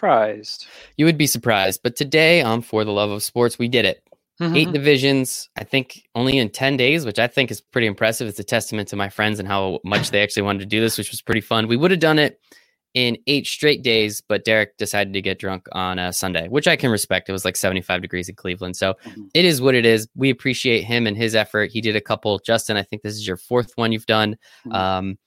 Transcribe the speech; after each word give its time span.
Surprised. 0.00 0.66
You 0.96 1.04
would 1.04 1.18
be 1.18 1.26
surprised. 1.26 1.80
But 1.82 1.94
today 1.94 2.40
on 2.40 2.62
For 2.62 2.86
the 2.86 2.90
Love 2.90 3.10
of 3.10 3.22
Sports, 3.22 3.58
we 3.58 3.68
did 3.68 3.84
it. 3.84 4.02
Mm-hmm. 4.40 4.56
Eight 4.56 4.72
divisions, 4.72 5.50
I 5.58 5.64
think 5.64 6.08
only 6.14 6.38
in 6.38 6.48
10 6.48 6.78
days, 6.78 7.04
which 7.04 7.18
I 7.18 7.26
think 7.26 7.50
is 7.50 7.60
pretty 7.60 7.86
impressive. 7.86 8.26
It's 8.26 8.38
a 8.38 8.44
testament 8.44 8.88
to 8.88 8.96
my 8.96 9.10
friends 9.10 9.38
and 9.38 9.46
how 9.46 9.78
much 9.84 10.10
they 10.10 10.22
actually 10.22 10.44
wanted 10.44 10.60
to 10.60 10.64
do 10.66 10.80
this, 10.80 10.96
which 10.96 11.10
was 11.10 11.20
pretty 11.20 11.42
fun. 11.42 11.68
We 11.68 11.76
would 11.76 11.90
have 11.90 12.00
done 12.00 12.18
it 12.18 12.40
in 12.94 13.18
eight 13.26 13.46
straight 13.46 13.82
days, 13.82 14.22
but 14.26 14.46
Derek 14.46 14.78
decided 14.78 15.12
to 15.12 15.20
get 15.20 15.38
drunk 15.38 15.66
on 15.72 15.98
a 15.98 16.14
Sunday, 16.14 16.48
which 16.48 16.66
I 16.66 16.76
can 16.76 16.90
respect. 16.90 17.28
It 17.28 17.32
was 17.32 17.44
like 17.44 17.56
75 17.56 18.00
degrees 18.00 18.30
in 18.30 18.36
Cleveland. 18.36 18.76
So 18.76 18.94
Mhm. 19.04 19.28
it 19.34 19.44
is 19.44 19.60
what 19.60 19.74
it 19.74 19.84
is. 19.84 20.08
We 20.16 20.30
appreciate 20.30 20.84
him 20.84 21.06
and 21.06 21.14
his 21.14 21.34
effort. 21.34 21.70
He 21.72 21.82
did 21.82 21.94
a 21.94 22.00
couple. 22.00 22.38
Justin, 22.38 22.78
I 22.78 22.82
think 22.84 23.02
this 23.02 23.16
is 23.16 23.26
your 23.26 23.36
fourth 23.36 23.72
one 23.74 23.92
you've 23.92 24.06
done. 24.06 24.36
Mhm. 24.66 24.74
Um, 24.74 25.18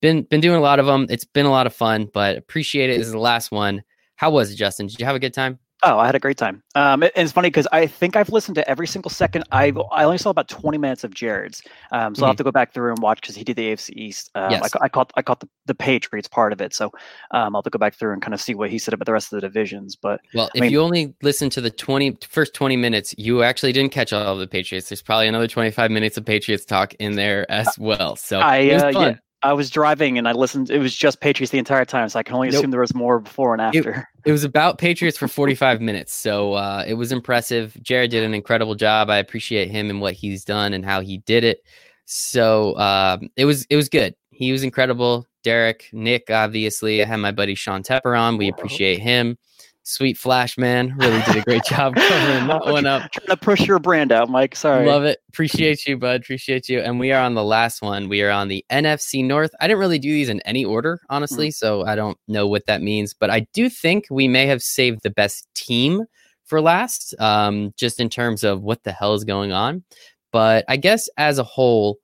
been 0.00 0.22
been 0.22 0.40
doing 0.40 0.56
a 0.56 0.62
lot 0.62 0.80
of 0.80 0.86
them. 0.86 1.06
It's 1.10 1.26
been 1.26 1.46
a 1.46 1.50
lot 1.50 1.66
of 1.66 1.74
fun, 1.74 2.08
but 2.12 2.38
appreciate 2.38 2.88
it. 2.88 2.96
This 2.96 3.06
is 3.08 3.12
the 3.12 3.18
last 3.18 3.52
one. 3.52 3.82
How 4.22 4.30
was 4.30 4.52
it, 4.52 4.54
Justin? 4.54 4.86
Did 4.86 5.00
you 5.00 5.04
have 5.06 5.16
a 5.16 5.18
good 5.18 5.34
time? 5.34 5.58
Oh, 5.82 5.98
I 5.98 6.06
had 6.06 6.14
a 6.14 6.20
great 6.20 6.36
time. 6.36 6.62
Um, 6.76 7.02
and 7.02 7.10
it's 7.16 7.32
funny 7.32 7.48
because 7.48 7.66
I 7.72 7.88
think 7.88 8.14
I've 8.14 8.28
listened 8.28 8.54
to 8.54 8.70
every 8.70 8.86
single 8.86 9.10
second. 9.10 9.42
I 9.50 9.72
I 9.90 10.04
only 10.04 10.16
saw 10.18 10.30
about 10.30 10.46
twenty 10.48 10.78
minutes 10.78 11.02
of 11.02 11.12
Jared's, 11.12 11.60
um, 11.90 12.14
so 12.14 12.22
I'll 12.22 12.28
have 12.28 12.36
to 12.36 12.44
go 12.44 12.52
back 12.52 12.72
through 12.72 12.90
and 12.90 13.02
watch 13.02 13.20
because 13.20 13.34
he 13.34 13.42
did 13.42 13.56
the 13.56 13.72
AFC 13.72 13.90
East. 13.96 14.30
Um, 14.36 14.44
I, 14.44 14.46
Mm-hmm. 14.46 14.62
Yes. 14.62 14.70
ca- 14.74 14.78
I 14.80 14.88
caught 14.88 15.12
I 15.16 15.22
caught 15.22 15.40
the, 15.40 15.48
the 15.66 15.74
Patriots 15.74 16.28
part 16.28 16.52
of 16.52 16.60
it, 16.60 16.72
so 16.72 16.92
um, 17.32 17.56
I'll 17.56 17.62
have 17.62 17.64
to 17.64 17.70
go 17.70 17.80
back 17.80 17.96
through 17.96 18.12
and 18.12 18.22
kind 18.22 18.32
of 18.32 18.40
see 18.40 18.54
what 18.54 18.70
he 18.70 18.78
said 18.78 18.94
about 18.94 19.06
the 19.06 19.12
rest 19.12 19.32
of 19.32 19.40
the 19.40 19.48
divisions. 19.48 19.96
But 19.96 20.20
Well, 20.34 20.46
I 20.46 20.50
if 20.54 20.60
mean- 20.62 20.70
you 20.70 20.80
only 20.82 21.16
listen 21.20 21.50
to 21.50 21.60
the 21.60 21.70
20 21.70 22.16
first 22.28 22.54
20 22.54 22.76
minutes, 22.76 23.16
you 23.18 23.42
actually 23.42 23.72
didn't 23.72 23.90
catch 23.90 24.12
all 24.12 24.34
of 24.34 24.38
the 24.38 24.46
Patriots. 24.46 24.88
There's 24.88 25.02
probably 25.02 25.26
another 25.26 25.48
25 25.48 25.90
minutes 25.90 26.16
of 26.16 26.24
Patriots 26.24 26.64
talk 26.64 26.94
in 27.00 27.16
there 27.16 27.50
as 27.50 27.76
well. 27.76 28.14
So 28.14 28.38
I 28.38 28.70
uh, 28.70 28.90
yeah, 29.00 29.14
I 29.42 29.52
was 29.52 29.70
driving 29.70 30.18
and 30.18 30.28
I 30.28 30.32
listened. 30.32 30.70
It 30.70 30.78
was 30.78 30.94
just 30.94 31.20
Patriots 31.20 31.50
the 31.50 31.58
entire 31.58 31.84
time, 31.84 32.08
so 32.08 32.18
I 32.18 32.22
can 32.22 32.34
only 32.34 32.48
Nope. 32.48 32.58
assume 32.58 32.70
there 32.70 32.80
was 32.80 32.94
more 32.94 33.20
before 33.20 33.52
and 33.52 33.60
after. 33.60 34.08
It 34.24 34.30
was 34.30 34.44
about 34.44 34.78
Patriots 34.78 35.18
for 35.18 35.26
45 35.26 35.80
minutes. 35.80 36.14
So 36.14 36.52
uh, 36.52 36.84
it 36.86 36.94
was 36.94 37.10
impressive. 37.10 37.76
Jared 37.82 38.12
did 38.12 38.22
an 38.22 38.34
incredible 38.34 38.76
job. 38.76 39.10
I 39.10 39.16
appreciate 39.16 39.68
him 39.68 39.90
and 39.90 40.00
what 40.00 40.14
he's 40.14 40.44
done 40.44 40.72
and 40.74 40.84
how 40.84 41.00
he 41.00 41.18
did 41.18 41.42
it. 41.42 41.64
So 42.04 42.78
um, 42.78 43.30
it 43.36 43.44
was 43.44 43.64
it 43.68 43.76
was 43.76 43.88
good. 43.88 44.14
He 44.30 44.52
was 44.52 44.62
incredible. 44.62 45.26
Derek, 45.42 45.88
Nick, 45.92 46.30
obviously. 46.30 47.02
I 47.02 47.06
had 47.06 47.16
my 47.16 47.32
buddy 47.32 47.56
Sean 47.56 47.82
Tepper 47.82 48.18
on. 48.18 48.36
We 48.36 48.48
appreciate 48.48 49.00
him. 49.00 49.36
Sweet 49.84 50.16
Flash 50.16 50.56
man 50.56 50.94
really 50.96 51.20
did 51.22 51.36
a 51.36 51.40
great 51.42 51.64
job 51.68 51.96
covering 51.96 52.46
that 52.46 52.66
one 52.66 52.86
up. 52.86 53.10
Trying 53.10 53.26
to 53.26 53.36
push 53.36 53.66
your 53.66 53.80
brand 53.80 54.12
out, 54.12 54.28
Mike. 54.28 54.54
Sorry. 54.54 54.86
Love 54.86 55.04
it. 55.04 55.18
Appreciate 55.28 55.86
you, 55.86 55.98
bud. 55.98 56.20
Appreciate 56.22 56.68
you. 56.68 56.80
And 56.80 57.00
we 57.00 57.10
are 57.10 57.22
on 57.22 57.34
the 57.34 57.42
last 57.42 57.82
one. 57.82 58.08
We 58.08 58.22
are 58.22 58.30
on 58.30 58.48
the 58.48 58.64
NFC 58.70 59.24
North. 59.24 59.50
I 59.60 59.66
didn't 59.66 59.80
really 59.80 59.98
do 59.98 60.12
these 60.12 60.28
in 60.28 60.40
any 60.42 60.64
order, 60.64 61.00
honestly, 61.10 61.50
so 61.50 61.84
I 61.84 61.96
don't 61.96 62.16
know 62.28 62.46
what 62.46 62.66
that 62.66 62.80
means. 62.80 63.12
But 63.12 63.30
I 63.30 63.46
do 63.52 63.68
think 63.68 64.06
we 64.10 64.28
may 64.28 64.46
have 64.46 64.62
saved 64.62 65.02
the 65.02 65.10
best 65.10 65.48
team 65.54 66.04
for 66.44 66.60
last, 66.60 67.14
um, 67.18 67.72
just 67.76 67.98
in 67.98 68.08
terms 68.08 68.44
of 68.44 68.62
what 68.62 68.84
the 68.84 68.92
hell 68.92 69.14
is 69.14 69.24
going 69.24 69.52
on. 69.52 69.82
But 70.30 70.64
I 70.68 70.76
guess 70.76 71.08
as 71.16 71.38
a 71.38 71.44
whole, 71.44 71.98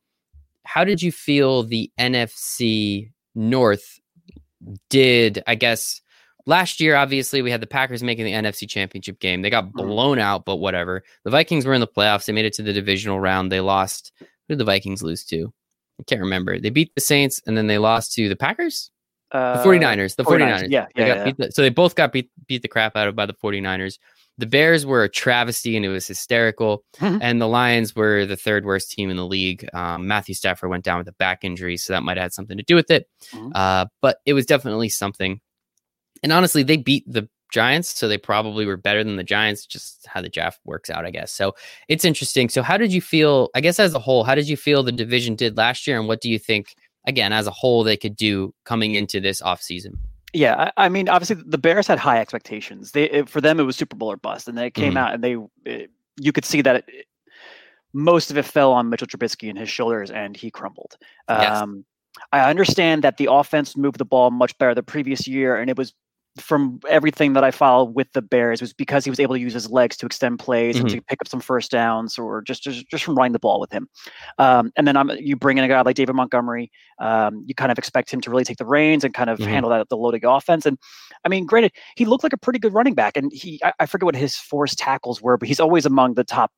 how 0.65 0.85
did 0.85 1.01
you 1.01 1.13
feel 1.13 1.63
the 1.63 1.91
NFC 1.99 3.13
North 3.35 4.01
did? 4.91 5.43
I 5.47 5.55
guess 5.55 6.01
last 6.49 6.81
year, 6.81 6.97
obviously, 6.97 7.43
we 7.43 7.51
had 7.51 7.61
the 7.61 7.67
Packers 7.67 8.03
making 8.03 8.25
the 8.25 8.33
NFC 8.33 8.69
Championship 8.69 9.21
game. 9.21 9.43
They 9.43 9.51
got 9.51 9.67
Mhm. 9.69 9.73
blown 9.75 10.19
out, 10.19 10.45
but 10.45 10.57
whatever. 10.57 11.05
The 11.25 11.31
Vikings 11.31 11.67
were 11.67 11.75
in 11.75 11.81
the 11.81 11.87
playoffs. 11.87 12.25
They 12.25 12.33
made 12.33 12.47
it 12.47 12.55
to 12.55 12.63
the 12.63 12.73
divisional 12.73 13.21
round. 13.21 13.53
They 13.53 13.61
lost. 13.61 14.13
Who 14.19 14.27
did 14.49 14.59
the 14.59 14.65
Vikings 14.65 15.03
lose 15.03 15.25
to? 15.27 15.53
I 16.01 16.05
can't 16.05 16.21
remember. 16.23 16.59
They 16.59 16.71
beat 16.71 16.93
the 16.95 17.01
Saints 17.01 17.41
and 17.47 17.57
then 17.57 17.67
they 17.67 17.79
lost 17.79 18.13
to 18.15 18.29
the 18.29 18.37
Packers? 18.37 18.91
The 19.31 19.39
Uh, 19.39 19.63
49ers. 19.63 20.15
The 20.17 20.25
49ers, 20.25 20.63
49ers. 20.63 20.71
yeah, 20.71 20.87
They 20.97 21.07
yeah, 21.07 21.15
got 21.15 21.27
yeah. 21.27 21.33
the- 21.39 21.53
so 21.53 21.61
they 21.63 21.69
both 21.69 21.95
got 21.95 22.13
beat, 22.13 22.31
beat 22.47 22.63
the 22.63 22.69
crap 22.69 22.97
out 22.97 23.09
of 23.09 23.15
by 23.15 23.27
the 23.27 23.35
49ers. 23.35 23.99
The 24.39 24.47
Bears 24.47 24.87
were 24.87 25.03
a 25.03 25.09
travesty 25.09 25.77
and 25.77 25.85
it 25.85 25.89
was 25.89 26.07
hysterical. 26.07 26.83
Mhm. 26.99 27.19
and 27.21 27.41
the 27.41 27.49
Lions 27.49 27.95
were 27.95 28.25
the 28.25 28.37
third 28.37 28.65
worst 28.65 28.91
team 28.93 29.11
in 29.11 29.17
the 29.17 29.27
league. 29.27 29.69
Um, 29.75 30.07
Matthew 30.07 30.35
Stafford 30.35 30.71
went 30.71 30.85
down 30.85 30.99
with 30.99 31.09
a 31.09 31.13
back 31.19 31.45
injury, 31.45 31.77
so 31.77 31.93
that 31.93 32.03
might 32.05 32.17
have 32.17 32.23
had 32.25 32.33
something 32.33 32.57
to 32.57 32.63
do 32.63 32.75
with 32.77 32.91
it. 32.91 33.07
Mhm. 33.33 33.53
Uh, 33.55 33.87
but 34.01 34.19
it 34.25 34.33
was 34.35 34.47
definitely 34.47 34.89
something. 34.89 35.41
And 36.23 36.33
honestly, 36.33 36.63
they 36.63 36.77
beat 36.77 37.05
the 37.07 37.29
Giants, 37.51 37.99
so 37.99 38.09
they 38.09 38.19
probably 38.19 38.67
were 38.67 38.77
better 38.77 39.03
than 39.03 39.17
the 39.17 39.25
Giants, 39.25 39.65
just 39.65 40.07
how 40.07 40.21
the 40.21 40.29
draft 40.29 40.61
works 40.65 40.91
out, 40.91 41.07
I 41.07 41.11
guess. 41.11 41.33
So 41.33 41.55
it's 41.89 42.05
interesting. 42.05 42.49
So, 42.51 42.63
how 42.63 42.77
did 42.77 42.93
you 42.93 43.01
feel, 43.01 43.49
I 43.55 43.61
guess, 43.63 43.79
as 43.81 43.95
a 43.95 43.99
whole, 43.99 44.23
how 44.25 44.35
did 44.35 44.49
you 44.49 44.57
feel 44.57 44.83
the 44.83 44.93
division 44.93 45.35
did 45.35 45.57
last 45.57 45.87
year? 45.87 45.99
And 45.99 46.07
what 46.07 46.21
do 46.21 46.29
you 46.29 46.39
think, 46.39 46.75
again, 47.07 47.33
as 47.33 47.47
a 47.47 47.51
whole, 47.51 47.85
they 47.85 47.97
could 47.97 48.17
do 48.17 48.53
coming 48.65 48.95
into 48.95 49.19
this 49.21 49.41
offseason? 49.41 49.95
Yeah, 50.35 50.71
I, 50.77 50.85
I 50.85 50.89
mean, 50.91 51.09
obviously 51.09 51.43
the 51.47 51.57
Bears 51.57 51.87
had 51.87 51.99
high 51.99 52.21
expectations. 52.21 52.93
They 52.93 53.05
it, 53.09 53.31
for 53.31 53.41
them 53.41 53.59
it 53.59 53.63
was 53.63 53.77
Super 53.77 53.97
Bowl 53.97 54.13
or 54.13 54.19
bust, 54.19 54.47
and 54.47 54.59
they 54.59 54.71
came 54.71 54.93
Mhm. 54.93 54.99
out 54.99 55.15
and 55.15 55.25
they 55.25 55.37
it, 55.65 55.91
you 56.21 56.33
could 56.33 56.45
see 56.45 56.61
that 56.61 56.77
it, 56.77 56.85
it- 56.89 57.07
most 57.95 58.31
of 58.31 58.37
it 58.37 58.45
fell 58.45 58.73
on 58.73 58.91
Mitchell 58.91 59.07
Trubisky 59.07 59.49
and 59.49 59.59
his 59.59 59.71
shoulders, 59.71 60.11
and 60.11 60.37
he 60.37 60.51
crumbled. 60.51 60.99
Yes. 61.31 61.63
Um, 61.63 61.87
I 62.33 62.51
understand 62.51 63.03
that 63.05 63.17
the 63.17 63.29
offense 63.33 63.75
moved 63.79 63.97
the 63.97 64.05
ball 64.05 64.31
much 64.31 64.57
better 64.59 64.75
the 64.75 64.83
previous 64.83 65.27
year, 65.27 65.57
and 65.57 65.71
it 65.71 65.79
was 65.79 65.95
from 66.41 66.81
everything 66.89 67.33
that 67.35 67.45
I 67.45 67.51
follow 67.51 67.85
with 67.85 68.11
the 68.13 68.23
Bears 68.23 68.61
was 68.61 68.73
because 68.73 69.05
he 69.05 69.11
was 69.11 69.21
able 69.21 69.35
to 69.35 69.41
use 69.41 69.53
his 69.53 69.71
legs 69.71 69.97
to 69.99 70.07
extend 70.07 70.39
plays 70.39 70.77
and 70.81 70.89
to 70.91 71.03
pick 71.03 71.21
up 71.21 71.29
some 71.29 71.41
first 71.41 71.71
downs, 71.71 72.19
or 72.19 72.43
just 72.43 72.63
just, 72.63 72.89
just 72.89 73.05
from 73.05 73.15
running 73.17 73.33
the 73.33 73.39
ball 73.39 73.61
with 73.61 73.71
him. 73.73 73.89
Um, 74.39 74.73
and 74.77 74.87
then 74.87 74.97
I'm, 74.97 75.11
you 75.19 75.37
bring 75.37 75.59
in 75.59 75.65
a 75.65 75.69
guy 75.69 75.81
like 75.83 75.97
David 75.97 76.15
Montgomery. 76.15 76.71
Um, 76.99 77.45
you 77.47 77.55
kind 77.55 77.71
of 77.73 77.79
expect 77.79 78.13
him 78.13 78.21
to 78.23 78.31
really 78.31 78.45
take 78.45 78.57
the 78.59 78.67
reins 78.67 79.05
and 79.05 79.15
kind 79.15 79.31
of 79.31 79.39
Mhm. 79.39 79.47
handle 79.47 79.71
that 79.71 79.89
the 79.89 79.97
loading 79.97 80.25
offense. 80.25 80.67
And 80.67 80.79
I 81.25 81.29
mean, 81.29 81.47
granted, 81.47 81.73
he 81.97 82.05
looked 82.05 82.23
like 82.25 82.33
a 82.33 82.39
pretty 82.39 82.59
good 82.59 82.75
running 82.75 82.95
back, 82.95 83.17
and 83.17 83.31
he 83.33 83.61
I, 83.65 83.73
I 83.81 83.87
forget 83.87 84.05
what 84.07 84.17
his 84.17 84.37
forced 84.37 84.79
tackles 84.79 85.21
were, 85.23 85.37
but 85.37 85.49
he's 85.49 85.61
always 85.61 85.87
among 85.87 86.15
the 86.15 86.25
top 86.25 86.51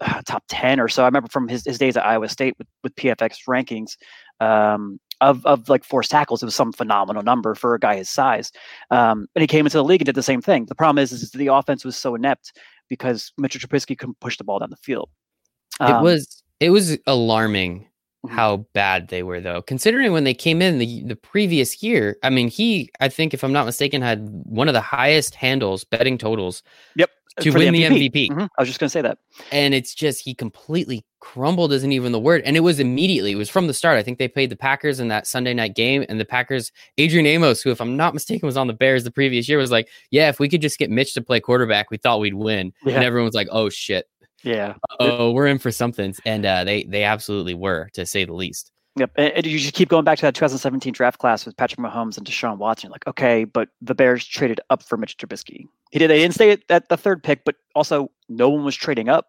uh, 0.00 0.22
top 0.26 0.44
ten 0.48 0.78
or 0.80 0.88
so. 0.88 1.02
I 1.02 1.06
remember 1.06 1.28
from 1.28 1.48
his, 1.48 1.64
his 1.64 1.78
days 1.78 1.96
at 1.96 2.04
Iowa 2.06 2.28
State 2.28 2.54
with 2.58 2.66
with 2.82 2.94
PFX 2.96 3.38
rankings. 3.48 3.96
Um, 4.40 5.00
of, 5.20 5.44
of 5.46 5.68
like 5.68 5.84
forced 5.84 6.10
tackles, 6.10 6.42
it 6.42 6.46
was 6.46 6.54
some 6.54 6.72
phenomenal 6.72 7.22
number 7.22 7.54
for 7.54 7.74
a 7.74 7.78
guy 7.80 7.96
his 7.96 8.08
size. 8.10 8.52
Um, 8.90 9.26
and 9.34 9.40
he 9.42 9.46
came 9.46 9.66
into 9.66 9.76
the 9.76 9.84
league 9.84 10.00
and 10.00 10.06
did 10.06 10.14
the 10.14 10.22
same 10.22 10.40
thing. 10.42 10.66
The 10.66 10.74
problem 10.74 11.02
is, 11.02 11.12
is 11.12 11.30
the 11.30 11.48
offense 11.48 11.84
was 11.84 11.96
so 11.96 12.14
inept 12.14 12.52
because 12.88 13.32
Mitchell 13.38 13.60
Trubisky 13.60 13.96
couldn't 13.98 14.20
push 14.20 14.36
the 14.38 14.44
ball 14.44 14.58
down 14.60 14.70
the 14.70 14.76
field. 14.76 15.08
it 15.80 15.84
Um, 15.90 16.02
was 16.02 16.42
it 16.60 16.70
was 16.70 16.98
alarming 17.06 17.86
Mhm. 18.26 18.30
how 18.30 18.56
bad 18.74 19.08
they 19.08 19.22
were 19.22 19.40
though 19.40 19.62
considering 19.62 20.10
when 20.10 20.24
they 20.24 20.34
came 20.34 20.60
in 20.60 20.78
the 20.78 21.04
the 21.04 21.14
previous 21.14 21.84
year 21.84 22.16
i 22.24 22.30
mean 22.30 22.48
he 22.48 22.90
i 22.98 23.08
think 23.08 23.32
if 23.32 23.44
i'm 23.44 23.52
not 23.52 23.64
mistaken 23.64 24.02
had 24.02 24.28
one 24.42 24.66
of 24.66 24.74
the 24.74 24.80
highest 24.80 25.36
handles 25.36 25.84
betting 25.84 26.18
totals 26.18 26.64
Yep. 26.96 27.10
To 27.40 27.50
win 27.52 27.72
the 27.72 27.82
MVP. 27.84 28.30
Mhm, 28.30 28.48
I 28.58 28.62
was 28.62 28.68
just 28.68 28.78
going 28.80 28.88
to 28.88 28.92
say 28.92 29.02
that. 29.02 29.18
and 29.52 29.74
it's 29.74 29.94
just 29.94 30.22
he 30.24 30.34
completely 30.34 31.04
crumbled 31.20 31.72
isn't 31.72 31.90
even 31.90 32.12
the 32.12 32.18
word 32.20 32.40
and 32.44 32.56
it 32.56 32.60
was 32.60 32.78
immediately 32.78 33.32
it 33.32 33.36
was 33.36 33.50
from 33.50 33.66
the 33.66 33.74
start 33.74 33.98
i 33.98 34.02
think 34.04 34.18
they 34.18 34.28
played 34.28 34.48
the 34.50 34.56
packers 34.56 35.00
in 35.00 35.08
that 35.08 35.26
sunday 35.26 35.52
night 35.52 35.74
game 35.74 36.06
and 36.08 36.20
the 36.20 36.24
packers 36.24 36.70
adrian 36.96 37.26
amos 37.26 37.60
who 37.60 37.72
if 37.72 37.80
i'm 37.80 37.96
not 37.96 38.14
mistaken 38.14 38.46
was 38.46 38.56
on 38.56 38.68
the 38.68 38.72
bears 38.72 39.02
the 39.02 39.10
previous 39.10 39.48
year 39.48 39.58
was 39.58 39.72
like 39.72 39.88
yeah 40.12 40.28
if 40.28 40.38
we 40.38 40.48
could 40.48 40.62
just 40.62 40.78
get 40.78 40.90
mitch 40.92 41.14
to 41.14 41.20
play 41.20 41.40
quarterback 41.40 41.90
we 41.90 41.96
thought 41.96 42.20
we'd 42.20 42.34
win 42.34 42.72
Yeah. 42.84 42.94
and 42.94 43.04
everyone 43.04 43.24
was 43.26 43.34
like 43.34 43.48
oh 43.50 43.68
shit 43.68 44.06
Yeah. 44.44 44.74
oh 45.00 45.32
we're 45.32 45.48
in 45.48 45.58
for 45.58 45.72
something 45.72 46.14
and 46.24 46.46
uh, 46.46 46.62
they 46.62 46.84
they 46.84 47.02
absolutely 47.02 47.54
were 47.54 47.88
to 47.94 48.06
say 48.06 48.24
the 48.24 48.32
least 48.34 48.70
Yep. 48.98 49.10
And, 49.16 49.46
you 49.46 49.58
just 49.58 49.74
keep 49.74 49.88
going 49.88 50.04
back 50.04 50.18
to 50.18 50.22
that 50.22 50.34
2017 50.34 50.92
draft 50.92 51.18
class 51.18 51.46
with 51.46 51.56
Patrick 51.56 51.80
Mahomes 51.80 52.18
and 52.18 52.26
Deshaun 52.26 52.58
Watson. 52.58 52.90
Like, 52.90 53.06
okay, 53.06 53.44
but 53.44 53.68
the 53.80 53.94
Bears 53.94 54.26
traded 54.26 54.60
up 54.70 54.82
for 54.82 54.96
Mitch 54.96 55.16
Trubisky. 55.16 55.66
He 55.90 55.98
did. 55.98 56.08
They 56.08 56.18
didn't 56.18 56.34
stay 56.34 56.58
at, 56.68 56.88
the 56.88 56.96
third 56.96 57.22
pick, 57.22 57.44
but 57.44 57.56
also 57.74 58.10
no 58.28 58.48
one 58.48 58.64
was 58.64 58.76
trading 58.76 59.08
up 59.08 59.28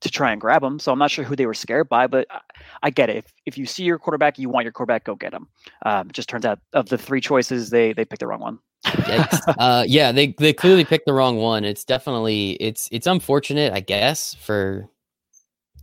to 0.00 0.10
try 0.10 0.30
and 0.32 0.40
grab 0.40 0.62
him. 0.62 0.78
So 0.78 0.92
I'm 0.92 0.98
not 0.98 1.10
sure 1.10 1.24
who 1.24 1.34
they 1.34 1.46
were 1.46 1.54
scared 1.54 1.88
by, 1.88 2.06
but 2.06 2.26
I, 2.30 2.40
I 2.84 2.90
get 2.90 3.10
it. 3.10 3.16
If, 3.16 3.24
if 3.46 3.58
you 3.58 3.66
see 3.66 3.84
your 3.84 3.98
quarterback, 3.98 4.38
you 4.38 4.48
want 4.48 4.64
your 4.64 4.72
quarterback, 4.72 5.04
go 5.04 5.14
get 5.14 5.32
him. 5.32 5.48
Um, 5.84 6.08
it 6.08 6.12
just 6.12 6.28
turns 6.28 6.44
out 6.44 6.60
of 6.72 6.88
the 6.88 6.98
three 6.98 7.20
choices, 7.20 7.70
they 7.70 7.92
they 7.92 8.04
picked 8.04 8.20
the 8.20 8.26
wrong 8.26 8.40
one. 8.40 8.58
Uh, 9.58 9.84
yeah, 9.88 10.12
they 10.12 10.34
they 10.38 10.52
clearly 10.52 10.84
picked 10.84 11.06
the 11.06 11.12
wrong 11.12 11.36
one. 11.36 11.64
It's 11.64 11.84
definitely 11.84 12.52
it's 12.60 12.88
it's 12.92 13.06
unfortunate, 13.06 13.72
I 13.72 13.80
guess, 13.80 14.34
for 14.34 14.88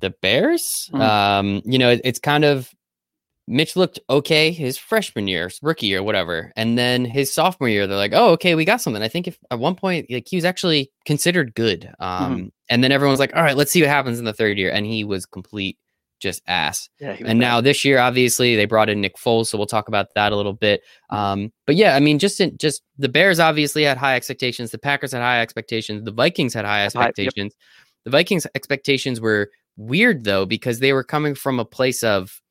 the 0.01 0.11
Bears. 0.21 0.89
Mhm. 0.93 1.01
Um, 1.01 1.61
you 1.65 1.77
know, 1.77 1.89
it, 1.89 2.01
it's 2.03 2.19
kind 2.19 2.45
of 2.45 2.73
Mitch 3.47 3.75
looked 3.75 3.99
okay 4.09 4.51
his 4.51 4.77
freshman 4.77 5.27
year, 5.27 5.51
rookie 5.61 5.85
year, 5.87 6.01
whatever, 6.01 6.51
and 6.55 6.77
then 6.77 7.05
his 7.05 7.31
sophomore 7.31 7.69
year, 7.69 7.85
they're 7.85 7.97
like, 7.97 8.13
"Oh, 8.13 8.31
okay, 8.31 8.55
we 8.55 8.65
got 8.65 8.81
something." 8.81 9.03
I 9.03 9.07
think 9.07 9.27
if 9.27 9.37
at 9.51 9.59
one 9.59 9.75
point, 9.75 10.07
like 10.09 10.27
he 10.27 10.35
was 10.37 10.45
actually 10.45 10.91
considered 11.05 11.53
good. 11.53 11.91
Um, 11.99 12.51
and 12.69 12.83
then 12.83 12.91
everyone's 12.91 13.19
like, 13.19 13.35
"All 13.35 13.43
right, 13.43 13.55
let's 13.55 13.71
see 13.71 13.81
what 13.81 13.89
happens 13.89 14.17
in 14.17 14.25
the 14.25 14.33
third 14.33 14.57
year," 14.57 14.71
and 14.71 14.85
he 14.85 15.03
was 15.03 15.25
complete 15.25 15.77
just 16.19 16.41
ass. 16.47 16.89
yeah. 16.99 17.11
And 17.11 17.25
bad. 17.27 17.37
now 17.37 17.61
this 17.61 17.85
year, 17.85 17.99
obviously, 17.99 18.55
they 18.55 18.65
brought 18.65 18.89
in 18.89 19.01
Nick 19.01 19.15
Foles, 19.17 19.47
so 19.47 19.57
we'll 19.57 19.67
talk 19.67 19.87
about 19.87 20.07
that 20.15 20.31
a 20.31 20.35
little 20.35 20.53
bit. 20.53 20.81
Um, 21.09 21.51
but 21.67 21.75
yeah, 21.75 21.95
I 21.95 21.99
mean, 21.99 22.17
just 22.19 22.39
in, 22.41 22.57
just 22.57 22.81
the 22.97 23.09
Bears 23.09 23.39
obviously 23.39 23.83
had 23.83 23.97
high 23.97 24.15
expectations. 24.15 24.71
The 24.71 24.77
Packers 24.79 25.11
had 25.11 25.21
high 25.21 25.41
expectations. 25.41 26.03
The 26.03 26.11
Vikings 26.13 26.53
had 26.53 26.65
high 26.65 26.77
High- 26.77 26.83
yep. 26.83 26.95
expectations. 27.09 27.53
The 28.05 28.11
Vikings' 28.11 28.47
expectations 28.55 29.19
were 29.19 29.49
weird 29.77 30.23
though 30.23 30.45
because 30.45 30.79
they 30.79 30.93
were 30.93 31.03
coming 31.03 31.35
from 31.35 31.59
a 31.59 31.65
place 31.65 32.01
of 32.01 32.41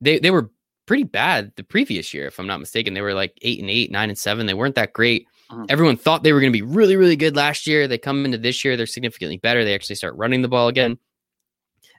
they 0.00 0.18
they 0.18 0.30
were 0.30 0.50
pretty 0.86 1.04
bad 1.04 1.52
the 1.56 1.64
previous 1.64 2.14
year, 2.14 2.26
if 2.26 2.38
I'm 2.38 2.46
not 2.46 2.60
mistaken. 2.60 2.94
They 2.94 3.00
were 3.00 3.14
like 3.14 3.36
eight 3.42 3.60
and 3.60 3.68
eight, 3.68 3.90
nine 3.90 4.08
and 4.08 4.18
seven. 4.18 4.46
They 4.46 4.54
weren't 4.54 4.76
that 4.76 4.92
great. 4.92 5.26
Mhm. 5.50 5.66
Everyone 5.68 5.96
thought 5.96 6.22
they 6.22 6.32
were 6.32 6.40
going 6.40 6.52
to 6.52 6.58
be 6.58 6.62
really, 6.62 6.96
really 6.96 7.16
good 7.16 7.36
last 7.36 7.66
year. 7.66 7.86
They 7.86 7.98
come 7.98 8.24
into 8.24 8.38
this 8.38 8.64
year, 8.64 8.76
they're 8.76 8.86
significantly 8.86 9.36
better. 9.36 9.64
They 9.64 9.74
actually 9.74 9.96
start 9.96 10.16
running 10.16 10.42
the 10.42 10.48
ball 10.48 10.68
again. 10.68 10.98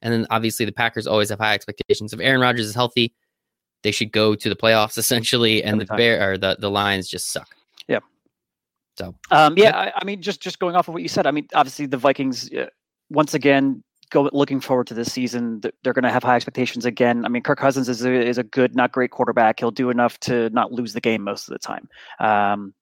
And 0.02 0.14
then 0.14 0.28
obviously 0.30 0.66
the 0.66 0.72
Packers 0.72 1.08
always 1.08 1.30
have 1.30 1.40
high 1.40 1.54
expectations. 1.54 2.14
If 2.14 2.20
Aaron 2.20 2.42
Rodgers 2.42 2.68
is 2.68 2.76
healthy, 2.76 3.14
they 3.84 3.92
should 3.92 4.12
go 4.12 4.36
to 4.36 4.50
the 4.50 4.56
playoffs 4.56 4.98
essentially. 4.98 5.64
And 5.64 5.76
Every 5.76 5.86
the 5.86 5.88
time. 5.90 5.98
Bear 5.98 6.32
or 6.32 6.38
the, 6.38 6.58
the 6.60 6.70
Lions 6.70 7.10
just 7.10 7.32
suck. 7.32 7.50
Yeah. 7.88 8.00
So 8.98 9.16
um, 9.32 9.58
yeah. 9.58 9.78
I, 9.78 9.94
I 9.96 10.06
mean, 10.06 10.22
just 10.22 10.42
just 10.42 10.60
going 10.60 10.76
off 10.76 10.88
of 10.88 10.94
what 10.94 11.04
you 11.04 11.10
said, 11.10 11.28
I 11.28 11.32
mean, 11.32 11.48
obviously 11.54 11.86
the 11.86 11.98
Vikings, 11.98 12.52
uh, 12.54 12.68
once 13.10 13.34
again, 13.34 13.84
go 14.12 14.30
looking 14.34 14.60
forward 14.60 14.88
to 14.88 14.94
this 14.94 15.12
season. 15.12 15.62
They're 15.84 15.94
going 15.94 16.04
to 16.04 16.12
have 16.12 16.24
high 16.24 16.36
expectations 16.36 16.86
again. 16.86 17.26
I 17.26 17.30
mean, 17.30 17.44
Kirk 17.44 17.60
Cousins 17.60 17.90
is 17.90 18.04
a, 18.04 18.14
is 18.14 18.38
a 18.38 18.44
good, 18.44 18.76
not 18.76 18.92
great 18.92 19.12
quarterback. 19.12 19.60
He'll 19.60 19.72
do 19.72 19.90
enough 19.90 20.20
to 20.22 20.50
not 20.52 20.72
lose 20.72 20.94
the 20.94 21.02
game 21.02 21.24
most 21.24 21.48
of 21.48 21.54
the 21.54 21.60
time. 21.60 21.88
Um, 22.20 22.74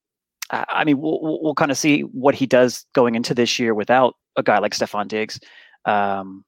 I, 0.50 0.84
mean, 0.84 1.00
we'll 1.00 1.40
we'll, 1.42 1.54
kind 1.54 1.72
of 1.72 1.78
see 1.78 2.02
what 2.02 2.34
he 2.36 2.46
does 2.46 2.86
going 2.94 3.16
into 3.16 3.34
this 3.34 3.58
year 3.58 3.74
without 3.74 4.14
a 4.36 4.42
guy 4.42 4.58
like 4.58 4.74
Stefon 4.74 5.08
Diggs. 5.08 5.40
Um, 5.84 6.44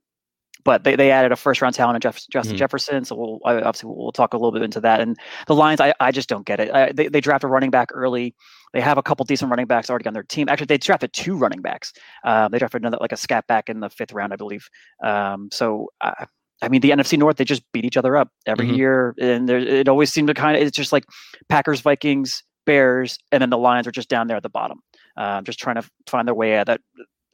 but 0.69 0.85
they, 0.85 0.95
they 0.97 1.11
added 1.11 1.33
a 1.33 1.37
first 1.37 1.61
round 1.63 1.75
talent 1.75 1.97
in 1.97 2.01
Jeff, 2.01 2.21
Justin 2.31 2.55
Mhm. 2.57 2.59
Jefferson, 2.59 3.05
so 3.05 3.17
we'll 3.17 3.39
I- 3.45 3.63
obviously 3.63 3.91
we'll, 3.95 4.13
talk 4.13 4.35
a 4.35 4.37
little 4.37 4.53
bit 4.53 4.63
into 4.63 4.81
that. 4.83 5.01
And 5.01 5.17
the 5.47 5.55
Lions, 5.55 5.81
I, 5.81 5.95
I 6.01 6.11
just 6.13 6.29
don't 6.29 6.45
get 6.47 6.61
it. 6.61 6.71
I, 6.73 6.93
they 6.93 7.09
they 7.09 7.21
draft 7.21 7.43
a 7.45 7.49
running 7.49 7.71
back 7.71 7.89
early. 7.95 8.35
They 8.75 8.81
have 8.83 8.99
a 8.99 9.03
couple 9.03 9.25
decent 9.25 9.51
running 9.51 9.67
backs 9.67 9.89
already 9.89 10.07
on 10.07 10.13
their 10.15 10.23
team. 10.23 10.49
Actually, 10.49 10.67
they 10.67 10.79
drafted 10.79 11.13
two 11.15 11.35
running 11.37 11.63
backs. 11.63 11.93
Uh, 12.25 12.49
they 12.49 12.59
drafted 12.59 12.83
another 12.83 12.99
like 13.01 13.13
a 13.13 13.17
scat 13.17 13.47
back 13.47 13.69
in 13.71 13.81
the 13.81 13.89
fifth 13.89 14.13
round, 14.13 14.33
I 14.33 14.37
believe. 14.37 14.69
Um, 15.03 15.49
so 15.51 15.89
uh, 16.03 16.27
I 16.61 16.69
mean, 16.69 16.81
the 16.83 16.91
NFC 16.91 17.19
North 17.19 17.37
they 17.39 17.45
just 17.45 17.63
beat 17.73 17.85
each 17.87 17.97
other 17.97 18.17
up 18.17 18.29
every 18.47 18.67
Mhm. 18.69 18.77
year, 18.77 19.15
and 19.21 19.49
there, 19.49 19.59
it 19.59 19.89
always 19.89 20.13
seemed 20.13 20.29
to 20.29 20.35
kind 20.35 20.57
of 20.57 20.63
it's 20.63 20.77
just 20.77 20.93
like 20.93 21.05
Packers, 21.49 21.81
Vikings, 21.81 22.43
Bears, 22.67 23.17
and 23.33 23.41
then 23.41 23.49
the 23.51 23.57
Lions 23.59 23.87
are 23.87 23.93
just 23.93 24.09
down 24.11 24.27
there 24.27 24.37
at 24.37 24.43
the 24.43 24.51
bottom, 24.51 24.81
uh, 25.17 25.41
just 25.43 25.59
trying 25.59 25.77
to 25.77 25.89
find 26.07 26.29
their 26.29 26.35
way 26.35 26.57
out 26.59 26.69
of, 26.69 26.79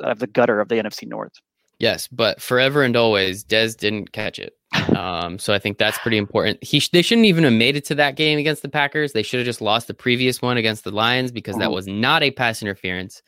out 0.05 0.11
of 0.13 0.19
the 0.21 0.27
gutter 0.29 0.61
of 0.61 0.69
the 0.69 0.77
NFC 0.77 1.09
North. 1.09 1.33
Yes, 1.79 2.09
but 2.09 2.41
forever 2.41 2.83
and 2.83 2.97
always, 2.97 3.45
Dez 3.45 3.77
didn't 3.77 4.13
catch 4.13 4.39
it. 4.39 4.55
Um, 4.97 5.39
so 5.39 5.53
I 5.55 5.59
think 5.59 5.79
that's 5.79 5.99
pretty 5.99 6.17
important. 6.19 6.63
He 6.63 6.79
sh- 6.81 6.89
they 6.91 7.03
shouldn't 7.03 7.27
even 7.27 7.45
have 7.45 7.53
made 7.53 7.77
it 7.77 7.85
to 7.87 7.95
that 7.97 8.17
game 8.17 8.39
against 8.39 8.63
the 8.63 8.69
Packers. 8.69 9.13
They 9.13 9.23
should 9.23 9.39
have 9.41 9.45
just 9.47 9.61
lost 9.61 9.87
the 9.89 9.95
previous 9.95 10.41
one 10.43 10.57
against 10.57 10.85
the 10.85 10.91
Lions 10.93 11.31
because 11.33 11.57
that 11.57 11.69
Mhm. 11.71 11.75
was 11.75 11.87
not 11.87 12.23
a 12.23 12.31
pass 12.31 12.63
interference. 12.63 13.23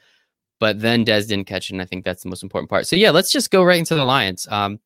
But 0.58 0.80
then 0.80 1.04
Dez 1.04 1.28
didn't 1.28 1.46
catch 1.46 1.68
it, 1.70 1.74
and 1.74 1.82
I 1.82 1.84
think 1.84 2.04
that's 2.04 2.22
the 2.22 2.28
most 2.30 2.42
important 2.42 2.70
part. 2.70 2.86
So 2.86 2.96
yeah, 2.96 3.10
let's 3.10 3.30
just 3.30 3.50
go 3.50 3.62
right 3.62 3.78
into 3.78 3.94
the 3.94 4.04
Lions. 4.04 4.46
Um, 4.50 4.80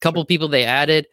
couple 0.00 0.24
people 0.24 0.48
they 0.48 0.64
added. 0.64 1.06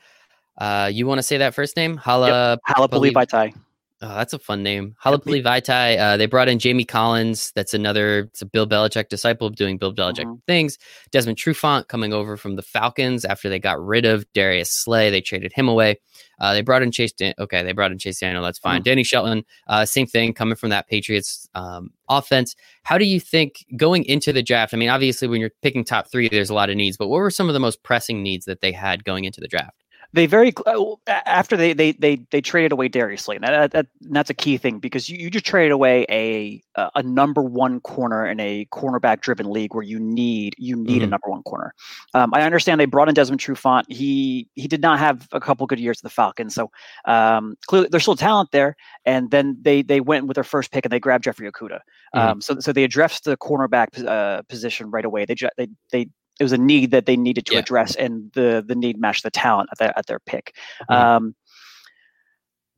Uh, 0.58 0.90
you 0.94 1.08
want 1.08 1.20
to 1.20 1.24
say 1.24 1.38
that 1.38 1.54
first 1.56 1.76
name? 1.78 1.96
Hala 1.98 2.60
Halapuli 2.68 2.90
Believe- 2.90 3.14
Vaitai. 3.14 3.54
Oh, 4.02 4.16
that's 4.16 4.32
a 4.32 4.40
fun 4.40 4.64
name. 4.64 4.96
Halapuli 5.04 5.44
Vaitai. 5.44 6.00
Uh, 6.00 6.16
they 6.16 6.26
brought 6.26 6.48
in 6.48 6.58
Jamie 6.58 6.86
Collins. 6.86 7.52
That's 7.54 7.74
another 7.74 8.20
it's 8.32 8.42
a 8.42 8.46
Bill 8.46 8.66
Belichick 8.66 9.10
disciple 9.10 9.50
doing 9.50 9.78
Bill 9.78 9.94
Belichick 9.94 10.24
Mhm. 10.24 10.42
things. 10.48 10.78
Desmond 11.12 11.38
Trufant 11.38 11.90
coming 11.90 12.14
over 12.14 12.38
from 12.38 12.56
the 12.56 12.62
Falcons 12.62 13.26
after 13.26 13.50
they 13.50 13.60
got 13.60 13.78
rid 13.86 14.06
of 14.06 14.26
Darius 14.32 14.72
Slay. 14.72 15.10
They 15.10 15.20
traded 15.20 15.52
him 15.52 15.68
away. 15.68 15.98
Uh, 16.40 16.54
they 16.54 16.62
brought 16.62 16.82
in 16.82 16.92
Chase. 16.94 17.12
Dan- 17.12 17.34
okay, 17.40 17.62
they 17.62 17.74
brought 17.74 17.92
in 17.92 17.98
Chase 17.98 18.22
Daniel. 18.22 18.42
That's 18.42 18.60
fine. 18.60 18.82
Danny 18.84 19.04
Shelton. 19.04 19.44
Uh, 19.68 19.86
same 19.86 20.08
thing 20.08 20.34
coming 20.34 20.56
from 20.56 20.70
that 20.70 20.88
Patriots 20.88 21.50
um, 21.54 21.92
offense. 22.08 22.56
How 22.84 22.98
do 22.98 23.04
you 23.04 23.20
think 23.20 23.66
going 23.76 24.06
into 24.06 24.32
the 24.32 24.42
draft? 24.42 24.74
I 24.74 24.78
mean, 24.78 24.88
obviously, 24.90 25.28
when 25.28 25.42
you're 25.42 25.52
picking 25.62 25.84
top 25.84 26.10
three, 26.10 26.30
there's 26.30 26.50
a 26.50 26.54
lot 26.54 26.70
of 26.70 26.78
needs. 26.78 26.96
But 26.96 27.10
what 27.10 27.18
were 27.18 27.30
some 27.32 27.50
of 27.50 27.54
the 27.54 27.60
most 27.60 27.84
pressing 27.84 28.24
needs 28.24 28.46
that 28.46 28.62
they 28.62 28.72
had 28.72 29.04
going 29.04 29.26
into 29.26 29.42
the 29.42 29.48
draft? 29.50 29.84
They 30.12 30.26
very 30.26 30.52
uh, 30.66 30.96
after 31.08 31.56
they 31.56 31.74
they 31.74 31.92
they 31.92 32.26
they 32.32 32.42
traded 32.42 32.72
away 32.72 32.88
Darius 32.88 33.24
Slay. 33.26 33.38
That, 33.38 33.72
that 33.74 33.86
that's 34.02 34.32
a 34.32 34.34
key 34.34 34.58
thing 34.58 34.80
because 34.80 35.08
you, 35.08 35.18
you 35.20 35.30
just 35.30 35.46
traded 35.46 35.72
away 35.72 36.04
a 36.10 36.62
a 36.76 36.90
a 36.96 37.04
number 37.04 37.44
one 37.44 37.80
corner 37.82 38.26
in 38.26 38.40
a 38.40 38.66
cornerback 38.74 39.22
driven 39.22 39.52
league 39.52 39.76
where 39.76 39.84
you 39.84 40.00
need 40.00 40.56
you 40.58 40.76
need 40.76 41.04
a 41.04 41.06
Mhm. 41.06 41.10
number 41.12 41.30
one 41.30 41.44
corner. 41.44 41.76
Um, 42.16 42.32
I 42.34 42.42
understand 42.42 42.82
they 42.82 42.86
brought 42.86 43.08
in 43.08 43.14
Desmond 43.14 43.40
Trufant. 43.40 43.84
He 43.88 44.48
he 44.56 44.68
did 44.68 44.82
not 44.82 44.98
have 44.98 45.28
a 45.32 45.40
couple 45.40 45.68
good 45.68 45.80
years 45.80 45.98
with 46.02 46.12
the 46.12 46.16
Falcons, 46.16 46.56
so 46.56 46.72
um, 47.06 47.56
clearly 47.68 47.90
there's 47.92 48.02
still 48.04 48.16
talent 48.16 48.50
there. 48.52 48.76
And 49.06 49.30
then 49.30 49.58
they 49.62 49.84
they 49.84 50.02
went 50.02 50.26
with 50.26 50.36
their 50.36 50.44
first 50.44 50.72
pick 50.72 50.86
and 50.86 50.92
they 50.92 51.00
grabbed 51.00 51.26
Jeffrey 51.26 51.50
Okudah. 51.52 51.82
Mhm. 52.16 52.20
Um, 52.20 52.42
so 52.42 52.60
so 52.60 52.74
they 52.74 52.84
addressed 52.84 53.26
the 53.26 53.38
cornerback 53.38 54.04
uh, 54.08 54.42
position 54.50 54.90
right 54.90 55.06
away. 55.06 55.26
They 55.26 55.36
they 55.58 55.68
they 55.92 56.08
it 56.40 56.44
was 56.44 56.52
a 56.54 56.58
need 56.58 56.92
that 56.92 57.06
they 57.06 57.18
needed 57.18 57.46
to 57.48 57.54
Yeah. 57.54 57.60
address, 57.60 57.96
and 57.96 58.32
the 58.34 58.64
the 58.66 58.76
need 58.76 59.00
matched 59.00 59.24
the 59.24 59.32
talent 59.32 59.70
at 59.72 59.78
their 59.78 59.98
at 59.98 60.06
their 60.08 60.20
pick. 60.20 60.56
Mhm. 60.90 60.96
Um, 60.96 61.36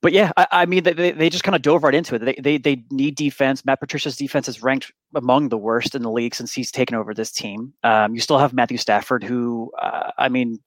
but 0.02 0.14
yeah, 0.14 0.32
I, 0.36 0.48
I 0.52 0.66
mean, 0.66 0.82
they, 0.84 1.12
they 1.12 1.30
just 1.30 1.44
kind 1.44 1.56
of 1.56 1.62
dove 1.62 1.84
right 1.84 1.94
into 1.94 2.16
it. 2.16 2.20
They, 2.26 2.34
they 2.34 2.58
they 2.58 2.84
need 2.90 3.16
defense. 3.16 3.64
Matt 3.64 3.80
Patricia's 3.80 4.16
defense 4.18 4.48
is 4.48 4.64
ranked 4.64 4.92
among 5.14 5.50
the 5.50 5.58
worst 5.60 5.94
in 5.94 6.02
the 6.02 6.10
league 6.12 6.34
since 6.34 6.52
he's 6.54 6.72
taken 6.72 6.96
over 6.96 7.14
this 7.14 7.32
team. 7.32 7.74
Um, 7.84 8.16
you 8.16 8.20
still 8.20 8.40
have 8.40 8.52
Matthew 8.52 8.78
Stafford, 8.78 9.24
who 9.24 9.72
uh, 9.80 10.10
I 10.18 10.28
mean, 10.28 10.58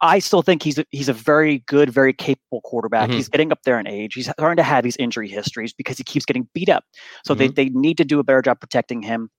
I 0.00 0.18
still 0.18 0.42
think 0.42 0.64
he's 0.64 0.76
a, 0.78 0.84
he's 0.90 1.08
a 1.08 1.12
very 1.12 1.60
good, 1.68 1.88
very 1.90 2.12
capable 2.12 2.62
quarterback. 2.62 3.10
Mhm. 3.10 3.14
He's 3.14 3.28
getting 3.28 3.52
up 3.52 3.60
there 3.64 3.78
in 3.78 3.86
age. 3.86 4.14
He's 4.14 4.28
starting 4.28 4.56
to 4.56 4.64
have 4.64 4.82
these 4.82 4.96
injury 4.96 5.28
histories 5.28 5.72
because 5.72 5.96
he 5.96 6.02
keeps 6.02 6.24
getting 6.26 6.48
beat 6.52 6.68
up. 6.68 6.82
So 7.24 7.32
they, 7.34 7.46
they 7.48 7.66
need 7.70 7.96
to 7.98 8.04
do 8.04 8.18
a 8.18 8.24
better 8.24 8.42
job 8.42 8.58
protecting 8.60 9.02
him 9.02 9.30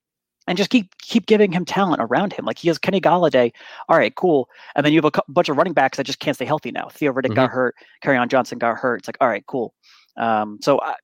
and 0.48 0.58
just 0.58 0.70
keep 0.70 0.96
keep 1.00 1.26
giving 1.26 1.52
him 1.52 1.66
talent 1.66 2.02
around 2.02 2.34
him. 2.34 2.46
Like 2.46 2.60
he 2.60 2.68
has 2.68 2.78
Kenny 2.78 3.02
Golladay. 3.02 3.52
All 3.90 3.98
right, 3.98 4.14
cool. 4.16 4.50
And 4.76 4.86
then 4.86 4.94
you 4.94 4.98
have 5.00 5.06
a 5.06 5.12
cou- 5.12 5.22
bunch 5.28 5.50
of 5.50 5.58
running 5.58 5.74
backs 5.74 5.98
that 5.98 6.06
just 6.06 6.20
can't 6.20 6.36
stay 6.36 6.46
healthy 6.46 6.72
now. 6.72 6.88
Theo 6.90 7.12
Riddick 7.14 7.36
got 7.36 7.50
hurt. 7.50 7.76
on 8.06 8.30
Johnson 8.30 8.58
got 8.60 8.78
hurt. 8.78 9.00
It's 9.00 9.08
like, 9.08 9.18
all 9.22 9.28
right, 9.28 9.46
cool. 9.48 9.74
Um, 10.18 10.60
so 10.62 10.80
I, 10.82 10.96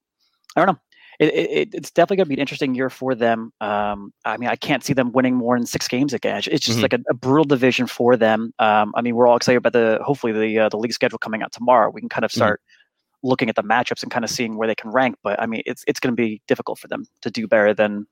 I 0.55 0.65
don't 0.65 0.67
know. 0.67 0.79
It, 1.19 1.33
it, 1.35 1.69
it's 1.75 1.91
definitely 1.91 2.17
going 2.17 2.25
to 2.25 2.29
be 2.29 2.33
an 2.35 2.39
interesting 2.39 2.73
year 2.73 2.89
for 2.89 3.13
them. 3.13 3.53
Um, 3.61 4.11
I 4.25 4.37
mean, 4.37 4.49
I 4.49 4.55
can't 4.55 4.83
see 4.83 4.93
them 4.93 5.11
winning 5.11 5.35
more 5.35 5.55
than 5.55 5.67
six 5.67 5.87
games 5.87 6.13
again. 6.13 6.37
It's- 6.39 6.47
It's 6.55 6.65
just 6.65 6.79
Mhm. 6.79 6.81
like 6.81 6.93
a, 6.93 6.99
a 7.11 7.13
brutal 7.13 7.43
division 7.45 7.85
for 7.85 8.17
them. 8.17 8.53
Um, 8.57 8.91
I 8.95 9.01
mean, 9.01 9.15
we're 9.15 9.27
all 9.27 9.35
excited 9.37 9.57
about 9.57 9.73
the 9.73 9.99
hopefully 10.03 10.33
the 10.33 10.59
uh, 10.59 10.69
the 10.69 10.77
league 10.77 10.93
schedule 10.93 11.19
coming 11.19 11.43
out 11.43 11.51
tomorrow. 11.51 11.91
We 11.91 12.01
can 12.01 12.09
kind 12.09 12.25
of 12.25 12.31
Mhm. 12.31 12.35
start 12.35 12.61
looking 13.21 13.49
at 13.49 13.55
the 13.55 13.61
matchups 13.63 14.01
and 14.01 14.11
kind 14.11 14.25
of 14.25 14.31
seeing 14.31 14.57
where 14.57 14.67
they 14.67 14.73
can 14.73 14.89
rank. 14.89 15.15
But 15.21 15.39
I 15.39 15.45
mean, 15.45 15.61
it's 15.67 15.83
it's 15.85 15.99
going 15.99 16.15
to 16.15 16.19
be 16.19 16.41
difficult 16.47 16.79
for 16.79 16.87
them 16.87 17.05
to 17.21 17.29
do 17.29 17.47
better 17.47 17.71
than 17.73 18.07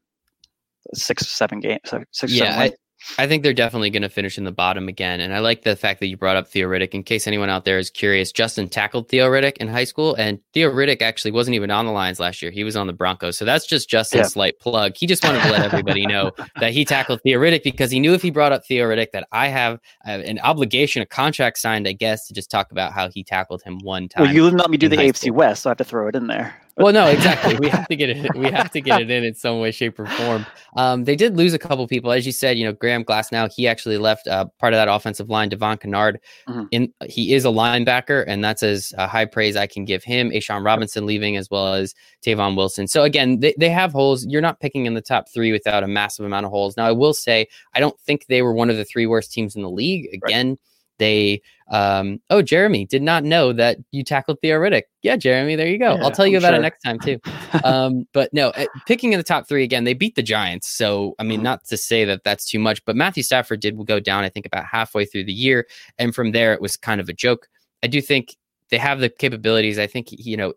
six, 0.93 1.27
seven 1.27 1.59
games. 1.59 1.79
Six, 2.11 2.33
Yeah, 2.33 2.45
seven 2.45 2.59
wins. 2.61 2.73
I 3.17 3.27
think 3.27 3.43
they're 3.43 3.53
definitely 3.53 3.91
going 3.91 4.01
to 4.01 4.09
finish 4.09 4.37
in 4.37 4.43
the 4.43 4.51
bottom 4.51 4.89
again. 4.89 5.21
And 5.21 5.33
I 5.33 5.39
like 5.39 5.63
the 5.63 5.77
fact 5.77 6.01
that 6.01 6.07
you 6.07 6.17
brought 6.17 6.35
up 6.35 6.49
Theo 6.49 6.67
Riddick. 6.67 6.89
In 6.89 7.01
case 7.03 7.27
anyone 7.27 7.49
out 7.49 7.63
there 7.63 7.77
is 7.77 7.89
curious, 7.89 8.33
Justin 8.33 8.67
tackled 8.67 9.07
Theo 9.07 9.29
Riddick 9.29 9.55
in 9.57 9.69
high 9.69 9.85
school, 9.85 10.15
and 10.15 10.37
Theo 10.53 10.69
Riddick 10.69 11.01
actually 11.01 11.31
wasn't 11.31 11.55
even 11.55 11.71
on 11.71 11.85
the 11.85 11.93
lines 11.93 12.19
last 12.19 12.41
year. 12.41 12.51
He 12.51 12.65
was 12.65 12.75
on 12.75 12.87
the 12.87 12.93
Broncos. 12.93 13.37
So 13.37 13.45
that's 13.45 13.65
just 13.65 13.89
Justin's 13.89 14.19
Yeah. 14.19 14.27
slight 14.27 14.59
plug. 14.59 14.97
He 14.97 15.07
just 15.07 15.23
wanted 15.23 15.41
to 15.43 15.49
let 15.49 15.61
everybody 15.61 16.05
know 16.05 16.31
that 16.59 16.73
he 16.73 16.83
tackled 16.83 17.21
Theo 17.23 17.39
Riddick 17.39 17.63
because 17.63 17.89
he 17.89 18.01
knew 18.01 18.13
if 18.13 18.21
he 18.21 18.31
brought 18.31 18.51
up 18.51 18.65
Theo 18.65 18.85
Riddick 18.89 19.11
that 19.13 19.29
I 19.31 19.47
have 19.47 19.79
uh, 20.05 20.09
an 20.11 20.39
obligation, 20.39 21.01
a 21.01 21.05
contract 21.05 21.57
signed, 21.57 21.87
I 21.87 21.93
guess, 21.93 22.27
to 22.27 22.33
just 22.33 22.51
talk 22.51 22.69
about 22.73 22.91
how 22.91 23.07
he 23.09 23.23
tackled 23.23 23.61
him 23.63 23.79
one 23.79 24.09
time. 24.09 24.25
well, 24.25 24.33
you 24.33 24.43
didn't 24.43 24.59
let 24.59 24.69
me 24.69 24.77
do 24.77 24.89
the 24.89 24.97
AFC 24.97 25.17
school. 25.27 25.35
West, 25.35 25.63
so 25.63 25.69
I 25.69 25.71
have 25.71 25.77
to 25.77 25.85
throw 25.85 26.09
it 26.09 26.15
in 26.17 26.27
there. 26.27 26.53
Well, 26.79 26.93
no, 26.93 27.07
exactly. 27.07 27.55
We 27.59 27.67
have 27.69 27.87
to 27.89 27.95
get 27.95 28.09
it. 28.09 28.35
We 28.35 28.49
have 28.51 28.71
to 28.71 28.79
get 28.81 29.01
it 29.01 29.11
in 29.11 29.23
in 29.25 29.35
some 29.35 29.59
way, 29.59 29.71
shape, 29.71 29.99
or 29.99 30.07
form. 30.07 30.45
Um, 30.77 31.03
they 31.03 31.15
did 31.15 31.35
lose 31.35 31.53
a 31.53 31.59
couple 31.59 31.85
people, 31.87 32.11
as 32.11 32.25
you 32.25 32.31
said. 32.31 32.57
You 32.57 32.65
know, 32.65 32.73
Graham 32.73 33.03
Glass. 33.03 33.31
Now 33.31 33.49
he 33.49 33.67
actually 33.67 33.97
left 33.97 34.27
uh, 34.27 34.45
part 34.59 34.73
of 34.73 34.77
that 34.77 34.87
offensive 34.87 35.29
line. 35.29 35.49
Devon 35.49 35.77
Kennard. 35.77 36.19
Mhm. 36.47 36.67
In 36.71 36.93
he 37.05 37.33
is 37.33 37.43
a 37.43 37.49
linebacker, 37.49 38.23
and 38.27 38.43
that's 38.43 38.63
as 38.63 38.93
uh, 38.97 39.07
high 39.07 39.25
praise 39.25 39.55
I 39.55 39.67
can 39.67 39.83
give 39.83 40.03
him. 40.03 40.29
A'Shawn 40.29 40.65
Robinson 40.65 41.05
leaving, 41.05 41.35
as 41.35 41.49
well 41.49 41.73
as 41.73 41.93
Tavon 42.25 42.55
Wilson. 42.55 42.87
So 42.87 43.03
again, 43.03 43.39
they, 43.41 43.53
they 43.59 43.69
have 43.69 43.91
holes. 43.91 44.25
You're 44.25 44.41
not 44.41 44.59
picking 44.61 44.85
in 44.85 44.93
the 44.93 45.01
top 45.01 45.25
three 45.33 45.51
without 45.51 45.83
a 45.83 45.87
massive 45.87 46.25
amount 46.25 46.45
of 46.45 46.51
holes. 46.51 46.77
Now, 46.77 46.85
I 46.85 46.93
will 46.93 47.13
say, 47.13 47.47
I 47.73 47.79
don't 47.81 47.99
think 48.01 48.27
they 48.27 48.41
were 48.41 48.53
one 48.53 48.69
of 48.69 48.77
the 48.77 48.85
three 48.85 49.05
worst 49.05 49.31
teams 49.33 49.55
in 49.55 49.61
the 49.61 49.69
league. 49.69 50.07
Again. 50.13 50.57
They 50.99 51.41
um 51.71 52.19
oh 52.29 52.41
Jeremy 52.41 52.85
did 52.85 53.01
not 53.01 53.23
know 53.23 53.53
that 53.53 53.77
you 53.91 54.03
tackled 54.03 54.39
Theo 54.41 54.57
Riddick. 54.59 54.83
Yeah, 55.01 55.15
Jeremy, 55.15 55.55
there 55.55 55.67
you 55.67 55.79
go. 55.79 55.95
Yeah, 55.95 56.03
I'll 56.03 56.11
tell 56.11 56.27
you 56.27 56.37
I'm 56.37 56.43
about 56.43 56.53
it 56.55 56.61
next 56.61 56.83
time 56.83 56.99
too. 56.99 57.19
um, 57.63 58.07
but 58.13 58.31
no, 58.33 58.49
uh, 58.49 58.65
picking 58.85 59.13
in 59.13 59.19
the 59.19 59.23
top 59.23 59.47
three 59.47 59.63
again, 59.63 59.83
they 59.83 59.93
beat 59.93 60.15
the 60.15 60.23
Giants. 60.23 60.69
So 60.69 61.15
I 61.19 61.23
mean, 61.23 61.39
Mhm. 61.39 61.43
not 61.43 61.65
to 61.65 61.77
say 61.77 62.05
that 62.05 62.23
that's 62.23 62.45
too 62.45 62.59
much, 62.59 62.83
but 62.85 62.95
Matthew 62.95 63.23
Stafford 63.23 63.59
did 63.59 63.75
go 63.85 63.99
down. 63.99 64.23
I 64.23 64.29
think 64.29 64.45
about 64.45 64.65
halfway 64.65 65.05
through 65.05 65.23
the 65.25 65.33
year, 65.33 65.67
and 65.97 66.13
from 66.13 66.31
there 66.31 66.53
it 66.53 66.61
was 66.61 66.77
kind 66.77 67.01
of 67.01 67.09
a 67.09 67.13
joke. 67.13 67.47
I 67.81 67.87
do 67.87 68.01
think 68.01 68.35
they 68.69 68.77
have 68.77 68.99
the 68.99 69.09
capabilities. 69.09 69.79
I 69.79 69.87
think 69.87 70.07
you 70.11 70.37
know. 70.37 70.53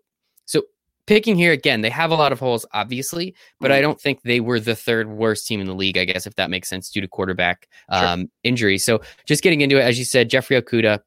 Picking 1.06 1.36
here 1.36 1.52
again, 1.52 1.80
they 1.80 1.90
have 1.90 2.12
a 2.12 2.14
lot 2.14 2.30
of 2.30 2.38
holes, 2.38 2.64
obviously, 2.72 3.34
but 3.60 3.72
I 3.72 3.80
don't 3.80 4.00
think 4.00 4.22
they 4.22 4.38
were 4.38 4.60
the 4.60 4.76
third 4.76 5.08
worst 5.08 5.46
team 5.48 5.60
in 5.60 5.66
the 5.66 5.74
league. 5.74 5.98
I 5.98 6.04
guess 6.04 6.26
if 6.28 6.36
that 6.36 6.48
makes 6.48 6.68
sense 6.68 6.90
due 6.90 7.00
to 7.00 7.08
quarterback 7.08 7.68
Sure. 7.92 8.04
um, 8.06 8.30
injury. 8.44 8.78
So 8.78 9.00
just 9.26 9.42
getting 9.42 9.62
into 9.62 9.78
it, 9.78 9.82
as 9.82 9.98
you 9.98 10.04
said, 10.04 10.30
Jeffrey 10.30 10.60
Okudah 10.60 11.00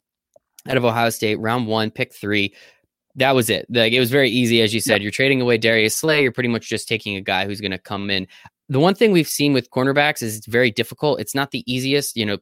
out 0.67 0.77
of 0.77 0.83
Ohio 0.83 1.09
State, 1.11 1.39
round 1.39 1.67
one, 1.67 1.91
pick 1.91 2.13
three. 2.13 2.53
That 3.15 3.33
was 3.35 3.49
it. 3.49 3.65
Like 3.69 3.93
it 3.93 3.99
was 4.01 4.11
very 4.11 4.29
easy, 4.29 4.61
as 4.61 4.73
you 4.73 4.81
said. 4.81 5.01
You're 5.01 5.11
trading 5.11 5.39
away 5.39 5.57
Darius 5.57 5.95
Slay. 5.95 6.21
You're 6.21 6.33
pretty 6.33 6.49
much 6.49 6.67
just 6.67 6.89
taking 6.89 7.15
a 7.15 7.21
guy 7.21 7.45
who's 7.45 7.61
going 7.61 7.71
to 7.71 7.77
come 7.77 8.09
in. 8.09 8.27
The 8.67 8.79
one 8.81 8.95
thing 8.95 9.13
we've 9.13 9.27
seen 9.29 9.53
with 9.53 9.69
cornerbacks 9.69 10.21
is 10.21 10.35
it's 10.35 10.47
very 10.47 10.71
difficult. 10.71 11.21
It's 11.21 11.33
not 11.35 11.51
the 11.51 11.63
easiest. 11.71 12.17
You 12.17 12.25
know, 12.25 12.37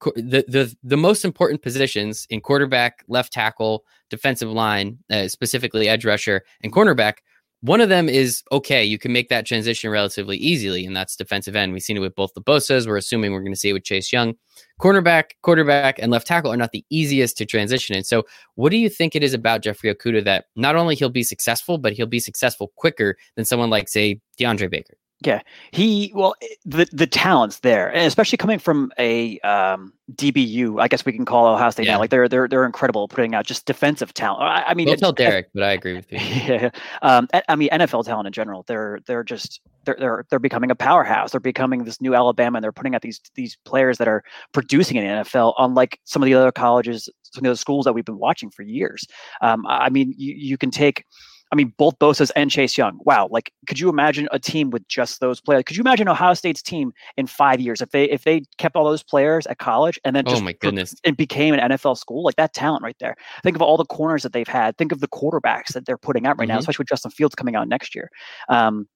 the 0.00 0.44
the 0.48 0.74
the 0.82 0.96
most 0.96 1.24
important 1.24 1.62
positions 1.62 2.26
in 2.30 2.40
quarterback, 2.40 3.04
left 3.08 3.32
tackle, 3.32 3.84
defensive 4.10 4.50
line, 4.50 4.98
uh, 5.10 5.28
specifically 5.28 5.88
edge 5.88 6.04
rusher 6.04 6.42
and 6.62 6.72
cornerback. 6.72 7.14
One 7.60 7.80
of 7.80 7.88
them 7.88 8.08
is 8.08 8.44
okay. 8.52 8.84
You 8.84 8.98
can 8.98 9.12
make 9.12 9.30
that 9.30 9.44
transition 9.44 9.90
relatively 9.90 10.36
easily, 10.36 10.86
and 10.86 10.96
that's 10.96 11.16
defensive 11.16 11.56
end. 11.56 11.72
We've 11.72 11.82
seen 11.82 11.96
it 11.96 12.00
with 12.00 12.14
both 12.14 12.32
the 12.34 12.40
Bosa's. 12.40 12.86
We're 12.86 12.96
assuming 12.96 13.32
we're 13.32 13.40
going 13.40 13.52
to 13.52 13.58
see 13.58 13.70
it 13.70 13.72
with 13.72 13.82
Chase 13.82 14.12
Young. 14.12 14.34
Cornerback, 14.80 15.30
quarterback, 15.42 15.98
and 15.98 16.12
left 16.12 16.28
tackle 16.28 16.52
are 16.52 16.56
not 16.56 16.70
the 16.70 16.84
easiest 16.88 17.36
to 17.38 17.46
transition 17.46 17.96
in. 17.96 18.04
So, 18.04 18.22
what 18.54 18.70
do 18.70 18.76
you 18.76 18.88
think 18.88 19.16
it 19.16 19.24
is 19.24 19.34
about 19.34 19.62
Jeffrey 19.62 19.92
Okudah 19.92 20.22
that 20.24 20.44
not 20.54 20.76
only 20.76 20.94
he'll 20.94 21.10
be 21.10 21.24
successful, 21.24 21.78
but 21.78 21.94
he'll 21.94 22.06
be 22.06 22.20
successful 22.20 22.72
quicker 22.76 23.16
than 23.34 23.44
someone 23.44 23.70
like, 23.70 23.88
say, 23.88 24.20
DeAndre 24.38 24.70
Baker? 24.70 24.94
Yeah, 25.24 25.40
he 25.72 26.12
well 26.14 26.36
eh, 26.42 26.46
the 26.64 26.88
the 26.92 27.06
talents 27.06 27.60
there, 27.60 27.88
and 27.88 28.06
especially 28.06 28.36
coming 28.36 28.60
from 28.60 28.92
a 28.98 29.40
um, 29.40 29.92
DBU, 30.14 30.80
I 30.80 30.86
guess 30.86 31.04
we 31.04 31.12
can 31.12 31.24
call 31.24 31.46
Ohio 31.46 31.70
State 31.70 31.86
yeah. 31.86 31.94
now. 31.94 31.98
Like 31.98 32.10
they're 32.10 32.28
they're 32.28 32.46
they're 32.46 32.64
incredible 32.64 33.08
putting 33.08 33.34
out 33.34 33.44
just 33.44 33.66
defensive 33.66 34.14
talent. 34.14 34.44
I, 34.44 34.62
I 34.68 34.74
mean, 34.74 34.86
don't 34.86 34.98
tell 34.98 35.12
Derek, 35.12 35.48
but 35.52 35.64
I 35.64 35.72
agree 35.72 35.94
with 35.94 36.10
you. 36.12 36.18
Yeah, 36.48 36.70
um, 37.02 37.26
I 37.48 37.56
mean 37.56 37.68
NFL 37.70 38.04
talent 38.04 38.28
in 38.28 38.32
general. 38.32 38.64
They're 38.68 39.00
they're 39.06 39.24
just 39.24 39.60
they're 39.84 39.96
they're 39.98 40.24
they're 40.30 40.38
becoming 40.38 40.70
a 40.70 40.76
powerhouse. 40.76 41.32
They're 41.32 41.40
becoming 41.40 41.82
this 41.82 42.00
new 42.00 42.14
Alabama, 42.14 42.58
and 42.58 42.64
they're 42.64 42.70
putting 42.70 42.94
out 42.94 43.02
these 43.02 43.20
these 43.34 43.58
players 43.64 43.98
that 43.98 44.06
are 44.06 44.22
producing 44.52 44.98
in 44.98 45.04
the 45.04 45.24
NFL, 45.24 45.54
unlike 45.58 45.98
some 46.04 46.22
of 46.22 46.26
the 46.26 46.34
other 46.34 46.52
colleges, 46.52 47.08
some 47.22 47.44
of 47.44 47.50
the 47.50 47.56
schools 47.56 47.84
that 47.86 47.92
we've 47.92 48.04
been 48.04 48.18
watching 48.18 48.50
for 48.50 48.62
years. 48.62 49.04
Um, 49.42 49.66
I 49.66 49.90
mean, 49.90 50.14
you 50.16 50.32
you 50.36 50.56
can 50.56 50.70
take 50.70 51.04
I 51.50 51.56
mean, 51.56 51.72
both 51.78 51.98
Bosa's 51.98 52.30
and 52.32 52.50
Chase 52.50 52.76
Young. 52.76 52.98
Wow, 53.04 53.28
like 53.30 53.52
could 53.66 53.78
you 53.78 53.88
imagine 53.88 54.28
a 54.32 54.38
team 54.38 54.70
with 54.70 54.86
just 54.88 55.20
those 55.20 55.40
players? 55.40 55.64
Could 55.64 55.76
you 55.76 55.82
imagine 55.82 56.08
Ohio 56.08 56.34
State's 56.34 56.62
team 56.62 56.92
in 57.16 57.26
five 57.26 57.60
years 57.60 57.80
if 57.80 57.90
they 57.90 58.04
if 58.04 58.24
they 58.24 58.42
kept 58.58 58.76
all 58.76 58.84
those 58.84 59.02
players 59.02 59.46
at 59.46 59.58
college 59.58 59.98
and 60.04 60.14
then 60.14 60.24
oh 60.26 60.30
just 60.30 60.42
oh 60.42 60.44
my 60.44 60.52
goodness 60.52 60.94
it 61.04 61.16
became 61.16 61.54
an 61.54 61.70
NFL 61.70 61.96
school? 61.96 62.22
Like 62.22 62.36
that 62.36 62.52
talent 62.52 62.82
right 62.82 62.96
there. 63.00 63.16
Think 63.42 63.56
of 63.56 63.62
all 63.62 63.76
the 63.76 63.86
corners 63.86 64.22
that 64.22 64.32
they've 64.32 64.48
had. 64.48 64.76
Think 64.76 64.92
of 64.92 65.00
the 65.00 65.08
quarterbacks 65.08 65.72
that 65.72 65.86
they're 65.86 65.98
putting 65.98 66.26
out 66.26 66.38
right 66.38 66.46
mm-hmm. 66.46 66.54
now, 66.54 66.58
especially 66.58 66.82
with 66.82 66.88
Justin 66.88 67.10
Fields 67.10 67.34
coming 67.34 67.56
out 67.56 67.68
next 67.68 67.94
year. 67.94 68.10
Um, 68.48 68.86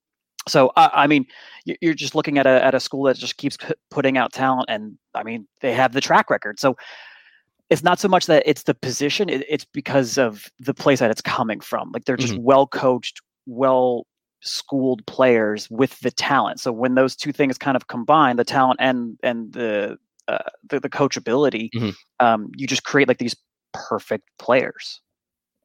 so 0.48 0.72
uh, 0.76 0.90
I 0.92 1.06
mean, 1.06 1.26
you're 1.64 1.94
just 1.94 2.14
looking 2.14 2.38
at 2.38 2.46
a 2.46 2.64
at 2.64 2.74
a 2.74 2.80
school 2.80 3.04
that 3.04 3.16
just 3.16 3.36
keeps 3.36 3.56
putting 3.90 4.18
out 4.18 4.32
talent, 4.32 4.66
and 4.68 4.98
I 5.14 5.22
mean 5.22 5.46
they 5.60 5.72
have 5.72 5.92
the 5.92 6.00
track 6.00 6.30
record. 6.30 6.58
So 6.58 6.76
it's 7.72 7.82
not 7.82 7.98
so 7.98 8.06
much 8.06 8.26
that 8.26 8.42
it's 8.44 8.64
the 8.64 8.74
position 8.74 9.30
it, 9.30 9.46
it's 9.48 9.64
because 9.64 10.18
of 10.18 10.52
the 10.60 10.74
place 10.74 10.98
that 10.98 11.10
it's 11.10 11.22
coming 11.22 11.58
from. 11.58 11.90
Like 11.92 12.04
they're 12.04 12.18
just 12.18 12.34
mm-hmm. 12.34 12.42
well 12.42 12.66
coached 12.66 13.20
well 13.46 14.06
schooled 14.42 15.04
players 15.06 15.70
with 15.70 15.98
the 16.00 16.10
talent. 16.10 16.60
So 16.60 16.70
when 16.70 16.94
those 16.96 17.16
two 17.16 17.32
things 17.32 17.56
kind 17.56 17.76
of 17.76 17.88
combine 17.88 18.36
the 18.36 18.44
talent 18.44 18.78
and 18.80 19.18
and 19.22 19.54
the 19.54 19.96
uh, 20.28 20.38
the, 20.68 20.80
the 20.80 20.90
coachability 20.90 21.70
mm-hmm. 21.74 21.90
um, 22.20 22.50
you 22.56 22.66
just 22.66 22.84
create 22.84 23.08
like 23.08 23.18
these 23.18 23.34
perfect 23.72 24.28
players. 24.38 25.00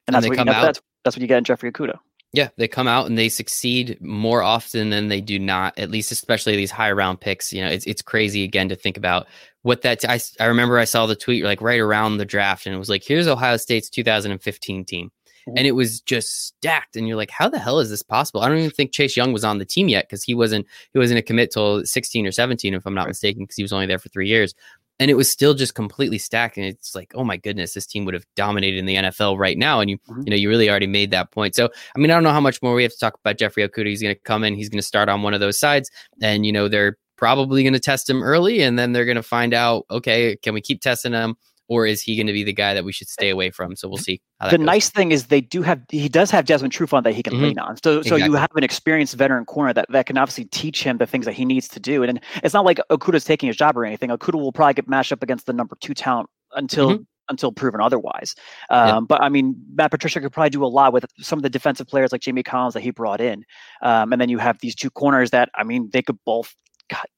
And, 0.07 0.15
and 0.15 0.23
that's 0.23 0.29
what 0.29 0.37
you 0.39 0.45
get, 0.45 0.61
that's, 0.61 0.81
that's 1.03 1.15
what 1.17 1.21
you 1.21 1.27
get 1.27 1.39
in 1.39 1.43
Jeffrey 1.43 1.71
Okudah 1.71 1.99
yeah, 2.38 2.50
they 2.56 2.67
come 2.67 2.88
out 2.88 3.08
and 3.08 3.17
they 3.17 3.29
succeed 3.29 3.98
more 4.00 4.44
often 4.44 4.91
than 4.91 5.08
they 5.08 5.22
do 5.22 5.39
not. 5.39 5.77
At 5.79 5.89
least, 5.89 6.12
especially 6.12 6.56
these 6.56 6.70
high 6.70 6.91
round 6.91 7.20
picks. 7.20 7.51
You 7.51 7.63
know, 7.63 7.70
it's 7.70 7.88
it's 7.88 8.03
crazy 8.03 8.44
again 8.44 8.70
to 8.70 8.75
think 8.75 8.96
about 8.96 9.25
what 9.63 9.82
that. 9.82 10.01
T- 10.01 10.08
I 10.08 10.20
I 10.39 10.46
remember 10.46 10.77
I 10.77 10.84
saw 10.84 11.08
the 11.08 11.15
tweet 11.15 11.44
like 11.44 11.62
right 11.62 11.79
around 11.79 12.17
the 12.17 12.25
draft, 12.25 12.67
and 12.67 12.75
it 12.75 12.77
was 12.77 12.89
like, 12.89 13.03
"Here's 13.03 13.27
Ohio 13.27 13.58
State's 13.58 13.89
2015 13.89 14.86
team," 14.86 15.10
and 15.48 15.65
it 15.65 15.72
was 15.72 16.00
just 16.00 16.46
stacked. 16.46 16.96
And 16.96 17.08
you're 17.08 17.17
like, 17.17 17.32
"How 17.32 17.50
the 17.50 17.58
hell 17.58 17.79
is 17.79 17.89
this 17.89 18.03
possible?" 18.03 18.41
I 18.41 18.50
don't 18.50 18.60
even 18.60 18.70
think 18.70 18.91
Chase 18.91 19.17
Young 19.17 19.34
was 19.34 19.44
on 19.44 19.58
the 19.58 19.65
team 19.65 19.89
yet 19.89 20.06
because 20.08 20.24
he 20.24 20.36
wasn't 20.36 20.67
he 20.94 21.00
wasn't 21.00 21.17
a 21.17 21.24
commit 21.24 21.50
till 21.50 21.84
16 21.86 22.27
or 22.27 22.32
17, 22.32 22.75
if 22.75 22.86
I'm 22.86 22.94
not 22.94 23.08
mistaken, 23.08 23.46
because 23.46 23.56
he 23.56 23.63
was 23.63 23.74
only 23.74 23.88
there 23.88 23.98
for 23.98 24.10
three 24.10 24.27
years 24.27 24.53
and 25.00 25.12
it 25.12 25.16
was 25.16 25.30
still 25.30 25.54
just 25.54 25.75
completely 25.75 26.18
stacked. 26.18 26.58
And 26.58 26.66
it's 26.66 26.96
like, 26.96 27.12
oh 27.16 27.24
my 27.24 27.38
goodness, 27.38 27.74
this 27.74 27.86
team 27.86 28.06
would 28.06 28.13
have 28.13 28.25
dominated 28.36 28.80
in 28.80 28.86
the 28.86 28.96
NFL 28.96 29.38
right 29.38 29.58
now. 29.58 29.80
And 29.80 29.89
you, 29.89 29.98
mm-hmm. 30.00 30.22
you 30.25 30.32
know, 30.32 30.36
you 30.36 30.50
really 30.50 30.70
already 30.70 30.88
made 30.88 31.12
that 31.12 31.32
point. 31.32 31.56
So, 31.56 31.70
I 31.96 32.00
mean, 32.00 32.10
I 32.10 32.16
don't 32.16 32.24
know 32.24 32.32
how 32.32 32.39
much 32.39 32.62
more 32.62 32.74
we 32.74 32.84
have 32.84 32.94
to 32.94 33.00
talk 33.00 33.18
about 33.20 33.38
Jeffrey 33.38 33.68
Okudah. 33.68 33.88
He's 33.88 34.01
going 34.01 34.16
to 34.16 34.22
come 34.22 34.44
in, 34.44 34.56
he's 34.56 34.70
going 34.70 34.80
to 34.80 34.88
start 34.88 35.10
on 35.10 35.22
one 35.22 35.34
of 35.34 35.39
those 35.39 35.60
sides, 35.60 35.92
and 36.22 36.46
you 36.46 36.51
know, 36.51 36.68
they're 36.68 36.98
probably 37.16 37.63
going 37.63 37.74
to 37.74 37.80
test 37.80 38.10
him 38.10 38.24
early, 38.24 38.62
and 38.62 38.77
then 38.77 38.94
they're 38.94 39.06
going 39.06 39.16
to 39.16 39.24
find 39.24 39.54
out, 39.54 39.86
okay, 39.92 40.36
can 40.38 40.54
we 40.54 40.62
keep 40.62 40.82
testing 40.82 41.13
him? 41.13 41.36
Or 41.67 41.86
is 41.86 42.01
he 42.01 42.15
going 42.15 42.27
to 42.27 42.33
be 42.33 42.43
the 42.43 42.53
guy 42.53 42.74
that 42.74 42.86
we 42.86 42.91
should 42.91 43.07
stay 43.07 43.29
away 43.29 43.51
from? 43.51 43.75
So 43.75 43.88
we'll 43.88 43.97
see. 43.97 44.21
the 44.41 44.57
goes. 44.57 44.65
nice 44.65 44.89
thing 44.89 45.12
is 45.12 45.27
they 45.27 45.41
do 45.41 45.62
have 45.62 45.81
he 45.89 46.09
does 46.09 46.31
have 46.31 46.45
Desmond 46.45 46.74
Trufant 46.74 47.03
that 47.03 47.13
he 47.13 47.24
can 47.24 47.33
mm-hmm. 47.33 47.43
lean 47.43 47.59
on. 47.59 47.77
So 47.83 48.00
exactly. 48.00 48.21
so 48.21 48.25
you 48.25 48.33
have 48.33 48.50
an 48.55 48.63
experienced 48.63 49.15
veteran 49.15 49.45
corner 49.45 49.74
that, 49.74 49.86
that 49.89 50.05
can 50.05 50.17
obviously 50.17 50.45
teach 50.45 50.83
him 50.83 50.97
the 50.97 51.05
things 51.05 51.25
that 51.25 51.33
he 51.33 51.45
needs 51.45 51.67
to 51.69 51.79
do. 51.79 52.03
And, 52.03 52.19
it's 52.43 52.53
not 52.53 52.65
like 52.65 52.79
Okudah's 52.89 53.25
taking 53.25 53.47
his 53.47 53.55
job 53.55 53.77
or 53.77 53.86
anything. 53.86 54.09
Okudah 54.09 54.36
will 54.36 54.51
probably 54.51 54.74
get 54.74 54.88
matched 54.88 55.12
up 55.12 55.24
against 55.24 55.45
the 55.45 55.53
number 55.53 55.75
two 55.79 55.93
talent 55.93 56.29
until 56.53 56.91
mm-hmm. 56.91 57.03
until 57.29 57.51
proven 57.51 57.81
otherwise. 57.81 58.36
Um, 58.69 58.88
yeah. 58.88 59.00
But 59.01 59.21
I 59.21 59.29
mean, 59.29 59.55
Matt 59.74 59.91
Patricia 59.91 60.21
could 60.21 60.31
probably 60.31 60.50
do 60.50 60.63
a 60.63 60.67
lot 60.67 60.93
with 60.93 61.05
some 61.19 61.39
of 61.39 61.43
the 61.43 61.50
defensive 61.50 61.88
players 61.88 62.12
like 62.12 62.21
Jamie 62.21 62.43
Collins 62.43 62.74
that 62.74 62.81
he 62.81 62.91
brought 62.91 63.21
in. 63.21 63.43
Um, 63.81 64.12
and 64.12 64.21
then 64.21 64.29
you 64.29 64.38
have 64.38 64.57
these 64.62 64.75
two 64.75 64.89
corners 64.89 65.31
that 65.31 65.50
I 65.55 65.63
mean 65.63 65.89
they 65.91 66.01
could 66.01 66.17
both 66.25 66.55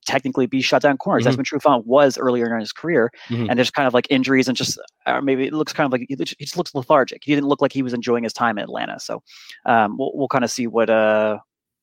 technically 0.06 0.46
be 0.46 0.62
shut 0.62 0.82
down 0.82 0.98
corners. 0.98 1.22
Mm-hmm. 1.22 1.38
That's 1.38 1.52
when 1.52 1.60
Trufant 1.60 1.86
was 1.86 2.18
earlier 2.18 2.54
in 2.54 2.60
his 2.60 2.72
career. 2.72 3.12
Mm-hmm. 3.30 3.50
And 3.50 3.58
there's 3.58 3.72
kind 3.72 3.88
of 3.88 3.94
like 3.94 4.08
injuries 4.10 4.48
and 4.48 4.58
just, 4.58 4.80
or 5.06 5.22
maybe 5.22 5.46
it 5.46 5.54
looks 5.54 5.74
kind 5.74 5.86
of 5.86 5.92
like 5.92 6.06
he 6.10 6.16
just 6.16 6.58
looks 6.58 6.74
lethargic. 6.74 7.22
He 7.24 7.36
didn't 7.36 7.48
look 7.48 7.62
like 7.62 7.72
he 7.72 7.84
was 7.84 7.94
enjoying 7.94 8.24
his 8.24 8.34
time 8.34 8.58
in 8.58 8.64
Atlanta. 8.64 9.00
So 9.00 9.22
um, 9.66 9.98
we'll, 9.98 10.12
we'll 10.14 10.28
kind 10.28 10.44
of 10.44 10.52
see 10.52 10.68
what, 10.68 10.90
uh, 10.90 11.40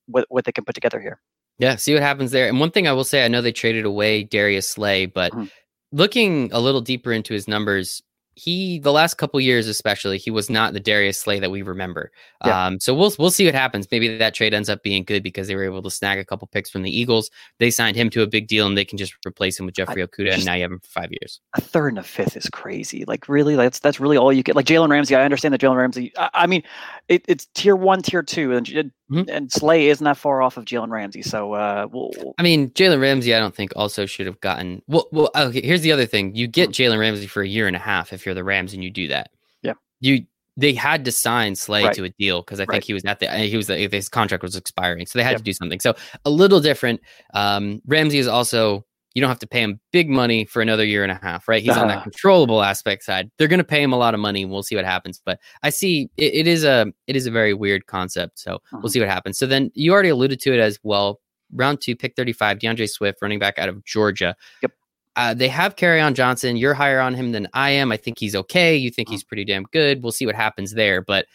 what, 0.07 0.27
what 0.29 0.45
they 0.45 0.53
can 0.53 0.65
put 0.65 0.75
together 0.75 1.01
here. 1.01 1.21
Yeah, 1.59 1.77
see 1.77 1.95
what 1.95 2.03
happens 2.03 2.33
there. 2.33 2.49
And 2.49 2.61
one 2.61 2.71
thing 2.71 2.87
I 2.87 2.93
will 2.93 3.05
say, 3.05 3.25
I 3.25 3.29
know 3.29 3.41
they 3.41 3.53
traded 3.53 3.85
away 3.85 4.25
Darius 4.25 4.69
Slay, 4.69 5.07
but 5.07 5.33
mm-hmm. 5.33 5.47
looking 5.93 6.51
a 6.53 6.61
little 6.61 6.83
deeper 6.83 7.13
into 7.13 7.33
his 7.33 7.49
numbers, 7.49 8.03
he 8.37 8.79
the 8.81 8.93
last 8.93 9.15
couple 9.15 9.41
years 9.41 9.67
especially 9.67 10.19
he 10.19 10.31
was 10.31 10.51
not 10.51 10.75
the 10.75 10.81
Darius 10.81 11.19
Slay 11.19 11.41
that 11.41 11.51
we 11.51 11.63
remember. 11.63 12.13
Yeah. 12.45 12.67
Um, 12.67 12.79
so 12.79 12.95
we'll 12.95 13.13
we'll 13.19 13.31
see 13.31 13.47
what 13.47 13.55
happens. 13.55 13.89
Maybe 13.91 14.17
that 14.19 14.35
trade 14.35 14.53
ends 14.53 14.69
up 14.69 14.83
being 14.83 15.05
good 15.05 15.23
because 15.23 15.49
they 15.49 15.57
were 15.57 15.65
able 15.65 15.83
to 15.83 15.91
snag 15.91 16.19
a 16.19 16.25
couple 16.25 16.47
picks 16.47 16.69
from 16.69 16.83
the 16.83 16.97
Eagles. 16.97 17.31
They 17.59 17.71
signed 17.71 17.97
him 17.97 18.11
to 18.11 18.23
a 18.23 18.27
big 18.27 18.47
deal 18.47 18.67
and 18.67 18.77
they 18.77 18.85
can 18.85 18.99
just 18.99 19.15
replace 19.27 19.59
him 19.59 19.65
with 19.65 19.75
Jeffrey 19.75 20.07
Okudah, 20.07 20.35
and 20.35 20.45
now 20.45 20.55
you 20.55 20.63
have 20.63 20.71
him 20.71 20.81
for 20.81 20.89
five 20.89 21.11
years. 21.11 21.41
A 21.55 21.61
third 21.61 21.89
and 21.89 21.99
a 21.99 22.03
fifth 22.03 22.37
is 22.37 22.49
crazy. 22.51 23.05
Like 23.07 23.29
really, 23.29 23.57
that's 23.57 23.79
that's 23.79 23.99
really 23.99 24.19
all 24.19 24.33
you 24.33 24.43
get. 24.43 24.55
Like 24.55 24.67
Jalen 24.67 24.91
Ramsey, 24.91 25.15
I 25.15 25.25
understand 25.25 25.55
that 25.55 25.61
Jalen 25.61 25.77
Ramsey. 25.77 26.13
I, 26.19 26.31
I 26.35 26.47
mean, 26.47 26.63
it, 27.09 27.25
it's 27.27 27.47
tier 27.55 27.75
one, 27.75 28.03
tier 28.03 28.23
two, 28.23 28.53
and 28.53 28.67
mm-hmm. 28.67 29.23
and 29.29 29.51
Slay 29.51 29.89
isn't 29.89 30.05
that 30.05 30.19
far 30.19 30.43
off 30.43 30.59
of 30.59 30.67
Jalen 30.67 30.91
Ramsey. 30.91 31.23
So 31.23 31.55
uh, 31.55 31.89
we'll, 31.91 32.35
I 32.39 32.43
mean, 32.43 32.71
Jalen 32.71 33.01
Ramsey, 33.01 33.35
I 33.35 33.39
don't 33.39 33.55
think 33.55 33.73
also 33.77 34.05
should 34.05 34.27
have 34.27 34.41
gotten. 34.41 34.83
Well, 34.87 35.09
well, 35.13 35.31
okay. 35.35 35.63
Here's 35.65 35.83
the 35.83 35.93
other 35.93 36.07
thing: 36.07 36.35
you 36.35 36.47
get 36.47 36.71
mm-hmm. 36.71 36.93
Jalen 36.93 36.99
Ramsey 36.99 37.27
for 37.27 37.43
a 37.43 37.49
year 37.49 37.67
and 37.67 37.77
a 37.77 37.81
half 37.81 38.13
if 38.13 38.26
you're 38.27 38.35
the 38.35 38.45
Rams 38.45 38.75
and 38.75 38.85
you 38.85 38.91
do 38.91 39.09
that. 39.09 39.31
Yeah. 39.63 39.75
You 40.01 40.27
they 40.57 40.73
had 40.73 41.05
to 41.05 41.13
sign 41.13 41.55
Slay 41.55 41.85
right. 41.85 41.95
to 41.95 42.05
a 42.05 42.09
deal 42.11 42.41
because 42.41 42.61
I 42.61 42.65
right. 42.65 42.77
think 42.77 42.85
he 42.85 42.95
was 42.95 43.05
at 43.05 43.21
the 43.21 43.29
he 43.31 43.57
was 43.57 43.69
his 43.69 44.09
contract 44.09 44.43
was 44.43 44.57
expiring, 44.57 45.07
so 45.07 45.19
they 45.19 45.23
had 45.23 45.33
yep. 45.33 45.39
to 45.39 45.45
do 45.45 45.53
something. 45.53 45.81
So 45.81 45.95
a 46.25 46.31
little 46.31 46.61
different. 46.61 47.01
Um, 47.35 47.83
Ramsey 47.87 48.19
is 48.19 48.27
also 48.27 48.85
you 49.17 49.23
don't 49.23 49.31
have 49.31 49.39
to 49.39 49.47
pay 49.47 49.63
him 49.63 49.81
big 49.93 50.11
money 50.11 50.45
for 50.45 50.61
another 50.61 50.85
year 50.85 51.03
and 51.03 51.11
a 51.11 51.19
half, 51.23 51.49
right? 51.49 51.63
He's 51.63 51.71
uh-huh. 51.71 51.81
on 51.81 51.89
that 51.89 52.03
controllable 52.03 52.63
aspect 52.63 53.03
side. 53.03 53.31
They're 53.39 53.49
going 53.49 53.59
to 53.59 53.65
pay 53.65 53.83
him 53.83 53.95
a 53.95 53.97
lot 53.97 54.13
of 54.13 54.21
money. 54.21 54.45
We'll 54.45 54.63
see 54.63 54.77
what 54.77 54.85
happens. 54.85 55.23
But 55.25 55.41
I 55.63 55.71
see 55.71 56.11
it, 56.19 56.35
it 56.35 56.47
is 56.47 56.65
a 56.65 56.93
it 57.07 57.17
is 57.17 57.27
a 57.27 57.31
very 57.31 57.55
weird 57.55 57.87
concept. 57.87 58.39
So 58.39 58.57
uh-huh. 58.57 58.81
we'll 58.83 58.91
see 58.91 59.01
what 59.01 59.09
happens. 59.09 59.39
So 59.39 59.47
then 59.47 59.71
you 59.75 59.93
already 59.93 60.11
alluded 60.11 60.41
to 60.41 60.55
it 60.55 60.61
as 60.61 60.79
well. 60.83 61.21
Round 61.53 61.81
two, 61.81 61.97
pick 61.97 62.17
thirty 62.17 62.33
five, 62.33 62.59
DeAndre 62.59 62.89
Swift, 62.89 63.23
running 63.23 63.39
back 63.39 63.59
out 63.59 63.69
of 63.69 63.85
Georgia. 63.85 64.37
Yep. 64.63 64.73
Uh, 65.17 65.33
they 65.33 65.49
have 65.49 65.77
Kerryon 65.77 66.15
Johnson. 66.15 66.57
You're 66.57 66.75
higher 66.75 67.01
on 67.01 67.15
him 67.15 67.33
than 67.33 67.49
I 67.55 67.71
am. 67.71 67.91
I 67.91 67.97
think 67.97 68.19
he's 68.19 68.37
okay. 68.37 68.77
You 68.77 68.91
think 68.91 69.09
he's 69.09 69.25
pretty 69.25 69.45
damn 69.45 69.65
good. 69.65 70.03
We'll 70.03 70.13
see 70.13 70.27
what 70.27 70.35
happens 70.35 70.73
there. 70.73 71.01
But 71.01 71.27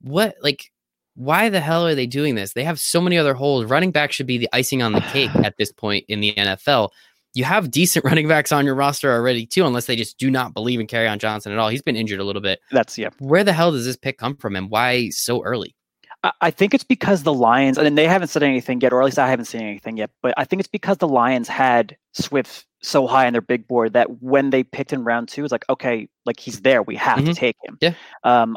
what, 0.00 0.34
like, 0.42 0.72
why 1.14 1.48
the 1.48 1.60
hell 1.60 1.86
are 1.86 1.94
they 1.94 2.06
doing 2.06 2.34
this? 2.34 2.52
They 2.52 2.64
have 2.64 2.80
so 2.80 3.00
many 3.00 3.16
other 3.16 3.34
holes. 3.34 3.66
Running 3.66 3.92
back 3.92 4.10
should 4.10 4.26
be 4.26 4.38
the 4.38 4.48
icing 4.52 4.82
on 4.82 4.92
the 4.92 5.00
cake 5.00 5.34
at 5.36 5.56
this 5.58 5.70
point 5.70 6.04
in 6.08 6.20
the 6.20 6.34
NFL. 6.34 6.90
You 7.34 7.44
have 7.44 7.70
decent 7.70 8.04
running 8.06 8.26
backs 8.26 8.50
on 8.50 8.66
your 8.66 8.74
roster 8.74 9.12
already, 9.12 9.46
too, 9.46 9.64
unless 9.64 9.86
they 9.86 9.96
just 9.96 10.18
do 10.18 10.30
not 10.30 10.52
believe 10.52 10.80
in 10.80 10.88
Kerryon 10.88 11.18
Johnson 11.18 11.52
at 11.52 11.58
all. 11.58 11.68
He's 11.68 11.82
been 11.82 11.96
injured 11.96 12.18
a 12.20 12.24
little 12.24 12.42
bit. 12.42 12.60
That's, 12.72 12.98
yeah. 12.98 13.10
Where 13.20 13.44
the 13.44 13.52
hell 13.52 13.70
does 13.70 13.84
this 13.84 13.96
pick 13.96 14.18
come 14.18 14.36
from 14.36 14.56
and 14.56 14.70
why 14.70 15.10
so 15.10 15.42
early? 15.44 15.76
I 16.42 16.50
think 16.50 16.74
it's 16.74 16.84
because 16.84 17.22
the 17.22 17.32
Lions, 17.32 17.78
and 17.78 17.96
they 17.96 18.06
haven't 18.06 18.28
said 18.28 18.42
anything 18.42 18.80
yet, 18.82 18.92
or 18.92 19.00
at 19.00 19.06
least 19.06 19.18
I 19.18 19.30
haven't 19.30 19.46
seen 19.46 19.62
anything 19.62 19.96
yet, 19.96 20.10
but 20.20 20.34
I 20.36 20.44
think 20.44 20.60
it's 20.60 20.68
because 20.68 20.98
the 20.98 21.08
Lions 21.08 21.48
had 21.48 21.96
Swift 22.12 22.66
so 22.82 23.06
high 23.06 23.26
on 23.26 23.32
their 23.32 23.42
big 23.42 23.68
board 23.68 23.92
that 23.92 24.22
when 24.22 24.50
they 24.50 24.62
picked 24.62 24.92
in 24.92 25.04
round 25.04 25.28
two, 25.28 25.44
it's 25.44 25.52
like, 25.52 25.64
okay, 25.68 26.08
like 26.24 26.40
he's 26.40 26.60
there. 26.62 26.82
We 26.82 26.96
have 26.96 27.18
mm-hmm. 27.18 27.28
to 27.28 27.34
take 27.34 27.56
him. 27.64 27.78
Yeah. 27.80 27.94
Um, 28.24 28.56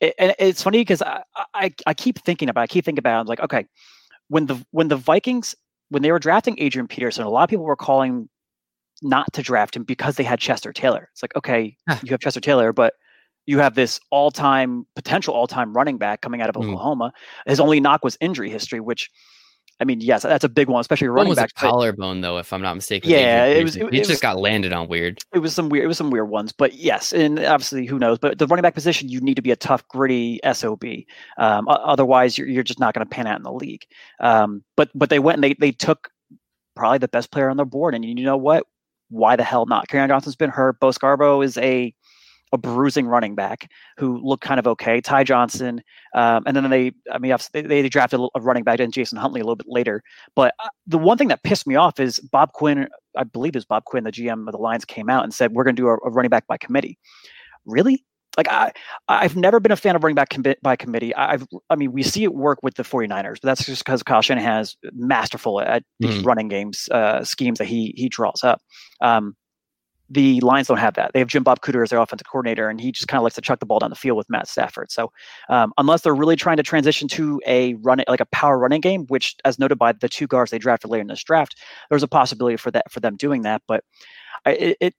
it, 0.00 0.14
and 0.18 0.34
it's 0.38 0.62
funny 0.62 0.80
because 0.80 1.00
I, 1.02 1.22
I, 1.54 1.74
I 1.86 1.94
keep 1.94 2.18
thinking 2.18 2.48
about, 2.48 2.62
I 2.62 2.66
keep 2.66 2.84
thinking 2.84 2.98
about, 2.98 3.18
it, 3.18 3.20
I'm 3.20 3.26
like, 3.26 3.40
okay, 3.40 3.66
when 4.28 4.46
the, 4.46 4.64
when 4.72 4.88
the 4.88 4.96
Vikings, 4.96 5.54
when 5.90 6.02
they 6.02 6.10
were 6.10 6.18
drafting 6.18 6.56
Adrian 6.58 6.88
Peterson, 6.88 7.24
a 7.24 7.30
lot 7.30 7.44
of 7.44 7.50
people 7.50 7.64
were 7.64 7.76
calling 7.76 8.28
not 9.02 9.32
to 9.32 9.42
draft 9.42 9.76
him 9.76 9.84
because 9.84 10.16
they 10.16 10.24
had 10.24 10.38
Chester 10.38 10.72
Taylor. 10.72 11.08
It's 11.12 11.22
like, 11.22 11.36
okay, 11.36 11.76
you 12.02 12.10
have 12.10 12.20
Chester 12.20 12.40
Taylor, 12.40 12.72
but 12.72 12.94
you 13.46 13.58
have 13.58 13.74
this 13.74 14.00
all-time 14.10 14.86
potential 14.94 15.34
all-time 15.34 15.72
running 15.72 15.98
back 15.98 16.20
coming 16.20 16.40
out 16.40 16.48
of 16.48 16.54
mm. 16.54 16.64
Oklahoma. 16.64 17.12
His 17.46 17.60
only 17.60 17.80
knock 17.80 18.04
was 18.04 18.16
injury 18.20 18.48
history, 18.48 18.80
which 18.80 19.10
I 19.82 19.84
mean, 19.84 20.00
yes, 20.00 20.22
that's 20.22 20.44
a 20.44 20.48
big 20.48 20.68
one, 20.68 20.80
especially 20.80 21.08
One 21.08 21.16
running 21.16 21.28
was 21.30 21.38
a 21.38 21.42
back. 21.42 21.50
but 21.60 21.68
collarbone, 21.68 22.20
though, 22.22 22.38
if 22.38 22.52
I'm 22.52 22.62
not 22.62 22.74
mistaken. 22.74 23.10
Yeah, 23.10 23.44
it 23.46 23.62
was- 23.62 23.76
it- 23.76 23.82
it 23.86 23.92
just 23.92 24.10
was- 24.10 24.20
got 24.20 24.38
landed 24.38 24.72
on 24.72 24.88
weird. 24.88 25.18
It 25.34 25.40
was 25.40 25.54
some 25.54 25.68
weird. 25.68 25.84
It 25.84 25.88
was 25.88 25.98
some 25.98 26.10
weird 26.10 26.28
ones, 26.30 26.52
but 26.52 26.72
yes, 26.74 27.12
and 27.12 27.38
obviously, 27.40 27.84
who 27.84 27.98
knows? 27.98 28.18
But 28.18 28.38
the 28.38 28.46
running 28.46 28.62
back 28.62 28.74
position, 28.74 29.08
you 29.08 29.20
need 29.20 29.34
to 29.36 29.42
be 29.42 29.50
a 29.50 29.56
tough, 29.56 29.86
gritty 29.88 30.40
sob. 30.54 30.82
Um, 31.38 31.66
otherwise, 31.68 32.38
you're 32.38 32.48
you're 32.48 32.62
just 32.62 32.80
not 32.80 32.94
going 32.94 33.06
to 33.06 33.10
pan 33.10 33.26
out 33.26 33.36
in 33.36 33.42
the 33.42 33.52
league. 33.52 33.82
Um, 34.20 34.62
but 34.76 34.88
but 34.94 35.10
they 35.10 35.18
went 35.18 35.36
and 35.36 35.44
they 35.44 35.54
they 35.54 35.72
took 35.72 36.08
probably 36.76 36.98
the 36.98 37.08
best 37.08 37.30
player 37.30 37.50
on 37.50 37.56
their 37.56 37.66
board, 37.66 37.94
and 37.94 38.04
you 38.04 38.14
know 38.24 38.36
what? 38.36 38.64
Why 39.10 39.36
the 39.36 39.44
hell 39.44 39.66
not? 39.66 39.88
Kerryon 39.88 40.08
Johnson's 40.08 40.36
been 40.36 40.48
hurt. 40.50 40.80
Bo 40.80 40.90
Scarborough 40.90 41.42
is 41.42 41.58
a 41.58 41.92
a 42.52 42.58
bruising 42.58 43.06
running 43.06 43.34
back 43.34 43.70
who 43.96 44.18
looked 44.22 44.44
kind 44.44 44.60
of 44.60 44.66
okay. 44.66 45.00
Ty 45.00 45.24
Johnson, 45.24 45.82
um, 46.14 46.42
and 46.46 46.54
then 46.56 46.68
they, 46.70 46.92
I 47.10 47.18
mean, 47.18 47.34
they, 47.52 47.62
they 47.62 47.88
drafted 47.88 48.20
a 48.34 48.40
running 48.40 48.62
back 48.62 48.78
and 48.80 48.92
Jason 48.92 49.16
Huntley 49.18 49.40
a 49.40 49.44
little 49.44 49.56
bit 49.56 49.66
later. 49.68 50.02
But 50.36 50.54
uh, 50.62 50.68
the 50.86 50.98
one 50.98 51.16
thing 51.18 51.28
that 51.28 51.42
pissed 51.42 51.66
me 51.66 51.76
off 51.76 51.98
is 51.98 52.18
Bob 52.20 52.52
Quinn, 52.52 52.88
I 53.16 53.24
believe 53.24 53.56
is 53.56 53.64
Bob 53.64 53.84
Quinn, 53.84 54.04
the 54.04 54.12
GM 54.12 54.46
of 54.46 54.52
the 54.52 54.58
Lions, 54.58 54.84
came 54.84 55.08
out 55.08 55.24
and 55.24 55.32
said 55.32 55.52
we're 55.52 55.64
going 55.64 55.76
to 55.76 55.82
do 55.82 55.88
a, 55.88 55.94
a 56.04 56.10
running 56.10 56.30
back 56.30 56.46
by 56.46 56.56
committee. 56.58 56.98
Really? 57.64 58.04
Like 58.36 58.48
I, 58.48 58.72
I've 59.08 59.36
never 59.36 59.60
been 59.60 59.72
a 59.72 59.76
fan 59.76 59.94
of 59.94 60.02
running 60.02 60.14
back 60.14 60.30
commi- 60.30 60.56
by 60.62 60.74
committee. 60.74 61.14
I- 61.14 61.34
I've, 61.34 61.46
I 61.68 61.76
mean, 61.76 61.92
we 61.92 62.02
see 62.02 62.24
it 62.24 62.34
work 62.34 62.58
with 62.62 62.74
the 62.76 62.82
49ers, 62.82 63.34
but 63.42 63.42
that's 63.42 63.66
just 63.66 63.84
because 63.84 64.02
Kyle 64.02 64.22
Shanahan 64.22 64.62
is 64.62 64.76
masterful 64.92 65.60
at 65.60 65.82
these 66.00 66.22
Mhm. 66.22 66.26
running 66.26 66.48
games 66.48 66.88
uh, 66.90 67.24
schemes 67.24 67.58
that 67.58 67.66
he 67.66 67.92
he 67.96 68.08
draws 68.08 68.42
up. 68.42 68.60
Um, 69.02 69.36
the 70.12 70.40
Lions 70.40 70.68
don't 70.68 70.76
have 70.76 70.94
that. 70.94 71.10
They 71.12 71.18
have 71.20 71.28
Jim 71.28 71.42
Bob 71.42 71.60
Cooter 71.62 71.82
as 71.82 71.90
their 71.90 71.98
offensive 71.98 72.26
coordinator, 72.26 72.68
and 72.68 72.80
he 72.80 72.92
just 72.92 73.08
kind 73.08 73.18
of 73.18 73.22
likes 73.22 73.34
to 73.36 73.40
chuck 73.40 73.60
the 73.60 73.66
ball 73.66 73.78
down 73.78 73.90
the 73.90 73.96
field 73.96 74.18
with 74.18 74.28
Matt 74.28 74.46
Stafford. 74.46 74.92
So, 74.92 75.10
um, 75.48 75.72
unless 75.78 76.02
they're 76.02 76.14
really 76.14 76.36
trying 76.36 76.58
to 76.58 76.62
transition 76.62 77.08
to 77.08 77.40
a 77.46 77.74
run, 77.74 78.02
like 78.06 78.20
a 78.20 78.26
power 78.26 78.58
running 78.58 78.82
game, 78.82 79.06
which, 79.06 79.34
as 79.46 79.58
noted 79.58 79.78
by 79.78 79.92
the 79.92 80.08
two 80.08 80.26
guards 80.26 80.50
they 80.50 80.58
drafted 80.58 80.90
later 80.90 81.00
in 81.00 81.06
this 81.06 81.24
draft, 81.24 81.58
there's 81.88 82.02
a 82.02 82.08
possibility 82.08 82.56
for 82.56 82.70
that 82.70 82.92
for 82.92 83.00
them 83.00 83.16
doing 83.16 83.42
that. 83.42 83.62
But 83.66 83.84
I, 84.44 84.76
it, 84.80 84.94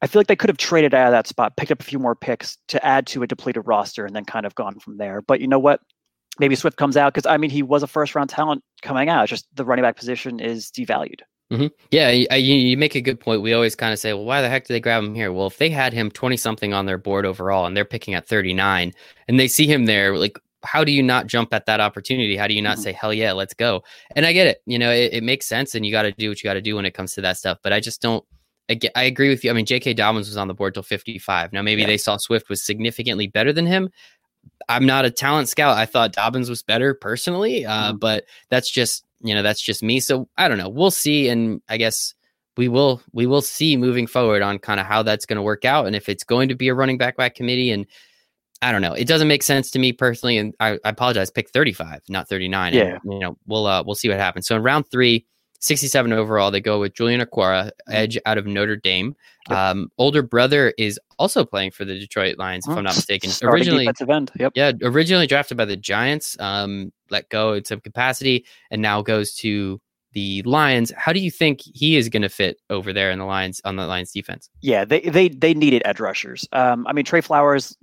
I 0.00 0.06
feel 0.06 0.20
like 0.20 0.28
they 0.28 0.36
could 0.36 0.48
have 0.48 0.56
traded 0.56 0.94
out 0.94 1.08
of 1.08 1.12
that 1.12 1.26
spot, 1.26 1.56
picked 1.56 1.70
up 1.70 1.80
a 1.80 1.84
few 1.84 1.98
more 1.98 2.14
picks 2.14 2.56
to 2.68 2.84
add 2.84 3.06
to 3.08 3.22
a 3.22 3.26
depleted 3.26 3.64
roster, 3.66 4.06
and 4.06 4.16
then 4.16 4.24
kind 4.24 4.46
of 4.46 4.54
gone 4.54 4.78
from 4.78 4.96
there. 4.96 5.20
But 5.20 5.40
you 5.40 5.48
know 5.48 5.58
what? 5.58 5.80
Maybe 6.38 6.54
Swift 6.54 6.78
comes 6.78 6.96
out 6.96 7.12
because 7.12 7.26
I 7.26 7.36
mean 7.36 7.50
he 7.50 7.62
was 7.62 7.82
a 7.82 7.86
first 7.86 8.14
round 8.14 8.30
talent 8.30 8.62
coming 8.80 9.08
out. 9.08 9.24
It's 9.24 9.30
just 9.30 9.46
the 9.54 9.64
running 9.64 9.82
back 9.82 9.96
position 9.96 10.40
is 10.40 10.70
devalued. 10.70 11.20
Yeah, 11.90 12.10
you, 12.10 12.54
you 12.54 12.76
make 12.76 12.94
a 12.94 13.00
good 13.00 13.20
point. 13.20 13.40
We 13.40 13.54
always 13.54 13.74
kind 13.74 13.92
of 13.92 13.98
say, 13.98 14.12
well, 14.12 14.24
why 14.24 14.42
the 14.42 14.48
heck 14.50 14.66
did 14.66 14.74
they 14.74 14.80
grab 14.80 15.02
him 15.02 15.14
here? 15.14 15.32
Well, 15.32 15.46
if 15.46 15.56
they 15.56 15.70
had 15.70 15.92
him 15.94 16.10
20 16.10 16.36
something 16.36 16.74
on 16.74 16.84
their 16.86 16.98
board 16.98 17.24
overall 17.24 17.64
and 17.64 17.76
they're 17.76 17.86
picking 17.86 18.14
at 18.14 18.26
39 18.28 18.92
and 19.28 19.40
they 19.40 19.48
see 19.48 19.66
him 19.66 19.86
there, 19.86 20.16
like, 20.18 20.38
how 20.64 20.84
do 20.84 20.92
you 20.92 21.02
not 21.02 21.26
jump 21.26 21.54
at 21.54 21.64
that 21.66 21.80
opportunity? 21.80 22.36
How 22.36 22.46
do 22.48 22.54
you 22.54 22.60
not 22.60 22.76
Mhm. 22.78 22.82
say, 22.82 22.92
hell 22.92 23.14
yeah, 23.14 23.32
let's 23.32 23.54
go? 23.54 23.82
And 24.14 24.26
I 24.26 24.32
get 24.32 24.46
it. 24.48 24.60
You 24.66 24.78
know, 24.78 24.90
it, 24.90 25.14
it 25.14 25.22
makes 25.22 25.46
sense 25.46 25.74
and 25.74 25.86
you 25.86 25.92
got 25.92 26.02
to 26.02 26.12
do 26.12 26.28
what 26.28 26.42
you 26.42 26.48
got 26.48 26.54
to 26.54 26.60
do 26.60 26.76
when 26.76 26.84
it 26.84 26.92
comes 26.94 27.14
to 27.14 27.20
that 27.22 27.36
stuff. 27.38 27.58
But 27.62 27.72
I 27.72 27.80
just 27.80 28.02
don't. 28.02 28.24
I, 28.70 28.78
I 28.94 29.04
agree 29.04 29.30
with 29.30 29.42
you. 29.44 29.50
I 29.50 29.54
mean, 29.54 29.64
J.K. 29.64 29.94
Dobbins 29.94 30.28
was 30.28 30.36
on 30.36 30.48
the 30.48 30.52
board 30.54 30.74
till 30.74 30.82
55. 30.82 31.54
Now, 31.54 31.62
maybe 31.62 31.80
Yeah. 31.82 31.86
they 31.88 31.96
saw 31.96 32.18
Swift 32.18 32.50
was 32.50 32.62
significantly 32.62 33.26
better 33.26 33.50
than 33.52 33.64
him. 33.64 33.88
I'm 34.68 34.84
not 34.84 35.06
a 35.06 35.10
talent 35.10 35.48
scout. 35.48 35.78
I 35.78 35.86
thought 35.86 36.12
Dobbins 36.12 36.50
was 36.50 36.62
better 36.62 36.92
personally, 36.92 37.64
uh, 37.64 37.94
Mhm. 37.94 38.00
but 38.00 38.24
that's 38.50 38.70
just 38.70 39.04
you 39.20 39.34
know 39.34 39.42
that's 39.42 39.62
just 39.62 39.82
me. 39.82 40.00
So 40.00 40.28
I 40.36 40.48
don't 40.48 40.58
know. 40.58 40.68
We'll 40.68 40.90
see, 40.90 41.28
and 41.28 41.60
I 41.68 41.76
guess 41.76 42.14
we 42.56 42.68
will 42.68 43.00
we 43.12 43.26
will 43.26 43.42
see 43.42 43.76
moving 43.76 44.06
forward 44.06 44.42
on 44.42 44.58
kind 44.58 44.80
of 44.80 44.86
how 44.86 45.02
that's 45.02 45.26
going 45.26 45.36
to 45.36 45.42
work 45.42 45.64
out, 45.64 45.86
and 45.86 45.96
if 45.96 46.08
it's 46.08 46.24
going 46.24 46.48
to 46.48 46.54
be 46.54 46.68
a 46.68 46.74
running 46.74 46.98
back 46.98 47.16
back 47.16 47.34
committee. 47.34 47.70
And 47.70 47.86
I 48.60 48.72
don't 48.72 48.82
know. 48.82 48.94
It 48.94 49.06
doesn't 49.06 49.28
make 49.28 49.42
sense 49.42 49.70
to 49.72 49.78
me 49.78 49.92
personally, 49.92 50.38
and 50.38 50.54
I, 50.58 50.72
I 50.84 50.90
apologize. 50.90 51.30
Pick 51.30 51.50
35, 51.50 52.02
not 52.08 52.28
39. 52.28 52.74
Yeah. 52.74 52.98
And, 53.02 53.12
you 53.12 53.18
know, 53.20 53.38
we'll 53.46 53.66
uh, 53.66 53.82
we'll 53.84 53.94
see 53.94 54.08
what 54.08 54.18
happens. 54.18 54.46
So 54.46 54.56
in 54.56 54.62
round 54.62 54.90
three. 54.90 55.26
67 55.60 56.12
overall. 56.12 56.50
They 56.50 56.60
go 56.60 56.80
with 56.80 56.94
Julian 56.94 57.20
Okwara, 57.20 57.70
edge 57.90 58.18
out 58.26 58.38
of 58.38 58.46
Notre 58.46 58.76
Dame. 58.76 59.14
Yep. 59.48 59.58
Um, 59.58 59.90
older 59.98 60.22
brother 60.22 60.72
is 60.78 61.00
also 61.18 61.44
playing 61.44 61.70
for 61.72 61.84
the 61.84 61.98
Detroit 61.98 62.38
Lions, 62.38 62.66
if 62.66 62.72
Huh. 62.72 62.78
I'm 62.78 62.84
not 62.84 62.94
mistaken. 62.94 63.30
Originally, 63.42 63.84
defensive 63.84 64.10
end. 64.10 64.30
Yep. 64.38 64.52
yeah, 64.54 64.72
originally 64.82 65.26
drafted 65.26 65.56
by 65.56 65.64
the 65.64 65.76
Giants, 65.76 66.36
um, 66.38 66.92
let 67.10 67.28
go 67.30 67.54
in 67.54 67.64
some 67.64 67.80
capacity, 67.80 68.44
and 68.70 68.82
now 68.82 69.02
goes 69.02 69.34
to 69.36 69.80
the 70.12 70.42
Lions. 70.42 70.92
How 70.96 71.12
do 71.12 71.20
you 71.20 71.30
think 71.30 71.60
he 71.62 71.96
is 71.96 72.08
going 72.08 72.22
to 72.22 72.28
fit 72.28 72.60
over 72.70 72.92
there 72.92 73.10
in 73.10 73.18
the 73.18 73.24
Lions 73.26 73.60
on 73.64 73.76
the 73.76 73.86
Lions 73.86 74.12
defense? 74.12 74.48
Yeah, 74.60 74.84
they 74.84 75.00
they 75.00 75.28
they 75.28 75.54
needed 75.54 75.82
edge 75.84 76.00
rushers. 76.00 76.48
Um, 76.52 76.86
I 76.86 76.92
mean 76.92 77.04
Trey 77.04 77.20
Flowers, 77.20 77.76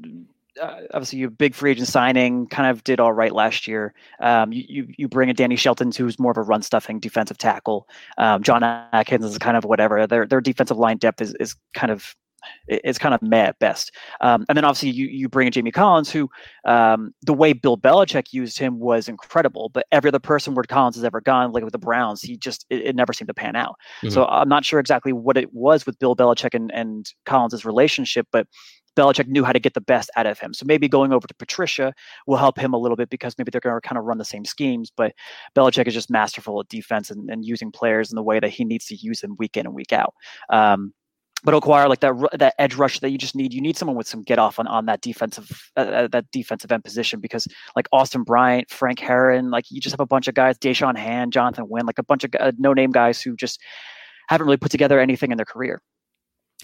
uh, 0.62 0.82
obviously 0.94 1.20
you 1.20 1.30
big 1.30 1.54
free 1.56 1.72
agent 1.72 1.88
signing, 1.88 2.48
kind 2.48 2.70
of 2.70 2.84
did 2.84 3.00
all 3.00 3.13
right 3.13 3.34
last 3.34 3.68
year. 3.68 3.94
Um, 4.20 4.52
you, 4.54 4.63
you 4.68 4.88
you 4.98 5.08
bring 5.08 5.30
in 5.30 5.36
Danny 5.36 5.56
Shelton, 5.56 5.91
who's 5.91 6.20
more 6.20 6.32
of 6.32 6.38
a 6.38 6.41
run 6.41 6.62
stuffing 6.62 7.00
defensive 7.00 7.38
tackle. 7.38 7.88
Um, 8.18 8.44
John 8.44 8.63
Atkins 8.63 9.26
is 9.26 9.38
kind 9.38 9.58
of 9.58 9.65
whatever. 9.65 10.08
Their 10.08 10.26
their 10.26 10.41
defensive 10.41 10.78
line 10.78 10.98
depth 10.98 11.22
is 11.22 11.36
is 11.39 11.56
kind 11.74 11.91
of 11.91 12.15
it- 12.68 12.82
it's 12.84 13.00
kind 13.00 13.15
of 13.15 13.22
meh 13.24 13.46
at 13.46 13.60
best. 13.60 13.91
Um, 14.22 14.46
and 14.48 14.56
then 14.56 14.63
obviously 14.65 14.89
you 14.91 15.08
you 15.08 15.28
bring 15.28 15.48
in 15.48 15.52
Jamie 15.52 15.72
Collins, 15.72 16.12
who 16.12 16.30
um, 16.65 17.13
the 17.24 17.34
way 17.34 17.54
Bill 17.54 17.78
Belichick 17.78 18.32
used 18.32 18.60
him 18.60 18.80
was 18.80 19.10
incredible. 19.10 19.70
But 19.70 19.88
every 19.91 20.10
other 20.10 20.20
person 20.20 20.54
where 20.54 20.63
Collins 20.63 20.96
has 20.96 21.04
ever 21.04 21.22
gone, 21.22 21.52
like 21.52 21.63
with 21.63 21.74
the 21.74 21.80
Browns, 21.80 22.22
he 22.22 22.38
just 22.38 22.65
it, 22.70 22.82
it 22.82 22.96
never 22.96 23.13
seemed 23.13 23.30
to 23.30 23.34
pan 23.34 23.56
out. 23.56 23.76
So 24.12 24.26
I'm 24.28 24.48
not 24.50 24.63
sure 24.63 24.80
exactly 24.80 25.12
what 25.12 25.38
it 25.38 25.54
was 25.54 25.86
with 25.86 25.98
Bill 26.00 26.15
Belichick 26.15 26.54
and 26.54 26.72
and 26.74 27.12
Collins' 27.26 27.65
relationship, 27.65 28.28
but 28.32 28.48
Belichick 28.95 29.27
knew 29.27 29.43
how 29.43 29.53
to 29.53 29.60
get 29.60 29.73
the 29.73 29.81
best 29.81 30.10
out 30.15 30.25
of 30.25 30.39
him. 30.39 30.53
So 30.53 30.65
maybe 30.65 30.88
going 30.88 31.13
over 31.13 31.27
to 31.27 31.36
Patricia 31.36 31.93
will 32.27 32.38
help 32.38 32.58
him 32.58 32.73
a 32.73 32.77
little 32.77 32.95
bit 32.95 33.10
because 33.10 33.36
maybe 33.38 33.51
they're 33.51 33.62
going 33.62 33.75
to 33.75 33.88
kind 33.88 33.97
of 33.97 34.05
run 34.05 34.17
the 34.17 34.25
same 34.25 34.45
schemes. 34.45 34.91
But 34.95 35.13
Belichick 35.55 35.88
is 35.88 35.93
just 35.93 36.10
masterful 36.10 36.60
at 36.60 36.69
defense 36.69 37.10
and, 37.10 37.29
and 37.29 37.45
using 37.45 37.71
players 37.71 38.12
in 38.12 38.15
the 38.15 38.23
way 38.23 38.39
that 38.39 38.49
he 38.49 38.65
needs 38.65 38.86
to 38.88 38.95
use 38.95 39.21
them 39.21 39.36
week 39.38 39.58
in 39.58 39.65
and 39.65 39.75
week 39.75 39.93
out. 39.93 40.13
Um, 40.49 40.93
but 41.43 41.53
Okwara 41.53 41.88
like 41.88 41.99
that 41.99 42.13
that 42.39 42.55
edge 42.58 42.73
rush 42.75 42.99
that 42.99 43.12
you 43.12 43.19
just 43.19 43.36
need. 43.36 43.53
You 43.53 43.62
need 43.62 43.77
someone 43.77 43.95
with 43.95 44.08
some 44.08 44.23
get 44.23 44.39
off 44.39 44.58
on, 44.58 44.65
on 44.67 44.88
that 44.88 45.01
defensive 45.01 45.69
uh, 45.77 45.81
uh, 45.81 46.08
that 46.08 46.25
defensive 46.31 46.71
end 46.71 46.84
position 46.84 47.19
because 47.19 47.47
like 47.75 47.88
Austin 47.91 48.23
Bryant, 48.23 48.69
Frank 48.71 48.99
Herron, 48.99 49.51
like 49.51 49.65
you 49.69 49.79
just 49.79 49.93
have 49.93 49.99
a 49.99 50.08
bunch 50.08 50.27
of 50.27 50.34
guys, 50.34 50.58
Da'Shawn 50.58 50.97
Hand, 50.97 51.34
Jonathan 51.34 51.69
Wynn, 51.69 51.86
like 51.86 51.99
a 51.99 52.03
bunch 52.03 52.23
of 52.23 52.31
uh, 52.39 52.51
no 52.58 52.73
name 52.73 52.91
guys 52.91 53.21
who 53.21 53.36
just 53.36 53.62
haven't 54.27 54.47
really 54.47 54.58
put 54.58 54.71
together 54.71 54.99
anything 54.99 55.31
in 55.31 55.38
their 55.38 55.45
career. 55.45 55.81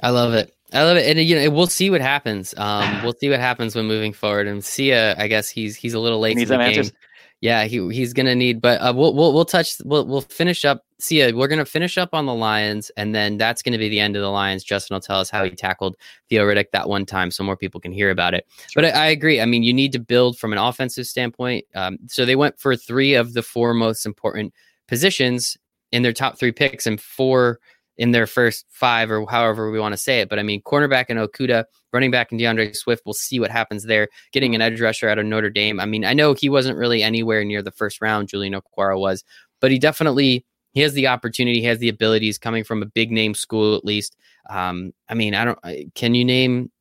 I 0.01 0.10
love 0.10 0.34
it. 0.34 0.54
I 0.73 0.84
love 0.84 0.97
it, 0.97 1.06
and 1.06 1.27
you 1.27 1.36
know 1.36 1.49
we'll 1.49 1.67
see 1.67 1.89
what 1.89 2.01
happens. 2.01 2.54
Um, 2.58 2.99
we'll 3.04 3.15
see 3.19 3.30
what 3.30 3.39
happens 3.39 3.75
when 3.75 3.88
moving 3.88 4.13
forward. 4.13 4.47
And 4.47 4.63
Sia, 4.63 5.15
I 5.17 5.27
guess 5.27 5.49
he's 5.49 5.75
he's 5.75 5.93
a 5.93 5.99
little 5.99 6.19
late 6.19 6.34
to 6.34 6.39
needs 6.39 6.49
the 6.49 6.58
game. 6.58 6.67
answers. 6.67 6.93
Yeah, 7.41 7.63
he 7.63 7.89
he's 7.89 8.13
gonna 8.13 8.36
need, 8.36 8.62
but 8.62 8.80
uh, 8.80 8.93
we'll 8.95 9.15
we'll 9.15 9.34
we'll 9.34 9.45
touch 9.45 9.75
we'll 9.84 10.06
we'll 10.06 10.21
finish 10.21 10.63
up. 10.63 10.86
Sia, 10.99 11.36
we're 11.36 11.47
gonna 11.47 11.65
finish 11.65 11.97
up 11.97 12.10
on 12.13 12.27
the 12.27 12.36
Lions, 12.36 12.91
and 12.97 13.15
then 13.15 13.38
that's 13.38 13.63
gonna 13.63 13.80
be 13.80 13.89
the 13.89 13.99
end 13.99 14.15
of 14.15 14.21
the 14.21 14.30
Lions. 14.30 14.63
Justin 14.63 14.93
will 14.93 15.01
tell 15.01 15.19
us 15.19 15.32
how 15.32 15.43
he 15.43 15.49
tackled 15.49 15.97
Theo 16.30 16.43
Riddick 16.43 16.69
that 16.71 16.88
one 16.88 17.04
time, 17.04 17.32
so 17.32 17.43
more 17.43 17.58
people 17.58 17.82
can 17.82 17.91
hear 17.91 18.12
about 18.12 18.36
it. 18.36 18.45
But 18.75 18.86
I, 18.86 18.89
I 18.89 19.06
agree. 19.08 19.41
I 19.41 19.45
mean, 19.45 19.63
you 19.63 19.73
need 19.73 19.91
to 19.93 19.99
build 19.99 20.38
from 20.38 20.51
an 20.54 20.60
offensive 20.60 21.08
standpoint. 21.08 21.65
Um, 21.73 21.97
so 22.06 22.25
they 22.25 22.36
went 22.36 22.60
for 22.60 22.75
three 22.75 23.15
of 23.15 23.34
the 23.34 23.41
four 23.41 23.73
most 23.73 24.06
important 24.06 24.54
positions 24.88 25.58
in 25.91 26.04
their 26.04 26.13
top 26.13 26.38
three 26.38 26.51
picks, 26.51 26.86
and 26.86 27.01
four 27.01 27.60
in 28.01 28.09
their 28.09 28.25
first 28.25 28.65
five, 28.71 29.11
or 29.11 29.27
however 29.29 29.69
we 29.69 29.79
want 29.79 29.93
to 29.93 29.97
say 29.97 30.21
it. 30.21 30.27
But 30.27 30.39
I 30.39 30.43
mean, 30.43 30.63
cornerback 30.63 31.05
and 31.09 31.19
Okudah, 31.19 31.65
running 31.93 32.09
back 32.09 32.31
and 32.31 32.41
DeAndre 32.41 32.75
Swift. 32.75 33.03
We'll 33.05 33.13
see 33.13 33.39
what 33.39 33.51
happens 33.51 33.83
there. 33.83 34.07
Getting 34.31 34.55
an 34.55 34.61
edge 34.61 34.81
rusher 34.81 35.07
out 35.07 35.19
of 35.19 35.27
Notre 35.27 35.51
Dame. 35.51 35.79
I 35.79 35.85
mean, 35.85 36.03
I 36.03 36.13
know 36.13 36.33
he 36.33 36.49
wasn't 36.49 36.79
really 36.79 37.03
anywhere 37.03 37.45
near 37.45 37.61
the 37.61 37.69
first 37.69 38.01
round. 38.01 38.27
Julian 38.27 38.55
Okwara 38.55 38.99
was, 38.99 39.23
but 39.59 39.69
he 39.69 39.77
definitely 39.77 40.43
he 40.71 40.81
has 40.81 40.93
the 40.93 41.05
opportunity. 41.05 41.59
He 41.59 41.67
has 41.67 41.77
the 41.77 41.89
abilities 41.89 42.39
coming 42.39 42.63
from 42.63 42.81
a 42.81 42.87
big 42.87 43.11
name 43.11 43.35
school 43.35 43.75
at 43.75 43.85
least. 43.85 44.17
Um, 44.49 44.93
I 45.07 45.13
mean, 45.13 45.35
I 45.35 45.45
don't. 45.45 45.59
Can 45.93 46.15
you 46.15 46.25
name? 46.25 46.71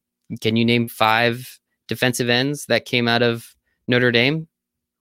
Can 0.41 0.57
you 0.57 0.65
name 0.65 0.89
five 0.89 1.61
defensive 1.87 2.31
ends 2.31 2.65
that 2.67 2.87
came 2.87 3.09
out 3.09 3.21
of 3.21 3.55
Notre 3.87 4.11
Dame 4.11 4.49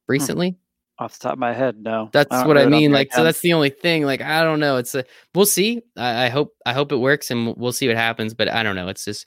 recently? 0.10 0.58
Off 1.00 1.18
the 1.18 1.24
top 1.24 1.34
of 1.34 1.40
my 1.40 1.54
head, 1.54 1.78
no. 1.82 2.10
That's 2.12 2.30
don't 2.30 2.48
what 2.48 2.58
I 2.58 2.64
really 2.64 2.72
mean. 2.72 2.92
Like, 2.92 3.14
so 3.14 3.24
that's 3.24 3.40
the 3.40 3.54
only 3.54 3.70
thing. 3.70 4.04
Like, 4.04 4.22
I 4.22 4.44
don't 4.44 4.60
know. 4.60 4.76
It's 4.78 4.94
a 4.96 5.06
we'll 5.34 5.46
see. 5.46 5.82
I, 5.96 6.26
I 6.26 6.30
hope 6.30 6.54
I 6.66 6.74
hope 6.74 6.92
it 6.92 6.98
works, 6.98 7.32
and 7.32 7.56
we'll 7.56 7.72
see 7.72 7.88
what 7.88 7.96
happens. 7.96 8.34
But 8.34 8.52
I 8.52 8.64
don't 8.64 8.76
know. 8.76 8.90
It's 8.90 9.06
just 9.06 9.26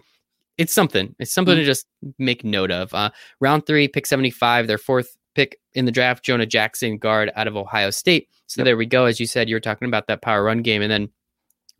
it's 0.59 0.73
something. 0.73 1.15
It's 1.19 1.33
something 1.33 1.57
to 1.57 1.65
just 1.65 1.87
make 2.19 2.45
note 2.45 2.71
of. 2.71 2.93
Uh, 2.93 3.11
round 3.41 3.67
three, 3.67 3.89
pick 3.89 4.07
seventy 4.07 4.31
five, 4.31 4.67
their 4.67 4.77
fourth 4.77 5.17
pick 5.35 5.59
in 5.73 5.87
the 5.87 5.93
draft, 5.93 6.23
Jonah 6.23 6.45
Jackson, 6.45 6.99
guard 6.99 7.33
out 7.37 7.49
of 7.49 7.57
Ohio 7.57 7.89
State. 7.91 8.29
So 8.49 8.61
Yep. 8.61 8.65
there 8.67 8.77
we 8.77 8.85
go. 8.85 9.07
As 9.07 9.19
you 9.19 9.27
said, 9.27 9.49
you 9.49 9.57
were 9.57 9.61
talking 9.61 9.89
about 9.89 10.09
that 10.09 10.21
power 10.21 10.45
run 10.45 10.61
game, 10.61 10.83
and 10.83 10.93
then 10.93 11.09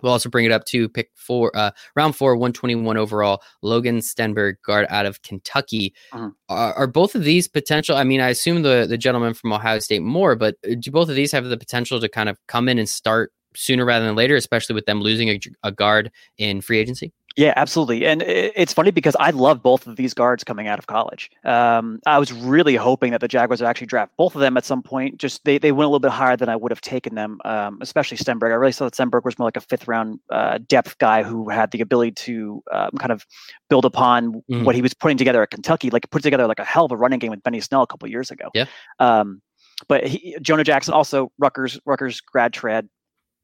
we'll 0.03 0.13
also 0.13 0.29
bring 0.29 0.45
it 0.45 0.53
up 0.53 0.65
to 0.67 0.89
pick 0.89 1.11
four, 1.15 1.57
uh, 1.57 1.71
round 1.97 2.17
four, 2.17 2.37
one 2.37 2.53
twenty 2.53 2.75
one 2.75 2.97
overall, 2.97 3.43
Logan 3.63 3.99
Stenberg, 3.99 4.55
guard 4.65 4.87
out 4.91 5.07
of 5.07 5.23
Kentucky. 5.23 5.95
Mhm. 6.13 6.33
Are, 6.49 6.75
are 6.75 6.87
both 6.87 7.15
of 7.15 7.25
these 7.25 7.49
potential? 7.49 7.97
I 7.97 8.05
mean, 8.05 8.21
I 8.21 8.29
assume 8.31 8.63
the 8.63 8.87
the 8.89 8.99
gentleman 8.99 9.35
from 9.35 9.53
Ohio 9.53 9.79
State 9.79 10.03
more, 10.03 10.35
but 10.37 10.57
uh, 10.69 10.75
do 10.79 10.91
both 10.91 11.09
of 11.09 11.15
these 11.15 11.33
have 11.33 11.45
the 11.45 11.57
potential 11.57 12.01
to 12.01 12.09
kind 12.09 12.29
of 12.29 12.39
come 12.49 12.69
in 12.69 12.79
and 12.79 12.89
start 12.89 13.33
sooner 13.55 13.85
rather 13.85 14.07
than 14.07 14.17
later, 14.17 14.37
especially 14.37 14.75
with 14.75 14.87
them 14.87 15.01
losing 15.01 15.29
a, 15.29 15.41
a 15.63 15.73
guard 15.73 16.11
in 16.39 16.61
free 16.61 16.79
agency? 16.79 17.13
Yeah, 17.37 17.55
absolutely. 17.57 18.07
And 18.07 18.23
it's 18.23 18.73
funny 18.73 18.91
because 18.91 19.17
I 19.19 19.31
love 19.31 19.63
both 19.63 19.87
of 19.87 19.97
these 19.97 20.13
guards 20.13 20.45
coming 20.45 20.69
out 20.69 20.79
of 20.79 20.87
college. 20.87 21.31
Um, 21.45 22.01
I 22.07 22.19
was 22.19 22.33
really 22.33 22.77
hoping 22.77 23.13
that 23.13 23.21
the 23.21 23.29
Jaguars 23.29 23.61
would 23.61 23.67
actually 23.67 23.87
draft 23.87 24.13
both 24.17 24.35
of 24.35 24.41
them 24.41 24.57
at 24.57 24.65
some 24.65 24.83
point. 24.83 25.19
Just 25.19 25.45
they, 25.45 25.59
they 25.59 25.73
went 25.73 25.87
a 25.87 25.89
little 25.89 26.01
bit 26.01 26.11
higher 26.11 26.37
than 26.37 26.49
I 26.49 26.57
would 26.57 26.71
have 26.71 26.81
taken 26.81 27.15
them, 27.15 27.41
um, 27.45 27.79
especially 27.81 28.19
Stenberg. 28.19 28.51
I 28.51 28.57
really 28.57 28.73
thought 28.73 28.93
Stenberg 28.93 29.25
was 29.25 29.39
more 29.39 29.47
like 29.47 29.57
a 29.57 29.63
fifth 29.63 29.89
round 29.89 30.21
uh, 30.31 30.59
depth 30.67 30.99
guy 30.99 31.23
who 31.23 31.49
had 31.49 31.71
the 31.71 31.81
ability 31.81 32.13
to 32.13 32.63
um, 32.71 32.91
kind 32.99 33.13
of 33.13 33.27
build 33.71 33.85
upon 33.85 34.43
mm. 34.51 34.65
what 34.65 34.75
he 34.75 34.83
was 34.83 34.93
putting 34.93 35.17
together 35.17 35.43
at 35.43 35.51
Kentucky, 35.51 35.91
like 35.91 36.11
put 36.11 36.23
together 36.23 36.47
like 36.47 36.59
a 36.59 36.65
hell 36.65 36.85
of 36.85 36.93
a 36.93 36.97
running 36.97 37.19
game 37.19 37.31
with 37.31 37.43
Benny 37.43 37.61
Snell 37.61 37.83
a 37.83 37.87
couple 37.87 38.09
years 38.09 38.31
ago. 38.31 38.51
Yeah. 38.55 38.67
Um, 38.99 39.41
but 39.89 40.07
he, 40.07 40.37
Jonah 40.43 40.65
Jackson 40.65 40.95
also 40.95 41.33
Rutgers 41.39 41.81
Rutgers 41.87 42.21
grad 42.21 42.53
trad 42.53 42.89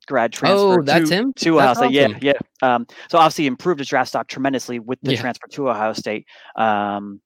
grad 0.09 0.33
transfer. 0.33 0.81
Oh, 0.81 0.83
that's 0.83 1.11
to, 1.11 1.15
him 1.15 1.33
to 1.35 1.59
Ohio 1.59 1.75
State. 1.75 1.93
Yeah, 1.93 2.09
yeah. 2.21 2.33
Um, 2.63 2.87
so 3.09 3.19
obviously 3.19 3.47
improved 3.47 3.79
his 3.79 3.89
draft 3.89 4.09
stock 4.09 4.27
tremendously 4.27 4.81
with 4.81 4.99
the 5.03 5.13
yeah. 5.13 5.21
transfer 5.21 5.47
to 5.47 5.71
Ohio 5.71 5.93
State. 5.93 6.27
Um, 6.57 7.21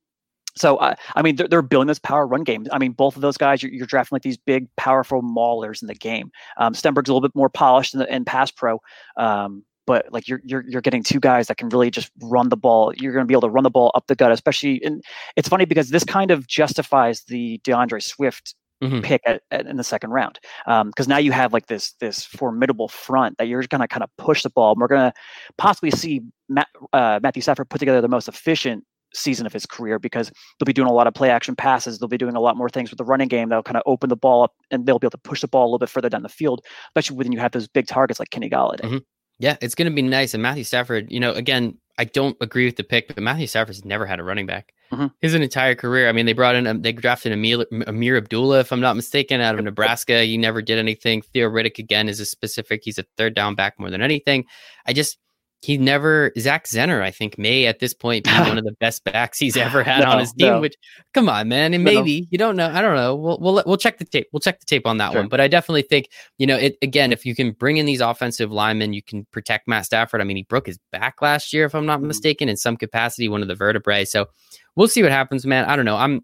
so 0.54 0.76
uh, 0.76 0.94
I 1.16 1.22
mean, 1.22 1.36
they're, 1.36 1.48
they're, 1.48 1.62
building 1.62 1.86
this 1.86 1.98
power 1.98 2.26
run 2.26 2.44
game. 2.44 2.66
I 2.70 2.78
mean, 2.78 2.92
both 2.92 3.16
of 3.16 3.22
those 3.22 3.38
guys, 3.38 3.62
you're, 3.62 3.72
you're 3.72 3.86
drafting 3.86 4.16
like 4.16 4.22
these 4.22 4.36
big, 4.36 4.68
powerful 4.76 5.22
maulers 5.22 5.80
in 5.80 5.88
the 5.88 5.94
game. 5.94 6.30
Um, 6.58 6.74
Stenberg's 6.74 7.08
a 7.08 7.14
little 7.14 7.26
bit 7.26 7.34
more 7.34 7.48
polished 7.48 7.94
in, 7.94 8.00
the, 8.00 8.14
in 8.14 8.26
pass 8.26 8.50
pro. 8.50 8.78
Um, 9.16 9.64
but 9.86 10.06
like 10.12 10.28
you're 10.28 10.40
you're 10.44 10.64
you're 10.68 10.80
getting 10.80 11.02
two 11.02 11.18
guys 11.18 11.48
that 11.48 11.56
can 11.56 11.68
really 11.68 11.90
just 11.90 12.10
run 12.22 12.50
the 12.50 12.56
ball. 12.56 12.92
You're 12.96 13.12
going 13.12 13.24
to 13.24 13.26
be 13.26 13.34
able 13.34 13.42
to 13.42 13.48
run 13.48 13.64
the 13.64 13.70
ball 13.70 13.90
up 13.94 14.06
the 14.06 14.14
gut, 14.14 14.30
especially. 14.30 14.80
And 14.84 15.02
it's 15.36 15.48
funny 15.48 15.64
because 15.64 15.90
this 15.90 16.04
kind 16.04 16.30
of 16.30 16.46
justifies 16.46 17.24
the 17.24 17.58
DeAndre 17.64 18.02
Swift 18.02 18.54
mm-hmm. 18.82 19.00
pick 19.00 19.22
at, 19.24 19.42
at, 19.50 19.66
in 19.66 19.76
the 19.76 19.84
second 19.84 20.10
round 20.10 20.40
because 20.66 21.06
um, 21.06 21.08
now 21.08 21.18
you 21.18 21.32
have 21.32 21.52
like 21.52 21.66
this 21.66 21.92
this 22.00 22.24
formidable 22.24 22.88
front 22.88 23.38
that 23.38 23.46
you're 23.48 23.62
going 23.62 23.80
to 23.80 23.88
kind 23.88 24.02
of 24.02 24.10
push 24.18 24.42
the 24.42 24.50
ball. 24.50 24.72
And 24.72 24.80
we're 24.80 24.88
going 24.88 25.10
to 25.10 25.14
possibly 25.56 25.90
see 25.90 26.20
Matt, 26.48 26.68
uh, 26.92 27.20
Matthew 27.22 27.42
Stafford 27.42 27.70
put 27.70 27.78
together 27.78 28.00
the 28.00 28.08
most 28.08 28.28
efficient 28.28 28.84
season 29.14 29.46
of 29.46 29.52
his 29.52 29.66
career 29.66 29.98
because 29.98 30.30
they'll 30.58 30.64
be 30.64 30.72
doing 30.72 30.88
a 30.88 30.92
lot 30.92 31.06
of 31.06 31.14
play 31.14 31.30
action 31.30 31.54
passes. 31.54 31.98
They'll 31.98 32.08
be 32.08 32.18
doing 32.18 32.34
a 32.34 32.40
lot 32.40 32.56
more 32.56 32.68
things 32.68 32.90
with 32.90 32.98
the 32.98 33.04
running 33.04 33.28
game. 33.28 33.48
They'll 33.48 33.62
kind 33.62 33.76
of 33.76 33.82
open 33.86 34.08
the 34.08 34.16
ball 34.16 34.42
up 34.42 34.54
and 34.70 34.86
they'll 34.86 34.98
be 34.98 35.06
able 35.06 35.12
to 35.12 35.18
push 35.18 35.42
the 35.42 35.48
ball 35.48 35.64
a 35.64 35.68
little 35.68 35.78
bit 35.78 35.90
further 35.90 36.08
down 36.08 36.22
the 36.22 36.28
field, 36.28 36.64
especially 36.88 37.16
when 37.16 37.32
you 37.32 37.38
have 37.38 37.52
those 37.52 37.68
big 37.68 37.86
targets 37.86 38.18
like 38.18 38.30
Kenny 38.30 38.48
Golladay. 38.48 38.80
Mm-hmm. 38.80 38.98
Yeah, 39.38 39.56
it's 39.60 39.74
going 39.74 39.90
to 39.90 39.94
be 39.94 40.02
nice. 40.02 40.34
And 40.34 40.42
Matthew 40.42 40.64
Stafford, 40.64 41.10
you 41.10 41.20
know, 41.20 41.32
again, 41.32 41.76
I 41.98 42.04
don't 42.04 42.36
agree 42.40 42.64
with 42.64 42.76
the 42.76 42.84
pick, 42.84 43.08
but 43.08 43.22
Matthew 43.22 43.46
Stafford's 43.46 43.84
never 43.84 44.06
had 44.06 44.18
a 44.18 44.22
running 44.22 44.46
back 44.46 44.72
mm-hmm. 44.92 45.06
his 45.20 45.34
entire 45.34 45.74
career. 45.74 46.08
I 46.08 46.12
mean, 46.12 46.26
they 46.26 46.32
brought 46.32 46.54
in, 46.54 46.66
um, 46.66 46.82
they 46.82 46.92
drafted 46.92 47.32
Amir, 47.32 47.66
Ameer 47.86 48.16
Abdullah, 48.16 48.60
if 48.60 48.72
I'm 48.72 48.80
not 48.80 48.96
mistaken, 48.96 49.40
out 49.40 49.58
of 49.58 49.64
Nebraska. 49.64 50.22
He 50.22 50.36
never 50.36 50.62
did 50.62 50.78
anything. 50.78 51.22
Theo 51.22 51.48
Riddick, 51.48 51.78
again, 51.78 52.08
is 52.08 52.20
a 52.20 52.26
specific, 52.26 52.82
he's 52.84 52.98
a 52.98 53.04
third 53.16 53.34
down 53.34 53.54
back 53.54 53.78
more 53.78 53.90
than 53.90 54.02
anything. 54.02 54.44
I 54.86 54.92
just, 54.92 55.18
he 55.62 55.78
never 55.78 56.32
Zach 56.38 56.66
Zenner, 56.66 57.02
I 57.02 57.12
think, 57.12 57.38
may 57.38 57.66
at 57.66 57.78
this 57.78 57.94
point 57.94 58.24
be 58.24 58.30
one 58.32 58.58
of 58.58 58.64
the 58.64 58.72
best 58.80 59.04
backs 59.04 59.38
he's 59.38 59.56
ever 59.56 59.84
had 59.84 60.00
no, 60.00 60.10
on 60.10 60.18
his 60.18 60.32
team. 60.32 60.48
No. 60.48 60.60
Which, 60.60 60.74
come 61.14 61.28
on, 61.28 61.48
man, 61.48 61.72
and 61.72 61.84
maybe 61.84 62.22
no. 62.22 62.26
you 62.30 62.38
don't 62.38 62.56
know. 62.56 62.68
I 62.68 62.82
don't 62.82 62.96
know. 62.96 63.14
We'll 63.14 63.38
we'll 63.40 63.62
we'll 63.64 63.76
check 63.76 63.98
the 63.98 64.04
tape. 64.04 64.26
We'll 64.32 64.40
check 64.40 64.58
the 64.58 64.66
tape 64.66 64.86
on 64.86 64.98
that 64.98 65.12
sure. 65.12 65.20
one. 65.20 65.28
But 65.28 65.40
I 65.40 65.46
definitely 65.46 65.82
think 65.82 66.08
you 66.38 66.46
know 66.46 66.56
it 66.56 66.76
again. 66.82 67.12
If 67.12 67.24
you 67.24 67.34
can 67.34 67.52
bring 67.52 67.76
in 67.76 67.86
these 67.86 68.00
offensive 68.00 68.50
linemen, 68.50 68.92
you 68.92 69.02
can 69.02 69.24
protect 69.30 69.68
Matt 69.68 69.86
Stafford. 69.86 70.20
I 70.20 70.24
mean, 70.24 70.36
he 70.36 70.42
broke 70.42 70.66
his 70.66 70.78
back 70.90 71.22
last 71.22 71.52
year, 71.52 71.64
if 71.64 71.74
I'm 71.74 71.86
not 71.86 71.98
mm-hmm. 71.98 72.08
mistaken, 72.08 72.48
in 72.48 72.56
some 72.56 72.76
capacity, 72.76 73.28
one 73.28 73.42
of 73.42 73.48
the 73.48 73.54
vertebrae. 73.54 74.04
So 74.04 74.26
we'll 74.74 74.88
see 74.88 75.02
what 75.02 75.12
happens, 75.12 75.46
man. 75.46 75.64
I 75.66 75.76
don't 75.76 75.84
know. 75.84 75.96
I'm 75.96 76.22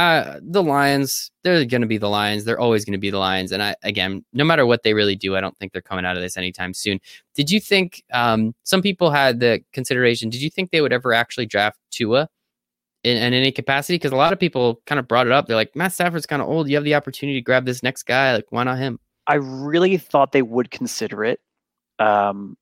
uh, 0.00 0.40
the 0.42 0.62
Lions, 0.62 1.30
they're 1.42 1.62
going 1.66 1.82
to 1.82 1.86
be 1.86 1.98
the 1.98 2.08
Lions. 2.08 2.44
They're 2.44 2.58
always 2.58 2.86
going 2.86 2.94
to 2.94 2.98
be 2.98 3.10
the 3.10 3.18
Lions. 3.18 3.52
And 3.52 3.62
I, 3.62 3.74
again, 3.82 4.24
no 4.32 4.44
matter 4.44 4.64
what 4.64 4.82
they 4.82 4.94
really 4.94 5.14
do, 5.14 5.36
I 5.36 5.42
don't 5.42 5.56
think 5.58 5.72
they're 5.72 5.82
coming 5.82 6.06
out 6.06 6.16
of 6.16 6.22
this 6.22 6.38
anytime 6.38 6.72
soon. 6.72 7.00
Did 7.34 7.50
you 7.50 7.60
think 7.60 8.02
um, 8.10 8.54
some 8.64 8.80
people 8.80 9.10
had 9.10 9.40
the 9.40 9.62
consideration? 9.74 10.30
Did 10.30 10.40
you 10.40 10.48
think 10.48 10.70
they 10.70 10.80
would 10.80 10.94
ever 10.94 11.12
actually 11.12 11.44
draft 11.44 11.78
Tua 11.90 12.30
in, 13.04 13.18
in 13.18 13.34
any 13.34 13.52
capacity? 13.52 13.96
Because 13.96 14.12
a 14.12 14.16
lot 14.16 14.32
of 14.32 14.38
people 14.38 14.80
kind 14.86 14.98
of 14.98 15.06
brought 15.06 15.26
it 15.26 15.32
up. 15.32 15.46
They're 15.46 15.54
like, 15.54 15.76
Matt 15.76 15.92
Stafford's 15.92 16.24
kind 16.24 16.40
of 16.40 16.48
old. 16.48 16.70
You 16.70 16.76
have 16.76 16.84
the 16.84 16.94
opportunity 16.94 17.38
to 17.38 17.44
grab 17.44 17.66
this 17.66 17.82
next 17.82 18.04
guy. 18.04 18.32
Like, 18.32 18.50
why 18.50 18.64
not 18.64 18.78
him? 18.78 18.98
I 19.26 19.34
really 19.34 19.98
thought 19.98 20.32
they 20.32 20.40
would 20.40 20.70
consider 20.70 21.24
it. 21.24 21.40
Um, 21.98 22.56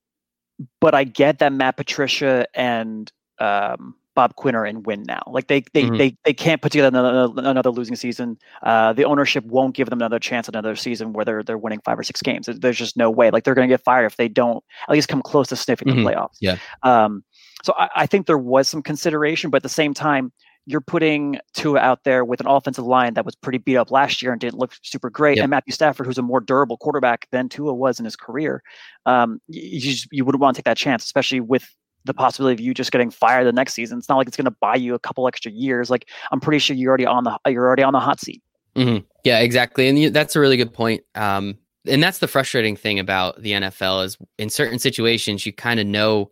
but 0.81 0.93
I 0.93 1.05
get 1.05 1.39
that 1.39 1.53
Matt 1.53 1.77
Patricia 1.77 2.47
and 2.53 3.09
um, 3.39 3.95
Bob 4.19 4.35
Quinn 4.35 4.53
are 4.53 4.65
in 4.65 4.83
win 4.83 5.03
now. 5.07 5.23
Like 5.27 5.47
they 5.47 5.63
they 5.73 5.83
mm-hmm. 5.83 5.95
they, 5.95 6.17
they 6.25 6.33
can't 6.33 6.61
put 6.61 6.73
together 6.73 6.89
another, 6.89 7.31
another 7.37 7.69
losing 7.69 7.95
season. 7.95 8.37
Uh, 8.63 8.91
the 8.91 9.05
ownership 9.05 9.45
won't 9.45 9.75
give 9.75 9.89
them 9.89 9.99
another 9.99 10.19
chance 10.19 10.49
another 10.49 10.75
season 10.75 11.13
where 11.13 11.23
they're 11.23 11.41
they're 11.41 11.57
winning 11.57 11.79
five 11.85 11.97
or 11.97 12.03
six 12.03 12.21
games. 12.21 12.49
There's 12.51 12.77
just 12.77 12.97
no 12.97 13.09
way. 13.09 13.31
Like 13.31 13.45
they're 13.45 13.55
going 13.55 13.69
to 13.69 13.71
get 13.71 13.81
fired 13.81 14.07
if 14.07 14.17
they 14.17 14.27
don't 14.27 14.61
at 14.89 14.91
least 14.91 15.07
come 15.07 15.21
close 15.21 15.47
to 15.47 15.55
sniffing 15.55 15.87
mm-hmm. 15.87 16.03
the 16.03 16.11
playoffs. 16.11 16.35
Yeah. 16.41 16.57
Um. 16.83 17.23
So 17.63 17.73
I, 17.77 17.87
I 17.95 18.05
think 18.07 18.27
there 18.27 18.37
was 18.37 18.67
some 18.67 18.81
consideration, 18.81 19.49
but 19.51 19.59
at 19.59 19.63
the 19.63 19.69
same 19.69 19.93
time, 19.93 20.33
you're 20.65 20.81
putting 20.81 21.39
Tua 21.53 21.79
out 21.79 22.03
there 22.03 22.25
with 22.25 22.41
an 22.41 22.47
offensive 22.47 22.85
line 22.85 23.13
that 23.13 23.23
was 23.23 23.35
pretty 23.35 23.59
beat 23.59 23.77
up 23.77 23.89
last 23.89 24.21
year 24.21 24.33
and 24.33 24.41
didn't 24.41 24.59
look 24.59 24.75
super 24.83 25.09
great, 25.09 25.37
yep. 25.37 25.45
and 25.45 25.49
Matthew 25.49 25.71
Stafford, 25.71 26.07
who's 26.07 26.17
a 26.17 26.21
more 26.21 26.41
durable 26.41 26.75
quarterback 26.75 27.29
than 27.31 27.47
Tua 27.47 27.73
was 27.73 27.99
in 27.99 28.05
his 28.05 28.17
career. 28.17 28.63
Um, 29.05 29.39
you, 29.47 29.79
just, 29.79 30.09
you 30.11 30.25
wouldn't 30.25 30.41
want 30.41 30.55
to 30.55 30.59
take 30.59 30.65
that 30.65 30.75
chance, 30.75 31.05
especially 31.05 31.39
with 31.39 31.73
the 32.05 32.13
possibility 32.13 32.53
of 32.53 32.59
you 32.59 32.73
just 32.73 32.91
getting 32.91 33.11
fired 33.11 33.45
the 33.45 33.51
next 33.51 33.73
season. 33.73 33.97
It's 33.97 34.09
not 34.09 34.17
like 34.17 34.27
it's 34.27 34.37
going 34.37 34.45
to 34.45 34.55
buy 34.59 34.75
you 34.75 34.93
a 34.95 34.99
couple 34.99 35.27
extra 35.27 35.51
years. 35.51 35.89
Like 35.89 36.07
I'm 36.31 36.39
pretty 36.39 36.59
sure 36.59 36.75
you're 36.75 36.89
already 36.89 37.05
on 37.05 37.23
the 37.23 37.37
you're 37.47 37.65
already 37.65 37.83
on 37.83 37.93
the 37.93 37.99
hot 37.99 38.19
seat. 38.19 38.41
Mm-hmm. 38.75 39.05
Yeah, 39.23 39.39
exactly, 39.39 39.87
and 39.87 40.15
that's 40.15 40.35
a 40.35 40.39
really 40.39 40.57
good 40.57 40.73
point. 40.73 41.03
Um, 41.15 41.57
and 41.87 42.03
that's 42.03 42.19
the 42.19 42.27
frustrating 42.27 42.75
thing 42.75 42.99
about 42.99 43.41
the 43.41 43.53
NFL 43.53 44.05
is 44.05 44.17
in 44.37 44.49
certain 44.49 44.79
situations 44.79 45.45
you 45.45 45.53
kind 45.53 45.79
of 45.79 45.87
know, 45.87 46.29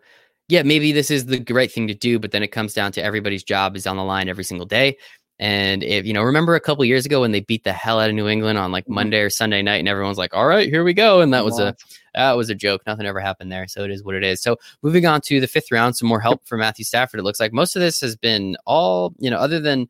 yeah, 0.49 0.63
maybe 0.63 0.91
this 0.91 1.09
is 1.09 1.25
the 1.25 1.43
right 1.49 1.71
thing 1.71 1.87
to 1.87 1.93
do, 1.93 2.19
but 2.19 2.31
then 2.31 2.43
it 2.43 2.49
comes 2.49 2.73
down 2.73 2.91
to 2.93 3.03
everybody's 3.03 3.43
job 3.43 3.75
is 3.75 3.87
on 3.87 3.97
the 3.97 4.03
line 4.03 4.29
every 4.29 4.43
single 4.43 4.65
day. 4.65 4.97
And 5.39 5.83
if 5.83 6.05
you 6.05 6.13
know, 6.13 6.23
remember 6.23 6.55
a 6.55 6.59
couple 6.59 6.83
years 6.85 7.05
ago 7.05 7.21
when 7.21 7.31
they 7.31 7.41
beat 7.41 7.63
the 7.63 7.73
hell 7.73 7.99
out 7.99 8.09
of 8.09 8.15
New 8.15 8.27
England 8.27 8.57
on 8.57 8.71
like 8.71 8.85
mm-hmm. 8.85 8.95
Monday 8.95 9.19
or 9.19 9.29
Sunday 9.29 9.61
night, 9.61 9.77
and 9.77 9.87
everyone's 9.87 10.17
like, 10.17 10.33
"All 10.33 10.47
right, 10.47 10.67
here 10.67 10.83
we 10.83 10.93
go," 10.93 11.21
and 11.21 11.33
that 11.33 11.45
was 11.45 11.59
a 11.59 11.75
that 12.17 12.37
was 12.37 12.49
a 12.49 12.55
joke. 12.55 12.81
Nothing 12.87 13.05
ever 13.05 13.19
happened 13.19 13.51
there, 13.51 13.67
so 13.67 13.83
it 13.83 13.91
is 13.91 14.03
what 14.03 14.15
it 14.15 14.23
is. 14.23 14.41
So 14.41 14.57
moving 14.81 15.05
on 15.05 15.21
to 15.21 15.39
the 15.39 15.47
fifth 15.47 15.71
round, 15.71 15.95
some 15.95 16.07
more 16.07 16.19
help 16.19 16.47
for 16.47 16.57
Matthew 16.57 16.85
Stafford. 16.85 17.19
It 17.19 17.23
looks 17.23 17.39
like 17.39 17.53
most 17.53 17.75
of 17.75 17.81
this 17.81 18.01
has 18.01 18.15
been 18.15 18.57
all 18.65 19.13
you 19.19 19.29
know, 19.29 19.37
other 19.37 19.59
than 19.59 19.87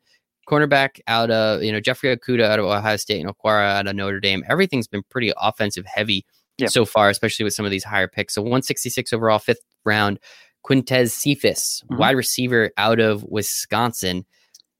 cornerback 0.48 1.00
out 1.06 1.30
of 1.30 1.62
you 1.62 1.72
know 1.72 1.80
Jeffrey 1.80 2.14
Okudah 2.14 2.44
out 2.44 2.58
of 2.58 2.64
Ohio 2.66 2.96
State 2.96 3.20
and 3.20 3.30
Okwara 3.30 3.70
out 3.70 3.86
of 3.86 3.96
Notre 3.96 4.20
Dame. 4.20 4.44
Everything's 4.48 4.86
been 4.86 5.02
pretty 5.10 5.32
offensive 5.38 5.86
heavy 5.86 6.24
so 6.66 6.84
far, 6.84 7.08
especially 7.08 7.44
with 7.44 7.54
some 7.54 7.64
of 7.64 7.70
these 7.70 7.84
higher 7.84 8.08
picks. 8.08 8.34
So 8.34 8.42
166 8.42 9.12
overall, 9.12 9.38
fifth 9.38 9.62
round. 9.84 10.18
Quintez 10.66 11.12
Cephus, 11.12 11.82
mm-hmm. 11.84 11.98
wide 11.98 12.16
receiver 12.16 12.72
out 12.76 13.00
of 13.00 13.24
Wisconsin. 13.24 14.26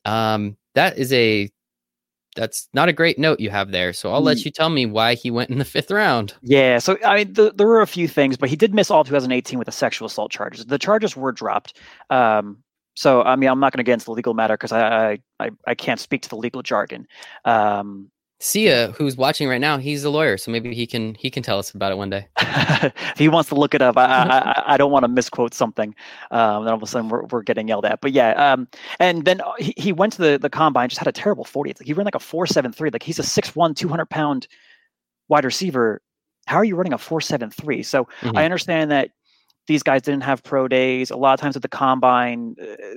Um, 0.04 0.56
that 0.74 0.98
is 0.98 1.12
a 1.12 1.48
that's 2.38 2.68
not 2.72 2.88
a 2.88 2.92
great 2.92 3.18
note 3.18 3.40
you 3.40 3.51
have 3.51 3.72
there. 3.72 3.92
So 3.92 4.12
I'll 4.12 4.20
let 4.20 4.38
mm. 4.38 4.44
you 4.44 4.51
tell 4.51 4.70
me 4.70 4.87
why 4.87 5.14
he 5.14 5.31
went 5.31 5.51
in 5.51 5.59
the 5.59 5.64
fifth 5.64 5.90
round. 5.90 6.35
Yeah. 6.42 6.79
So 6.79 6.96
I 7.05 7.16
mean, 7.16 7.33
the, 7.33 7.53
there 7.53 7.66
were 7.66 7.81
a 7.81 7.87
few 7.87 8.07
things, 8.07 8.37
but 8.37 8.48
he 8.48 8.57
did 8.57 8.74
miss 8.74 8.90
all 8.90 9.05
2018 9.05 9.59
with 9.59 9.66
the 9.66 9.72
sexual 9.72 10.07
assault 10.07 10.31
charges. 10.31 10.64
The 10.66 10.79
charges 10.79 11.16
were 11.16 11.33
dropped. 11.33 11.77
Um, 12.11 12.59
so 12.94 13.22
I 13.22 13.37
mean, 13.37 13.51
I'm 13.51 13.61
not 13.61 13.72
going 13.72 13.79
to 13.79 13.85
get 13.85 13.94
into 13.94 14.07
the 14.07 14.12
legal 14.12 14.35
matter 14.35 14.55
because 14.55 14.72
I, 14.72 15.18
I 15.40 15.51
I 15.66 15.74
can't 15.74 16.01
speak 16.01 16.22
to 16.22 16.29
the 16.29 16.37
legal 16.37 16.62
jargon. 16.62 17.07
Um, 17.44 18.11
Sia, 18.40 18.92
who's 18.92 19.16
watching 19.16 19.48
right 19.48 19.61
now, 19.61 19.79
he's 19.79 20.05
a 20.05 20.11
lawyer, 20.11 20.37
so 20.37 20.53
maybe 20.53 20.72
he 20.72 20.87
can 20.87 21.16
he 21.16 21.29
can 21.29 21.42
tell 21.42 21.59
us 21.59 21.72
about 21.72 21.90
it 21.90 21.98
one 21.98 22.09
day. 22.09 22.29
if 22.38 23.18
he 23.18 23.29
wants 23.29 23.48
to 23.48 23.57
look 23.57 23.74
it 23.74 23.83
up, 23.83 23.96
I 23.96 24.05
I, 24.05 24.62
I 24.74 24.77
don't 24.77 24.92
want 24.92 25.03
to 25.03 25.09
misquote 25.09 25.55
something. 25.55 25.92
Um, 26.31 26.64
then 26.64 26.72
all 26.72 26.77
of 26.77 26.83
a 26.83 26.87
sudden 26.87 27.09
we're, 27.09 27.24
we're 27.24 27.42
getting 27.42 27.66
yelled 27.66 27.85
at. 27.85 28.01
But 28.01 28.12
yeah, 28.12 28.53
um, 28.53 28.68
and 29.01 29.24
then 29.24 29.40
uh, 29.40 29.53
he, 29.59 29.74
he 29.77 29.92
went 29.92 30.12
to 30.14 30.22
the, 30.22 30.38
the 30.38 30.51
combine, 30.51 30.88
just 30.88 31.01
had 31.01 31.09
a 31.09 31.12
terrible 31.12 31.44
forty. 31.44 31.70
Like 31.70 31.87
he 31.87 31.92
ran 31.92 32.05
like 32.05 32.14
a 32.14 32.20
four 32.20 32.46
seven 32.46 32.72
three. 32.72 32.90
Like 32.90 33.03
he's 33.03 33.18
a 33.18 33.22
6'1", 33.22 33.74
200 33.74 34.07
pound 34.07 34.46
wide 35.27 35.44
receiver. 35.44 36.01
How 36.46 36.57
are 36.59 36.64
you 36.64 36.77
running 36.77 36.92
a 36.92 36.98
four 36.98 37.20
seven 37.20 37.51
three? 37.51 37.83
So 37.83 38.05
mm-hmm. 38.20 38.37
I 38.37 38.44
understand 38.44 38.92
that 38.92 39.11
these 39.66 39.83
guys 39.83 40.03
didn't 40.03 40.22
have 40.22 40.44
pro 40.44 40.68
days. 40.68 41.11
A 41.11 41.16
lot 41.16 41.35
of 41.35 41.40
times 41.40 41.57
at 41.57 41.62
the 41.62 41.68
combine, 41.68 42.55
uh, 42.62 42.96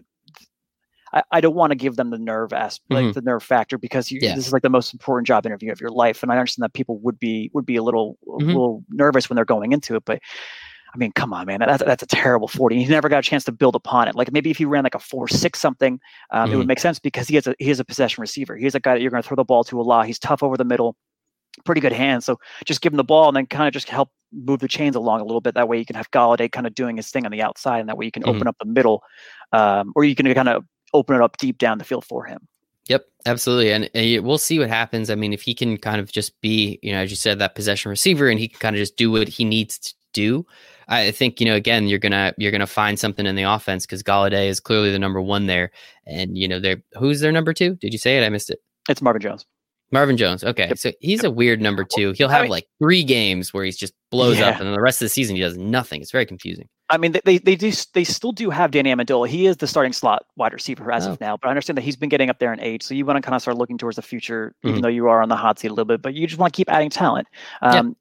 I, 1.13 1.23
I 1.31 1.41
don't 1.41 1.55
want 1.55 1.71
to 1.71 1.75
give 1.75 1.95
them 1.95 2.09
the 2.09 2.17
nerve 2.17 2.53
aspect, 2.53 2.91
like 2.91 3.05
mm-hmm. 3.05 3.11
the 3.11 3.21
nerve 3.21 3.43
factor, 3.43 3.77
because 3.77 4.11
you, 4.11 4.19
yeah. 4.21 4.35
this 4.35 4.47
is 4.47 4.53
like 4.53 4.61
the 4.61 4.69
most 4.69 4.93
important 4.93 5.27
job 5.27 5.45
interview 5.45 5.71
of 5.71 5.81
your 5.81 5.89
life, 5.89 6.23
and 6.23 6.31
I 6.31 6.37
understand 6.37 6.63
that 6.63 6.73
people 6.73 6.99
would 6.99 7.19
be 7.19 7.51
would 7.53 7.65
be 7.65 7.75
a 7.75 7.83
little 7.83 8.17
mm-hmm. 8.27 8.43
a 8.43 8.47
little 8.47 8.83
nervous 8.89 9.29
when 9.29 9.35
they're 9.35 9.45
going 9.45 9.71
into 9.71 9.95
it, 9.95 10.03
but. 10.05 10.19
I 10.93 10.97
mean, 10.97 11.13
come 11.13 11.31
on, 11.31 11.45
man. 11.45 11.59
That's, 11.59 11.81
that's 11.81 12.03
a 12.03 12.05
terrible 12.05 12.49
40. 12.49 12.83
He 12.83 12.85
never 12.85 13.07
got 13.07 13.19
a 13.19 13.21
chance 13.21 13.45
to 13.45 13.53
build 13.53 13.77
upon 13.77 14.09
it. 14.09 14.15
Like 14.15 14.33
maybe 14.33 14.51
if 14.51 14.57
he 14.57 14.65
ran 14.65 14.83
like 14.83 14.93
a 14.93 14.99
four 14.99 15.25
six 15.29 15.57
something, 15.57 16.01
um, 16.31 16.43
mm-hmm. 16.43 16.53
it 16.53 16.57
would 16.57 16.63
mm-hmm. 16.63 16.67
make 16.67 16.79
sense 16.81 16.99
because 16.99 17.29
he 17.29 17.35
has 17.35 17.47
a 17.47 17.55
he 17.59 17.69
has 17.69 17.79
a 17.79 17.85
possession 17.85 18.19
receiver. 18.19 18.57
He's 18.57 18.75
a 18.75 18.79
guy 18.81 18.95
that 18.95 19.01
you're 19.01 19.09
going 19.09 19.23
to 19.23 19.25
throw 19.25 19.37
the 19.37 19.45
ball 19.45 19.63
to 19.63 19.79
a 19.79 19.83
lot. 19.83 20.05
He's 20.05 20.19
tough 20.19 20.43
over 20.43 20.57
the 20.57 20.65
middle, 20.65 20.97
pretty 21.63 21.79
good 21.79 21.93
hands. 21.93 22.25
So 22.25 22.39
just 22.65 22.81
give 22.81 22.91
him 22.91 22.97
the 22.97 23.05
ball 23.05 23.29
and 23.29 23.37
then 23.37 23.45
kind 23.45 23.67
of 23.67 23.73
just 23.73 23.89
help 23.89 24.09
move 24.33 24.59
the 24.59 24.67
chains 24.67 24.95
along 24.95 25.21
a 25.21 25.25
little 25.25 25.41
bit. 25.41 25.55
That 25.55 25.67
way 25.67 25.77
you 25.77 25.85
can 25.85 25.95
have 25.95 26.11
Golladay 26.11 26.51
kind 26.51 26.67
of 26.67 26.75
doing 26.75 26.97
his 26.97 27.09
thing 27.09 27.25
on 27.25 27.31
the 27.31 27.41
outside, 27.41 27.79
and 27.79 27.89
that 27.89 27.97
way 27.97 28.05
you 28.05 28.11
can 28.11 28.23
mm-hmm. 28.23 28.35
open 28.35 28.47
up 28.47 28.57
the 28.59 28.65
middle, 28.65 29.03
um, 29.53 29.93
or 29.95 30.03
you 30.03 30.15
can 30.15 30.31
kind 30.33 30.49
of 30.49 30.65
open 30.93 31.15
it 31.15 31.21
up 31.21 31.37
deep 31.37 31.57
down 31.57 31.77
the 31.77 31.83
field 31.83 32.05
for 32.05 32.25
him. 32.25 32.47
Yep, 32.87 33.05
absolutely, 33.25 33.71
and, 33.71 33.89
and, 33.93 34.25
we'll 34.25 34.37
see 34.37 34.59
what 34.59 34.69
happens. 34.69 35.09
I 35.09 35.15
mean, 35.15 35.33
if 35.33 35.41
he 35.41 35.53
can 35.53 35.77
kind 35.77 36.01
of 36.01 36.11
just 36.11 36.39
be, 36.41 36.79
you 36.81 36.91
know, 36.91 36.99
as 36.99 37.09
you 37.09 37.15
said, 37.15 37.39
that 37.39 37.55
possession 37.55 37.89
receiver, 37.89 38.27
and 38.27 38.39
he 38.39 38.47
can 38.47 38.59
kind 38.59 38.75
of 38.75 38.79
just 38.79 38.97
do 38.97 39.11
what 39.11 39.27
he 39.27 39.45
needs 39.45 39.77
to 39.77 39.93
do, 40.13 40.45
I 40.87 41.11
think 41.11 41.39
you 41.39 41.45
know, 41.45 41.55
again, 41.55 41.87
you're 41.87 41.99
gonna 41.99 42.33
you're 42.37 42.51
gonna 42.51 42.67
find 42.67 42.99
something 42.99 43.25
in 43.25 43.35
the 43.35 43.43
offense 43.43 43.85
because 43.85 44.03
Golladay 44.03 44.47
is 44.47 44.59
clearly 44.59 44.91
the 44.91 44.99
number 44.99 45.21
one 45.21 45.45
there, 45.45 45.71
and 46.05 46.37
you 46.37 46.47
know, 46.47 46.59
they're 46.59 46.83
who's 46.97 47.21
their 47.21 47.31
number 47.31 47.53
two? 47.53 47.75
Did 47.75 47.93
you 47.93 47.99
say 47.99 48.17
it? 48.17 48.25
I 48.25 48.29
missed 48.29 48.49
it. 48.49 48.59
It's 48.89 49.01
Marvin 49.01 49.21
Jones. 49.21 49.45
Marvin 49.91 50.17
Jones. 50.17 50.43
Okay. 50.43 50.67
Yep. 50.69 50.77
So 50.77 50.91
he's 50.99 51.23
a 51.23 51.31
weird 51.31 51.61
number 51.61 51.83
two. 51.83 52.13
He'll 52.13 52.29
have 52.29 52.39
I 52.39 52.43
mean, 52.43 52.51
like 52.51 52.67
three 52.79 53.03
games 53.03 53.53
where 53.53 53.63
he's 53.63 53.77
just 53.77 53.93
blows 54.09 54.39
yeah. 54.39 54.49
up 54.49 54.57
and 54.57 54.65
then 54.65 54.73
the 54.73 54.81
rest 54.81 55.01
of 55.01 55.05
the 55.05 55.09
season 55.09 55.35
he 55.35 55.41
does 55.41 55.57
nothing. 55.57 56.01
It's 56.01 56.11
very 56.11 56.25
confusing. 56.25 56.67
I 56.91 56.97
mean, 56.97 57.15
they 57.23 57.37
they 57.37 57.55
do 57.55 57.71
they 57.93 58.03
still 58.03 58.33
do 58.33 58.49
have 58.49 58.71
Danny 58.71 58.93
Amendola. 58.93 59.29
He 59.29 59.47
is 59.47 59.57
the 59.57 59.65
starting 59.65 59.93
slot 59.93 60.25
wide 60.35 60.51
receiver 60.51 60.91
as 60.91 61.07
oh. 61.07 61.13
of 61.13 61.21
now, 61.21 61.37
but 61.37 61.47
I 61.47 61.51
understand 61.51 61.77
that 61.77 61.83
he's 61.83 61.95
been 61.95 62.09
getting 62.09 62.29
up 62.29 62.39
there 62.39 62.51
in 62.51 62.59
age. 62.59 62.83
So 62.83 62.93
you 62.93 63.05
want 63.05 63.15
to 63.15 63.21
kind 63.21 63.33
of 63.33 63.41
start 63.41 63.57
looking 63.57 63.77
towards 63.77 63.95
the 63.95 64.01
future, 64.01 64.53
mm-hmm. 64.57 64.69
even 64.69 64.81
though 64.81 64.89
you 64.89 65.07
are 65.07 65.21
on 65.21 65.29
the 65.29 65.37
hot 65.37 65.57
seat 65.57 65.69
a 65.69 65.73
little 65.73 65.85
bit. 65.85 66.01
But 66.01 66.15
you 66.15 66.27
just 66.27 66.37
want 66.37 66.53
to 66.53 66.57
keep 66.57 66.69
adding 66.69 66.89
talent. 66.89 67.29
Um, 67.61 67.95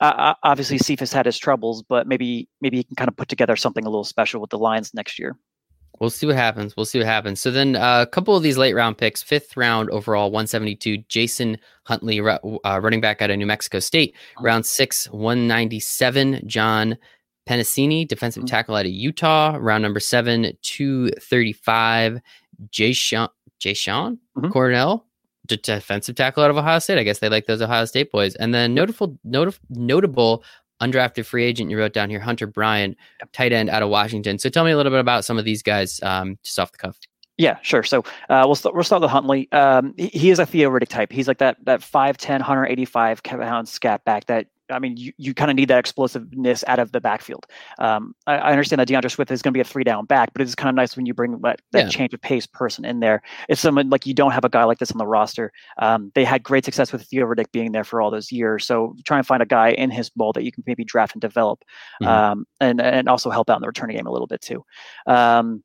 yeah. 0.00 0.08
uh, 0.08 0.34
obviously, 0.42 0.76
Cephus 0.76 1.10
had 1.10 1.24
his 1.24 1.38
troubles, 1.38 1.82
but 1.82 2.06
maybe 2.06 2.48
maybe 2.60 2.76
he 2.76 2.84
can 2.84 2.96
kind 2.96 3.08
of 3.08 3.16
put 3.16 3.28
together 3.28 3.56
something 3.56 3.84
a 3.84 3.88
little 3.88 4.04
special 4.04 4.42
with 4.42 4.50
the 4.50 4.58
Lions 4.58 4.92
next 4.92 5.18
year. 5.18 5.34
We'll 6.00 6.10
see 6.10 6.26
what 6.26 6.36
happens. 6.36 6.76
We'll 6.76 6.86
see 6.86 6.98
what 6.98 7.06
happens. 7.06 7.40
So 7.40 7.50
then 7.50 7.74
uh, 7.74 8.02
a 8.02 8.06
couple 8.06 8.36
of 8.36 8.42
these 8.42 8.56
late 8.56 8.74
round 8.74 8.98
picks, 8.98 9.22
fifth 9.22 9.56
round 9.56 9.90
overall, 9.90 10.30
172, 10.30 10.98
Jason 11.08 11.58
Huntley, 11.84 12.20
uh, 12.20 12.80
running 12.80 13.00
back 13.00 13.20
out 13.20 13.30
of 13.30 13.38
New 13.38 13.46
Mexico 13.46 13.80
State. 13.80 14.14
Round 14.40 14.64
six, 14.64 15.10
197, 15.10 16.42
John 16.46 16.96
Penisini, 17.48 18.06
defensive 18.06 18.42
mm-hmm. 18.42 18.48
tackle 18.48 18.76
out 18.76 18.84
of 18.84 18.92
Utah. 18.92 19.56
Round 19.58 19.82
number 19.82 20.00
seven, 20.00 20.52
235, 20.62 22.20
Jashon, 22.70 23.28
Jay 23.58 23.74
Sean 23.74 24.18
mm-hmm. 24.36 24.50
Cornell, 24.50 25.06
defensive 25.46 26.14
tackle 26.14 26.42
out 26.42 26.50
of 26.50 26.58
Ohio 26.58 26.78
State. 26.78 26.98
I 26.98 27.02
guess 27.04 27.20
they 27.20 27.28
like 27.28 27.46
those 27.46 27.62
Ohio 27.62 27.86
State 27.86 28.12
boys. 28.12 28.34
And 28.34 28.54
then 28.54 28.74
notable, 28.74 29.18
not- 29.24 29.58
notable 29.70 30.44
undrafted 30.82 31.24
free 31.24 31.44
agent 31.44 31.70
you 31.70 31.78
wrote 31.78 31.92
down 31.92 32.10
here, 32.10 32.20
Hunter 32.20 32.46
Bryant, 32.46 32.96
tight 33.32 33.52
end 33.52 33.70
out 33.70 33.82
of 33.82 33.88
Washington. 33.88 34.38
So 34.38 34.48
tell 34.50 34.64
me 34.64 34.70
a 34.70 34.76
little 34.76 34.92
bit 34.92 35.00
about 35.00 35.24
some 35.24 35.38
of 35.38 35.44
these 35.44 35.62
guys 35.62 36.00
um, 36.02 36.38
just 36.44 36.58
off 36.58 36.72
the 36.72 36.78
cuff. 36.78 36.98
Yeah, 37.38 37.58
sure. 37.62 37.84
So 37.84 38.00
uh, 38.28 38.42
we'll 38.46 38.56
start. 38.56 38.74
We'll 38.74 38.82
start 38.82 39.00
with 39.00 39.12
Huntley. 39.12 39.50
Um, 39.52 39.94
he, 39.96 40.08
he, 40.08 40.30
is 40.30 40.40
a 40.40 40.46
Theo 40.46 40.70
Riddick 40.70 40.88
type. 40.88 41.12
He's 41.12 41.28
like 41.28 41.38
that 41.38 41.56
that 41.66 41.80
5'10", 41.80 42.30
185 42.30 43.22
pound 43.22 43.68
scat 43.68 44.04
back 44.04 44.26
that 44.26 44.48
I 44.70 44.78
mean, 44.78 44.96
you, 44.96 45.12
you 45.16 45.34
kind 45.34 45.50
of 45.50 45.56
need 45.56 45.68
that 45.68 45.78
explosiveness 45.78 46.64
out 46.66 46.78
of 46.78 46.92
the 46.92 47.00
backfield. 47.00 47.46
Um, 47.78 48.14
I, 48.26 48.36
I, 48.36 48.50
understand 48.50 48.80
that 48.80 48.88
DeAndre 48.88 49.10
Swift 49.10 49.30
is 49.30 49.42
going 49.42 49.52
to 49.52 49.56
be 49.56 49.60
a 49.60 49.64
three 49.64 49.84
down 49.84 50.04
back, 50.04 50.30
but 50.32 50.42
it's 50.42 50.54
kind 50.54 50.68
of 50.68 50.74
nice 50.74 50.96
when 50.96 51.06
you 51.06 51.14
bring 51.14 51.38
that, 51.42 51.60
that 51.72 51.84
yeah. 51.84 51.88
change 51.88 52.14
of 52.14 52.20
pace 52.20 52.46
person 52.46 52.84
in 52.84 53.00
there. 53.00 53.22
It's 53.48 53.60
someone 53.60 53.90
like 53.90 54.06
you 54.06 54.14
don't 54.14 54.32
have 54.32 54.44
a 54.44 54.48
guy 54.48 54.64
like 54.64 54.78
this 54.78 54.92
on 54.92 54.98
the 54.98 55.06
roster. 55.06 55.52
Um, 55.78 56.12
they 56.14 56.24
had 56.24 56.42
great 56.42 56.64
success 56.64 56.92
with 56.92 57.02
Theo 57.02 57.26
Riddick 57.26 57.52
being 57.52 57.72
there 57.72 57.84
for 57.84 58.02
all 58.02 58.10
those 58.10 58.30
years. 58.30 58.66
So 58.66 58.94
try 59.06 59.18
and 59.18 59.26
find 59.26 59.42
a 59.42 59.46
guy 59.46 59.70
in 59.70 59.90
his 59.90 60.10
mold 60.16 60.36
that 60.36 60.44
you 60.44 60.52
can 60.52 60.64
maybe 60.66 60.84
draft 60.84 61.14
and 61.14 61.20
develop, 61.20 61.62
mm-hmm. 62.02 62.08
um, 62.08 62.46
and 62.60 62.80
and 62.80 63.08
also 63.08 63.30
help 63.30 63.50
out 63.50 63.56
in 63.56 63.62
the 63.62 63.68
returning 63.68 63.96
game 63.96 64.06
a 64.06 64.12
little 64.12 64.26
bit 64.26 64.40
too. 64.40 64.64
Um, 65.06 65.62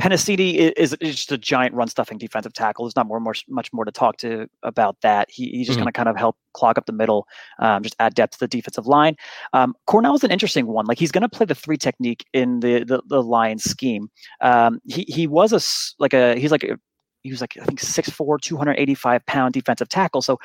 Penisini 0.00 0.72
is, 0.76 0.94
is, 0.94 1.14
just 1.14 1.32
a 1.32 1.38
giant 1.38 1.74
run 1.74 1.86
stuffing 1.88 2.18
defensive 2.18 2.52
tackle. 2.52 2.84
There's 2.84 2.96
not 2.96 3.06
more, 3.06 3.20
more 3.20 3.34
much 3.48 3.72
more 3.72 3.84
to 3.84 3.92
talk 3.92 4.16
to 4.18 4.48
about 4.62 5.00
that. 5.02 5.30
He, 5.30 5.50
he's 5.50 5.66
just 5.66 5.76
mm-hmm. 5.76 5.84
going 5.84 5.92
to 5.92 5.96
kind 5.96 6.08
of 6.08 6.16
help 6.16 6.36
clog 6.52 6.78
up 6.78 6.86
the 6.86 6.92
middle, 6.92 7.28
um, 7.60 7.82
just 7.82 7.94
add 8.00 8.14
depth 8.14 8.32
to 8.34 8.40
the 8.40 8.48
defensive 8.48 8.86
line. 8.86 9.16
Um, 9.52 9.74
Cornell 9.86 10.14
is 10.14 10.24
an 10.24 10.32
interesting 10.32 10.66
one. 10.66 10.86
Like 10.86 10.98
he's 10.98 11.12
going 11.12 11.22
to 11.22 11.28
play 11.28 11.46
the 11.46 11.54
three 11.54 11.76
technique 11.76 12.24
in 12.32 12.60
the 12.60 12.84
the, 12.84 13.02
the 13.06 13.22
Lions 13.22 13.64
scheme. 13.64 14.10
Um, 14.40 14.80
he 14.84 15.04
he 15.08 15.26
was 15.26 15.52
a 15.52 15.60
like 16.02 16.12
a 16.12 16.38
he's 16.38 16.50
like 16.50 16.64
a 16.64 16.78
he 17.24 17.30
was 17.30 17.40
like 17.40 17.56
I 17.60 17.64
think 17.64 17.80
6'4", 17.80 18.40
285 18.40 19.26
pound 19.26 19.54
defensive 19.54 19.88
tackle. 19.88 20.22
So 20.22 20.38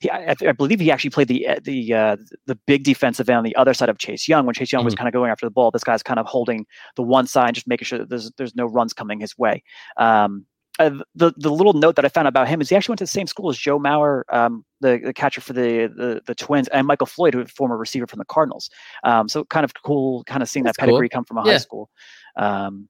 he, 0.00 0.10
I, 0.10 0.34
I, 0.46 0.52
believe 0.52 0.80
he 0.80 0.90
actually 0.90 1.10
played 1.10 1.28
the 1.28 1.48
the 1.62 1.94
uh, 1.94 2.16
the 2.46 2.56
big 2.66 2.84
defensive 2.84 3.30
end 3.30 3.38
on 3.38 3.44
the 3.44 3.56
other 3.56 3.72
side 3.72 3.88
of 3.88 3.98
Chase 3.98 4.28
Young 4.28 4.44
when 4.44 4.54
Chase 4.54 4.72
Young 4.72 4.80
mm-hmm. 4.80 4.86
was 4.86 4.94
kind 4.94 5.08
of 5.08 5.14
going 5.14 5.30
after 5.30 5.46
the 5.46 5.50
ball. 5.50 5.70
This 5.70 5.84
guy's 5.84 6.02
kind 6.02 6.18
of 6.18 6.26
holding 6.26 6.66
the 6.96 7.02
one 7.02 7.26
side, 7.26 7.54
just 7.54 7.68
making 7.68 7.86
sure 7.86 8.00
that 8.00 8.10
there's 8.10 8.30
there's 8.36 8.54
no 8.54 8.66
runs 8.66 8.92
coming 8.92 9.20
his 9.20 9.38
way. 9.38 9.62
Um, 9.96 10.44
uh, 10.80 10.90
the 11.14 11.32
the 11.36 11.50
little 11.50 11.72
note 11.72 11.94
that 11.94 12.04
I 12.04 12.08
found 12.08 12.26
about 12.26 12.48
him 12.48 12.60
is 12.60 12.68
he 12.68 12.74
actually 12.74 12.94
went 12.94 12.98
to 12.98 13.04
the 13.04 13.08
same 13.08 13.28
school 13.28 13.48
as 13.48 13.56
Joe 13.56 13.78
Mauer, 13.78 14.24
um, 14.32 14.64
the, 14.80 15.00
the 15.04 15.12
catcher 15.12 15.40
for 15.40 15.52
the, 15.52 15.92
the 15.96 16.20
the 16.26 16.34
Twins, 16.34 16.66
and 16.68 16.84
Michael 16.84 17.06
Floyd, 17.06 17.34
who 17.34 17.38
was 17.38 17.48
a 17.48 17.52
former 17.52 17.76
receiver 17.76 18.08
from 18.08 18.18
the 18.18 18.24
Cardinals. 18.24 18.70
Um, 19.04 19.28
so 19.28 19.44
kind 19.44 19.62
of 19.62 19.72
cool, 19.84 20.24
kind 20.24 20.42
of 20.42 20.48
seeing 20.48 20.64
That's 20.64 20.76
that 20.76 20.86
pedigree 20.86 21.08
cool. 21.08 21.18
come 21.18 21.24
from 21.24 21.38
a 21.38 21.46
yeah. 21.46 21.52
high 21.52 21.58
school. 21.58 21.90
Um, 22.36 22.88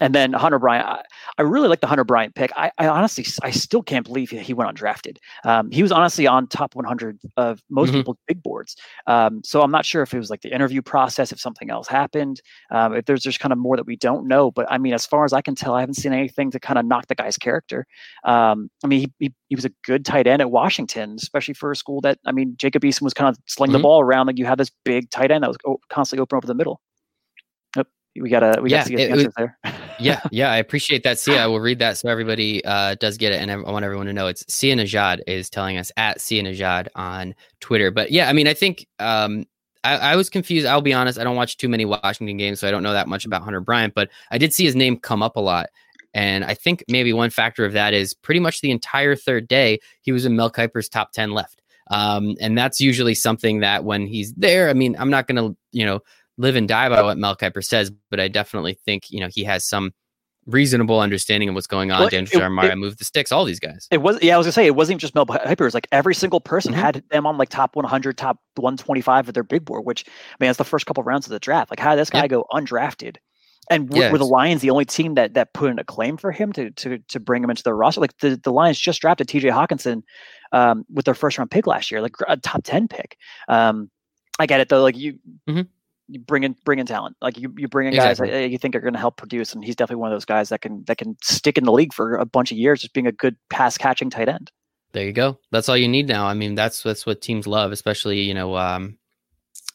and 0.00 0.12
then 0.12 0.32
Hunter 0.32 0.58
Bryant, 0.58 0.86
I, 0.86 1.02
I, 1.38 1.42
really 1.42 1.68
like 1.68 1.80
the 1.80 1.86
Hunter 1.86 2.02
Bryant 2.02 2.34
pick. 2.34 2.50
I, 2.56 2.72
I, 2.78 2.88
honestly, 2.88 3.24
I 3.42 3.52
still 3.52 3.82
can't 3.82 4.04
believe 4.04 4.28
he, 4.30 4.52
went 4.52 4.76
undrafted. 4.76 5.18
Um, 5.44 5.70
he 5.70 5.82
was 5.82 5.92
honestly 5.92 6.26
on 6.26 6.48
top 6.48 6.74
100 6.74 7.20
of 7.36 7.62
most 7.70 7.88
mm-hmm. 7.88 7.98
people's 7.98 8.16
big 8.26 8.42
boards. 8.42 8.74
Um, 9.06 9.40
so 9.44 9.62
I'm 9.62 9.70
not 9.70 9.86
sure 9.86 10.02
if 10.02 10.12
it 10.12 10.18
was 10.18 10.30
like 10.30 10.42
the 10.42 10.52
interview 10.52 10.82
process, 10.82 11.30
if 11.30 11.38
something 11.38 11.70
else 11.70 11.86
happened, 11.86 12.42
um, 12.72 12.92
if 12.92 13.04
there's 13.04 13.22
just 13.22 13.38
kind 13.38 13.52
of 13.52 13.58
more 13.58 13.76
that 13.76 13.86
we 13.86 13.94
don't 13.94 14.26
know. 14.26 14.50
But 14.50 14.66
I 14.68 14.78
mean, 14.78 14.94
as 14.94 15.06
far 15.06 15.24
as 15.24 15.32
I 15.32 15.40
can 15.40 15.54
tell, 15.54 15.74
I 15.74 15.80
haven't 15.80 15.94
seen 15.94 16.12
anything 16.12 16.50
to 16.50 16.58
kind 16.58 16.78
of 16.78 16.86
knock 16.86 17.06
the 17.06 17.14
guy's 17.14 17.38
character. 17.38 17.86
Um, 18.24 18.70
I 18.82 18.88
mean, 18.88 19.00
he, 19.00 19.12
he, 19.20 19.34
he, 19.48 19.54
was 19.54 19.64
a 19.64 19.70
good 19.84 20.04
tight 20.04 20.26
end 20.26 20.42
at 20.42 20.50
Washington, 20.50 21.14
especially 21.20 21.54
for 21.54 21.70
a 21.70 21.76
school 21.76 22.00
that, 22.00 22.18
I 22.26 22.32
mean, 22.32 22.56
Jacob 22.56 22.82
Eason 22.82 23.02
was 23.02 23.14
kind 23.14 23.28
of 23.28 23.40
slinging 23.46 23.74
mm-hmm. 23.74 23.82
the 23.82 23.82
ball 23.84 24.00
around. 24.00 24.26
Like 24.26 24.38
you 24.38 24.46
had 24.46 24.58
this 24.58 24.72
big 24.84 25.08
tight 25.10 25.30
end 25.30 25.44
that 25.44 25.50
was 25.50 25.78
constantly 25.88 26.20
open 26.20 26.36
over 26.36 26.48
the 26.48 26.54
middle. 26.54 26.80
Yep. 27.76 27.86
We 28.20 28.28
gotta, 28.28 28.60
we 28.60 28.70
yeah, 28.70 28.78
got 28.78 28.86
to 28.86 28.90
get 28.90 28.96
the 28.96 29.10
answers 29.10 29.34
there 29.36 29.58
yeah, 29.98 30.20
yeah, 30.30 30.50
I 30.50 30.56
appreciate 30.56 31.02
that. 31.04 31.18
See, 31.18 31.36
I 31.36 31.46
will 31.46 31.60
read 31.60 31.78
that 31.78 31.98
so 31.98 32.08
everybody 32.08 32.64
uh, 32.64 32.94
does 32.96 33.16
get 33.16 33.32
it, 33.32 33.40
and 33.40 33.50
I 33.50 33.56
want 33.56 33.84
everyone 33.84 34.06
to 34.06 34.12
know 34.12 34.26
it's 34.26 34.44
Sia 34.52 34.74
Nejad 34.74 35.20
is 35.26 35.50
telling 35.50 35.76
us 35.76 35.90
at 35.96 36.20
Sia 36.20 36.42
Nejad 36.42 36.88
on 36.94 37.34
Twitter. 37.60 37.90
But 37.90 38.10
yeah, 38.10 38.28
I 38.28 38.32
mean, 38.32 38.46
I 38.46 38.54
think 38.54 38.86
um, 38.98 39.46
I, 39.82 39.96
I, 39.96 40.16
was 40.16 40.30
confused. 40.30 40.66
I'll 40.66 40.80
be 40.80 40.92
honest, 40.92 41.18
I 41.18 41.24
don't 41.24 41.36
watch 41.36 41.56
too 41.56 41.68
many 41.68 41.84
Washington 41.84 42.36
games, 42.36 42.60
so 42.60 42.68
I 42.68 42.70
don't 42.70 42.82
know 42.82 42.92
that 42.92 43.08
much 43.08 43.24
about 43.24 43.42
Hunter 43.42 43.60
Bryant. 43.60 43.94
But 43.94 44.10
I 44.30 44.38
did 44.38 44.52
see 44.52 44.64
his 44.64 44.76
name 44.76 44.98
come 44.98 45.22
up 45.22 45.36
a 45.36 45.40
lot, 45.40 45.66
and 46.12 46.44
I 46.44 46.54
think 46.54 46.84
maybe 46.88 47.12
one 47.12 47.30
factor 47.30 47.64
of 47.64 47.72
that 47.72 47.94
is 47.94 48.14
pretty 48.14 48.40
much 48.40 48.60
the 48.60 48.70
entire 48.70 49.16
third 49.16 49.48
day 49.48 49.80
he 50.02 50.12
was 50.12 50.24
in 50.24 50.36
Mel 50.36 50.50
Kiper's 50.50 50.88
top 50.88 51.12
ten 51.12 51.32
left. 51.32 51.60
Um, 51.90 52.34
and 52.40 52.56
that's 52.56 52.80
usually 52.80 53.14
something 53.14 53.60
that 53.60 53.84
when 53.84 54.06
he's 54.06 54.32
there, 54.34 54.70
I 54.70 54.72
mean, 54.72 54.96
I'm 54.98 55.10
not 55.10 55.26
going 55.26 55.36
to, 55.36 55.56
you 55.72 55.84
know, 55.84 56.00
live 56.36 56.56
and 56.56 56.68
die 56.68 56.88
by 56.88 57.02
what 57.02 57.18
Mel 57.18 57.36
Kiper 57.36 57.62
says, 57.62 57.90
but 58.10 58.20
I 58.20 58.28
definitely 58.28 58.78
think 58.84 59.10
you 59.10 59.20
know 59.20 59.28
he 59.28 59.44
has 59.44 59.66
some 59.68 59.92
reasonable 60.46 61.00
understanding 61.00 61.48
of 61.48 61.54
what's 61.54 61.66
going 61.66 61.90
on. 61.90 62.00
Well, 62.00 62.08
Dan 62.08 62.26
Jeremiah 62.26 62.76
moved 62.76 62.98
the 62.98 63.04
sticks, 63.04 63.32
all 63.32 63.44
these 63.44 63.60
guys. 63.60 63.86
It 63.90 64.02
was 64.02 64.18
yeah, 64.22 64.34
I 64.34 64.38
was 64.38 64.46
gonna 64.46 64.52
say 64.52 64.66
it 64.66 64.76
wasn't 64.76 65.00
just 65.00 65.14
Mel 65.14 65.26
Kiper. 65.26 65.52
It 65.52 65.60
was 65.60 65.74
like 65.74 65.88
every 65.92 66.14
single 66.14 66.40
person 66.40 66.72
mm-hmm. 66.72 66.80
had 66.80 67.04
them 67.10 67.26
on 67.26 67.38
like 67.38 67.48
top 67.48 67.76
100, 67.76 68.18
top 68.18 68.38
125 68.56 69.28
of 69.28 69.34
their 69.34 69.42
big 69.42 69.64
board. 69.64 69.84
Which 69.84 70.04
I 70.06 70.36
mean, 70.40 70.50
it's 70.50 70.58
the 70.58 70.64
first 70.64 70.86
couple 70.86 71.00
of 71.00 71.06
rounds 71.06 71.26
of 71.26 71.30
the 71.30 71.38
draft. 71.38 71.70
Like, 71.70 71.80
how 71.80 71.90
did 71.90 72.00
this 72.00 72.10
guy 72.10 72.26
go 72.26 72.46
undrafted? 72.52 73.16
And 73.70 73.88
were, 73.88 73.96
yes. 73.96 74.12
were, 74.12 74.18
the 74.18 74.26
Lions 74.26 74.60
the 74.60 74.68
only 74.68 74.84
team 74.84 75.14
that 75.14 75.32
that 75.34 75.54
put 75.54 75.70
in 75.70 75.78
a 75.78 75.84
claim 75.84 76.18
for 76.18 76.30
him 76.30 76.52
to 76.52 76.70
to 76.70 76.98
to 76.98 77.20
bring 77.20 77.42
him 77.42 77.48
into 77.48 77.62
the 77.62 77.72
roster? 77.72 78.00
Like 78.00 78.16
the, 78.18 78.38
the 78.42 78.52
Lions 78.52 78.78
just 78.78 79.00
drafted 79.00 79.28
T.J. 79.28 79.48
Hockenson 79.48 80.02
um, 80.52 80.84
with 80.92 81.06
their 81.06 81.14
first 81.14 81.38
round 81.38 81.50
pick 81.50 81.66
last 81.66 81.90
year, 81.90 82.02
like 82.02 82.14
a 82.28 82.36
top 82.36 82.60
ten 82.62 82.88
pick. 82.88 83.16
Um, 83.48 83.90
I 84.38 84.44
get 84.44 84.60
it 84.60 84.68
though. 84.68 84.82
Like 84.82 84.98
you, 84.98 85.18
mm-hmm 85.48 85.62
you 86.08 86.20
bring 86.20 86.42
in 86.42 86.56
bring 86.64 86.78
in 86.78 86.86
talent. 86.86 87.16
Like 87.20 87.38
you 87.38 87.52
you 87.56 87.68
bring 87.68 87.88
in 87.88 87.94
exactly. 87.94 88.28
guys 88.28 88.34
that 88.34 88.50
you 88.50 88.58
think 88.58 88.76
are 88.76 88.80
going 88.80 88.94
to 88.94 88.98
help 88.98 89.16
produce, 89.16 89.52
and 89.52 89.64
he's 89.64 89.76
definitely 89.76 90.00
one 90.00 90.12
of 90.12 90.16
those 90.16 90.24
guys 90.24 90.48
that 90.50 90.60
can 90.60 90.84
that 90.86 90.98
can 90.98 91.16
stick 91.22 91.58
in 91.58 91.64
the 91.64 91.72
league 91.72 91.92
for 91.92 92.16
a 92.16 92.26
bunch 92.26 92.52
of 92.52 92.58
years, 92.58 92.80
just 92.80 92.92
being 92.92 93.06
a 93.06 93.12
good 93.12 93.36
pass 93.50 93.78
catching 93.78 94.10
tight 94.10 94.28
end. 94.28 94.50
There 94.92 95.04
you 95.04 95.12
go. 95.12 95.38
That's 95.50 95.68
all 95.68 95.76
you 95.76 95.88
need 95.88 96.06
now. 96.06 96.26
I 96.26 96.34
mean, 96.34 96.54
that's 96.54 96.82
that's 96.82 97.06
what 97.06 97.20
teams 97.20 97.46
love, 97.46 97.72
especially 97.72 98.20
you 98.20 98.34
know 98.34 98.56
um, 98.56 98.98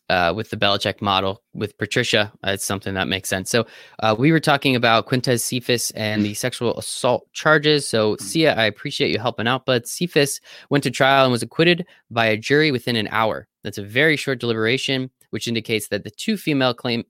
uh, 0.09 0.33
with 0.35 0.49
the 0.49 0.57
Belichick 0.57 1.01
model 1.01 1.43
with 1.53 1.77
Patricia. 1.77 2.31
Uh, 2.45 2.51
it's 2.51 2.65
something 2.65 2.93
that 2.95 3.07
makes 3.07 3.29
sense. 3.29 3.49
So 3.49 3.65
uh, 3.99 4.15
we 4.17 4.31
were 4.31 4.39
talking 4.39 4.75
about 4.75 5.07
Quintez 5.07 5.41
Cephus 5.41 5.91
and 5.91 6.23
the 6.23 6.33
sexual 6.33 6.77
assault 6.77 7.31
charges. 7.33 7.87
So 7.87 8.15
mm. 8.15 8.21
Sia, 8.21 8.55
I 8.55 8.65
appreciate 8.65 9.11
you 9.11 9.19
helping 9.19 9.47
out, 9.47 9.65
but 9.65 9.87
Cephus 9.87 10.41
went 10.69 10.83
to 10.83 10.91
trial 10.91 11.25
and 11.25 11.31
was 11.31 11.43
acquitted 11.43 11.85
by 12.09 12.25
a 12.25 12.37
jury 12.37 12.71
within 12.71 12.95
an 12.95 13.07
hour. 13.11 13.47
That's 13.63 13.77
a 13.77 13.83
very 13.83 14.15
short 14.15 14.39
deliberation 14.39 15.11
which 15.31 15.47
indicates 15.47 15.87
that 15.89 16.03
the 16.03 16.11
two 16.11 16.37
female 16.37 16.73
claim 16.73 17.03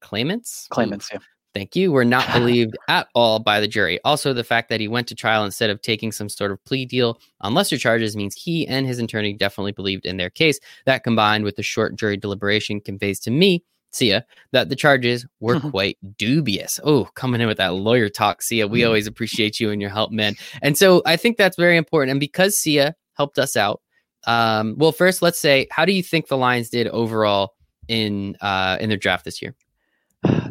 claimants 0.00 0.66
claimants 0.70 1.10
yeah. 1.12 1.18
Thank 1.52 1.74
you. 1.74 1.90
Were 1.90 2.04
not 2.04 2.32
believed 2.32 2.76
at 2.88 3.08
all 3.14 3.40
by 3.40 3.60
the 3.60 3.68
jury. 3.68 3.98
Also, 4.04 4.32
the 4.32 4.44
fact 4.44 4.68
that 4.68 4.80
he 4.80 4.88
went 4.88 5.08
to 5.08 5.14
trial 5.14 5.44
instead 5.44 5.70
of 5.70 5.82
taking 5.82 6.12
some 6.12 6.28
sort 6.28 6.52
of 6.52 6.64
plea 6.64 6.86
deal 6.86 7.20
on 7.40 7.54
lesser 7.54 7.76
charges 7.76 8.16
means 8.16 8.34
he 8.34 8.66
and 8.66 8.86
his 8.86 8.98
attorney 8.98 9.32
definitely 9.32 9.72
believed 9.72 10.06
in 10.06 10.16
their 10.16 10.30
case. 10.30 10.60
That 10.86 11.04
combined 11.04 11.44
with 11.44 11.56
the 11.56 11.62
short 11.62 11.96
jury 11.96 12.16
deliberation 12.16 12.80
conveys 12.80 13.18
to 13.20 13.30
me, 13.30 13.64
Sia, 13.90 14.24
that 14.52 14.68
the 14.68 14.76
charges 14.76 15.26
were 15.40 15.58
quite 15.70 15.98
dubious. 16.16 16.78
Oh, 16.84 17.08
coming 17.14 17.40
in 17.40 17.48
with 17.48 17.58
that 17.58 17.74
lawyer 17.74 18.08
talk, 18.08 18.42
Sia. 18.42 18.68
We 18.68 18.80
mm-hmm. 18.80 18.86
always 18.86 19.06
appreciate 19.06 19.58
you 19.58 19.70
and 19.70 19.80
your 19.80 19.90
help, 19.90 20.12
man. 20.12 20.36
And 20.62 20.78
so 20.78 21.02
I 21.04 21.16
think 21.16 21.36
that's 21.36 21.56
very 21.56 21.76
important. 21.76 22.12
And 22.12 22.20
because 22.20 22.56
Sia 22.56 22.94
helped 23.14 23.38
us 23.38 23.56
out, 23.56 23.80
um, 24.26 24.74
well, 24.76 24.92
first, 24.92 25.22
let's 25.22 25.38
say, 25.38 25.66
how 25.70 25.84
do 25.84 25.92
you 25.92 26.02
think 26.02 26.28
the 26.28 26.36
Lions 26.36 26.68
did 26.68 26.88
overall 26.88 27.54
in 27.88 28.36
uh, 28.40 28.76
in 28.80 28.88
their 28.88 28.98
draft 28.98 29.24
this 29.24 29.40
year? 29.40 29.54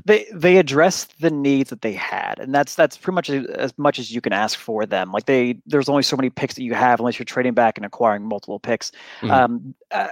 they 0.06 0.26
they 0.34 0.58
addressed 0.58 1.22
the 1.22 1.30
needs 1.30 1.70
that 1.70 1.82
they 1.82 1.94
had, 1.94 2.40
and 2.40 2.54
that's 2.54 2.76
that's 2.76 2.98
pretty 2.98 3.16
much 3.16 3.30
as 3.30 3.78
much 3.78 4.00
as 4.00 4.12
you 4.12 4.22
can 4.22 4.34
ask 4.34 4.58
for 4.58 4.86
them. 4.86 5.12
Like 5.12 5.26
they, 5.26 5.60
there's 5.66 5.90
only 5.90 6.04
so 6.04 6.16
many 6.16 6.30
picks 6.30 6.56
that 6.56 6.64
you 6.64 6.74
have 6.74 7.00
unless 7.00 7.20
you're 7.20 7.26
trading 7.26 7.54
back 7.54 7.78
and 7.78 7.86
acquiring 7.86 8.28
multiple 8.28 8.60
picks. 8.60 8.92
Mm-hmm. 9.22 9.32
Um, 9.32 9.76
uh, 9.92 10.08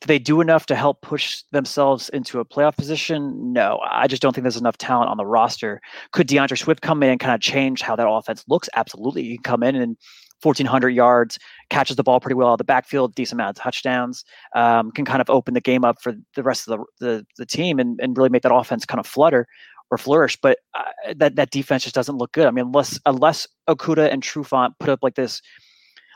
did 0.00 0.08
they 0.08 0.18
do 0.18 0.40
enough 0.40 0.66
to 0.66 0.76
help 0.76 1.02
push 1.02 1.42
themselves 1.50 2.08
into 2.10 2.40
a 2.40 2.44
playoff 2.44 2.76
position? 2.76 3.52
No, 3.52 3.80
I 3.88 4.06
just 4.06 4.22
don't 4.22 4.32
think 4.32 4.42
there's 4.42 4.56
enough 4.56 4.78
talent 4.78 5.10
on 5.10 5.16
the 5.16 5.26
roster. 5.26 5.80
Could 6.12 6.28
DeAndre 6.28 6.58
Swift 6.58 6.82
come 6.82 7.02
in 7.02 7.10
and 7.10 7.20
kind 7.20 7.34
of 7.34 7.40
change 7.40 7.82
how 7.82 7.96
that 7.96 8.08
offense 8.08 8.44
looks? 8.48 8.68
Absolutely, 8.76 9.24
he 9.24 9.36
can 9.36 9.42
come 9.42 9.62
in 9.62 9.76
and 9.76 9.96
1,400 10.42 10.90
yards, 10.90 11.38
catches 11.70 11.96
the 11.96 12.02
ball 12.02 12.20
pretty 12.20 12.34
well 12.34 12.48
out 12.48 12.52
of 12.52 12.58
the 12.58 12.64
backfield, 12.64 13.14
decent 13.14 13.40
amount 13.40 13.56
of 13.56 13.62
touchdowns, 13.62 14.24
um, 14.54 14.90
can 14.92 15.04
kind 15.04 15.20
of 15.20 15.28
open 15.28 15.54
the 15.54 15.60
game 15.60 15.84
up 15.84 16.00
for 16.00 16.14
the 16.34 16.42
rest 16.42 16.68
of 16.68 16.78
the, 17.00 17.06
the, 17.06 17.26
the 17.36 17.46
team 17.46 17.78
and, 17.78 18.00
and 18.00 18.16
really 18.16 18.30
make 18.30 18.42
that 18.42 18.54
offense 18.54 18.84
kind 18.84 19.00
of 19.00 19.06
flutter 19.06 19.46
or 19.90 19.98
flourish. 19.98 20.36
But 20.40 20.58
uh, 20.74 21.14
that 21.16 21.36
that 21.36 21.50
defense 21.50 21.82
just 21.82 21.94
doesn't 21.94 22.16
look 22.16 22.32
good. 22.32 22.46
I 22.46 22.50
mean, 22.50 22.66
unless 22.66 22.98
unless 23.06 23.46
Okudah 23.68 24.12
and 24.12 24.22
Trufant 24.22 24.74
put 24.78 24.88
up 24.88 25.00
like 25.02 25.14
this, 25.14 25.40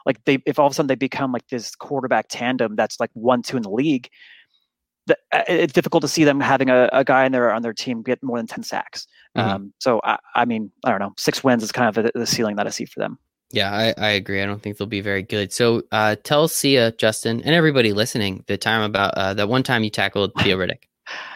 like 0.06 0.22
they 0.24 0.38
if 0.46 0.58
all 0.58 0.66
of 0.66 0.72
a 0.72 0.74
sudden 0.74 0.88
they 0.88 0.94
become 0.94 1.32
like 1.32 1.48
this 1.48 1.74
quarterback 1.74 2.26
tandem 2.28 2.76
that's 2.76 3.00
like 3.00 3.10
one 3.14 3.42
two 3.42 3.56
in 3.56 3.62
the 3.62 3.70
league. 3.70 4.08
The, 5.06 5.16
uh, 5.32 5.42
it's 5.48 5.72
difficult 5.72 6.02
to 6.02 6.08
see 6.08 6.22
them 6.22 6.38
having 6.38 6.70
a, 6.70 6.88
a 6.92 7.02
guy 7.02 7.24
in 7.24 7.32
their 7.32 7.52
on 7.52 7.62
their 7.62 7.72
team 7.72 8.02
get 8.02 8.22
more 8.22 8.38
than 8.38 8.46
ten 8.46 8.62
sacks. 8.62 9.06
Mm-hmm. 9.36 9.48
Um, 9.48 9.74
so 9.78 10.00
I, 10.04 10.18
I 10.36 10.44
mean, 10.44 10.70
I 10.84 10.90
don't 10.90 11.00
know. 11.00 11.12
Six 11.18 11.42
wins 11.42 11.64
is 11.64 11.72
kind 11.72 11.88
of 11.88 12.04
the, 12.04 12.12
the 12.14 12.26
ceiling 12.26 12.56
that 12.56 12.68
I 12.68 12.70
see 12.70 12.84
for 12.84 13.00
them. 13.00 13.18
Yeah, 13.52 13.70
I, 13.70 13.94
I 13.98 14.10
agree. 14.10 14.42
I 14.42 14.46
don't 14.46 14.62
think 14.62 14.78
they'll 14.78 14.86
be 14.86 15.02
very 15.02 15.22
good. 15.22 15.52
So 15.52 15.82
uh, 15.92 16.16
tell 16.24 16.48
Sia, 16.48 16.92
Justin, 16.92 17.42
and 17.42 17.54
everybody 17.54 17.92
listening 17.92 18.44
the 18.46 18.56
time 18.56 18.82
about 18.82 19.14
uh, 19.14 19.34
that 19.34 19.48
one 19.48 19.62
time 19.62 19.84
you 19.84 19.90
tackled 19.90 20.32
Theo 20.40 20.56
Riddick. 20.58 20.84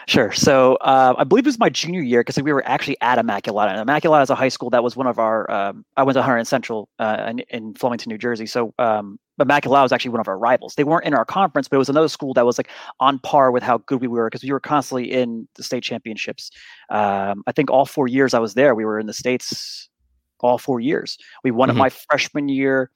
Sure. 0.07 0.31
So 0.31 0.75
uh, 0.77 1.13
I 1.17 1.25
believe 1.25 1.45
it 1.45 1.49
was 1.49 1.59
my 1.59 1.67
junior 1.67 1.99
year 1.99 2.21
because 2.21 2.41
we 2.41 2.53
were 2.53 2.65
actually 2.65 2.95
at 3.01 3.19
Immaculata. 3.19 3.75
And 3.75 3.87
Immaculata 3.87 4.23
is 4.23 4.29
a 4.29 4.35
high 4.35 4.47
school 4.47 4.69
that 4.69 4.81
was 4.81 4.95
one 4.95 5.05
of 5.05 5.19
our. 5.19 5.51
Um, 5.51 5.83
I 5.97 6.03
went 6.03 6.15
to 6.15 6.21
Hunterdon 6.21 6.47
Central 6.47 6.87
uh, 6.97 7.25
in, 7.27 7.39
in, 7.49 7.73
Flemington, 7.75 8.09
New 8.09 8.17
Jersey. 8.17 8.45
So 8.45 8.73
um, 8.79 9.19
Immaculata 9.39 9.83
was 9.83 9.91
actually 9.91 10.11
one 10.11 10.21
of 10.21 10.29
our 10.29 10.39
rivals. 10.39 10.75
They 10.75 10.85
weren't 10.85 11.05
in 11.05 11.13
our 11.13 11.25
conference, 11.25 11.67
but 11.67 11.75
it 11.75 11.79
was 11.79 11.89
another 11.89 12.07
school 12.07 12.33
that 12.35 12.45
was 12.45 12.57
like 12.57 12.69
on 13.01 13.19
par 13.19 13.51
with 13.51 13.63
how 13.63 13.79
good 13.79 13.99
we 13.99 14.07
were 14.07 14.27
because 14.27 14.43
we 14.43 14.51
were 14.51 14.61
constantly 14.61 15.11
in 15.11 15.49
the 15.55 15.63
state 15.63 15.83
championships. 15.83 16.51
Um, 16.89 17.43
I 17.45 17.51
think 17.51 17.69
all 17.69 17.85
four 17.85 18.07
years 18.07 18.33
I 18.33 18.39
was 18.39 18.53
there, 18.53 18.73
we 18.73 18.85
were 18.85 18.99
in 19.01 19.07
the 19.07 19.13
states 19.13 19.89
all 20.39 20.57
four 20.57 20.79
years. 20.79 21.17
We 21.43 21.51
won 21.51 21.69
mm-hmm. 21.69 21.77
it 21.77 21.79
my 21.79 21.89
freshman 21.89 22.49
year. 22.49 22.91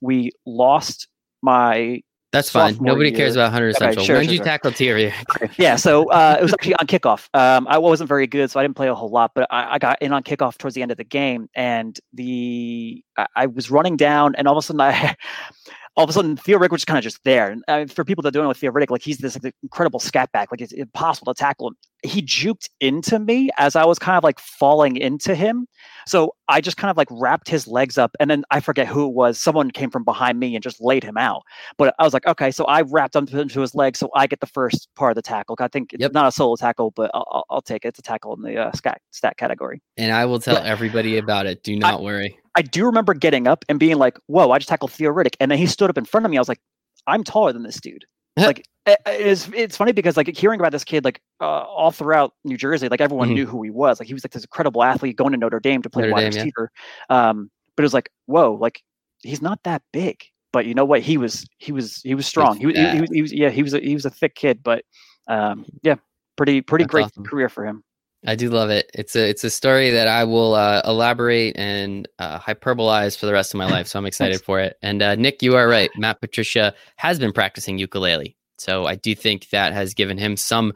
We 0.00 0.30
lost 0.46 1.08
my 1.42 2.02
that's 2.34 2.50
fine. 2.50 2.76
Nobody 2.80 3.10
year. 3.10 3.16
cares 3.16 3.36
about 3.36 3.52
Hunter 3.52 3.68
okay, 3.68 3.78
Central. 3.78 4.04
Sure, 4.04 4.16
when 4.16 4.22
did 4.22 4.26
sure, 4.26 4.32
you 4.32 4.36
sure. 4.38 4.44
tackle 4.44 4.72
Thierry? 4.72 5.14
yeah, 5.56 5.76
so 5.76 6.10
uh, 6.10 6.36
it 6.40 6.42
was 6.42 6.52
actually 6.52 6.74
on 6.74 6.88
kickoff. 6.88 7.28
Um, 7.32 7.68
I 7.68 7.78
wasn't 7.78 8.08
very 8.08 8.26
good, 8.26 8.50
so 8.50 8.58
I 8.58 8.64
didn't 8.64 8.74
play 8.74 8.88
a 8.88 8.94
whole 8.94 9.08
lot. 9.08 9.30
But 9.36 9.46
I, 9.52 9.74
I, 9.74 9.78
got 9.78 10.02
in 10.02 10.12
on 10.12 10.24
kickoff 10.24 10.58
towards 10.58 10.74
the 10.74 10.82
end 10.82 10.90
of 10.90 10.96
the 10.96 11.04
game, 11.04 11.48
and 11.54 11.96
the 12.12 13.04
I, 13.16 13.26
I 13.36 13.46
was 13.46 13.70
running 13.70 13.96
down, 13.96 14.34
and 14.34 14.48
all 14.48 14.58
of 14.58 14.64
a 14.64 14.66
sudden 14.66 14.80
I 14.80 15.14
all 15.96 16.04
of 16.04 16.10
a 16.10 16.12
sudden 16.12 16.36
Theo 16.36 16.58
Riddick 16.58 16.70
was 16.70 16.84
kind 16.84 16.98
of 16.98 17.04
just 17.04 17.22
there. 17.24 17.50
And 17.50 17.62
uh, 17.68 17.86
for 17.86 18.04
people 18.04 18.22
that 18.22 18.32
don't 18.32 18.42
know 18.42 18.48
with 18.48 18.58
Theo 18.58 18.72
Riddick, 18.72 18.90
like 18.90 19.02
he's 19.02 19.18
this 19.18 19.40
like, 19.42 19.54
incredible 19.62 20.00
scat 20.00 20.32
back, 20.32 20.50
like 20.50 20.60
it's 20.60 20.72
impossible 20.72 21.32
to 21.32 21.38
tackle 21.38 21.68
him. 21.68 21.76
He 22.02 22.20
juked 22.20 22.68
into 22.80 23.18
me 23.18 23.48
as 23.56 23.76
I 23.76 23.84
was 23.84 23.98
kind 23.98 24.18
of 24.18 24.24
like 24.24 24.38
falling 24.38 24.96
into 24.96 25.34
him. 25.34 25.66
So 26.06 26.34
I 26.48 26.60
just 26.60 26.76
kind 26.76 26.90
of 26.90 26.98
like 26.98 27.08
wrapped 27.10 27.48
his 27.48 27.66
legs 27.66 27.96
up, 27.96 28.14
and 28.20 28.28
then 28.28 28.44
I 28.50 28.60
forget 28.60 28.86
who 28.86 29.06
it 29.06 29.14
was. 29.14 29.40
Someone 29.40 29.70
came 29.70 29.90
from 29.90 30.04
behind 30.04 30.38
me 30.38 30.54
and 30.54 30.62
just 30.62 30.82
laid 30.82 31.02
him 31.02 31.16
out. 31.16 31.42
But 31.78 31.94
I 31.98 32.04
was 32.04 32.12
like, 32.12 32.26
okay, 32.26 32.50
so 32.50 32.64
I 32.66 32.82
wrapped 32.82 33.16
up 33.16 33.32
into 33.32 33.60
his 33.60 33.74
legs, 33.74 34.00
so 34.00 34.10
I 34.14 34.26
get 34.26 34.40
the 34.40 34.46
first 34.46 34.88
part 34.96 35.12
of 35.12 35.16
the 35.16 35.22
tackle. 35.22 35.56
I 35.58 35.68
think 35.68 35.94
it's 35.94 36.02
yep. 36.02 36.12
not 36.12 36.26
a 36.26 36.32
solo 36.32 36.56
tackle, 36.56 36.90
but 36.90 37.10
I'll, 37.14 37.46
I'll, 37.48 37.62
take 37.62 37.86
it. 37.86 37.88
It's 37.88 38.00
a 38.00 38.02
tackle 38.02 38.34
in 38.34 38.42
the 38.42 38.58
uh, 38.58 38.72
stat, 38.72 39.00
stat 39.10 39.38
category. 39.38 39.80
And 39.96 40.12
I 40.12 40.26
will 40.26 40.40
tell 40.40 40.58
everybody 40.58 41.16
about 41.16 41.46
it. 41.46 41.62
Do 41.62 41.74
not 41.76 42.00
I, 42.00 42.02
worry. 42.02 42.38
I 42.54 42.62
do 42.62 42.86
remember 42.86 43.14
getting 43.14 43.46
up 43.46 43.64
and 43.68 43.78
being 43.78 43.98
like, 43.98 44.18
"Whoa!" 44.26 44.50
I 44.50 44.58
just 44.58 44.68
tackled 44.68 44.92
Theo 44.92 45.12
Riddick, 45.12 45.36
and 45.40 45.50
then 45.50 45.58
he 45.58 45.66
stood 45.66 45.90
up 45.90 45.98
in 45.98 46.04
front 46.04 46.24
of 46.26 46.30
me. 46.30 46.36
I 46.36 46.40
was 46.40 46.48
like, 46.48 46.60
"I'm 47.06 47.24
taller 47.24 47.52
than 47.52 47.62
this 47.62 47.80
dude." 47.80 48.04
like 48.36 48.66
it's 48.86 49.48
it's 49.54 49.76
funny 49.76 49.92
because 49.92 50.16
like 50.16 50.28
hearing 50.36 50.60
about 50.60 50.72
this 50.72 50.84
kid 50.84 51.04
like 51.04 51.20
uh, 51.40 51.44
all 51.44 51.90
throughout 51.90 52.34
New 52.44 52.56
Jersey, 52.56 52.88
like 52.88 53.00
everyone 53.00 53.28
mm-hmm. 53.28 53.36
knew 53.36 53.46
who 53.46 53.62
he 53.62 53.70
was. 53.70 54.00
Like 54.00 54.08
he 54.08 54.14
was 54.14 54.24
like 54.24 54.32
this 54.32 54.44
incredible 54.44 54.82
athlete 54.82 55.16
going 55.16 55.32
to 55.32 55.38
Notre 55.38 55.60
Dame 55.60 55.82
to 55.82 55.90
play 55.90 56.02
Notre 56.02 56.14
wide 56.14 56.30
Dame, 56.32 56.40
receiver. 56.40 56.70
Yeah. 57.08 57.30
Um, 57.30 57.50
but 57.76 57.82
it 57.82 57.86
was 57.86 57.94
like, 57.94 58.10
whoa, 58.26 58.52
like 58.60 58.82
he's 59.22 59.42
not 59.42 59.62
that 59.64 59.82
big. 59.92 60.22
But 60.52 60.66
you 60.66 60.74
know 60.74 60.84
what? 60.84 61.00
He 61.00 61.16
was 61.16 61.46
he 61.58 61.72
was 61.72 62.00
he 62.02 62.14
was 62.14 62.26
strong. 62.26 62.58
He 62.58 62.66
was, 62.66 62.76
he, 62.76 62.88
he, 62.90 63.00
was, 63.00 63.10
he 63.10 63.22
was 63.22 63.32
yeah 63.32 63.50
he 63.50 63.62
was 63.62 63.74
a, 63.74 63.80
he 63.80 63.94
was 63.94 64.04
a 64.04 64.10
thick 64.10 64.34
kid. 64.34 64.62
But 64.62 64.84
um, 65.28 65.64
yeah, 65.82 65.96
pretty 66.36 66.60
pretty 66.60 66.84
That's 66.84 66.92
great 66.92 67.06
awesome. 67.06 67.24
career 67.24 67.48
for 67.48 67.64
him. 67.64 67.82
I 68.26 68.36
do 68.36 68.48
love 68.48 68.70
it. 68.70 68.90
It's 68.94 69.14
a 69.16 69.28
it's 69.28 69.44
a 69.44 69.50
story 69.50 69.90
that 69.90 70.08
I 70.08 70.24
will 70.24 70.54
uh, 70.54 70.82
elaborate 70.84 71.56
and 71.56 72.08
uh, 72.18 72.38
hyperbolize 72.38 73.18
for 73.18 73.26
the 73.26 73.32
rest 73.32 73.52
of 73.52 73.58
my 73.58 73.66
life. 73.66 73.86
So 73.86 73.98
I'm 73.98 74.06
excited 74.06 74.40
for 74.40 74.60
it. 74.60 74.76
And 74.82 75.02
uh, 75.02 75.14
Nick, 75.14 75.42
you 75.42 75.56
are 75.56 75.68
right. 75.68 75.90
Matt 75.96 76.20
Patricia 76.20 76.74
has 76.96 77.18
been 77.18 77.32
practicing 77.32 77.78
ukulele, 77.78 78.36
so 78.58 78.86
I 78.86 78.94
do 78.94 79.14
think 79.14 79.50
that 79.50 79.72
has 79.72 79.94
given 79.94 80.16
him 80.16 80.36
some 80.36 80.72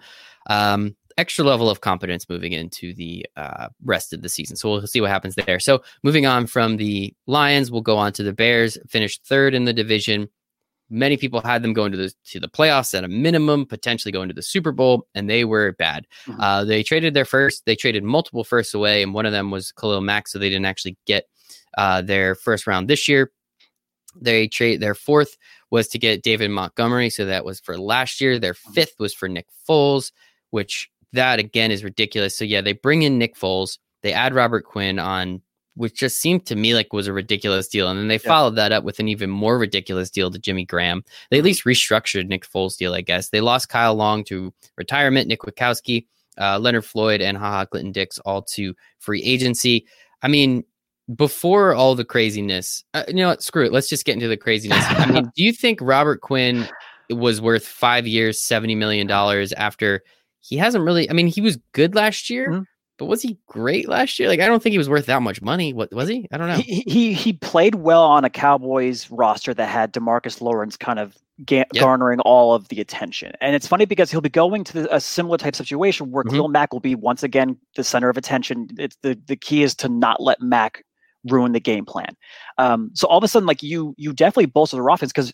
um, 0.50 0.94
extra 1.16 1.44
level 1.44 1.68
of 1.68 1.80
confidence 1.80 2.28
moving 2.28 2.52
into 2.52 2.94
the 2.94 3.26
uh, 3.37 3.68
rest 3.84 4.12
of 4.12 4.22
the 4.22 4.28
season. 4.28 4.56
So 4.56 4.70
we'll 4.70 4.87
see 4.87 5.00
what 5.00 5.11
happens 5.11 5.34
there. 5.34 5.58
So 5.58 5.82
moving 6.02 6.26
on 6.26 6.46
from 6.46 6.76
the 6.76 7.14
Lions, 7.26 7.70
we'll 7.70 7.80
go 7.82 7.96
on 7.96 8.12
to 8.14 8.22
the 8.22 8.32
Bears. 8.32 8.78
Finished 8.88 9.26
third 9.26 9.54
in 9.54 9.64
the 9.64 9.72
division. 9.72 10.28
Many 10.90 11.16
people 11.16 11.40
had 11.40 11.62
them 11.62 11.72
going 11.72 11.92
to 11.92 11.98
the 11.98 12.12
to 12.27 12.40
the 12.40 12.48
playoffs 12.48 12.96
at 12.96 13.05
a 13.05 13.09
minimum, 13.09 13.66
potentially 13.66 14.12
going 14.12 14.29
to 14.29 14.35
the 14.35 14.42
Super 14.42 14.72
Bowl, 14.72 15.07
and 15.14 15.29
they 15.29 15.44
were 15.44 15.72
bad. 15.72 16.07
Mm-hmm. 16.27 16.40
Uh, 16.40 16.64
they 16.64 16.83
traded 16.83 17.14
their 17.14 17.24
first. 17.24 17.64
They 17.66 17.77
traded 17.77 18.05
multiple 18.05 18.44
firsts 18.44 18.74
away, 18.74 19.03
and 19.03 19.12
one 19.12 19.27
of 19.27 19.33
them 19.33 19.51
was 19.51 19.72
Khalil 19.72 20.01
Mack, 20.01 20.29
so 20.29 20.38
they 20.38 20.48
didn't 20.48 20.66
actually 20.66 20.96
get 21.07 21.24
uh, 21.77 22.03
their 22.03 22.35
first 22.35 22.66
round 22.66 22.88
this 22.88 23.09
year. 23.09 23.31
They 24.20 24.48
trade 24.48 24.81
their 24.81 24.94
fourth 24.94 25.37
was 25.70 25.88
to 25.88 25.98
get 25.98 26.22
David 26.22 26.51
Montgomery, 26.51 27.11
so 27.11 27.27
that 27.27 27.44
was 27.44 27.61
for 27.61 27.79
last 27.79 28.20
year. 28.20 28.38
Their 28.38 28.55
mm-hmm. 28.55 28.72
fifth 28.72 28.94
was 28.98 29.14
for 29.14 29.29
Nick 29.29 29.46
Foles, 29.68 30.12
which 30.51 30.90
that 31.12 31.38
again 31.38 31.70
is 31.70 31.85
ridiculous. 31.85 32.37
So 32.37 32.44
yeah, 32.44 32.61
they 32.61 32.72
bring 32.72 33.03
in 33.03 33.18
Nick 33.18 33.37
Foles. 33.37 33.79
They 34.03 34.12
add 34.12 34.35
Robert 34.35 34.64
Quinn 34.64 34.98
on 34.98 35.42
which 35.79 35.95
just 35.95 36.21
seemed 36.21 36.45
to 36.45 36.57
me 36.57 36.75
like 36.75 36.93
was 36.93 37.07
a 37.07 37.12
ridiculous 37.12 37.69
deal. 37.69 37.88
And 37.88 37.99
then 37.99 38.09
they 38.09 38.14
yeah. 38.14 38.29
followed 38.29 38.57
that 38.57 38.73
up 38.73 38.83
with 38.83 38.99
an 38.99 39.07
even 39.07 39.31
more 39.31 39.57
ridiculous 39.57 40.11
deal 40.11 40.29
to 40.29 40.38
Jimmy 40.38 40.64
Graham. 40.64 41.05
They 41.31 41.38
at 41.38 41.45
least 41.45 41.64
restructured 41.64 42.27
Nick 42.27 42.45
Foles' 42.45 42.77
deal, 42.77 42.95
I 42.95 43.01
guess. 43.01 43.31
They 43.31 43.41
lost 43.41 43.69
Kyle 43.69 43.95
Long 43.95 44.25
to 44.25 44.53
retirement, 44.77 45.29
Nick 45.29 45.43
Kwiatkowski, 45.43 46.07
uh, 46.37 46.59
Leonard 46.59 46.85
Floyd, 46.85 47.21
and 47.21 47.38
HaHa 47.38 47.71
Clinton 47.71 47.93
Dix 47.93 48.19
all 48.21 48.43
to 48.43 48.75
free 48.99 49.23
agency. 49.23 49.87
I 50.21 50.27
mean, 50.27 50.64
before 51.14 51.75
all 51.75 51.95
the 51.95 52.05
craziness, 52.05 52.83
uh, 52.93 53.05
you 53.07 53.14
know 53.14 53.29
what? 53.29 53.45
Screw 53.45 53.64
it. 53.64 53.73
Let's 53.73 53.88
just 53.88 54.05
get 54.05 54.14
into 54.14 54.29
the 54.29 54.37
craziness. 54.37 54.85
I 54.85 55.07
mean, 55.07 55.31
do 55.37 55.45
you 55.45 55.53
think 55.53 55.79
Robert 55.81 56.23
Quinn 56.23 56.69
was 57.09 57.41
worth 57.41 57.64
five 57.64 58.05
years, 58.05 58.41
$70 58.41 58.77
million 58.77 59.09
after 59.57 60.03
he 60.41 60.57
hasn't 60.57 60.83
really? 60.83 61.09
I 61.09 61.12
mean, 61.12 61.29
he 61.29 61.41
was 61.41 61.57
good 61.73 61.95
last 61.95 62.31
year. 62.31 62.49
Mm-hmm 62.49 62.62
but 62.98 63.06
was 63.06 63.22
he 63.22 63.38
great 63.46 63.88
last 63.88 64.18
year? 64.18 64.28
Like, 64.28 64.40
I 64.40 64.46
don't 64.46 64.62
think 64.62 64.72
he 64.72 64.78
was 64.78 64.88
worth 64.88 65.06
that 65.06 65.22
much 65.22 65.40
money. 65.40 65.72
What 65.72 65.92
was 65.92 66.08
he? 66.08 66.26
I 66.32 66.37
don't 66.37 66.48
know. 66.48 66.56
He 66.56 66.84
he, 66.87 67.12
he 67.12 67.32
played 67.32 67.76
well 67.76 68.02
on 68.02 68.24
a 68.24 68.30
Cowboys 68.30 69.11
roster 69.11 69.54
that 69.54 69.68
had 69.68 69.92
Demarcus 69.92 70.40
Lawrence 70.40 70.76
kind 70.76 70.98
of 70.98 71.16
ga- 71.44 71.58
yep. 71.58 71.70
garnering 71.74 72.20
all 72.20 72.54
of 72.54 72.68
the 72.68 72.80
attention. 72.80 73.32
And 73.40 73.54
it's 73.54 73.66
funny 73.66 73.84
because 73.84 74.11
he'll 74.11 74.20
be 74.20 74.28
going 74.28 74.64
to 74.64 74.72
the, 74.72 74.94
a 74.94 75.00
similar 75.00 75.38
type 75.38 75.54
situation 75.54 76.11
where 76.11 76.24
mm-hmm. 76.24 76.34
Khalil 76.34 76.48
Mack 76.48 76.72
will 76.72 76.80
be 76.80 76.94
once 76.94 77.22
again 77.22 77.56
the 77.76 77.84
center 77.84 78.08
of 78.08 78.16
attention. 78.16 78.68
It's 78.78 78.96
the 79.02 79.18
the 79.26 79.37
key 79.37 79.62
is 79.62 79.74
to 79.76 79.88
not 79.88 80.20
let 80.20 80.40
Mack 80.40 80.84
ruin 81.24 81.52
the 81.52 81.61
game 81.61 81.84
plan. 81.84 82.16
Um, 82.58 82.90
so 82.94 83.06
all 83.08 83.18
of 83.18 83.24
a 83.24 83.28
sudden, 83.28 83.46
like 83.46 83.62
you 83.62 83.94
you 83.96 84.12
definitely 84.12 84.46
bolster 84.46 84.76
the 84.76 84.84
offense 84.84 85.12
because 85.12 85.32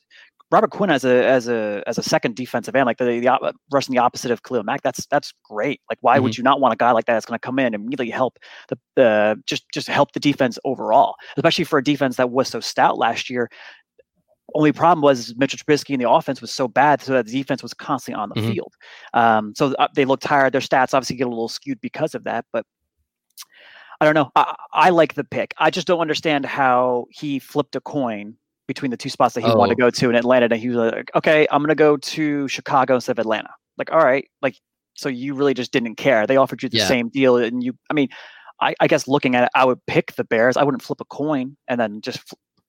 Robert 0.54 0.70
Quinn 0.70 0.88
as 0.88 1.04
a 1.04 1.26
as 1.26 1.48
a 1.48 1.82
as 1.88 1.98
a 1.98 2.02
second 2.02 2.36
defensive 2.36 2.76
end, 2.76 2.86
like 2.86 2.98
the, 2.98 3.04
the 3.04 3.54
rushing 3.72 3.92
the 3.92 4.00
opposite 4.00 4.30
of 4.30 4.44
Khalil 4.44 4.62
Mack, 4.62 4.82
that's 4.82 5.04
that's 5.06 5.32
great. 5.42 5.80
Like, 5.90 5.98
why 6.00 6.14
mm-hmm. 6.14 6.22
would 6.22 6.38
you 6.38 6.44
not 6.44 6.60
want 6.60 6.72
a 6.72 6.76
guy 6.76 6.92
like 6.92 7.06
that 7.06 7.14
that's 7.14 7.26
going 7.26 7.36
to 7.36 7.44
come 7.44 7.58
in 7.58 7.66
and 7.66 7.74
immediately 7.74 8.10
help 8.10 8.38
the 8.68 8.78
the 8.94 9.42
just 9.46 9.64
just 9.74 9.88
help 9.88 10.12
the 10.12 10.20
defense 10.20 10.56
overall, 10.64 11.16
especially 11.36 11.64
for 11.64 11.80
a 11.80 11.82
defense 11.82 12.16
that 12.18 12.30
was 12.30 12.46
so 12.46 12.60
stout 12.60 12.98
last 12.98 13.28
year. 13.28 13.50
Only 14.54 14.70
problem 14.70 15.02
was 15.02 15.34
Mitchell 15.36 15.58
Trubisky 15.58 15.94
and 15.94 16.00
the 16.00 16.08
offense 16.08 16.40
was 16.40 16.54
so 16.54 16.68
bad, 16.68 17.02
so 17.02 17.14
that 17.14 17.26
the 17.26 17.32
defense 17.32 17.60
was 17.60 17.74
constantly 17.74 18.22
on 18.22 18.28
the 18.28 18.36
mm-hmm. 18.36 18.52
field. 18.52 18.72
Um, 19.12 19.54
so 19.56 19.74
uh, 19.80 19.88
they 19.96 20.04
look 20.04 20.20
tired. 20.20 20.52
Their 20.52 20.60
stats 20.60 20.94
obviously 20.94 21.16
get 21.16 21.26
a 21.26 21.30
little 21.30 21.48
skewed 21.48 21.80
because 21.80 22.14
of 22.14 22.22
that, 22.24 22.44
but 22.52 22.64
I 24.00 24.04
don't 24.04 24.14
know. 24.14 24.30
I, 24.36 24.54
I 24.72 24.90
like 24.90 25.14
the 25.14 25.24
pick. 25.24 25.52
I 25.58 25.70
just 25.70 25.88
don't 25.88 26.00
understand 26.00 26.46
how 26.46 27.06
he 27.10 27.40
flipped 27.40 27.74
a 27.74 27.80
coin 27.80 28.36
between 28.66 28.90
the 28.90 28.96
two 28.96 29.10
spots 29.10 29.34
that 29.34 29.42
he 29.42 29.50
oh. 29.50 29.56
wanted 29.56 29.76
to 29.76 29.82
oh. 29.82 29.86
go 29.86 29.90
to 29.90 30.10
in 30.10 30.16
Atlanta. 30.16 30.46
And 30.46 30.54
he 30.54 30.68
was 30.68 30.76
like, 30.76 31.10
okay, 31.14 31.46
I'm 31.50 31.60
going 31.60 31.68
to 31.68 31.74
go 31.74 31.96
to 31.96 32.48
Chicago 32.48 32.94
instead 32.94 33.12
of 33.12 33.18
Atlanta. 33.18 33.50
Like, 33.76 33.92
all 33.92 34.04
right. 34.04 34.28
Like, 34.42 34.56
so 34.94 35.08
you 35.08 35.34
really 35.34 35.54
just 35.54 35.72
didn't 35.72 35.96
care. 35.96 36.26
They 36.26 36.36
offered 36.36 36.62
you 36.62 36.68
the 36.68 36.78
yeah. 36.78 36.86
same 36.86 37.08
deal. 37.08 37.36
And 37.36 37.62
you, 37.62 37.76
I 37.90 37.94
mean, 37.94 38.08
I, 38.60 38.74
I, 38.80 38.86
guess 38.86 39.08
looking 39.08 39.34
at 39.34 39.44
it, 39.44 39.50
I 39.54 39.64
would 39.64 39.84
pick 39.86 40.14
the 40.14 40.24
Bears. 40.24 40.56
I 40.56 40.62
wouldn't 40.62 40.82
flip 40.82 41.00
a 41.00 41.04
coin 41.06 41.56
and 41.66 41.80
then 41.80 42.00
just 42.00 42.20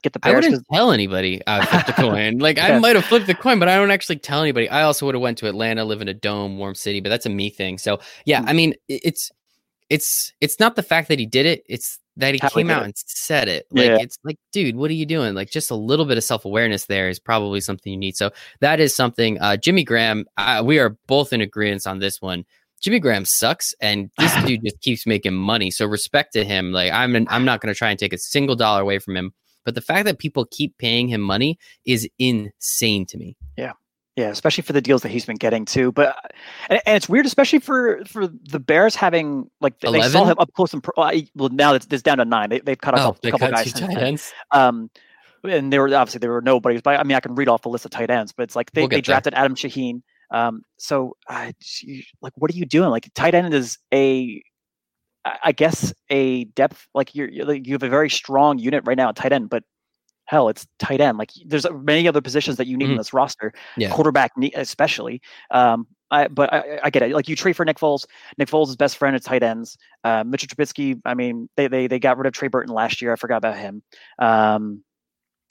get 0.01 0.13
the 0.13 0.19
Bears. 0.19 0.45
I 0.45 0.49
wouldn't 0.49 0.65
tell 0.73 0.91
anybody 0.91 1.41
I 1.45 1.65
flipped 1.65 1.87
the 1.87 1.93
coin. 2.01 2.39
Like 2.39 2.59
I 2.59 2.79
might 2.79 2.95
have 2.95 3.05
flipped 3.05 3.27
the 3.27 3.35
coin, 3.35 3.59
but 3.59 3.67
I 3.67 3.75
don't 3.75 3.91
actually 3.91 4.17
tell 4.17 4.41
anybody. 4.41 4.69
I 4.69 4.83
also 4.83 5.05
would 5.05 5.15
have 5.15 5.21
went 5.21 5.37
to 5.39 5.47
Atlanta, 5.47 5.85
live 5.85 6.01
in 6.01 6.07
a 6.07 6.13
dome, 6.13 6.57
warm 6.57 6.75
city, 6.75 6.99
but 6.99 7.09
that's 7.09 7.25
a 7.25 7.29
me 7.29 7.49
thing. 7.49 7.77
So 7.77 7.99
yeah, 8.25 8.41
Mm. 8.41 8.49
I 8.49 8.53
mean, 8.53 8.73
it's 8.87 9.31
it's 9.89 10.33
it's 10.41 10.59
not 10.59 10.75
the 10.75 10.83
fact 10.83 11.09
that 11.09 11.19
he 11.19 11.25
did 11.25 11.45
it; 11.45 11.63
it's 11.67 11.99
that 12.17 12.33
he 12.33 12.39
How 12.41 12.49
came 12.49 12.69
out 12.69 12.81
it. 12.83 12.85
and 12.85 12.93
said 12.97 13.47
it. 13.47 13.65
Like 13.71 13.85
Yeah. 13.87 13.97
it's 13.99 14.17
like, 14.23 14.37
dude, 14.51 14.75
what 14.75 14.89
are 14.89 14.93
you 14.95 15.05
doing? 15.05 15.33
Like 15.35 15.49
just 15.49 15.71
a 15.71 15.75
little 15.75 16.05
bit 16.05 16.17
of 16.17 16.23
self 16.23 16.45
awareness 16.45 16.85
there 16.85 17.09
is 17.09 17.19
probably 17.19 17.59
something 17.61 17.91
you 17.91 17.99
need. 17.99 18.15
So 18.15 18.31
that 18.61 18.79
is 18.79 18.95
something. 18.95 19.39
Uh, 19.41 19.57
Jimmy 19.57 19.83
Graham, 19.83 20.25
uh, 20.37 20.61
we 20.65 20.79
are 20.79 20.97
both 21.07 21.33
in 21.33 21.41
agreement 21.41 21.85
on 21.87 21.99
this 21.99 22.21
one. 22.21 22.45
Jimmy 22.81 22.99
Graham 22.99 23.25
sucks, 23.25 23.73
and 23.81 24.11
this 24.17 24.33
dude 24.45 24.63
just 24.63 24.79
keeps 24.81 25.05
making 25.07 25.33
money. 25.33 25.71
So 25.71 25.85
respect 25.85 26.33
to 26.33 26.45
him. 26.45 26.71
Like 26.71 26.91
I'm, 26.91 27.15
I'm 27.29 27.45
not 27.45 27.59
going 27.61 27.73
to 27.73 27.77
try 27.77 27.89
and 27.89 27.99
take 27.99 28.13
a 28.13 28.17
single 28.17 28.55
dollar 28.55 28.81
away 28.81 28.99
from 28.99 29.17
him. 29.17 29.33
But 29.63 29.73
the 29.75 29.81
fact 29.81 30.05
that 30.05 30.19
people 30.19 30.45
keep 30.51 30.77
paying 30.77 31.07
him 31.07 31.21
money 31.21 31.57
is 31.85 32.07
insane 32.19 33.05
to 33.07 33.17
me. 33.17 33.35
Yeah, 33.57 33.73
especially 34.17 34.61
for 34.63 34.73
the 34.73 34.81
deals 34.81 35.01
that 35.01 35.09
he's 35.09 35.25
been 35.25 35.35
getting 35.35 35.65
too. 35.65 35.91
But 35.91 36.15
and, 36.69 36.81
and 36.85 36.95
it's 36.95 37.09
weird, 37.09 37.25
especially 37.25 37.59
for 37.59 38.03
for 38.05 38.27
the 38.27 38.59
Bears 38.59 38.95
having 38.95 39.49
like 39.61 39.79
they, 39.79 39.91
they 39.91 40.01
saw 40.09 40.25
him 40.25 40.35
up 40.39 40.53
close 40.53 40.73
and 40.73 40.81
pro- 40.83 41.03
uh, 41.03 41.13
well 41.35 41.49
now 41.49 41.73
it's, 41.73 41.87
it's 41.91 42.01
down 42.03 42.17
to 42.19 42.25
nine. 42.25 42.49
They 42.49 42.59
they've 42.59 42.77
cut 42.79 42.93
a 42.93 42.97
Oh, 43.01 43.05
couple, 43.07 43.19
they 43.23 43.31
couple 43.31 43.51
guys. 43.51 43.73
tight 43.73 43.97
ends. 43.97 44.33
Um, 44.51 44.89
and 45.43 45.71
there 45.71 45.81
were 45.81 45.93
obviously 45.95 46.19
there 46.19 46.31
were 46.31 46.41
nobodies, 46.41 46.81
but 46.81 46.99
I 46.99 47.03
mean 47.03 47.15
I 47.15 47.19
can 47.19 47.35
read 47.35 47.47
off 47.49 47.61
the 47.61 47.69
list 47.69 47.85
of 47.85 47.91
tight 47.91 48.09
ends. 48.09 48.31
But 48.31 48.43
it's 48.43 48.55
like 48.55 48.71
they, 48.71 48.81
We'll 48.81 48.87
they 48.89 48.95
get 48.97 49.05
there. 49.05 49.13
drafted 49.15 49.33
Adam 49.33 49.55
Shaheen. 49.55 50.01
Um, 50.31 50.63
so 50.77 51.17
I 51.29 51.53
like 52.21 52.33
what 52.35 52.49
are 52.51 52.55
you 52.55 52.65
doing? 52.65 52.89
Like 52.89 53.09
tight 53.13 53.35
end 53.35 53.53
is 53.53 53.77
a 53.93 54.41
I 55.43 55.51
guess 55.53 55.91
a 56.11 56.43
depth 56.45 56.87
like 56.93 57.15
you're, 57.15 57.27
you're 57.29 57.45
like, 57.45 57.65
you 57.65 57.73
have 57.73 57.81
a 57.81 57.89
very 57.89 58.11
strong 58.11 58.59
unit 58.59 58.83
right 58.85 58.95
now 58.97 59.09
at 59.09 59.15
tight 59.15 59.33
end, 59.33 59.49
but 59.49 59.63
hell, 60.25 60.49
it's 60.49 60.65
tight 60.79 61.01
end. 61.01 61.17
Like 61.17 61.31
there's 61.45 61.65
many 61.71 62.07
other 62.07 62.21
positions 62.21 62.57
that 62.57 62.67
you 62.67 62.77
need 62.77 62.89
in 62.89 62.95
Mhm. 62.95 62.97
this 62.99 63.13
roster, 63.13 63.53
Yeah. 63.77 63.89
quarterback 63.91 64.31
especially. 64.55 65.21
Um, 65.51 65.87
I, 66.11 66.27
but 66.27 66.53
I, 66.53 66.79
I 66.83 66.89
get 66.91 67.01
it. 67.03 67.11
Like 67.13 67.27
you 67.27 67.35
trade 67.35 67.55
for 67.55 67.65
Nick 67.65 67.77
Foles. 67.77 68.05
Nick 68.37 68.47
Foles' 68.47 68.69
is 68.69 68.75
best 68.75 68.97
friend 68.97 69.15
at 69.15 69.23
tight 69.23 69.41
ends. 69.43 69.77
Uh, 70.03 70.23
Mitchell 70.25 70.47
Trubisky. 70.47 70.99
I 71.05 71.13
mean, 71.15 71.49
they 71.57 71.67
they 71.67 71.87
they 71.87 71.99
got 71.99 72.17
rid 72.17 72.27
of 72.27 72.33
Trey 72.33 72.47
Burton 72.47 72.73
last 72.73 73.01
year. 73.01 73.11
I 73.11 73.15
forgot 73.15 73.37
about 73.37 73.57
him. 73.57 73.81
Um, 74.19 74.83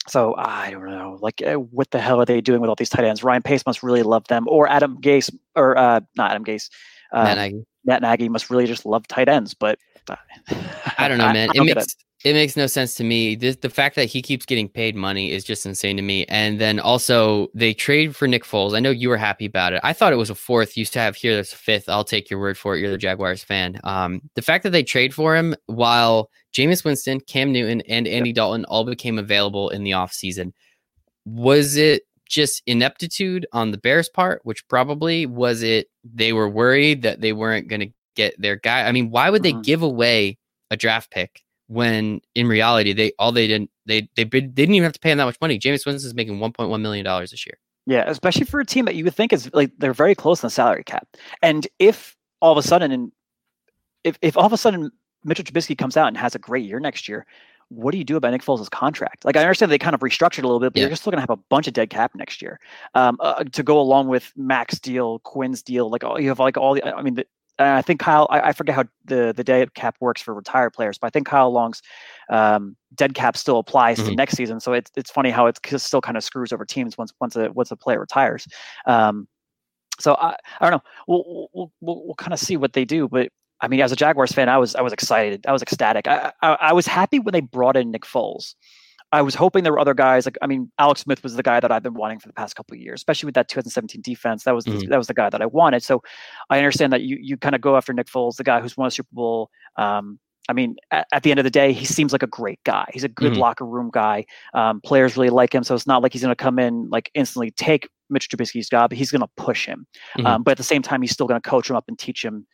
so 0.07 0.33
I 0.37 0.71
don't 0.71 0.85
know. 0.85 1.17
Like, 1.21 1.41
uh, 1.45 1.55
what 1.55 1.89
the 1.91 1.99
hell 1.99 2.21
are 2.21 2.25
they 2.25 2.39
doing 2.39 2.61
with 2.61 2.69
all 2.69 2.75
these 2.75 2.89
tight 2.89 3.03
ends? 3.05 3.23
Ryan 3.23 3.41
Pace 3.41 3.65
must 3.65 3.83
really 3.83 4.03
love 4.03 4.25
them, 4.27 4.45
or 4.47 4.67
Adam 4.69 4.97
Gase, 5.01 5.29
or 5.55 5.77
uh, 5.77 5.99
not 6.15 6.31
Adam 6.31 6.45
Gase. 6.45 6.69
Um, 7.11 7.23
Matt 7.25 7.37
Nagy. 7.37 7.65
Matt 7.85 8.01
Nagy 8.01 8.29
must 8.29 8.49
really 8.49 8.65
just 8.65 8.85
love 8.85 9.07
tight 9.07 9.27
ends. 9.29 9.53
But 9.53 9.77
uh, 10.09 10.15
I 10.97 11.07
don't 11.07 11.17
know, 11.17 11.25
man. 11.33 11.49
it 11.49 11.53
don't 11.53 11.65
get 11.65 11.77
makes 11.77 11.93
it. 11.93 12.03
Makes 12.33 12.57
no 12.57 12.65
sense 12.65 12.95
to 12.95 13.03
me. 13.03 13.35
This, 13.35 13.55
the 13.57 13.69
fact 13.69 13.95
that 13.95 14.05
he 14.05 14.21
keeps 14.21 14.45
getting 14.45 14.67
paid 14.67 14.95
money 14.95 15.31
is 15.31 15.43
just 15.43 15.65
insane 15.65 15.95
to 15.97 16.01
me. 16.01 16.25
And 16.25 16.59
then 16.59 16.79
also 16.79 17.49
they 17.53 17.73
trade 17.73 18.15
for 18.15 18.27
Nick 18.27 18.43
Foles. 18.43 18.75
I 18.75 18.79
know 18.79 18.89
you 18.89 19.09
were 19.09 19.17
happy 19.17 19.45
about 19.45 19.73
it. 19.73 19.81
I 19.83 19.93
thought 19.93 20.11
it 20.11 20.17
was 20.17 20.31
a 20.31 20.35
fourth. 20.35 20.75
Used 20.75 20.93
to 20.93 20.99
have 20.99 21.15
here 21.15 21.35
that's 21.35 21.53
a 21.53 21.57
fifth. 21.57 21.87
I'll 21.87 22.03
take 22.03 22.29
your 22.29 22.39
word 22.39 22.57
for 22.57 22.75
it. 22.75 22.79
You're 22.79 22.89
the 22.89 22.97
Jaguars 22.97 23.43
fan. 23.43 23.79
Um, 23.83 24.21
the 24.33 24.41
fact 24.41 24.63
that 24.63 24.71
they 24.71 24.81
trade 24.81 25.13
for 25.13 25.35
him 25.35 25.55
while 25.67 26.31
Jameis 26.51 26.83
Winston, 26.83 27.19
Cam 27.19 27.51
Newton, 27.51 27.81
and 27.81 28.07
Andy 28.07 28.33
Dalton 28.33 28.65
all 28.65 28.85
became 28.85 29.19
available 29.19 29.69
in 29.69 29.83
the 29.83 29.91
offseason, 29.91 30.51
was 31.25 31.75
it 31.75 32.03
just 32.27 32.63
ineptitude 32.65 33.45
on 33.51 33.69
the 33.69 33.77
Bears' 33.77 34.09
part, 34.09 34.41
which 34.43 34.67
probably 34.67 35.27
was 35.27 35.61
it 35.61 35.89
they 36.03 36.33
were 36.33 36.49
worried 36.49 37.03
that 37.03 37.21
they 37.21 37.33
weren't 37.33 37.67
going 37.67 37.81
to 37.81 37.89
get 38.15 38.33
their 38.41 38.55
guy. 38.55 38.87
I 38.87 38.91
mean, 38.91 39.11
why 39.11 39.29
would 39.29 39.43
they 39.43 39.53
Mhm. 39.53 39.63
give 39.63 39.83
away 39.83 40.39
a 40.71 40.77
draft 40.77 41.11
pick 41.11 41.41
when 41.67 42.21
in 42.35 42.47
reality 42.47 42.93
they 42.93 43.11
all 43.17 43.31
they 43.31 43.47
didn't 43.47 43.69
they 43.85 44.07
they, 44.15 44.23
bid, 44.23 44.55
they 44.55 44.63
didn't 44.63 44.75
even 44.75 44.83
have 44.83 44.93
to 44.93 44.99
pay 44.99 45.11
him 45.11 45.17
that 45.17 45.25
much 45.25 45.39
money. 45.41 45.57
Jameis 45.59 45.85
Winston 45.85 46.07
is 46.07 46.13
making 46.13 46.39
1.1 46.39 46.81
million 46.81 47.05
dollars 47.05 47.31
this 47.31 47.45
year. 47.45 47.57
Yeah, 47.87 48.03
especially 48.07 48.45
for 48.45 48.59
a 48.59 48.65
team 48.65 48.85
that 48.85 48.95
you 48.95 49.03
would 49.03 49.13
think 49.15 49.31
is 49.31 49.49
like 49.53 49.71
they're 49.77 49.93
very 49.93 50.15
close 50.15 50.43
on 50.43 50.47
the 50.47 50.51
salary 50.51 50.83
cap. 50.83 51.07
And 51.41 51.67
if 51.79 52.15
all 52.41 52.51
of 52.51 52.57
a 52.57 52.67
sudden, 52.67 52.91
and 52.91 53.11
if 54.03 54.17
if 54.21 54.37
all 54.37 54.45
of 54.45 54.53
a 54.53 54.57
sudden 54.57 54.91
Mitchell 55.23 55.45
Trubisky 55.45 55.77
comes 55.77 55.97
out 55.97 56.07
and 56.07 56.17
has 56.17 56.35
a 56.35 56.39
great 56.39 56.65
year 56.65 56.79
next 56.79 57.07
year, 57.07 57.25
what 57.69 57.91
do 57.91 57.97
you 57.97 58.03
do 58.03 58.15
about 58.15 58.31
Nick 58.31 58.43
Foles' 58.43 58.69
contract? 58.69 59.25
Like 59.25 59.35
I 59.37 59.41
understand 59.41 59.71
they 59.71 59.77
kind 59.77 59.93
of 59.95 60.01
restructured 60.01 60.43
a 60.43 60.47
little 60.47 60.59
bit, 60.59 60.73
but 60.73 60.81
Yeah. 60.81 60.87
you're 60.87 60.95
still 60.95 61.11
going 61.11 61.17
to 61.17 61.21
have 61.23 61.29
a 61.31 61.41
bunch 61.49 61.67
of 61.67 61.73
dead 61.73 61.89
cap 61.89 62.13
next 62.15 62.41
year 62.41 62.59
um, 62.93 63.17
uh, 63.19 63.43
to 63.43 63.63
go 63.63 63.79
along 63.79 64.07
with 64.07 64.31
Mack's 64.35 64.79
deal, 64.79 65.19
Quinn's 65.19 65.61
deal. 65.63 65.89
Like 65.89 66.03
all, 66.03 66.19
you 66.19 66.29
have 66.29 66.39
like 66.39 66.57
all 66.57 66.73
the. 66.75 66.83
I 66.95 67.01
mean, 67.01 67.15
the, 67.15 67.25
I 67.57 67.81
think 67.81 67.99
Kyle. 68.01 68.27
I, 68.29 68.49
I 68.49 68.51
forget 68.53 68.75
how 68.75 68.83
the 69.05 69.33
the 69.35 69.43
dead 69.43 69.73
cap 69.75 69.95
works 69.99 70.21
for 70.21 70.33
retired 70.33 70.71
players, 70.71 70.97
but 70.97 71.07
I 71.07 71.09
think 71.09 71.25
Kyle 71.27 71.51
Long's 71.51 71.81
um, 72.29 72.75
dead 72.93 73.13
cap 73.13 73.37
still 73.37 73.59
applies 73.59 73.97
to 73.97 74.11
Mhm. 74.11 74.17
next 74.17 74.35
season. 74.35 74.59
So 74.59 74.73
it's 74.73 74.91
it's 74.97 75.09
funny 75.11 75.29
how 75.29 75.45
it 75.47 75.57
still 75.77 76.01
kind 76.01 76.17
of 76.17 76.23
screws 76.23 76.51
over 76.51 76.65
teams 76.65 76.97
once 76.97 77.13
once 77.21 77.35
a 77.35 77.51
once 77.53 77.71
a 77.71 77.75
player 77.77 77.99
retires. 77.99 78.47
Um, 78.85 79.27
so 79.99 80.15
I, 80.15 80.35
I 80.59 80.69
don't 80.69 80.71
know. 80.71 80.89
We'll 81.07 81.49
we'll 81.53 81.71
we'll, 81.81 82.05
we'll 82.07 82.15
kind 82.15 82.33
of 82.33 82.39
see 82.39 82.57
what 82.57 82.73
they 82.73 82.83
do, 82.83 83.07
but 83.07 83.29
I 83.61 83.69
mean, 83.69 83.79
as 83.79 83.93
a 83.93 83.95
Jaguars 83.95 84.33
fan, 84.33 84.49
I 84.49 84.57
was 84.57 84.75
I 84.75 84.81
was 84.81 84.91
excited. 84.91 85.45
I 85.47 85.53
was 85.53 85.61
ecstatic. 85.61 86.07
I, 86.07 86.33
I 86.41 86.57
I 86.59 86.73
was 86.73 86.85
happy 86.87 87.19
when 87.19 87.31
they 87.31 87.39
brought 87.41 87.77
in 87.77 87.91
Nick 87.91 88.03
Foles. 88.03 88.55
I 89.11 89.21
was 89.21 89.35
hoping 89.35 89.63
there 89.63 89.71
were 89.71 89.79
other 89.79 89.93
guys. 89.93 90.25
Like 90.25 90.37
I 90.41 90.47
mean, 90.47 90.71
Alex 90.79 91.01
Smith 91.01 91.23
was 91.23 91.35
the 91.35 91.43
guy 91.43 91.59
that 91.59 91.71
I've 91.71 91.83
been 91.83 91.93
wanting 91.93 92.19
for 92.19 92.27
the 92.27 92.33
past 92.33 92.55
couple 92.55 92.75
of 92.75 92.81
years, 92.81 92.99
especially 92.99 93.27
with 93.27 93.35
that 93.35 93.47
2017 93.47 94.01
defense. 94.01 94.43
That 94.43 94.53
was 94.55 94.65
the, 94.65 94.71
Mhm. 94.71 94.89
that 94.89 94.97
was 94.97 95.07
the 95.07 95.13
guy 95.13 95.29
that 95.29 95.41
I 95.41 95.45
wanted. 95.45 95.83
So 95.83 96.01
I 96.49 96.57
understand 96.57 96.91
that 96.93 97.01
you 97.03 97.17
you 97.21 97.37
kind 97.37 97.55
of 97.55 97.61
go 97.61 97.77
after 97.77 97.93
Nick 97.93 98.07
Foles, 98.07 98.35
the 98.35 98.43
guy 98.43 98.59
who's 98.61 98.75
won 98.75 98.87
a 98.87 98.91
Super 98.91 99.09
Bowl. 99.13 99.49
Um, 99.77 100.19
I 100.47 100.53
mean, 100.53 100.75
at, 100.91 101.07
at 101.11 101.23
the 101.23 101.31
end 101.31 101.39
of 101.39 101.43
the 101.43 101.49
day, 101.49 101.73
he 101.73 101.85
seems 101.85 102.11
like 102.11 102.21
a 102.23 102.27
great 102.27 102.59
guy. 102.65 102.85
He's 102.93 103.03
a 103.03 103.07
good 103.09 103.33
Mhm. 103.33 103.37
locker 103.37 103.65
room 103.65 103.89
guy. 103.91 104.25
Um, 104.53 104.79
players 104.81 105.15
really 105.17 105.29
like 105.31 105.53
him, 105.55 105.63
so 105.63 105.73
it's 105.73 105.87
not 105.87 106.03
like 106.03 106.13
he's 106.13 106.21
going 106.21 106.35
to 106.35 106.43
come 106.43 106.59
in 106.59 106.87
like 106.89 107.09
instantly 107.15 107.49
take 107.51 107.89
Mitch 108.11 108.29
Trubisky's 108.29 108.69
job. 108.69 108.91
He's 108.91 109.09
going 109.11 109.21
to 109.21 109.29
push 109.37 109.65
him, 109.65 109.87
Mhm. 110.17 110.25
um, 110.25 110.43
but 110.43 110.51
at 110.51 110.57
the 110.57 110.63
same 110.63 110.81
time, 110.83 111.01
he's 111.01 111.11
still 111.11 111.25
going 111.25 111.41
to 111.41 111.49
coach 111.49 111.69
him 111.69 111.75
up 111.75 111.85
and 111.87 111.97
teach 111.97 112.23
him, 112.23 112.45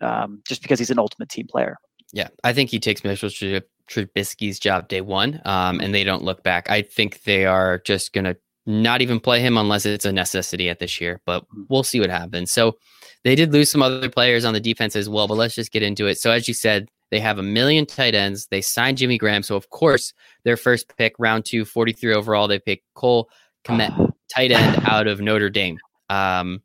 um, 0.00 0.42
just 0.48 0.62
because 0.62 0.78
he's 0.78 0.90
an 0.90 0.98
ultimate 0.98 1.28
team 1.28 1.46
player. 1.46 1.76
Yeah, 2.14 2.28
I 2.44 2.52
think 2.54 2.70
he 2.70 2.78
takes 2.78 3.02
Mitchell 3.04 3.28
Trub- 3.28 3.62
Trubisky's 3.90 4.58
job 4.58 4.88
day 4.88 5.00
one, 5.00 5.40
um, 5.44 5.80
and 5.80 5.94
they 5.94 6.04
don't 6.04 6.24
look 6.24 6.42
back. 6.42 6.70
I 6.70 6.82
think 6.82 7.22
they 7.22 7.46
are 7.46 7.78
just 7.78 8.12
gonna 8.12 8.36
not 8.66 9.02
even 9.02 9.20
play 9.20 9.40
him 9.40 9.56
unless 9.58 9.84
it's 9.84 10.04
a 10.04 10.12
necessity 10.12 10.68
at 10.70 10.78
this 10.78 11.00
year. 11.00 11.20
But 11.26 11.44
we'll 11.68 11.82
see 11.82 12.00
what 12.00 12.10
happens. 12.10 12.50
So 12.50 12.78
they 13.22 13.34
did 13.34 13.52
lose 13.52 13.70
some 13.70 13.82
other 13.82 14.08
players 14.08 14.44
on 14.44 14.54
the 14.54 14.60
defense 14.60 14.96
as 14.96 15.08
well. 15.08 15.28
But 15.28 15.36
let's 15.36 15.54
just 15.54 15.72
get 15.72 15.82
into 15.82 16.06
it. 16.06 16.18
So 16.18 16.30
as 16.30 16.48
you 16.48 16.54
said, 16.54 16.88
they 17.10 17.20
have 17.20 17.38
a 17.38 17.42
million 17.42 17.86
tight 17.86 18.14
ends. 18.14 18.48
They 18.50 18.60
signed 18.60 18.98
Jimmy 18.98 19.18
Graham, 19.18 19.42
so 19.42 19.56
of 19.56 19.70
course 19.70 20.12
their 20.44 20.56
first 20.56 20.96
pick, 20.96 21.14
round 21.18 21.44
two, 21.44 21.64
43 21.64 22.14
overall, 22.14 22.48
they 22.48 22.58
pick 22.58 22.82
Cole 22.94 23.28
Kmet, 23.64 24.12
tight 24.34 24.50
end 24.50 24.82
out 24.86 25.06
of 25.06 25.20
Notre 25.20 25.50
Dame. 25.50 25.78
Um, 26.10 26.62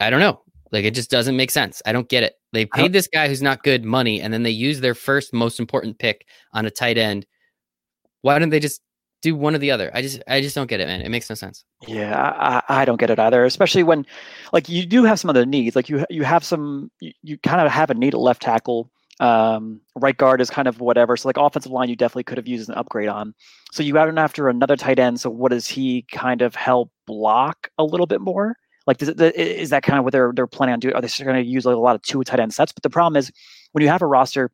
I 0.00 0.10
don't 0.10 0.20
know. 0.20 0.42
Like 0.72 0.84
it 0.84 0.94
just 0.94 1.10
doesn't 1.10 1.36
make 1.36 1.50
sense. 1.50 1.82
I 1.84 1.92
don't 1.92 2.08
get 2.08 2.22
it. 2.22 2.34
They 2.52 2.66
paid 2.66 2.92
this 2.92 3.08
guy 3.12 3.28
who's 3.28 3.42
not 3.42 3.62
good 3.62 3.84
money, 3.84 4.20
and 4.20 4.32
then 4.32 4.42
they 4.42 4.50
use 4.50 4.80
their 4.80 4.94
first 4.94 5.32
most 5.32 5.60
important 5.60 5.98
pick 5.98 6.26
on 6.52 6.66
a 6.66 6.70
tight 6.70 6.98
end. 6.98 7.26
Why 8.22 8.38
don't 8.38 8.50
they 8.50 8.60
just 8.60 8.80
do 9.22 9.34
one 9.34 9.54
or 9.54 9.58
the 9.58 9.70
other? 9.70 9.90
I 9.94 10.02
just 10.02 10.22
I 10.28 10.40
just 10.40 10.54
don't 10.54 10.68
get 10.68 10.80
it, 10.80 10.86
man. 10.86 11.00
It 11.00 11.10
makes 11.10 11.28
no 11.28 11.34
sense. 11.34 11.64
Yeah, 11.86 12.32
I, 12.36 12.62
I 12.68 12.84
don't 12.84 13.00
get 13.00 13.10
it 13.10 13.18
either. 13.18 13.44
Especially 13.44 13.82
when, 13.82 14.06
like, 14.52 14.68
you 14.68 14.86
do 14.86 15.04
have 15.04 15.20
some 15.20 15.30
other 15.30 15.46
needs. 15.46 15.76
Like 15.76 15.88
you 15.88 16.04
you 16.10 16.22
have 16.24 16.44
some 16.44 16.90
you, 17.00 17.12
you 17.22 17.38
kind 17.38 17.60
of 17.60 17.70
have 17.72 17.90
a 17.90 17.94
need 17.94 18.14
at 18.14 18.20
left 18.20 18.42
tackle. 18.42 18.90
Um, 19.20 19.82
right 19.96 20.16
guard 20.16 20.40
is 20.40 20.48
kind 20.48 20.66
of 20.66 20.80
whatever. 20.80 21.14
So 21.16 21.28
like 21.28 21.36
offensive 21.36 21.70
line, 21.70 21.90
you 21.90 21.96
definitely 21.96 22.24
could 22.24 22.38
have 22.38 22.48
used 22.48 22.70
an 22.70 22.74
upgrade 22.76 23.08
on. 23.08 23.34
So 23.70 23.82
you 23.82 23.98
out 23.98 24.16
after 24.16 24.48
another 24.48 24.76
tight 24.76 24.98
end. 24.98 25.20
So 25.20 25.28
what 25.28 25.50
does 25.50 25.68
he 25.68 26.06
kind 26.10 26.40
of 26.40 26.54
help 26.54 26.90
block 27.06 27.68
a 27.76 27.84
little 27.84 28.06
bit 28.06 28.22
more? 28.22 28.56
Like, 28.86 28.98
does 28.98 29.08
it, 29.08 29.20
is 29.36 29.70
that 29.70 29.82
kind 29.82 29.98
of 29.98 30.04
what 30.04 30.12
they're 30.12 30.32
they're 30.34 30.46
planning 30.46 30.72
on 30.74 30.80
doing? 30.80 30.94
Are 30.94 31.00
they 31.02 31.08
still 31.08 31.26
going 31.26 31.42
to 31.42 31.48
use 31.48 31.64
like, 31.66 31.76
a 31.76 31.78
lot 31.78 31.94
of 31.96 32.02
two 32.02 32.22
tight 32.24 32.40
end 32.40 32.54
sets? 32.54 32.72
But 32.72 32.82
the 32.82 32.90
problem 32.90 33.16
is 33.16 33.30
when 33.72 33.82
you 33.82 33.88
have 33.88 34.02
a 34.02 34.06
roster. 34.06 34.50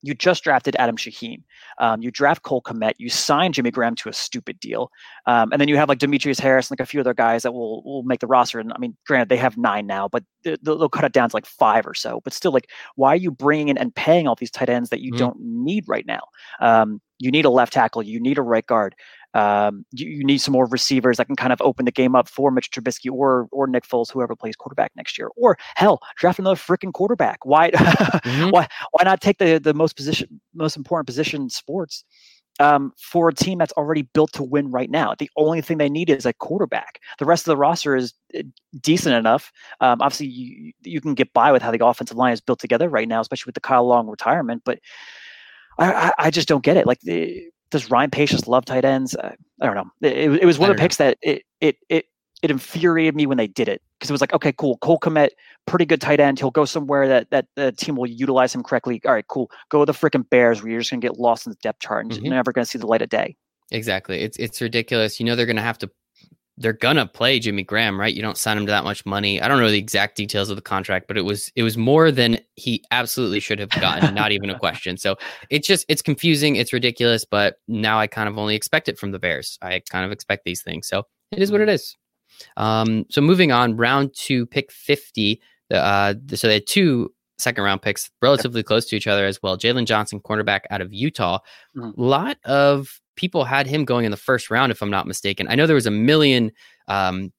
You 0.00 0.14
just 0.14 0.44
drafted 0.44 0.76
Adam 0.76 0.96
Shaheen. 0.96 1.42
Um, 1.80 2.00
you 2.02 2.12
draft 2.12 2.44
Cole 2.44 2.62
Kmet. 2.62 2.92
You 2.98 3.08
sign 3.08 3.52
Jimmy 3.52 3.72
Graham 3.72 3.96
to 3.96 4.08
a 4.08 4.12
stupid 4.12 4.60
deal. 4.60 4.92
Um, 5.26 5.50
and 5.50 5.60
then 5.60 5.66
you 5.66 5.76
have 5.76 5.88
like 5.88 5.98
Demetrius 5.98 6.38
Harris 6.38 6.70
and 6.70 6.78
like 6.78 6.86
a 6.86 6.88
few 6.88 7.00
other 7.00 7.14
guys 7.14 7.42
that 7.42 7.50
will 7.52 7.82
will 7.82 8.04
make 8.04 8.20
the 8.20 8.28
roster. 8.28 8.60
And 8.60 8.72
I 8.72 8.78
mean, 8.78 8.96
granted, 9.08 9.28
they 9.28 9.36
have 9.38 9.56
nine 9.56 9.88
now, 9.88 10.06
but 10.06 10.22
they- 10.44 10.56
they'll, 10.62 10.78
they'll 10.78 10.88
cut 10.88 11.02
it 11.02 11.10
down 11.12 11.28
to 11.30 11.34
like 11.34 11.46
five 11.46 11.84
or 11.84 11.94
so. 11.94 12.20
But 12.22 12.32
still, 12.32 12.52
like, 12.52 12.70
why 12.94 13.08
are 13.12 13.16
you 13.16 13.32
bringing 13.32 13.70
in 13.70 13.76
and 13.76 13.92
paying 13.92 14.28
all 14.28 14.36
these 14.36 14.52
tight 14.52 14.68
ends 14.68 14.90
that 14.90 15.00
you 15.00 15.12
Mhm. 15.14 15.18
don't 15.18 15.40
need 15.40 15.82
right 15.88 16.06
now? 16.06 16.20
Um, 16.60 17.00
you 17.18 17.32
need 17.32 17.44
a 17.44 17.50
left 17.50 17.72
tackle. 17.72 18.00
You 18.04 18.20
need 18.20 18.38
a 18.38 18.42
right 18.42 18.64
guard. 18.68 18.94
Um, 19.34 19.84
you, 19.92 20.08
you 20.08 20.24
need 20.24 20.38
some 20.38 20.52
more 20.52 20.66
receivers 20.66 21.18
that 21.18 21.26
can 21.26 21.36
kind 21.36 21.52
of 21.52 21.60
open 21.60 21.84
the 21.84 21.92
game 21.92 22.16
up 22.16 22.28
for 22.28 22.50
Mitch 22.50 22.70
Trubisky 22.70 23.10
or 23.12 23.46
or 23.52 23.66
Nick 23.66 23.86
Foles, 23.86 24.10
whoever 24.10 24.34
plays 24.34 24.56
quarterback 24.56 24.92
next 24.96 25.18
year. 25.18 25.28
Or 25.36 25.56
hell, 25.76 26.00
draft 26.16 26.38
another 26.38 26.56
freaking 26.56 26.92
quarterback. 26.92 27.44
Why 27.44 27.70
Mhm. 28.24 28.52
why 28.52 28.66
why 28.92 29.04
not 29.04 29.20
take 29.20 29.38
the 29.38 29.58
the 29.58 29.74
most 29.74 29.96
position 29.96 30.40
most 30.54 30.76
important 30.76 31.06
position 31.06 31.42
in 31.42 31.50
sports 31.50 32.04
um, 32.60 32.92
for 32.98 33.28
a 33.28 33.34
team 33.34 33.58
that's 33.58 33.72
already 33.72 34.02
built 34.02 34.32
to 34.32 34.42
win 34.42 34.70
right 34.70 34.90
now. 34.90 35.14
The 35.16 35.30
only 35.36 35.60
thing 35.60 35.78
they 35.78 35.88
need 35.88 36.10
is 36.10 36.26
a 36.26 36.32
quarterback. 36.32 37.00
The 37.18 37.24
rest 37.24 37.42
of 37.46 37.52
the 37.52 37.56
roster 37.56 37.94
is 37.96 38.14
uh, 38.36 38.42
decent 38.80 39.14
enough. 39.14 39.52
Um, 39.80 40.00
obviously, 40.00 40.26
you 40.26 40.72
you 40.82 41.00
can 41.00 41.14
get 41.14 41.32
by 41.32 41.52
with 41.52 41.62
how 41.62 41.70
the 41.70 41.84
offensive 41.84 42.16
line 42.16 42.32
is 42.32 42.40
built 42.40 42.58
together 42.58 42.88
right 42.88 43.06
now, 43.08 43.20
especially 43.20 43.50
with 43.50 43.54
the 43.54 43.60
Kyle 43.60 43.86
Long 43.86 44.08
retirement. 44.08 44.62
But 44.64 44.80
I, 45.78 45.92
I, 45.92 46.12
I 46.18 46.30
just 46.30 46.48
don't 46.48 46.64
get 46.64 46.76
it. 46.76 46.86
Like 46.86 47.00
the 47.00 47.48
does 47.70 47.90
Ryan 47.90 48.10
Pace 48.10 48.30
just 48.30 48.48
love 48.48 48.64
tight 48.64 48.84
ends? 48.84 49.14
Uh, 49.14 49.34
I 49.60 49.66
don't 49.66 49.74
know. 49.74 49.90
It, 50.08 50.42
it 50.42 50.46
was 50.46 50.58
one 50.58 50.70
of 50.70 50.76
the 50.76 50.80
picks 50.80 50.98
know. 50.98 51.06
that 51.06 51.18
it 51.22 51.42
it 51.60 51.76
it 51.88 52.06
it 52.42 52.50
infuriated 52.50 53.16
me 53.16 53.26
when 53.26 53.36
they 53.36 53.46
did 53.46 53.68
it 53.68 53.82
because 53.98 54.10
it 54.10 54.12
was 54.12 54.20
like, 54.20 54.32
okay, 54.32 54.52
cool, 54.52 54.78
Cole 54.78 54.98
Kmet, 55.00 55.30
pretty 55.66 55.84
good 55.84 56.00
tight 56.00 56.20
end. 56.20 56.38
He'll 56.38 56.50
go 56.50 56.64
somewhere 56.64 57.08
that 57.08 57.30
that 57.30 57.46
the 57.56 57.72
team 57.72 57.96
will 57.96 58.06
utilize 58.06 58.54
him 58.54 58.62
correctly. 58.62 59.00
All 59.04 59.12
right, 59.12 59.26
cool. 59.28 59.50
Go 59.70 59.80
with 59.80 59.88
the 59.88 59.92
freaking 59.92 60.28
Bears 60.28 60.62
where 60.62 60.70
you're 60.70 60.80
just 60.80 60.90
gonna 60.90 61.00
get 61.00 61.18
lost 61.18 61.46
in 61.46 61.50
the 61.50 61.58
depth 61.62 61.80
chart 61.80 62.04
and 62.04 62.12
mm-hmm. 62.12 62.24
you're 62.24 62.34
never 62.34 62.52
gonna 62.52 62.64
see 62.64 62.78
the 62.78 62.86
light 62.86 63.02
of 63.02 63.08
day. 63.08 63.36
Exactly. 63.70 64.20
It's 64.20 64.36
it's 64.38 64.60
ridiculous. 64.60 65.20
You 65.20 65.26
know 65.26 65.36
they're 65.36 65.46
gonna 65.46 65.62
have 65.62 65.78
to 65.78 65.90
they're 66.58 66.72
gonna 66.72 67.06
play 67.06 67.38
Jimmy 67.38 67.62
Graham, 67.62 67.98
right? 67.98 68.12
You 68.12 68.20
don't 68.20 68.36
sign 68.36 68.58
him 68.58 68.66
to 68.66 68.72
that 68.72 68.84
much 68.84 69.06
money. 69.06 69.40
I 69.40 69.48
don't 69.48 69.60
know 69.60 69.70
the 69.70 69.78
exact 69.78 70.16
details 70.16 70.50
of 70.50 70.56
the 70.56 70.62
contract, 70.62 71.06
but 71.06 71.16
it 71.16 71.22
was 71.22 71.52
it 71.54 71.62
was 71.62 71.78
more 71.78 72.10
than 72.10 72.38
he 72.56 72.84
absolutely 72.90 73.40
should 73.40 73.60
have 73.60 73.70
gotten, 73.70 74.14
not 74.14 74.32
even 74.32 74.50
a 74.50 74.58
question. 74.58 74.96
So 74.96 75.16
it's 75.50 75.66
just 75.66 75.86
it's 75.88 76.02
confusing, 76.02 76.56
it's 76.56 76.72
ridiculous, 76.72 77.24
but 77.24 77.56
now 77.68 77.98
I 77.98 78.06
kind 78.08 78.28
of 78.28 78.36
only 78.36 78.56
expect 78.56 78.88
it 78.88 78.98
from 78.98 79.12
the 79.12 79.18
Bears. 79.18 79.58
I 79.62 79.82
kind 79.88 80.04
of 80.04 80.12
expect 80.12 80.44
these 80.44 80.62
things. 80.62 80.88
So 80.88 81.04
it 81.30 81.38
is 81.38 81.52
what 81.52 81.60
it 81.60 81.68
is. 81.68 81.96
Um, 82.56 83.06
so 83.08 83.20
moving 83.20 83.52
on, 83.52 83.76
round 83.76 84.14
two, 84.14 84.46
pick 84.46 84.72
50. 84.72 85.40
Uh, 85.70 86.14
so 86.34 86.46
they 86.48 86.54
had 86.54 86.66
two 86.66 87.12
second 87.38 87.62
round 87.62 87.82
picks 87.82 88.10
relatively 88.20 88.62
close 88.62 88.86
to 88.86 88.96
each 88.96 89.06
other 89.06 89.26
as 89.26 89.40
well. 89.42 89.56
Jaylon 89.56 89.86
Johnson, 89.86 90.20
cornerback 90.20 90.60
out 90.70 90.80
of 90.80 90.92
Utah. 90.92 91.38
A 91.76 91.78
mm-hmm. 91.78 92.00
lot 92.00 92.36
of 92.44 93.00
people 93.18 93.44
had 93.44 93.66
him 93.66 93.84
going 93.84 94.04
in 94.04 94.10
the 94.12 94.16
first 94.16 94.48
round, 94.48 94.70
if 94.72 94.80
I'm 94.80 94.90
not 94.90 95.06
mistaken. 95.06 95.48
I 95.48 95.56
know 95.56 95.66
there 95.66 95.74
was 95.74 95.86
a 95.86 95.90
million 95.90 96.52
um, 96.86 97.32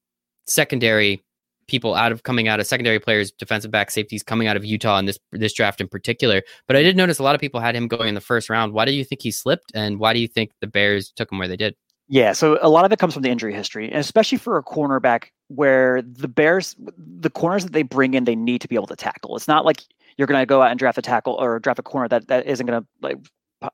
secondary 0.45 1.23
people 1.67 1.95
out 1.95 2.11
of 2.11 2.23
coming 2.23 2.47
out 2.47 2.59
of 2.59 2.67
secondary 2.67 2.99
players, 2.99 3.31
defensive 3.31 3.71
back 3.71 3.89
safeties 3.89 4.21
coming 4.21 4.47
out 4.47 4.57
of 4.57 4.65
Utah 4.65 4.99
in 4.99 5.05
this 5.05 5.17
this 5.31 5.53
draft 5.53 5.79
in 5.79 5.87
particular. 5.87 6.43
But 6.67 6.75
I 6.75 6.83
did 6.83 6.97
notice 6.97 7.17
a 7.17 7.23
lot 7.23 7.33
of 7.33 7.41
people 7.41 7.61
had 7.61 7.75
him 7.75 7.87
going 7.87 8.09
in 8.09 8.15
the 8.15 8.21
first 8.21 8.49
round. 8.49 8.73
Why 8.73 8.85
do 8.85 8.91
you 8.91 9.05
think 9.05 9.21
he 9.21 9.31
slipped, 9.31 9.71
and 9.73 9.99
why 9.99 10.13
do 10.13 10.19
you 10.19 10.27
think 10.27 10.51
the 10.59 10.67
Bears 10.67 11.11
took 11.15 11.31
him 11.31 11.39
where 11.39 11.47
they 11.47 11.57
did? 11.57 11.75
Yeah, 12.09 12.33
so 12.33 12.57
a 12.61 12.69
lot 12.69 12.85
of 12.85 12.91
it 12.91 12.99
comes 12.99 13.13
from 13.13 13.23
the 13.23 13.29
injury 13.29 13.53
history, 13.53 13.87
and 13.87 13.99
especially 13.99 14.39
for 14.39 14.57
a 14.57 14.63
cornerback 14.63 15.25
where 15.47 16.01
the 16.01 16.27
Bears, 16.27 16.75
the 16.97 17.29
corners 17.29 17.63
that 17.63 17.71
they 17.71 17.83
bring 17.83 18.15
in, 18.15 18.25
they 18.25 18.35
need 18.35 18.61
to 18.61 18.67
be 18.67 18.75
able 18.75 18.87
to 18.87 18.95
tackle. 18.95 19.35
It's 19.35 19.47
not 19.47 19.63
like 19.63 19.83
you're 20.17 20.27
going 20.27 20.41
to 20.41 20.45
go 20.45 20.61
out 20.61 20.71
and 20.71 20.79
draft 20.79 20.97
a 20.97 21.01
tackle 21.01 21.35
or 21.35 21.59
draft 21.59 21.79
a 21.79 21.83
corner 21.83 22.07
that 22.09 22.27
that 22.27 22.45
isn't 22.45 22.65
going 22.65 22.81
to 22.81 22.87
like 23.01 23.17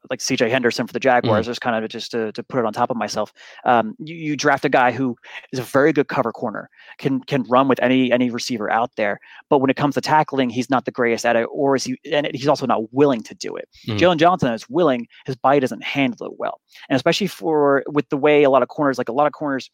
like 0.10 0.20
CJ 0.20 0.50
Henderson 0.50 0.88
for 0.88 0.94
the 0.94 1.00
Jaguars, 1.00 1.46
mm. 1.46 1.50
just 1.50 1.62
kind 1.62 1.84
of 1.84 1.90
just 1.90 2.12
to, 2.12 2.32
to 2.32 2.44
put 2.44 2.60
it 2.60 2.66
on 2.66 2.74
top 2.74 2.90
of 2.90 2.98
myself. 2.98 3.32
Um, 3.66 3.96
you, 4.00 4.16
you, 4.16 4.36
draft 4.36 4.66
a 4.66 4.70
guy 4.70 4.92
who 4.92 5.16
is 5.52 5.60
a 5.60 5.64
very 5.64 5.94
good 5.94 6.08
cover 6.08 6.32
corner, 6.32 6.70
can 6.98 7.22
can 7.22 7.44
run 7.44 7.68
with 7.68 7.82
any 7.82 8.12
any 8.12 8.30
receiver 8.30 8.72
out 8.72 8.96
there, 8.96 9.20
but 9.50 9.60
when 9.60 9.70
it 9.70 9.76
comes 9.76 9.96
to 9.96 10.02
tackling, 10.02 10.50
he's 10.50 10.70
not 10.70 10.86
the 10.86 10.92
greatest 10.92 11.26
at 11.26 11.36
it, 11.36 11.48
or 11.52 11.76
is 11.76 11.84
he? 11.84 11.98
And 12.12 12.28
he's 12.34 12.48
also 12.48 12.66
not 12.66 12.94
willing 12.94 13.22
to 13.24 13.36
do 13.36 13.56
it. 13.56 13.70
Mm. 13.88 13.98
Jaylon 13.98 14.18
Johnson 14.18 14.54
is 14.54 14.70
willing, 14.70 15.08
his 15.26 15.36
body 15.36 15.60
doesn't 15.60 15.84
handle 15.84 16.26
it 16.28 16.34
well, 16.38 16.62
and 16.90 16.96
especially 16.96 17.28
for 17.28 17.84
with 17.88 18.10
the 18.10 18.18
way 18.18 18.44
a 18.44 18.50
lot 18.50 18.64
of 18.64 18.70
corners, 18.70 18.98
like 18.98 19.10
a 19.10 19.14
lot 19.14 19.28
of 19.28 19.34
corners 19.34 19.70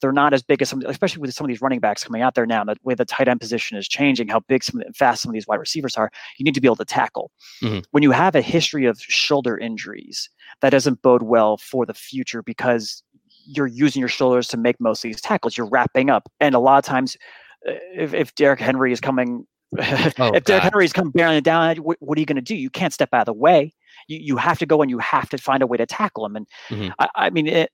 they're 0.00 0.12
not 0.12 0.32
as 0.32 0.42
big 0.42 0.62
as 0.62 0.68
some, 0.68 0.82
especially 0.86 1.20
with 1.20 1.34
some 1.34 1.44
of 1.44 1.48
these 1.48 1.60
running 1.60 1.80
backs 1.80 2.04
coming 2.04 2.22
out 2.22 2.34
there 2.34 2.46
now. 2.46 2.64
The 2.64 2.76
way 2.82 2.94
the 2.94 3.04
tight 3.04 3.28
end 3.28 3.40
position 3.40 3.76
is 3.76 3.88
changing, 3.88 4.28
how 4.28 4.40
big 4.40 4.64
some 4.64 4.82
fast 4.94 5.22
some 5.22 5.30
of 5.30 5.34
these 5.34 5.46
wide 5.46 5.60
receivers 5.60 5.96
are, 5.96 6.10
you 6.38 6.44
need 6.44 6.54
to 6.54 6.60
be 6.60 6.68
able 6.68 6.76
to 6.76 6.84
tackle. 6.84 7.30
Mm-hmm. 7.62 7.80
When 7.90 8.02
you 8.02 8.10
have 8.10 8.34
a 8.34 8.42
history 8.42 8.86
of 8.86 9.00
shoulder 9.00 9.58
injuries, 9.58 10.30
that 10.60 10.70
doesn't 10.70 11.02
bode 11.02 11.22
well 11.22 11.56
for 11.56 11.86
the 11.86 11.94
future 11.94 12.42
because 12.42 13.02
you're 13.46 13.66
using 13.66 14.00
your 14.00 14.08
shoulders 14.08 14.48
to 14.48 14.56
make 14.56 14.80
most 14.80 15.04
of 15.04 15.08
these 15.08 15.20
tackles. 15.20 15.56
You're 15.56 15.68
wrapping 15.68 16.10
up, 16.10 16.30
and 16.40 16.54
a 16.54 16.58
lot 16.58 16.78
of 16.78 16.84
times, 16.84 17.16
uh, 17.68 17.72
if, 17.94 18.14
if 18.14 18.34
Derrick 18.34 18.60
Henry 18.60 18.92
is 18.92 19.00
coming. 19.00 19.46
oh, 19.78 20.32
if 20.34 20.44
Derrick 20.44 20.64
Henry 20.64 20.84
is 20.84 20.92
coming 20.92 21.12
barreling 21.12 21.44
down, 21.44 21.76
what, 21.76 21.96
what 22.00 22.18
are 22.18 22.20
you 22.20 22.26
going 22.26 22.34
to 22.36 22.42
do? 22.42 22.56
You 22.56 22.70
can't 22.70 22.92
step 22.92 23.10
out 23.12 23.20
of 23.20 23.26
the 23.26 23.32
way. 23.32 23.72
You, 24.08 24.18
you 24.20 24.36
have 24.36 24.58
to 24.58 24.66
go 24.66 24.82
and 24.82 24.90
you 24.90 24.98
have 24.98 25.28
to 25.30 25.38
find 25.38 25.62
a 25.62 25.66
way 25.66 25.76
to 25.76 25.86
tackle 25.86 26.26
him. 26.26 26.34
And 26.34 26.46
mm-hmm. 26.70 26.88
I, 26.98 27.08
I, 27.14 27.30
mean, 27.30 27.46
it, 27.46 27.70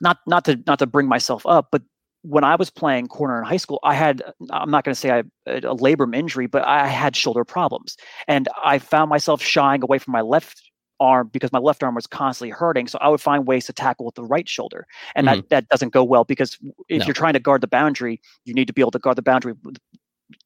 not 0.00 0.18
not 0.26 0.44
to 0.46 0.60
not 0.66 0.78
to 0.80 0.86
bring 0.86 1.08
myself 1.08 1.46
up, 1.46 1.68
but 1.70 1.82
when 2.22 2.42
I 2.42 2.56
was 2.56 2.70
playing 2.70 3.06
corner 3.06 3.38
in 3.38 3.44
high 3.44 3.56
school, 3.56 3.78
I 3.84 3.94
had 3.94 4.22
I'm 4.50 4.70
not 4.70 4.84
going 4.84 4.94
to 4.94 5.00
say 5.00 5.10
I 5.10 5.22
had 5.46 5.64
a 5.64 5.74
labrum 5.74 6.14
injury, 6.14 6.46
but 6.46 6.66
I 6.66 6.86
had 6.86 7.14
shoulder 7.14 7.44
problems, 7.44 7.96
and 8.26 8.48
I 8.64 8.78
found 8.78 9.10
myself 9.10 9.40
shying 9.40 9.82
away 9.82 9.98
from 9.98 10.12
my 10.12 10.22
left 10.22 10.60
arm 10.98 11.28
because 11.32 11.52
my 11.52 11.58
left 11.58 11.82
arm 11.82 11.94
was 11.94 12.06
constantly 12.06 12.50
hurting. 12.50 12.88
So 12.88 12.98
I 13.00 13.08
would 13.08 13.20
find 13.20 13.46
ways 13.46 13.66
to 13.66 13.72
tackle 13.72 14.06
with 14.06 14.16
the 14.16 14.24
right 14.24 14.48
shoulder, 14.48 14.86
and 15.14 15.26
mm-hmm. 15.26 15.36
that 15.36 15.48
that 15.50 15.68
doesn't 15.68 15.92
go 15.92 16.02
well 16.02 16.24
because 16.24 16.58
if 16.88 17.00
no. 17.00 17.06
you're 17.06 17.14
trying 17.14 17.34
to 17.34 17.40
guard 17.40 17.60
the 17.60 17.68
boundary, 17.68 18.20
you 18.44 18.54
need 18.54 18.66
to 18.66 18.72
be 18.72 18.82
able 18.82 18.92
to 18.92 18.98
guard 18.98 19.16
the 19.16 19.22
boundary 19.22 19.54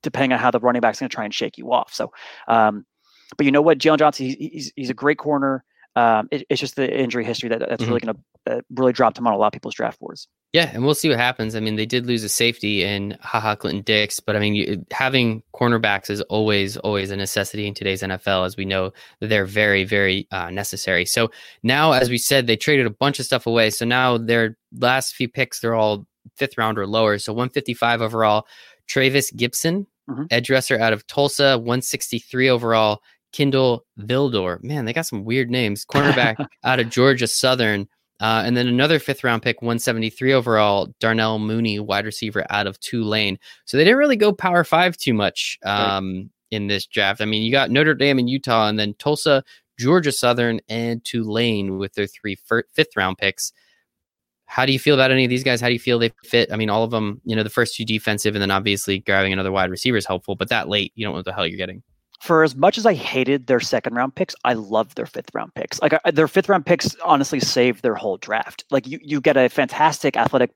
depending 0.03 0.33
on 0.33 0.39
how 0.39 0.51
the 0.51 0.61
running 0.61 0.81
back's 0.81 1.01
going 1.01 1.09
to 1.09 1.15
try 1.15 1.25
and 1.25 1.33
shake 1.33 1.57
you 1.57 1.73
off. 1.73 1.95
So, 1.95 2.13
um, 2.49 2.85
but 3.39 3.47
you 3.47 3.53
know 3.53 3.63
what, 3.63 3.79
Jaylon 3.79 3.99
Johnson, 3.99 4.27
he's, 4.27 4.37
he's 4.37 4.73
he's 4.77 4.91
a 4.91 4.95
great 4.95 5.19
corner. 5.19 5.65
Um, 5.97 6.29
it, 6.31 6.47
it's 6.49 6.61
just 6.61 6.77
the 6.77 7.01
injury 7.01 7.25
history 7.25 7.49
that 7.49 7.59
that's 7.59 7.83
mm-hmm. 7.83 7.93
really 7.93 8.01
going 8.01 8.15
to 8.15 8.21
uh, 8.53 8.61
really 8.75 8.93
drop 8.93 9.19
him 9.19 9.27
on 9.27 9.33
a 9.33 9.37
lot 9.37 9.49
of 9.49 9.53
people's 9.53 9.75
draft 9.75 9.99
boards. 10.01 10.29
Yeah, 10.53 10.71
and 10.73 10.85
we'll 10.85 10.95
see 10.95 11.09
what 11.09 11.19
happens. 11.19 11.55
I 11.55 11.61
mean, 11.61 11.77
they 11.77 11.87
did 11.87 12.07
lose 12.07 12.25
a 12.25 12.29
safety 12.29 12.83
in 12.83 13.17
Haha 13.21 13.55
Clinton 13.55 13.83
Dix, 13.83 14.19
but 14.19 14.35
I 14.35 14.41
mean, 14.41 14.55
you, 14.55 14.85
having 14.91 15.43
cornerbacks 15.55 16.11
is 16.11 16.21
always 16.23 16.77
always 16.77 17.11
a 17.11 17.17
necessity 17.17 17.69
in 17.69 17.75
today's 17.75 18.03
NFL, 18.03 18.47
as 18.47 18.57
we 18.57 18.65
know 18.65 18.93
that 19.21 19.29
they're 19.29 19.45
very 19.47 19.85
very 19.85 20.27
uh, 20.33 20.51
necessary. 20.51 21.05
So 21.05 21.31
now, 21.63 21.93
as 21.93 22.11
we 22.11 22.19
said, 22.19 22.47
they 22.47 22.57
traded 22.57 22.87
a 22.87 22.91
bunch 22.91 23.21
of 23.21 23.27
stuff 23.27 23.47
away. 23.47 23.71
So 23.71 23.85
now 23.85 24.19
their 24.19 24.57
last 24.77 25.15
few 25.15 25.29
picks, 25.29 25.61
they're 25.61 25.75
all 25.75 26.07
fifth 26.37 26.59
round 26.59 26.79
or 26.79 26.87
lower. 26.87 27.19
So 27.19 27.33
155 27.33 28.03
overall, 28.03 28.47
Trevis 28.89 29.31
Gipson, 29.33 29.87
mm-hmm. 30.09 30.25
edge 30.31 30.51
rusher 30.51 30.79
out 30.79 30.93
of 30.93 31.07
Tulsa, 31.07 31.59
163 31.59 32.49
overall. 32.49 33.03
Kindle 33.33 33.87
Vildor. 33.99 34.63
Man, 34.63 34.85
they 34.85 34.93
got 34.93 35.07
some 35.07 35.25
weird 35.25 35.51
names. 35.51 35.85
Cornerback 35.85 36.45
out 36.65 36.81
of 36.81 36.91
Georgia 36.91 37.27
Southern. 37.27 37.89
Uh, 38.21 38.43
and 38.45 38.57
then 38.57 38.67
another 38.67 38.99
fifth 38.99 39.25
round 39.25 39.43
pick, 39.43 39.63
173 39.63 40.35
overall, 40.35 40.95
Darnell 41.01 41.39
Mooney, 41.39 41.81
wide 41.81 42.05
receiver 42.05 42.45
out 42.51 42.67
of 42.67 42.79
Tulane. 42.81 43.39
So 43.65 43.77
they 43.77 43.85
didn't 43.85 43.99
really 43.99 44.17
go 44.17 44.33
power 44.33 44.63
five 44.63 44.97
too 44.97 45.15
much 45.15 45.59
um, 45.65 46.15
right. 46.15 46.27
in 46.51 46.67
this 46.67 46.87
draft. 46.87 47.23
I 47.23 47.25
mean, 47.25 47.43
you 47.43 47.51
got 47.51 47.71
Notre 47.71 47.95
Dame 47.95 48.19
and 48.19 48.29
Utah, 48.29 48.69
and 48.69 48.79
then 48.79 48.93
Tulsa, 48.99 49.43
Georgia 49.79 50.13
Southern, 50.13 50.61
and 50.69 51.03
Tulane 51.03 51.79
with 51.79 51.95
their 51.95 52.07
three 52.07 52.35
fir- 52.35 52.65
fifth 52.75 52.95
round 52.95 53.17
picks. 53.17 53.53
How 54.45 54.67
do 54.67 54.73
you 54.73 54.79
feel 54.79 54.97
about 54.97 55.13
any 55.13 55.25
of 55.25 55.31
these 55.31 55.45
guys? 55.45 55.63
How 55.63 55.69
do 55.69 55.73
you 55.73 55.79
feel 55.79 55.99
they 55.99 56.13
fit? 56.25 56.53
I 56.53 56.57
mean, 56.57 56.69
all 56.69 56.85
of 56.85 56.91
them, 56.91 57.23
you 57.25 57.37
know, 57.37 57.45
the 57.45 57.49
first 57.49 57.75
two 57.75 57.87
defensive, 57.87 58.35
and 58.35 58.43
then 58.43 58.51
obviously 58.51 58.99
grabbing 58.99 59.33
another 59.33 59.53
wide 59.53 59.71
receiver 59.71 59.97
is 59.97 60.05
helpful, 60.05 60.35
but 60.35 60.51
that 60.51 60.69
late, 60.69 60.93
you 60.95 61.07
don't 61.07 61.13
know 61.15 61.19
what 61.19 61.25
the 61.25 61.33
hell 61.33 61.47
you're 61.47 61.57
getting 61.57 61.83
for 62.21 62.45
as 62.45 62.55
much 62.55 62.77
as 62.77 62.85
I 62.85 62.93
hated 62.93 63.47
their 63.47 63.61
second 63.61 63.95
round 63.95 64.15
picks, 64.15 64.35
I 64.45 64.53
love 64.53 64.95
their 64.95 65.07
fifth 65.07 65.31
round 65.35 65.55
picks. 65.55 65.81
Like 65.81 65.95
their 66.13 66.29
fifth 66.29 66.49
round 66.49 66.67
picks 66.67 66.95
honestly 67.03 67.41
saved 67.41 67.83
their 67.83 67.95
whole 67.95 68.19
draft. 68.19 68.65
Like 68.71 68.87
you, 68.87 68.99
you 69.03 69.21
get 69.23 69.39
a 69.39 69.49
fantastic 69.49 70.19
athletic, 70.19 70.51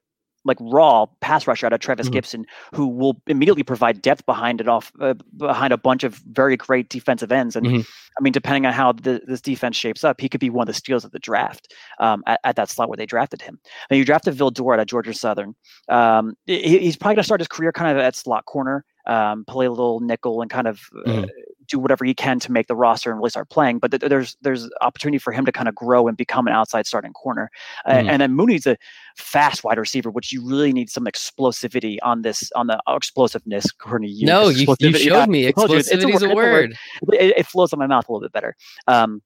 like 0.45 0.59
raw 0.61 1.07
pass 1.23 1.47
rusher 1.47 1.65
out 1.65 1.73
of 1.73 1.81
Trevis 1.81 2.11
mm-hmm. 2.11 2.19
Gipson, 2.19 2.45
who 2.75 2.87
will 2.87 3.19
immediately 3.27 3.63
provide 3.63 4.03
depth 4.03 4.27
behind 4.27 4.61
it 4.61 4.69
off 4.69 4.93
uh, 5.01 5.15
behind 5.39 5.73
a 5.73 5.79
bunch 5.79 6.05
of 6.05 6.17
very 6.33 6.55
great 6.55 6.91
defensive 6.91 7.33
ends. 7.33 7.57
And 7.57 7.67
mm-hmm. 7.67 7.81
I 7.81 8.23
mean, 8.23 8.35
depending 8.35 8.67
on 8.67 8.75
how 8.75 8.93
the, 8.93 9.23
this 9.27 9.41
defense 9.41 9.75
shapes 9.75 10.05
up, 10.05 10.21
he 10.21 10.29
could 10.29 10.41
be 10.41 10.51
one 10.51 10.65
of 10.65 10.67
the 10.67 10.75
steals 10.75 11.03
of 11.03 11.13
the 11.13 11.19
draft 11.19 11.73
um, 11.99 12.23
at, 12.27 12.41
at, 12.45 12.57
that 12.57 12.69
slot 12.69 12.91
where 12.91 12.97
they 12.99 13.07
drafted 13.07 13.41
him. 13.41 13.59
And 13.89 13.99
you 13.99 14.05
drafted 14.05 14.37
Vildor 14.37 14.75
out 14.75 14.81
of 14.81 14.87
Georgia 14.87 15.15
Southern. 15.15 15.55
Um, 15.89 16.35
he, 16.45 16.79
he's 16.79 16.97
probably 16.97 17.15
going 17.15 17.23
to 17.23 17.27
start 17.27 17.41
his 17.41 17.49
career 17.49 17.73
kind 17.73 17.97
of 17.97 18.05
at 18.05 18.15
slot 18.15 18.45
corner 18.45 18.85
um, 19.07 19.45
play 19.47 19.67
a 19.67 19.71
little 19.71 20.01
nickel 20.01 20.43
and 20.43 20.51
kind 20.51 20.67
of 20.67 20.81
uh, 21.07 21.11
mm 21.11 21.29
do 21.69 21.79
whatever 21.79 22.05
he 22.05 22.15
can 22.15 22.39
to 22.41 22.53
make 22.53 22.67
the 22.67 22.77
roster 22.77 23.11
and 23.11 23.19
really 23.19 23.31
start 23.31 23.51
playing. 23.51 23.79
But 23.79 23.91
th- 23.91 24.03
there's 24.03 24.37
there's 24.41 24.69
opportunity 24.81 25.19
for 25.19 25.33
him 25.33 25.45
to 25.47 25.53
kind 25.53 25.69
of 25.69 25.75
grow 25.75 26.09
and 26.09 26.17
become 26.17 26.47
an 26.47 26.53
outside 26.53 26.87
starting 26.87 27.13
corner. 27.13 27.51
mm 27.87 28.05
and 28.05 28.21
then 28.21 28.33
Mooney's 28.33 28.67
a 28.67 28.77
fast 29.17 29.65
wide 29.65 29.79
receiver, 29.79 30.11
which 30.11 30.31
you 30.31 30.47
really 30.47 30.73
need 30.73 30.91
some 30.91 31.05
explosivity 31.07 31.97
on 32.03 32.23
this 32.23 32.53
on 32.55 32.67
the 32.67 32.79
uh, 32.87 32.95
explosiveness. 32.95 33.67
According 33.67 34.09
to 34.09 34.15
you, 34.15 34.27
no, 34.27 34.49
you, 34.49 34.67
you 34.79 34.93
showed 34.93 35.15
yeah, 35.15 35.27
me 35.27 35.51
explosivity 35.51 36.15
is 36.15 36.23
a, 36.23 36.35
word. 36.35 36.77
It, 37.13 37.39
it, 37.39 37.47
flows 37.47 37.73
on 37.73 37.79
my 37.79 37.87
mouth 37.87 38.09
a 38.09 38.13
little 38.13 38.25
bit 38.25 38.33
better. 38.33 38.55
Um, 38.87 39.23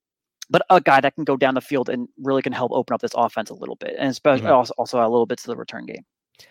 but 0.51 0.63
a 0.71 0.81
guy 0.81 1.01
that 1.01 1.15
can 1.15 1.25
go 1.25 1.37
down 1.37 1.55
the 1.55 1.61
field 1.61 1.89
and 1.89 2.09
really 2.23 2.43
can 2.43 2.53
help 2.53 2.73
open 2.73 2.95
up 2.95 3.01
this 3.01 3.13
offense 3.15 3.51
a 3.51 3.55
little 3.55 3.77
bit, 3.77 3.97
and 3.99 4.09
especially 4.09 4.47
mm-hmm. 4.47 4.55
also, 4.55 4.75
also 4.79 5.01
a 5.01 5.03
little 5.03 5.27
bit 5.27 5.39
to 5.39 5.47
the 5.47 5.57
return 5.57 5.87
game. 5.87 6.05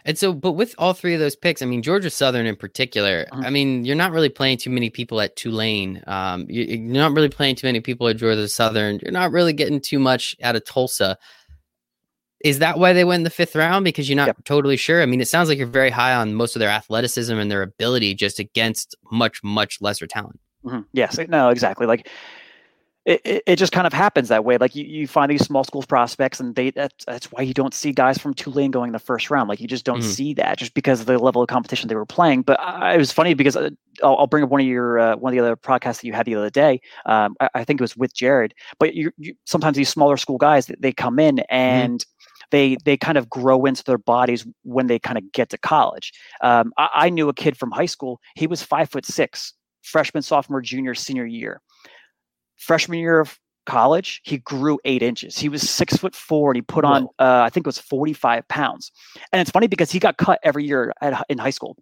And 0.05 0.17
so, 0.17 0.33
but 0.33 0.53
with 0.53 0.75
all 0.77 0.93
three 0.93 1.13
of 1.13 1.19
those 1.19 1.35
picks, 1.35 1.61
I 1.61 1.65
mean, 1.65 1.81
Georgia 1.81 2.09
Southern 2.09 2.45
in 2.45 2.55
particular, 2.55 3.25
mm-hmm. 3.25 3.45
I 3.45 3.49
mean, 3.49 3.85
you're 3.85 3.95
not 3.95 4.11
really 4.11 4.29
playing 4.29 4.57
too 4.57 4.69
many 4.69 4.89
people 4.89 5.21
at 5.21 5.35
Tulane. 5.35 6.03
Um, 6.07 6.45
you, 6.49 6.75
are 6.75 6.93
not 6.93 7.13
really 7.13 7.29
playing 7.29 7.55
too 7.55 7.67
many 7.67 7.79
people 7.79 8.07
at 8.07 8.17
Georgia 8.17 8.47
Southern. 8.47 8.99
You're 9.01 9.11
not 9.11 9.31
really 9.31 9.53
getting 9.53 9.81
too 9.81 9.99
much 9.99 10.35
out 10.41 10.55
of 10.55 10.65
Tulsa. 10.65 11.17
Is 12.43 12.59
that 12.59 12.77
why 12.77 12.93
they 12.93 13.03
went 13.03 13.21
in 13.21 13.23
the 13.23 13.29
fifth 13.29 13.55
round? 13.55 13.83
Because 13.83 14.07
you're 14.07 14.15
not 14.15 14.27
yep. 14.27 14.43
totally 14.45 14.77
sure. 14.77 15.01
I 15.01 15.05
mean, 15.07 15.21
it 15.21 15.27
sounds 15.27 15.49
like 15.49 15.57
you're 15.57 15.67
very 15.67 15.89
high 15.89 16.13
on 16.13 16.35
most 16.35 16.55
of 16.55 16.59
their 16.59 16.69
athleticism 16.69 17.35
and 17.35 17.49
their 17.49 17.63
ability 17.63 18.13
just 18.13 18.39
against 18.39 18.95
much, 19.11 19.43
much 19.43 19.81
lesser 19.81 20.05
talent. 20.05 20.39
Mm-hmm. 20.63 20.81
Yes, 20.93 21.17
no, 21.29 21.49
exactly. 21.49 21.87
Like 21.87 22.09
it, 23.07 23.43
it, 23.47 23.55
just 23.55 23.71
kind 23.71 23.87
of 23.87 23.93
happens 23.93 24.27
that 24.27 24.43
way. 24.43 24.57
Like 24.57 24.75
you, 24.75 24.83
you 24.83 25.07
find 25.07 25.31
these 25.31 25.45
small 25.45 25.63
school 25.63 25.81
prospects, 25.81 26.41
and 26.41 26.53
they 26.55 26.71
that's, 26.71 27.05
that's 27.05 27.31
why 27.31 27.41
you 27.41 27.53
don't 27.53 27.73
see 27.73 27.93
guys 27.93 28.17
from 28.17 28.33
Tulane 28.33 28.69
going 28.69 28.89
in 28.89 28.91
the 28.91 28.99
first 28.99 29.31
round. 29.31 29.47
Like 29.47 29.61
you 29.61 29.67
just 29.67 29.85
don't 29.85 29.99
mm-hmm. 29.99 30.09
see 30.09 30.33
that 30.33 30.57
just 30.57 30.73
because 30.73 30.99
of 30.99 31.05
the 31.05 31.17
level 31.17 31.41
of 31.41 31.47
competition 31.47 31.87
they 31.87 31.95
were 31.95 32.05
playing. 32.05 32.41
But 32.41 32.59
I, 32.59 32.95
it 32.95 32.97
was 32.97 33.13
funny 33.13 33.33
because 33.33 33.55
uh, 33.55 33.69
I'll, 34.03 34.17
I'll, 34.17 34.27
bring 34.27 34.43
up 34.43 34.49
one 34.49 34.59
of 34.59 34.67
your 34.67 34.99
uh, 34.99 35.15
one 35.15 35.31
of 35.31 35.37
the 35.37 35.43
other 35.43 35.55
podcasts 35.55 36.01
that 36.01 36.03
you 36.03 36.11
had 36.11 36.25
the 36.25 36.35
other 36.35 36.49
day. 36.49 36.81
Um, 37.05 37.37
I, 37.39 37.49
I, 37.55 37.63
think 37.63 37.79
it 37.79 37.83
was 37.83 37.95
with 37.95 38.13
Jared. 38.13 38.53
But 38.77 38.93
you, 38.93 39.11
you, 39.17 39.35
sometimes 39.45 39.77
these 39.77 39.89
smaller 39.89 40.17
school 40.17 40.37
guys 40.37 40.69
they 40.77 40.91
come 40.91 41.17
in 41.19 41.37
mm-hmm. 41.37 41.55
and. 41.55 41.99
Mm-hmm 41.99 42.11
they 42.49 42.77
they 42.85 42.95
kind 42.95 43.17
of 43.17 43.29
grow 43.29 43.65
into 43.65 43.83
their 43.83 43.97
bodies 43.97 44.47
when 44.63 44.87
they 44.87 44.99
kind 44.99 45.17
of 45.17 45.33
get 45.33 45.49
to 45.49 45.57
college. 45.57 46.13
Um, 46.41 46.71
I, 46.77 46.87
I, 46.93 47.09
knew 47.09 47.27
a 47.27 47.33
kid 47.33 47.57
from 47.57 47.71
high 47.71 47.87
school. 47.87 48.21
He 48.35 48.47
was 48.47 48.63
five 48.63 48.89
foot 48.89 49.05
six, 49.05 49.51
freshman, 49.81 50.23
sophomore, 50.23 50.61
junior, 50.61 50.95
senior 50.95 51.25
year 51.25 51.61
freshman 52.57 52.99
year 52.99 53.19
of 53.19 53.39
college, 53.65 54.21
he 54.23 54.37
grew 54.37 54.79
eight 54.85 55.03
inches. 55.03 55.37
He 55.37 55.49
was 55.49 55.69
six 55.69 55.97
foot 55.97 56.15
four, 56.15 56.51
and 56.51 56.57
he 56.57 56.61
put 56.61 56.85
on, 56.85 57.03
uh, 57.19 57.41
I 57.45 57.49
think 57.49 57.65
it 57.65 57.67
was 57.67 57.79
forty 57.79 58.13
five 58.13 58.47
pounds. 58.47 58.91
And 59.31 59.41
it's 59.41 59.51
funny 59.51 59.67
because 59.67 59.91
he 59.91 59.99
got 59.99 60.17
cut 60.17 60.39
every 60.43 60.65
year 60.65 60.93
at, 61.01 61.25
in 61.29 61.37
high 61.37 61.49
school 61.51 61.77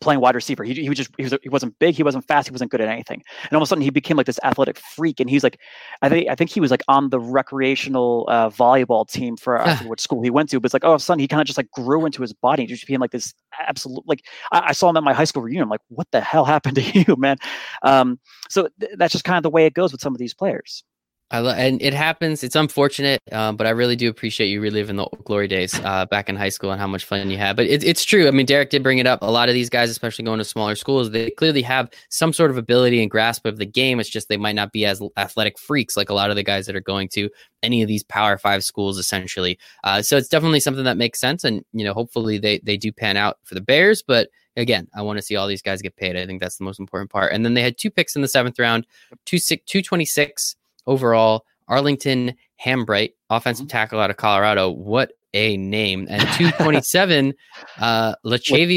playing 0.00 0.20
wide 0.20 0.34
receiver. 0.34 0.64
He, 0.64 0.74
he 0.74 0.88
was 0.88 0.98
just 0.98 1.10
he, 1.16 1.24
was, 1.24 1.34
he 1.42 1.48
wasn't 1.48 1.78
big, 1.78 1.94
he 1.94 2.02
wasn't 2.02 2.26
fast, 2.26 2.48
he 2.48 2.52
wasn't 2.52 2.70
good 2.70 2.80
at 2.80 2.88
anything. 2.88 3.22
And 3.44 3.52
all 3.52 3.62
of 3.62 3.66
a 3.66 3.66
sudden 3.66 3.82
he 3.82 3.90
became 3.90 4.16
like 4.16 4.26
this 4.26 4.40
athletic 4.42 4.78
freak. 4.78 5.20
And 5.20 5.30
he's 5.30 5.42
like, 5.42 5.58
I 6.02 6.08
think 6.08 6.28
I 6.28 6.34
think 6.34 6.50
he 6.50 6.60
was 6.60 6.70
like 6.70 6.82
on 6.88 7.10
the 7.10 7.20
recreational 7.20 8.26
uh, 8.28 8.50
volleyball 8.50 9.08
team 9.08 9.36
for 9.36 9.60
I 9.60 9.76
what 9.78 10.00
school 10.00 10.22
he 10.22 10.30
went 10.30 10.50
to. 10.50 10.60
But 10.60 10.66
it's 10.66 10.74
like, 10.74 10.84
oh, 10.84 10.98
sudden 10.98 11.20
he 11.20 11.28
kind 11.28 11.40
of 11.40 11.46
just 11.46 11.58
like 11.58 11.70
grew 11.70 12.04
into 12.06 12.22
his 12.22 12.32
body. 12.32 12.62
He 12.62 12.68
just 12.68 12.86
became 12.86 13.00
like 13.00 13.12
this 13.12 13.34
absolute 13.66 14.06
like 14.06 14.24
I, 14.52 14.68
I, 14.68 14.72
saw 14.72 14.90
him 14.90 14.96
at 14.96 15.04
my 15.04 15.12
high 15.12 15.24
school 15.24 15.42
reunion. 15.42 15.62
I'm 15.62 15.70
like, 15.70 15.80
what 15.88 16.08
the 16.12 16.20
hell 16.20 16.44
happened 16.44 16.76
to 16.76 16.82
you, 17.06 17.16
man? 17.16 17.36
Um, 17.82 18.18
so 18.48 18.68
th- 18.80 18.92
that's 18.96 19.12
just 19.12 19.24
kind 19.24 19.36
of 19.36 19.42
the 19.42 19.50
way 19.50 19.66
it 19.66 19.74
goes 19.74 19.92
with 19.92 20.00
some 20.00 20.14
of 20.14 20.18
these 20.18 20.34
players. 20.34 20.84
I 21.30 21.40
lo- 21.40 21.52
and 21.52 21.80
it 21.82 21.92
happens. 21.92 22.42
It's 22.42 22.56
unfortunate, 22.56 23.20
um, 23.32 23.56
but 23.56 23.66
I 23.66 23.70
really 23.70 23.96
do 23.96 24.08
appreciate 24.08 24.46
you 24.46 24.62
reliving 24.62 24.96
the 24.96 25.06
glory 25.24 25.46
days 25.46 25.78
uh, 25.80 26.06
back 26.06 26.30
in 26.30 26.36
high 26.36 26.48
school 26.48 26.70
and 26.70 26.80
how 26.80 26.86
much 26.86 27.04
fun 27.04 27.30
you 27.30 27.36
had. 27.36 27.54
But 27.54 27.66
it, 27.66 27.84
it's 27.84 28.02
true. 28.02 28.28
I 28.28 28.30
mean, 28.30 28.46
Derek 28.46 28.70
did 28.70 28.82
bring 28.82 28.96
it 28.96 29.06
up. 29.06 29.20
A 29.20 29.30
lot 29.30 29.50
of 29.50 29.54
these 29.54 29.68
guys, 29.68 29.90
especially 29.90 30.24
going 30.24 30.38
to 30.38 30.44
smaller 30.44 30.74
schools, 30.74 31.10
they 31.10 31.30
clearly 31.30 31.60
have 31.62 31.90
some 32.08 32.32
sort 32.32 32.50
of 32.50 32.56
ability 32.56 33.02
and 33.02 33.10
grasp 33.10 33.44
of 33.44 33.58
the 33.58 33.66
game. 33.66 34.00
It's 34.00 34.08
just 34.08 34.30
they 34.30 34.38
might 34.38 34.54
not 34.54 34.72
be 34.72 34.86
as 34.86 35.02
athletic 35.18 35.58
freaks 35.58 35.98
like 35.98 36.08
a 36.08 36.14
lot 36.14 36.30
of 36.30 36.36
the 36.36 36.42
guys 36.42 36.64
that 36.64 36.76
are 36.76 36.80
going 36.80 37.08
to 37.10 37.28
any 37.62 37.82
of 37.82 37.88
these 37.88 38.04
Power 38.04 38.38
Five 38.38 38.64
schools, 38.64 38.96
essentially. 38.96 39.58
Uh, 39.84 40.00
so 40.00 40.16
it's 40.16 40.28
definitely 40.28 40.60
something 40.60 40.84
that 40.84 40.96
makes 40.96 41.20
sense, 41.20 41.44
and 41.44 41.62
you 41.74 41.84
know, 41.84 41.92
hopefully 41.92 42.38
they 42.38 42.58
they 42.60 42.78
do 42.78 42.90
pan 42.90 43.18
out 43.18 43.36
for 43.44 43.54
the 43.54 43.60
Bears. 43.60 44.02
But 44.02 44.30
again, 44.56 44.88
I 44.94 45.02
want 45.02 45.18
to 45.18 45.22
see 45.22 45.36
all 45.36 45.46
these 45.46 45.62
guys 45.62 45.82
get 45.82 45.96
paid. 45.96 46.16
I 46.16 46.24
think 46.24 46.40
that's 46.40 46.56
the 46.56 46.64
most 46.64 46.80
important 46.80 47.10
part. 47.10 47.32
And 47.34 47.44
then 47.44 47.52
they 47.52 47.62
had 47.62 47.76
two 47.76 47.90
picks 47.90 48.16
in 48.16 48.22
the 48.22 48.28
seventh 48.28 48.58
round, 48.58 48.86
two 49.26 49.38
six, 49.38 49.62
two 49.66 49.82
twenty 49.82 50.06
six 50.06 50.56
overall. 50.88 51.44
Arlington 51.68 52.34
Hambright, 52.64 53.12
offensive 53.30 53.66
mm-hmm. 53.66 53.70
tackle 53.70 54.00
out 54.00 54.10
of 54.10 54.16
Colorado. 54.16 54.70
What 54.70 55.12
a 55.34 55.58
name. 55.58 56.06
And 56.08 56.22
227, 56.22 57.34
uh, 57.78 58.14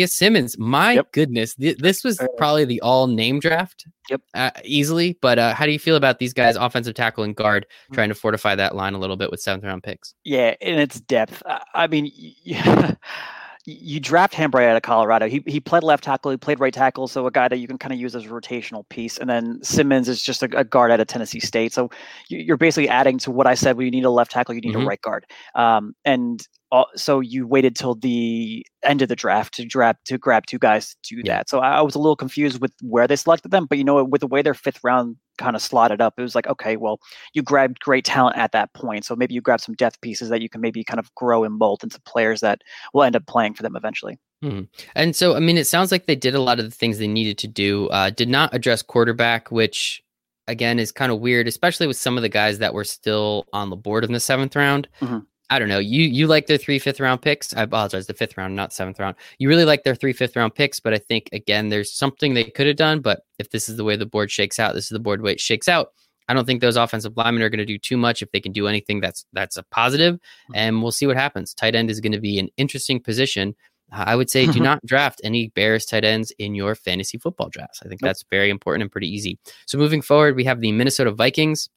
Simmons. 0.08 0.58
My 0.60 0.94
yep. 0.94 1.12
goodness. 1.14 1.56
Th- 1.56 1.78
this 1.78 2.04
was 2.04 2.20
probably 2.38 2.66
the 2.66 2.82
all 2.82 3.08
name 3.08 3.40
draft. 3.40 3.88
Yep. 4.10 4.22
Uh, 4.34 4.52
easily. 4.66 5.18
But 5.22 5.40
uh, 5.40 5.54
how 5.54 5.66
do 5.66 5.72
you 5.72 5.80
feel 5.80 5.96
about 5.96 6.20
these 6.20 6.34
guys, 6.34 6.58
offensive 6.58 6.94
tackle 6.94 7.24
and 7.24 7.36
guard, 7.36 7.66
mm-hmm. 7.66 7.94
trying 7.94 8.10
to 8.10 8.16
fortify 8.16 8.56
that 8.56 8.76
line 8.76 8.94
a 8.94 9.00
little 9.00 9.18
bit 9.18 9.32
with 9.32 9.40
seventh 9.40 9.64
round 9.64 9.84
picks? 9.84 10.14
Yeah, 10.26 10.56
in 10.60 10.78
its 10.78 11.00
depth. 11.00 11.42
I 11.74 11.88
mean, 11.88 12.12
yeah 12.44 12.96
you 13.66 14.00
draft 14.00 14.34
Hambright 14.34 14.68
out 14.68 14.76
of 14.76 14.82
Colorado. 14.82 15.28
He 15.28 15.44
he 15.46 15.60
played 15.60 15.84
left 15.84 16.04
tackle, 16.04 16.32
he 16.32 16.38
played 16.38 16.60
right 16.60 16.74
tackle, 16.74 17.08
so 17.08 17.28
a 17.28 17.32
guy 17.32 17.48
that 17.48 17.58
you 17.58 17.68
can 17.68 17.78
kind 17.78 17.94
of 17.94 18.00
use 18.00 18.16
as 18.16 18.26
a 18.26 18.30
rotational 18.30 18.88
piece. 18.90 19.18
And 19.18 19.30
then 19.30 19.60
Simmons 19.64 20.10
is 20.10 20.24
just 20.24 20.44
a, 20.44 20.50
a 20.58 20.64
guard 20.64 20.92
out 20.92 21.00
of 21.00 21.08
Tennessee 21.08 21.40
State. 21.40 21.74
So 21.74 21.90
you're 22.28 22.58
basically 22.58 22.90
adding 22.90 23.18
to 23.20 23.32
what 23.32 23.48
I 23.48 23.54
said. 23.54 23.78
When 23.78 23.86
you 23.86 23.92
need 23.92 24.06
a 24.06 24.10
left 24.10 24.32
tackle, 24.32 24.56
you 24.56 24.62
need 24.62 24.74
mm-hmm. 24.74 24.84
a 24.84 24.88
right 24.88 25.02
guard. 25.02 25.26
Um, 25.56 25.96
and 26.06 26.46
so 26.96 27.20
you 27.20 27.46
waited 27.46 27.76
till 27.76 27.96
the 27.96 28.66
end 28.84 29.02
of 29.02 29.10
the 29.10 29.16
draft 29.16 29.54
to 29.56 29.66
grab 29.66 29.98
to 30.06 30.18
grab 30.18 30.46
two 30.46 30.58
guys 30.58 30.96
to 31.04 31.16
do 31.16 31.22
yeah. 31.26 31.38
that. 31.38 31.50
So 31.50 31.60
I, 31.60 31.78
I 31.78 31.82
was 31.82 31.96
a 31.96 32.00
little 32.00 32.16
confused 32.16 32.62
with 32.62 32.72
where 32.82 33.08
they 33.08 33.16
selected 33.16 33.52
them, 33.52 33.66
but 33.66 33.78
you 33.78 33.84
know, 33.84 34.04
with 34.04 34.22
the 34.22 34.28
way 34.28 34.42
their 34.42 34.54
fifth 34.54 34.80
round 34.84 35.18
kind 35.38 35.56
of 35.56 35.62
slotted 35.62 36.02
up, 36.02 36.14
it 36.18 36.22
was 36.22 36.36
like, 36.36 36.48
okay, 36.48 36.78
well, 36.78 37.00
you 37.34 37.42
grabbed 37.42 37.80
great 37.80 38.06
talent 38.06 38.38
at 38.38 38.54
that 38.54 38.74
point, 38.74 39.06
so 39.06 39.16
maybe 39.16 39.34
you 39.34 39.42
grab 39.42 39.60
some 39.60 39.76
depth 39.76 40.00
pieces 40.02 40.30
that 40.30 40.42
you 40.42 40.50
can 40.50 40.62
maybe 40.62 40.84
kind 40.84 41.00
of 41.00 41.14
grow 41.16 41.44
and 41.44 41.58
mold 41.58 41.84
into 41.84 42.00
players 42.02 42.40
that 42.40 42.62
will 42.94 43.04
end 43.04 43.16
up 43.16 43.26
playing 43.28 43.54
for 43.54 43.64
them 43.64 43.76
eventually. 43.76 44.18
hmm 44.42 44.62
And 44.96 45.16
so, 45.16 45.36
I 45.36 45.40
mean, 45.40 45.58
it 45.58 45.68
sounds 45.68 45.92
like 45.92 46.06
they 46.06 46.16
did 46.16 46.36
a 46.36 46.42
lot 46.42 46.60
of 46.60 46.66
the 46.66 46.72
things 46.72 46.98
they 46.98 47.08
needed 47.08 47.38
to 47.40 47.48
do. 47.48 47.88
Uh, 47.90 48.10
did 48.12 48.30
not 48.30 48.54
address 48.54 48.82
quarterback, 48.82 49.52
which 49.52 50.02
again 50.48 50.80
is 50.80 50.92
kind 50.92 51.12
of 51.12 51.20
weird, 51.20 51.48
especially 51.48 51.88
with 51.88 51.98
some 51.98 52.18
of 52.18 52.22
the 52.22 52.30
guys 52.30 52.60
that 52.60 52.74
were 52.74 52.84
still 52.84 53.46
on 53.54 53.70
the 53.70 53.76
board 53.76 54.04
in 54.04 54.14
the 54.14 54.20
seventh 54.20 54.56
round. 54.56 54.88
Mm-hmm. 55.02 55.20
I 55.52 55.60
don't 55.60 55.68
know. 55.68 55.80
You 55.80 56.04
you 56.04 56.28
like 56.28 56.48
their 56.48 56.58
three 56.58 56.80
fifth 56.80 57.02
round 57.02 57.22
picks. 57.22 57.54
I 57.54 57.64
apologize, 57.64 58.08
the 58.08 58.14
fifth 58.14 58.38
round, 58.38 58.56
not 58.56 58.72
seventh 58.72 59.00
round. 59.00 59.18
You 59.38 59.50
really 59.50 59.66
like 59.66 59.84
their 59.84 59.96
three 59.96 60.14
fifth 60.14 60.38
round 60.38 60.56
picks, 60.56 60.80
but 60.80 60.94
I 60.94 60.98
think 60.98 61.28
again, 61.34 61.68
there's 61.68 61.92
something 61.92 62.34
they 62.34 62.46
could 62.46 62.68
have 62.68 62.78
done. 62.78 63.02
But 63.02 63.26
if 63.38 63.50
this 63.50 63.68
is 63.68 63.76
the 63.76 63.84
way 63.84 63.98
the 63.98 64.06
board 64.06 64.32
shakes 64.32 64.60
out, 64.60 64.74
this 64.74 64.86
is 64.86 64.92
the 64.92 65.00
board 65.00 65.22
way 65.22 65.34
it 65.34 65.42
shakes 65.42 65.68
out. 65.68 65.90
I 66.30 66.34
don't 66.34 66.46
think 66.46 66.62
those 66.62 66.78
offensive 66.78 67.18
linemen 67.18 67.44
are 67.44 67.50
going 67.50 67.60
to 67.60 67.66
do 67.66 67.78
too 67.78 67.98
much. 67.98 68.22
If 68.22 68.32
they 68.32 68.40
can 68.40 68.54
do 68.54 68.68
anything, 68.68 69.02
that's 69.02 69.26
that's 69.34 69.58
a 69.58 69.64
positive, 69.64 70.18
hmm. 70.48 70.54
and 70.56 70.82
we'll 70.82 70.94
see 70.94 71.06
what 71.06 71.18
happens. 71.18 71.54
Tight 71.54 71.76
end 71.76 71.92
is 71.92 72.00
going 72.00 72.14
to 72.14 72.22
be 72.22 72.40
an 72.40 72.48
interesting 72.56 73.02
position. 73.02 73.54
I 73.92 74.16
would 74.16 74.30
say 74.30 74.46
do 74.46 74.60
not 74.62 74.86
draft 74.86 75.20
any 75.22 75.50
Bears 75.50 75.86
tight 75.86 76.06
ends 76.06 76.32
in 76.40 76.56
your 76.56 76.76
fantasy 76.76 77.18
football 77.18 77.50
drafts. 77.50 77.82
I 77.84 77.90
think 77.90 78.00
that's 78.00 78.24
very 78.30 78.50
important 78.50 78.84
and 78.84 78.92
pretty 78.92 79.14
easy. 79.14 79.38
So 79.66 79.78
moving 79.78 80.02
forward, 80.02 80.38
we 80.38 80.46
have 80.46 80.62
the 80.62 80.72
Minnesota 80.72 81.12
Vikings. 81.12 81.68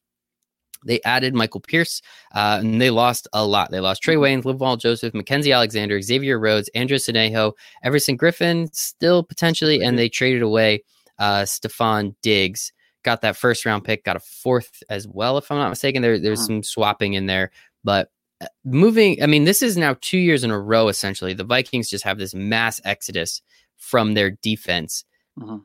They 0.85 1.01
added 1.03 1.33
Michael 1.33 1.59
Pierce, 1.59 2.01
uh, 2.33 2.59
and 2.61 2.81
they 2.81 2.89
lost 2.89 3.27
a 3.33 3.45
lot. 3.45 3.71
They 3.71 3.79
lost 3.79 4.03
Trae 4.03 4.17
Waynes, 4.17 4.43
Linval 4.43 4.79
Joseph, 4.79 5.13
Mackensie 5.13 5.53
Alexander, 5.53 6.01
Xavier 6.01 6.39
Rhodes, 6.39 6.69
Andrew 6.75 6.97
Sendejo, 6.97 7.53
Everson 7.83 8.17
Griffen, 8.17 8.73
still 8.73 9.23
potentially, 9.23 9.81
and 9.81 9.97
they 9.97 10.09
traded 10.09 10.41
away 10.41 10.83
uh, 11.19 11.41
Stefon 11.41 12.15
Diggs. 12.21 12.71
Got 13.03 13.21
that 13.21 13.37
first 13.37 13.65
round 13.65 13.83
pick, 13.83 14.03
got 14.03 14.15
a 14.15 14.19
fourth 14.19 14.81
as 14.89 15.07
well, 15.07 15.37
if 15.37 15.51
I'm 15.51 15.57
not 15.57 15.69
mistaken. 15.69 16.01
There, 16.01 16.19
there's 16.19 16.39
hmm. 16.41 16.45
some 16.45 16.63
swapping 16.63 17.13
in 17.13 17.25
there, 17.25 17.51
but 17.83 18.09
uh, 18.41 18.47
moving. 18.63 19.21
I 19.21 19.27
mean, 19.27 19.43
this 19.43 19.61
is 19.61 19.77
now 19.77 19.95
two 20.01 20.17
years 20.17 20.43
in 20.43 20.51
a 20.51 20.59
row. 20.59 20.87
Essentially, 20.87 21.33
the 21.33 21.43
Vikings 21.43 21.89
just 21.89 22.03
have 22.03 22.17
this 22.17 22.33
mass 22.33 22.81
exodus 22.83 23.41
from 23.77 24.13
their 24.13 24.31
defense. 24.31 25.05
Mm-hmm 25.39 25.57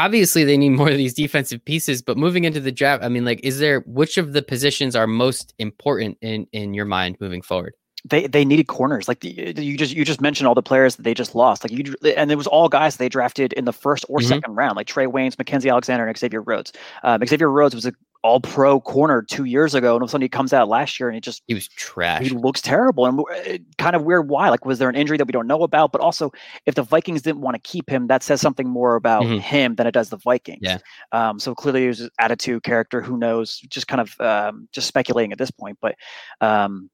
obviously 0.00 0.44
they 0.44 0.56
need 0.56 0.70
more 0.80 0.90
of 0.90 0.96
these 0.96 1.14
defensive 1.14 1.64
pieces 1.64 2.02
but 2.02 2.16
moving 2.16 2.44
into 2.44 2.60
the 2.60 2.72
draft 2.72 3.02
i 3.04 3.08
mean 3.08 3.24
like 3.24 3.40
is 3.42 3.58
there 3.58 3.80
which 3.80 4.16
of 4.18 4.32
the 4.32 4.42
positions 4.42 4.96
are 4.96 5.06
most 5.06 5.54
important 5.58 6.16
in 6.20 6.46
in 6.52 6.74
your 6.74 6.86
mind 6.86 7.16
moving 7.20 7.42
forward 7.42 7.74
they 8.04 8.26
they 8.26 8.44
needed 8.44 8.66
corners 8.66 9.08
like 9.08 9.20
the, 9.20 9.30
you 9.62 9.76
just 9.76 9.94
you 9.94 10.04
just 10.04 10.20
mentioned 10.20 10.48
all 10.48 10.54
the 10.54 10.62
players 10.62 10.96
that 10.96 11.02
they 11.02 11.12
just 11.12 11.34
lost 11.34 11.62
like 11.62 11.70
you 11.70 11.94
and 12.16 12.32
it 12.32 12.36
was 12.36 12.46
all 12.46 12.68
guys 12.68 12.96
they 12.96 13.08
drafted 13.08 13.52
in 13.54 13.64
the 13.64 13.72
first 13.72 14.04
or 14.08 14.18
mm-hmm. 14.18 14.28
second 14.28 14.54
round 14.54 14.76
like 14.76 14.86
Trae 14.86 15.06
Waynes, 15.06 15.36
Mackensie 15.36 15.70
Alexander, 15.70 16.06
and 16.06 16.16
Xavier 16.16 16.42
Rhodes. 16.42 16.72
Um, 17.02 17.24
Xavier 17.26 17.50
Rhodes 17.50 17.74
was 17.74 17.84
a 17.84 17.92
all 18.22 18.40
pro 18.40 18.80
corner 18.80 19.22
two 19.22 19.44
years 19.44 19.74
ago, 19.74 19.94
and 19.94 20.02
all 20.02 20.04
of 20.04 20.08
a 20.08 20.10
sudden 20.10 20.22
he 20.22 20.28
comes 20.28 20.52
out 20.52 20.68
last 20.68 21.00
year 21.00 21.08
and 21.08 21.14
he 21.14 21.20
just 21.20 21.42
he 21.46 21.54
was 21.54 21.68
trash. 21.68 22.22
He 22.22 22.30
looks 22.30 22.60
terrible 22.60 23.06
and 23.06 23.20
uh, 23.20 23.58
kind 23.78 23.96
of 23.96 24.02
weird. 24.02 24.28
Why? 24.28 24.50
Like, 24.50 24.64
was 24.64 24.78
there 24.78 24.88
an 24.88 24.94
injury 24.94 25.16
that 25.16 25.26
we 25.26 25.32
don't 25.32 25.46
know 25.46 25.62
about? 25.62 25.92
But 25.92 26.00
also, 26.00 26.30
if 26.66 26.74
the 26.74 26.82
Vikings 26.82 27.22
didn't 27.22 27.40
want 27.40 27.54
to 27.54 27.60
keep 27.60 27.88
him, 27.88 28.08
that 28.08 28.22
says 28.22 28.40
something 28.40 28.68
more 28.68 28.96
about 28.96 29.22
mm-hmm. 29.22 29.38
him 29.38 29.74
than 29.76 29.86
it 29.86 29.92
does 29.92 30.10
the 30.10 30.18
Vikings. 30.18 30.60
Yeah. 30.62 30.78
Um. 31.12 31.38
So 31.38 31.54
clearly, 31.54 31.88
was 31.88 32.08
attitude, 32.18 32.62
character. 32.62 33.00
Who 33.00 33.16
knows? 33.16 33.58
Just 33.68 33.88
kind 33.88 34.00
of 34.00 34.20
um, 34.20 34.68
just 34.72 34.86
speculating 34.86 35.32
at 35.32 35.38
this 35.38 35.50
point. 35.50 35.78
But 35.80 35.94
um, 36.40 36.90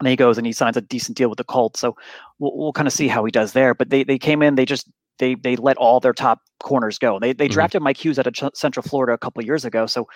and 0.00 0.08
he 0.08 0.16
goes 0.16 0.38
and 0.38 0.46
he 0.46 0.52
signs 0.52 0.76
a 0.76 0.80
decent 0.80 1.16
deal 1.16 1.28
with 1.28 1.38
the 1.38 1.44
Colts. 1.44 1.80
So 1.80 1.96
we'll, 2.38 2.56
we'll 2.56 2.72
kind 2.72 2.88
of 2.88 2.92
see 2.92 3.08
how 3.08 3.24
he 3.24 3.30
does 3.30 3.52
there. 3.52 3.74
But 3.74 3.90
they 3.90 4.04
they 4.04 4.18
came 4.18 4.42
in, 4.42 4.56
they 4.56 4.66
just 4.66 4.90
they 5.18 5.34
they 5.36 5.56
let 5.56 5.76
all 5.76 6.00
their 6.00 6.12
top 6.12 6.40
corners 6.60 6.98
go. 6.98 7.18
They 7.18 7.32
they 7.32 7.46
mm-hmm. 7.46 7.52
drafted 7.52 7.82
Mike 7.82 8.04
Hughes 8.04 8.18
out 8.18 8.26
of 8.26 8.34
Ch- 8.34 8.54
Central 8.54 8.82
Florida 8.82 9.12
a 9.12 9.18
couple 9.18 9.44
years 9.44 9.64
ago. 9.64 9.86
So 9.86 10.08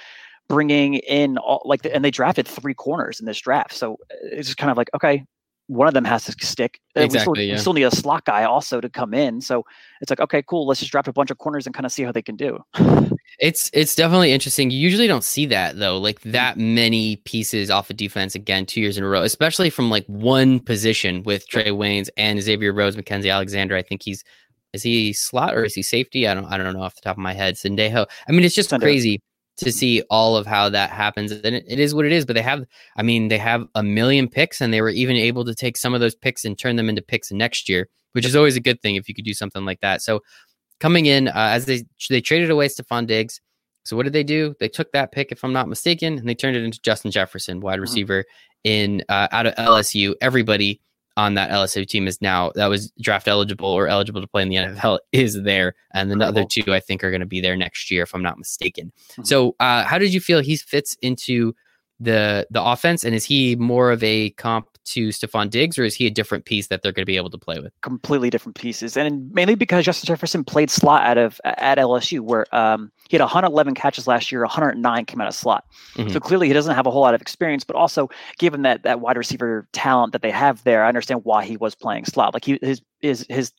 bringing 0.48 0.94
in 0.94 1.38
all 1.38 1.62
like 1.64 1.80
and 1.92 2.04
they 2.04 2.10
drafted 2.10 2.46
three 2.46 2.74
corners 2.74 3.20
in 3.20 3.26
this 3.26 3.38
draft 3.38 3.72
so 3.74 3.98
it's 4.32 4.48
just 4.48 4.58
kind 4.58 4.70
of 4.70 4.76
like 4.76 4.90
okay 4.94 5.24
one 5.66 5.86
of 5.86 5.92
them 5.92 6.04
has 6.04 6.24
to 6.24 6.32
stick 6.44 6.80
exactly, 6.94 7.18
we, 7.18 7.20
still, 7.20 7.44
yeah. 7.44 7.52
we 7.54 7.58
still 7.58 7.72
need 7.74 7.82
a 7.82 7.90
slot 7.90 8.24
guy 8.24 8.44
also 8.44 8.80
to 8.80 8.88
come 8.88 9.12
in 9.12 9.40
so 9.40 9.62
it's 10.00 10.10
like 10.10 10.20
okay 10.20 10.42
cool 10.42 10.66
let's 10.66 10.80
just 10.80 10.90
draft 10.90 11.06
a 11.06 11.12
bunch 11.12 11.30
of 11.30 11.36
corners 11.36 11.66
and 11.66 11.74
kind 11.74 11.84
of 11.84 11.92
see 11.92 12.02
how 12.02 12.10
they 12.10 12.22
can 12.22 12.36
do 12.36 12.58
it's 13.38 13.70
it's 13.74 13.94
definitely 13.94 14.32
interesting 14.32 14.70
you 14.70 14.78
usually 14.78 15.06
don't 15.06 15.24
see 15.24 15.44
that 15.44 15.78
though 15.78 15.98
like 15.98 16.20
mm. 16.22 16.32
that 16.32 16.56
many 16.56 17.16
pieces 17.16 17.70
off 17.70 17.90
of 17.90 17.96
defense 17.96 18.34
again 18.34 18.64
two 18.64 18.80
years 18.80 18.96
in 18.96 19.04
a 19.04 19.08
row 19.08 19.22
especially 19.22 19.68
from 19.68 19.90
like 19.90 20.06
one 20.06 20.58
position 20.58 21.22
with 21.24 21.46
Trae 21.50 21.66
Waynes 21.66 22.08
and 22.16 22.40
Xavier 22.40 22.72
Rhodes 22.72 22.96
Mackensie 22.96 23.30
Alexander 23.30 23.76
I 23.76 23.82
think 23.82 24.02
he's 24.02 24.24
is 24.74 24.82
he 24.82 25.12
slot 25.14 25.54
or 25.54 25.64
is 25.64 25.74
he 25.74 25.82
safety? 25.82 26.28
I 26.28 26.34
don't 26.34 26.44
I 26.44 26.56
don't 26.56 26.74
know 26.74 26.82
off 26.82 26.94
the 26.94 27.00
top 27.00 27.16
of 27.16 27.22
my 27.22 27.32
head. 27.32 27.54
Sendejo. 27.54 28.06
I 28.28 28.32
mean, 28.32 28.44
it's 28.44 28.54
just 28.54 28.70
Sendejo. 28.70 28.82
crazy 28.82 29.22
to 29.58 29.72
see 29.72 30.02
all 30.10 30.36
of 30.36 30.46
how 30.46 30.68
that 30.70 30.90
happens. 30.90 31.30
And 31.32 31.54
it, 31.54 31.64
it 31.68 31.78
is 31.78 31.94
what 31.94 32.04
it 32.06 32.12
is. 32.12 32.24
But 32.24 32.34
they 32.34 32.42
have, 32.42 32.64
I 32.96 33.02
mean, 33.02 33.28
they 33.28 33.38
have 33.38 33.66
a 33.74 33.82
million 33.82 34.28
picks, 34.28 34.60
and 34.60 34.72
they 34.72 34.80
were 34.80 34.90
even 34.90 35.16
able 35.16 35.44
to 35.44 35.54
take 35.54 35.76
some 35.76 35.94
of 35.94 36.00
those 36.00 36.14
picks 36.14 36.44
and 36.44 36.58
turn 36.58 36.76
them 36.76 36.88
into 36.88 37.02
picks 37.02 37.30
next 37.32 37.68
year, 37.68 37.88
which 38.12 38.24
is 38.24 38.34
always 38.36 38.56
a 38.56 38.60
good 38.60 38.80
thing 38.80 38.96
if 38.96 39.08
you 39.08 39.14
could 39.14 39.24
do 39.24 39.34
something 39.34 39.64
like 39.64 39.80
that. 39.80 40.00
So 40.02 40.22
coming 40.80 41.06
in 41.06 41.28
uh, 41.28 41.32
as 41.34 41.66
they 41.66 41.84
they 42.08 42.20
traded 42.20 42.50
away 42.50 42.68
Stefon 42.68 43.06
Diggs, 43.06 43.40
So 43.84 43.96
what 43.96 44.04
did 44.04 44.12
they 44.12 44.24
do? 44.24 44.54
They 44.60 44.68
took 44.68 44.92
that 44.92 45.12
pick, 45.12 45.32
if 45.32 45.42
I'm 45.42 45.52
not 45.52 45.68
mistaken, 45.68 46.18
and 46.18 46.28
they 46.28 46.34
turned 46.34 46.56
it 46.56 46.62
into 46.64 46.80
Justin 46.82 47.10
Jefferson, 47.10 47.60
wide 47.60 47.78
Mhm. 47.78 47.82
receiver 47.82 48.24
in 48.64 49.02
uh, 49.08 49.28
out 49.32 49.46
of 49.46 49.54
LSU. 49.56 50.14
Everybody 50.20 50.80
on 51.18 51.34
that 51.34 51.50
LSU 51.50 51.84
team 51.86 52.06
is 52.06 52.22
now 52.22 52.52
that 52.54 52.68
was 52.68 52.92
draft 53.00 53.26
eligible 53.26 53.68
or 53.68 53.88
eligible 53.88 54.20
to 54.20 54.26
play 54.28 54.40
in 54.40 54.48
the 54.48 54.56
NFL 54.56 55.00
is 55.12 55.42
there, 55.42 55.74
and 55.92 56.10
the 56.12 56.24
other 56.24 56.44
two 56.44 56.72
I 56.72 56.78
think 56.78 57.02
are 57.02 57.10
going 57.10 57.20
to 57.20 57.26
be 57.26 57.40
there 57.40 57.56
next 57.56 57.90
year, 57.90 58.04
if 58.04 58.14
I'm 58.14 58.22
not 58.22 58.38
mistaken. 58.38 58.92
Mhm. 59.16 59.26
So, 59.26 59.56
uh, 59.58 59.82
how 59.84 59.98
did 59.98 60.14
you 60.14 60.20
feel 60.20 60.40
he 60.40 60.56
fits 60.56 60.96
into 61.02 61.54
the 61.98 62.46
the 62.50 62.62
offense, 62.62 63.02
and 63.02 63.16
is 63.16 63.24
he 63.24 63.56
more 63.56 63.90
of 63.90 64.02
a 64.04 64.30
comp 64.30 64.68
to 64.92 65.08
Stefon 65.08 65.50
Diggs, 65.50 65.78
or 65.78 65.84
is 65.84 65.94
he 65.94 66.06
a 66.06 66.10
different 66.10 66.44
piece 66.44 66.68
that 66.68 66.82
they're 66.82 66.92
going 66.92 67.02
to 67.02 67.06
be 67.06 67.16
able 67.16 67.30
to 67.30 67.38
play 67.38 67.58
with? 67.58 67.72
completely 67.82 68.30
different 68.30 68.56
pieces, 68.56 68.96
and 68.96 69.30
mainly 69.32 69.54
because 69.54 69.84
Justin 69.84 70.06
Jefferson 70.06 70.44
played 70.44 70.70
slot 70.70 71.02
out 71.02 71.18
of 71.18 71.40
at 71.44 71.78
LSU, 71.78 72.20
where 72.20 72.46
um, 72.54 72.90
he 73.08 73.16
had 73.16 73.22
111 73.22 73.74
catches 73.74 74.06
last 74.06 74.30
year, 74.32 74.42
109 74.42 75.04
came 75.04 75.20
out 75.20 75.28
of 75.28 75.34
slot. 75.34 75.64
Mhm. 75.94 76.12
So 76.12 76.20
clearly, 76.20 76.46
he 76.48 76.52
doesn't 76.52 76.74
have 76.74 76.86
a 76.86 76.90
whole 76.90 77.02
lot 77.02 77.14
of 77.14 77.20
experience. 77.20 77.64
But 77.64 77.76
also, 77.76 78.08
given 78.38 78.62
that 78.62 78.82
that 78.82 79.00
wide 79.00 79.16
receiver 79.16 79.66
talent 79.72 80.12
that 80.12 80.22
they 80.22 80.30
have 80.30 80.62
there, 80.64 80.84
I 80.84 80.88
understand 80.88 81.20
why 81.24 81.44
he 81.44 81.56
was 81.56 81.74
playing 81.74 82.04
slot. 82.04 82.34
Like 82.34 82.44
he 82.44 82.58
his 82.62 82.80
his 83.00 83.24
his 83.28 83.52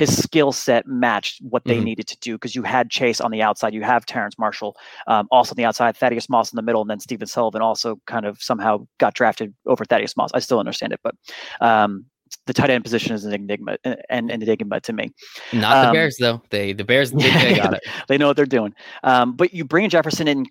his 0.00 0.22
skill 0.22 0.50
set 0.50 0.86
matched 0.86 1.40
what 1.42 1.62
they 1.66 1.78
Mhm. 1.78 1.84
needed 1.84 2.06
to 2.08 2.16
do 2.20 2.34
because 2.36 2.54
you 2.54 2.62
had 2.62 2.90
Chase 2.90 3.20
on 3.20 3.30
the 3.30 3.42
outside, 3.42 3.74
you 3.74 3.82
have 3.82 4.06
Terrace 4.06 4.38
Marshall 4.38 4.74
um, 5.06 5.28
also 5.30 5.52
on 5.52 5.56
the 5.56 5.64
outside, 5.66 5.96
Thaddeus 5.96 6.28
Moss 6.28 6.50
in 6.52 6.56
the 6.56 6.62
middle, 6.62 6.80
and 6.80 6.90
then 6.90 7.00
Stephen 7.00 7.26
Sullivan 7.26 7.60
also 7.62 8.00
kind 8.06 8.24
of 8.24 8.42
somehow 8.42 8.86
got 8.98 9.12
drafted 9.14 9.52
over 9.66 9.84
Thaddeus 9.84 10.16
Moss. 10.16 10.30
I 10.34 10.38
still 10.40 10.58
understand 10.58 10.92
it, 10.94 11.00
but 11.04 11.14
um, 11.60 12.06
the 12.46 12.54
tight 12.54 12.70
end 12.70 12.82
position 12.84 13.14
is 13.14 13.24
an 13.24 13.32
enigma 13.34 13.76
and 13.84 14.30
an 14.30 14.42
enigma 14.42 14.80
to 14.80 14.92
me. 14.92 15.10
Not 15.52 15.82
the 15.82 15.88
Um, 15.88 15.92
Bears 15.94 16.16
though. 16.18 16.40
They 16.50 16.72
the 16.72 16.84
Bears 16.84 17.10
they, 17.12 17.30
they 17.30 17.54
got 17.56 17.74
it. 17.74 17.82
they 18.08 18.16
know 18.16 18.28
what 18.28 18.36
they're 18.36 18.46
doing. 18.46 18.74
Um, 19.02 19.32
but 19.36 19.52
you 19.52 19.64
bring 19.64 19.88
Jefferson 19.90 20.26
in. 20.28 20.46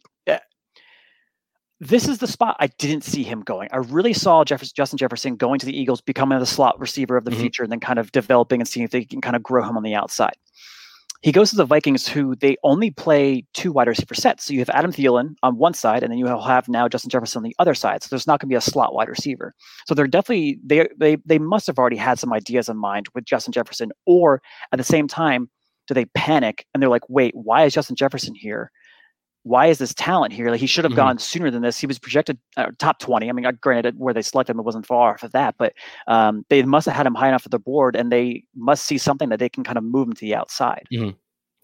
This 1.82 2.08
is 2.10 2.18
the 2.18 2.28
spot 2.28 2.58
I 2.60 2.68
didn't 2.68 3.06
see 3.06 3.24
him 3.24 3.42
going. 3.42 3.70
I 3.72 3.78
really 3.78 4.12
saw 4.14 4.44
Jefferson, 4.44 4.74
Justin 4.76 4.98
Jefferson 4.98 5.38
going 5.38 5.60
to 5.60 5.66
the 5.66 5.78
Eagles, 5.78 6.02
becoming 6.02 6.38
the 6.40 6.46
slot 6.46 6.78
receiver 6.80 7.16
of 7.16 7.24
the 7.24 7.32
Mhm. 7.32 7.40
future, 7.40 7.64
and 7.64 7.72
then 7.72 7.80
kind 7.80 8.00
of 8.00 8.12
developing 8.12 8.60
and 8.60 8.68
seeing 8.68 8.84
if 8.84 8.92
they 8.92 9.06
can 9.06 9.22
kind 9.22 9.36
of 9.36 9.44
grow 9.44 9.64
him 9.64 9.78
on 9.78 9.84
the 9.84 9.96
outside. 9.96 10.34
He 11.22 11.32
goes 11.34 11.50
to 11.50 11.58
the 11.58 11.66
Vikings, 11.66 12.08
who 12.08 12.36
they 12.36 12.56
only 12.64 12.92
play 12.92 13.46
two 13.54 13.74
wide 13.74 13.88
receiver 13.90 14.14
sets. 14.14 14.46
So 14.46 14.54
you 14.54 14.60
have 14.60 14.70
Adam 14.70 14.92
Thielen 14.92 15.36
on 15.44 15.58
one 15.58 15.74
side, 15.74 16.02
and 16.02 16.12
then 16.12 16.18
you 16.18 16.26
have 16.28 16.70
now 16.70 16.88
Justin 16.88 17.10
Jefferson 17.10 17.40
on 17.40 17.44
the 17.44 17.56
other 17.60 17.74
side. 17.74 18.04
So 18.04 18.08
there's 18.10 18.26
not 18.28 18.40
going 18.40 18.48
to 18.48 18.54
be 18.54 18.56
a 18.56 18.62
slot 18.62 18.94
wide 18.94 19.10
receiver. 19.10 19.54
So 19.86 19.94
they're 19.94 20.08
definitely 20.08 20.60
they 20.66 20.88
they 20.98 21.18
they 21.26 21.40
must 21.40 21.68
have 21.68 21.78
already 21.78 21.98
had 21.98 22.20
some 22.20 22.32
ideas 22.34 22.70
in 22.70 22.78
mind 22.78 23.08
with 23.14 23.26
Justin 23.26 23.52
Jefferson, 23.54 23.92
or 24.06 24.42
at 24.72 24.78
the 24.78 24.84
same 24.84 25.08
time, 25.10 25.50
do 25.88 25.94
they 25.94 26.06
panic 26.06 26.66
and 26.74 26.82
they're 26.82 26.90
like, 26.90 27.10
wait, 27.10 27.34
why 27.36 27.64
is 27.66 27.74
Justin 27.74 27.96
Jefferson 27.98 28.34
here? 28.36 28.72
Why 29.44 29.68
is 29.68 29.78
this 29.78 29.94
talent 29.94 30.34
here? 30.34 30.50
Like 30.52 30.60
he 30.60 30.68
should 30.68 30.84
have 30.84 30.94
Mhm. 30.94 30.98
gone 30.98 31.18
sooner 31.18 31.50
than 31.50 31.62
this. 31.62 31.80
He 31.80 31.88
was 31.88 31.98
projected 31.98 32.38
uh, 32.58 32.68
top 32.78 33.00
twenty. 33.00 33.30
I 33.30 33.32
mean, 33.32 33.46
granted, 33.62 33.96
where 33.98 34.14
they 34.14 34.22
selected 34.22 34.54
him, 34.54 34.60
it 34.60 34.64
wasn't 34.64 34.86
far 34.86 35.14
off 35.14 35.24
of 35.24 35.32
that, 35.32 35.56
but 35.58 35.74
um, 36.08 36.46
they 36.50 36.62
must 36.64 36.86
have 36.88 36.96
had 36.96 37.06
him 37.06 37.16
high 37.16 37.30
enough 37.30 37.46
at 37.46 37.52
the 37.52 37.60
board, 37.60 37.96
and 37.96 38.12
they 38.12 38.44
must 38.56 38.86
see 38.86 38.98
something 38.98 39.30
that 39.30 39.40
they 39.40 39.50
can 39.50 39.64
kind 39.64 39.78
of 39.78 39.84
move 39.84 40.08
him 40.08 40.14
to 40.14 40.22
the 40.22 40.36
outside. 40.36 40.88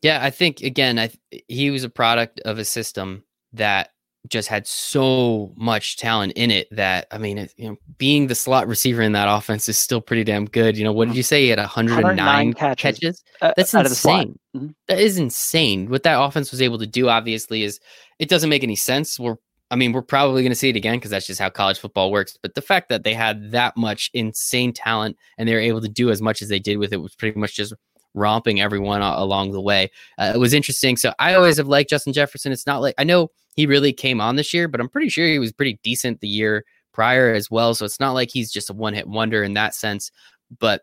Yeah, 0.02 0.20
I 0.24 0.30
think 0.30 0.62
again, 0.62 1.00
I 1.00 1.08
th- 1.08 1.44
he 1.48 1.72
was 1.72 1.84
a 1.84 1.90
product 1.90 2.40
of 2.42 2.60
a 2.60 2.66
system 2.66 3.24
that 3.54 3.90
just 4.30 4.48
had 4.48 4.66
so 4.68 5.54
much 5.56 5.98
talent 5.98 6.34
in 6.34 6.52
it 6.52 6.68
that 6.72 7.08
I 7.12 7.18
mean, 7.18 7.48
you 7.58 7.70
know, 7.70 7.78
being 7.98 8.28
the 8.28 8.36
slot 8.36 8.68
receiver 8.68 9.02
in 9.02 9.12
that 9.14 9.28
offense 9.28 9.68
is 9.70 9.78
still 9.78 10.02
pretty 10.02 10.24
damn 10.24 10.46
good. 10.46 10.78
You 10.78 10.84
know, 10.84 10.94
what 10.94 11.08
did 11.08 11.18
you 11.18 11.24
say? 11.24 11.44
He 11.44 11.50
had 11.50 11.60
109, 11.60 12.04
109 12.04 12.54
catches. 12.54 12.82
catches. 13.00 13.24
Uh, 13.42 13.54
That's 13.58 13.74
out 13.76 13.86
of 13.86 13.90
the 13.92 13.96
slot. 13.96 14.22
insane. 14.26 14.40
Mhm. 14.56 14.76
That 14.88 15.00
is 15.00 15.18
insane. 15.18 15.90
What 15.90 16.04
that 16.04 16.22
offense 16.22 16.52
was 16.52 16.62
able 16.62 16.80
to 16.80 16.88
do, 16.88 17.10
obviously, 17.10 17.64
is 17.64 17.80
it 18.20 18.30
doesn't 18.30 18.50
make 18.50 18.64
any 18.64 18.76
sense. 18.76 19.20
We're, 19.20 19.36
I 19.72 19.76
mean, 19.76 19.92
we're 19.92 20.02
probably 20.02 20.42
going 20.44 20.52
to 20.52 20.56
see 20.56 20.70
it 20.70 20.76
again 20.76 20.96
because 20.98 21.12
that's 21.12 21.28
just 21.28 21.40
how 21.42 21.50
college 21.50 21.80
football 21.80 22.12
works. 22.12 22.38
But 22.42 22.56
the 22.56 22.62
fact 22.62 22.90
that 22.90 23.04
they 23.04 23.14
had 23.14 23.52
that 23.52 23.76
much 23.76 24.10
insane 24.14 24.72
talent 24.74 25.18
and 25.38 25.50
they 25.50 25.54
were 25.54 25.60
able 25.60 25.82
to 25.82 25.90
do 25.90 26.10
as 26.12 26.22
much 26.22 26.42
as 26.42 26.50
they 26.50 26.60
did 26.60 26.78
with 26.78 26.94
it 26.94 26.98
was 27.02 27.16
pretty 27.16 27.38
much 27.40 27.56
just 27.56 27.74
romping 28.14 28.62
everyone 28.62 29.02
along 29.02 29.52
the 29.52 29.60
way. 29.60 29.92
Uh, 30.18 30.32
it 30.34 30.38
was 30.38 30.54
interesting. 30.54 30.96
So 30.96 31.14
I 31.20 31.34
always 31.34 31.58
have 31.58 31.68
liked 31.68 31.90
Justin 31.90 32.14
Jefferson. 32.14 32.52
It's 32.54 32.66
not 32.66 32.82
like 32.82 32.96
I 32.98 33.04
know 33.04 33.30
he 33.56 33.66
really 33.66 33.94
came 33.94 34.22
on 34.22 34.36
this 34.36 34.54
year, 34.54 34.68
but 34.68 34.80
I'm 34.80 34.90
pretty 34.90 35.10
sure 35.10 35.26
he 35.28 35.40
was 35.40 35.52
pretty 35.52 35.80
decent 35.84 36.20
the 36.22 36.28
year 36.28 36.66
prior 36.94 37.34
as 37.34 37.50
well. 37.52 37.74
So 37.76 37.86
it's 37.86 38.00
not 38.00 38.12
like 38.14 38.30
he's 38.32 38.52
just 38.52 38.70
a 38.70 38.74
one 38.74 38.94
hit 38.94 39.08
wonder 39.08 39.44
in 39.44 39.54
that 39.54 39.74
sense. 39.76 40.12
But 40.60 40.82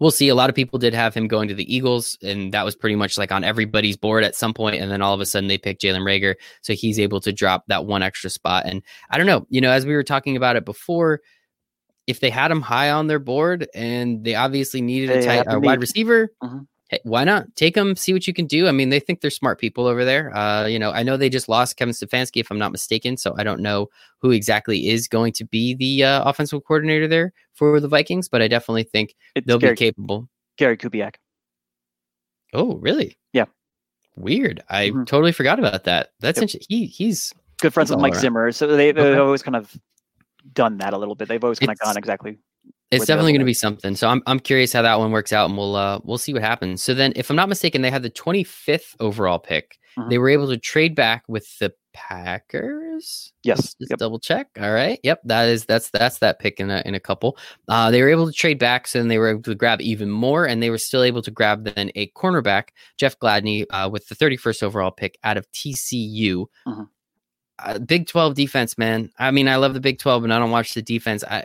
we'll 0.00 0.10
see. 0.10 0.28
A 0.28 0.34
lot 0.34 0.50
of 0.50 0.56
people 0.56 0.78
did 0.78 0.92
have 0.94 1.14
him 1.14 1.28
going 1.28 1.48
to 1.48 1.54
the 1.54 1.74
Eagles, 1.74 2.18
and 2.22 2.52
that 2.52 2.64
was 2.64 2.76
pretty 2.76 2.96
much 2.96 3.16
like 3.16 3.32
on 3.32 3.44
everybody's 3.44 3.96
board 3.96 4.24
at 4.24 4.34
some 4.34 4.52
point. 4.52 4.76
And 4.76 4.90
then 4.90 5.02
all 5.02 5.14
of 5.14 5.20
a 5.20 5.26
sudden 5.26 5.48
they 5.48 5.58
picked 5.58 5.82
Jalen 5.82 6.02
Reagor. 6.02 6.34
So 6.62 6.72
he's 6.74 6.98
able 6.98 7.20
to 7.20 7.32
drop 7.32 7.64
that 7.68 7.86
one 7.86 8.02
extra 8.02 8.30
spot. 8.30 8.64
And 8.66 8.82
I 9.10 9.18
don't 9.18 9.26
know, 9.26 9.46
you 9.50 9.60
know, 9.60 9.70
as 9.70 9.86
we 9.86 9.94
were 9.94 10.02
talking 10.04 10.36
about 10.36 10.56
it 10.56 10.64
before, 10.64 11.20
if 12.06 12.20
they 12.20 12.30
had 12.30 12.50
him 12.50 12.60
high 12.60 12.90
on 12.90 13.06
their 13.06 13.18
board 13.18 13.66
and 13.74 14.24
they 14.24 14.34
obviously 14.34 14.82
needed 14.82 15.10
a 15.16 15.24
tight 15.24 15.44
a 15.46 15.58
wide 15.58 15.78
meet. 15.78 15.80
receiver, 15.80 16.28
Mhm. 16.42 16.66
Hey, 16.94 17.00
why 17.04 17.24
not 17.24 17.54
take 17.56 17.74
them, 17.74 17.96
see 17.96 18.12
what 18.12 18.26
you 18.26 18.34
can 18.34 18.46
do? 18.46 18.68
I 18.68 18.72
mean, 18.72 18.90
they 18.90 19.00
think 19.00 19.20
they're 19.20 19.30
smart 19.30 19.58
people 19.58 19.86
over 19.86 20.04
there. 20.04 20.34
Uh, 20.36 20.66
you 20.66 20.78
know, 20.78 20.90
I 20.90 21.02
know 21.02 21.16
they 21.16 21.28
just 21.28 21.48
lost 21.48 21.76
Kevin 21.76 21.92
Stefanski, 21.94 22.40
if 22.40 22.50
I'm 22.50 22.58
not 22.58 22.72
mistaken. 22.72 23.16
So 23.16 23.34
I 23.36 23.44
don't 23.44 23.60
know 23.60 23.88
who 24.18 24.30
exactly 24.30 24.88
is 24.88 25.08
going 25.08 25.32
to 25.34 25.44
be 25.44 25.74
the 25.74 26.04
uh, 26.04 26.28
offensive 26.28 26.64
coordinator 26.64 27.08
there 27.08 27.32
for 27.52 27.80
the 27.80 27.88
Vikings, 27.88 28.28
but 28.28 28.42
I 28.42 28.48
definitely 28.48 28.84
think 28.84 29.14
It's 29.34 29.46
they'll 29.46 29.58
Gary, 29.58 29.74
be 29.74 29.78
capable. 29.78 30.28
Gary 30.56 30.76
Kubiak. 30.76 31.16
Oh, 32.52 32.76
really? 32.76 33.18
Yeah. 33.32 33.46
Weird. 34.16 34.62
I 34.70 34.90
Mhm. 34.90 35.06
totally 35.06 35.32
forgot 35.32 35.58
about 35.58 35.84
that. 35.84 36.12
That's 36.20 36.38
Yep. 36.38 36.42
interesting. 36.42 36.66
He 36.68 36.86
he's 36.86 37.34
Good 37.60 37.72
friends 37.72 37.88
He's 37.88 37.96
with 37.96 38.02
Mike 38.02 38.12
around. 38.14 38.20
Zimmer, 38.20 38.52
so 38.52 38.66
they, 38.66 38.92
they've 38.92 39.04
Okay. 39.04 39.18
always 39.18 39.42
kind 39.42 39.56
of 39.56 39.74
done 40.52 40.78
that 40.78 40.92
a 40.92 40.98
little 40.98 41.14
bit. 41.14 41.28
They've 41.28 41.42
always 41.42 41.58
kind 41.58 41.70
of 41.72 41.78
gone 41.78 41.96
exactly. 41.96 42.38
It's 42.90 43.06
definitely 43.06 43.32
going 43.32 43.40
to 43.40 43.44
be 43.46 43.54
something. 43.54 43.96
So 43.96 44.08
I'm 44.08 44.22
I'm 44.26 44.40
curious 44.40 44.72
how 44.72 44.82
that 44.82 44.98
one 44.98 45.10
works 45.12 45.32
out, 45.32 45.48
and 45.48 45.58
we'll 45.58 45.76
uh 45.76 46.00
we'll 46.04 46.18
see 46.18 46.32
what 46.32 46.42
happens. 46.42 46.82
So 46.82 46.94
then, 46.94 47.12
if 47.16 47.30
I'm 47.30 47.36
not 47.36 47.48
mistaken, 47.48 47.82
they 47.82 47.90
had 47.90 48.02
the 48.02 48.10
25th 48.10 48.94
overall 49.00 49.38
pick. 49.38 49.78
Mhm. 49.98 50.10
They 50.10 50.18
were 50.18 50.28
able 50.28 50.48
to 50.48 50.58
trade 50.58 50.94
back 50.96 51.24
with 51.28 51.46
the 51.58 51.72
Packers. 51.92 53.32
Yes. 53.44 53.74
Just 53.74 53.90
Yep. 53.90 53.98
double 53.98 54.18
check. 54.18 54.48
All 54.60 54.72
right. 54.72 54.98
Yep. 55.04 55.20
That 55.24 55.48
is 55.48 55.64
that's 55.66 55.90
that's 55.90 56.18
that 56.18 56.38
pick 56.40 56.58
in 56.60 56.70
a 56.70 56.82
in 56.84 56.94
a 56.94 57.00
couple. 57.00 57.38
Uh, 57.68 57.90
they 57.90 58.02
were 58.02 58.08
able 58.08 58.26
to 58.26 58.32
trade 58.32 58.58
back, 58.58 58.86
so 58.88 58.98
then 58.98 59.08
they 59.08 59.18
were 59.18 59.28
able 59.28 59.42
to 59.42 59.54
grab 59.54 59.80
even 59.80 60.10
more, 60.10 60.46
and 60.46 60.62
they 60.62 60.70
were 60.70 60.78
still 60.78 61.02
able 61.02 61.22
to 61.22 61.30
grab 61.30 61.64
then 61.64 61.90
a 61.94 62.08
cornerback, 62.12 62.68
Jeff 62.98 63.18
Gladney, 63.18 63.66
uh, 63.70 63.88
with 63.92 64.08
the 64.08 64.14
31st 64.14 64.62
overall 64.62 64.90
pick 64.90 65.18
out 65.24 65.36
of 65.36 65.46
TCU. 65.52 66.46
Mhm. 66.66 66.88
Uh, 67.60 67.78
Big 67.78 68.08
12 68.08 68.34
defense, 68.34 68.76
man. 68.76 69.10
I 69.18 69.30
mean, 69.30 69.46
I 69.48 69.56
love 69.56 69.74
the 69.74 69.80
Big 69.80 69.98
12, 70.00 70.24
and 70.24 70.34
I 70.34 70.38
don't 70.40 70.50
watch 70.50 70.74
the 70.74 70.82
defense. 70.82 71.22
I 71.24 71.44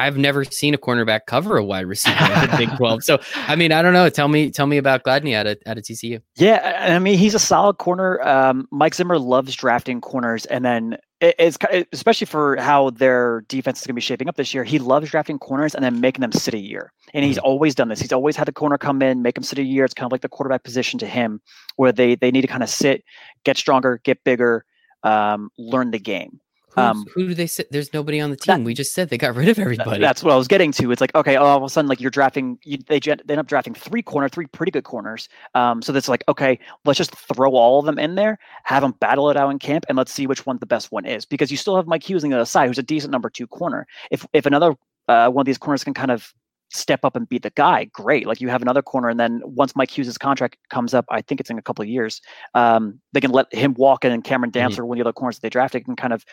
I've 0.00 0.16
never 0.16 0.44
seen 0.44 0.74
a 0.74 0.78
cornerback 0.78 1.20
cover 1.26 1.56
a 1.56 1.64
wide 1.64 1.86
receiver 1.86 2.24
in 2.24 2.50
the 2.50 2.56
Big 2.58 2.76
12. 2.76 3.04
So 3.04 3.18
I 3.34 3.56
mean, 3.56 3.72
I 3.72 3.82
don't 3.82 3.92
know. 3.92 4.08
Tell 4.08 4.28
me, 4.28 4.50
tell 4.50 4.66
me 4.66 4.78
about 4.78 5.04
Gladney 5.04 5.34
out 5.34 5.46
of 5.46 5.58
out 5.66 5.78
of 5.78 5.84
TCU. 5.84 6.20
Yeah, 6.36 6.88
I 6.94 6.98
mean 6.98 7.18
he's 7.18 7.34
a 7.34 7.38
solid 7.38 7.78
corner. 7.78 8.20
Um, 8.26 8.66
Mike 8.70 8.94
Zimmer 8.94 9.18
loves 9.18 9.54
drafting 9.54 10.00
corners, 10.00 10.46
and 10.46 10.64
then 10.64 10.96
it, 11.20 11.34
it's 11.38 11.58
especially 11.92 12.26
for 12.26 12.56
how 12.56 12.90
their 12.90 13.42
defense 13.48 13.80
is 13.80 13.86
going 13.86 13.94
to 13.94 13.96
be 13.96 14.00
shaping 14.00 14.28
up 14.28 14.36
this 14.36 14.54
year. 14.54 14.64
He 14.64 14.78
loves 14.78 15.10
drafting 15.10 15.38
corners 15.38 15.74
and 15.74 15.84
then 15.84 16.00
making 16.00 16.22
them 16.22 16.32
sit 16.32 16.54
a 16.54 16.58
year, 16.58 16.92
and 17.12 17.24
he's 17.24 17.38
always 17.38 17.74
done 17.74 17.88
this. 17.88 18.00
He's 18.00 18.12
always 18.12 18.36
had 18.36 18.46
the 18.46 18.52
corner 18.52 18.78
come 18.78 19.02
in, 19.02 19.22
make 19.22 19.36
him 19.36 19.42
sit 19.42 19.58
a 19.58 19.62
year. 19.62 19.84
It's 19.84 19.94
kind 19.94 20.06
of 20.06 20.12
like 20.12 20.22
the 20.22 20.28
quarterback 20.28 20.64
position 20.64 20.98
to 21.00 21.06
him, 21.06 21.40
where 21.76 21.92
they 21.92 22.14
they 22.14 22.30
need 22.30 22.42
to 22.42 22.46
kind 22.46 22.62
of 22.62 22.70
sit, 22.70 23.04
get 23.44 23.56
stronger, 23.56 24.00
get 24.04 24.24
bigger, 24.24 24.64
um, 25.02 25.50
learn 25.58 25.90
the 25.90 25.98
game. 25.98 26.40
Um, 26.76 27.04
who 27.14 27.28
do 27.28 27.34
they 27.34 27.46
sit? 27.46 27.70
There's 27.72 27.92
nobody 27.92 28.20
on 28.20 28.30
the 28.30 28.36
that- 28.36 28.56
team. 28.56 28.64
we 28.64 28.74
just 28.74 28.92
said 28.94 29.08
they 29.10 29.18
got 29.18 29.34
rid 29.34 29.48
of 29.48 29.58
everybody. 29.58 30.00
That's 30.00 30.22
what 30.22 30.32
I 30.32 30.36
was 30.36 30.48
getting 30.48 30.72
to. 30.72 30.92
It's 30.92 31.00
like 31.00 31.14
okay, 31.14 31.36
all 31.36 31.56
of 31.56 31.62
a 31.62 31.68
sudden, 31.68 31.88
like 31.88 32.00
you're 32.00 32.10
drafting, 32.10 32.58
you, 32.64 32.78
they, 32.86 33.00
they 33.00 33.10
end 33.10 33.38
up 33.38 33.46
drafting 33.46 33.74
three 33.74 34.02
corner, 34.02 34.28
three 34.28 34.46
pretty 34.46 34.70
good 34.70 34.84
corners. 34.84 35.28
Um, 35.54 35.82
so 35.82 35.92
that's 35.92 36.08
like 36.08 36.22
okay, 36.28 36.58
let's 36.84 36.98
just 36.98 37.14
throw 37.16 37.52
all 37.52 37.80
of 37.80 37.86
them 37.86 37.98
in 37.98 38.14
there, 38.14 38.38
have 38.64 38.82
them 38.82 38.94
battle 39.00 39.30
it 39.30 39.36
out 39.36 39.50
in 39.50 39.58
camp, 39.58 39.84
and 39.88 39.98
let's 39.98 40.12
see 40.12 40.26
which 40.26 40.46
one 40.46 40.58
the 40.58 40.66
best 40.66 40.92
one 40.92 41.06
is. 41.06 41.24
Because 41.24 41.50
you 41.50 41.56
still 41.56 41.76
have 41.76 41.86
Mike 41.86 42.08
Hughes 42.08 42.24
on 42.24 42.30
the 42.30 42.36
other 42.36 42.44
side, 42.44 42.68
who's 42.68 42.78
a 42.78 42.82
decent 42.82 43.10
number 43.12 43.30
two 43.30 43.46
corner. 43.46 43.86
If 44.10 44.26
if 44.32 44.46
another 44.46 44.74
uh, 45.08 45.28
one 45.28 45.42
of 45.42 45.46
these 45.46 45.58
corners 45.58 45.82
can 45.82 45.94
kind 45.94 46.10
of 46.10 46.32
step 46.72 47.04
up 47.04 47.16
and 47.16 47.28
be 47.28 47.38
the 47.38 47.50
guy, 47.50 47.84
great. 47.84 48.26
Like 48.26 48.40
you 48.40 48.48
have 48.48 48.62
another 48.62 48.82
corner, 48.82 49.08
and 49.08 49.20
then 49.20 49.42
once 49.44 49.76
Mike 49.76 49.90
Hughes' 49.90 50.16
contract 50.18 50.56
comes 50.70 50.94
up, 50.94 51.04
I 51.10 51.20
think 51.22 51.40
it's 51.40 51.50
in 51.50 51.58
a 51.58 51.62
couple 51.62 51.82
of 51.82 51.88
years, 51.88 52.20
um, 52.54 53.00
they 53.12 53.20
can 53.20 53.30
let 53.30 53.52
him 53.52 53.74
walk 53.74 54.04
in, 54.04 54.12
and 54.12 54.24
Cameron 54.24 54.50
Dance 54.50 54.78
or 54.78 54.86
one 54.86 54.98
of 54.98 55.04
the 55.04 55.08
other 55.08 55.12
corners 55.12 55.36
that 55.36 55.42
they 55.42 55.50
drafted 55.50 55.84
can 55.84 55.96
kind 55.96 56.12
of 56.12 56.24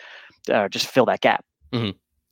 uh, 0.50 0.68
just 0.68 0.86
fill 0.86 1.06
that 1.06 1.20
gap. 1.20 1.44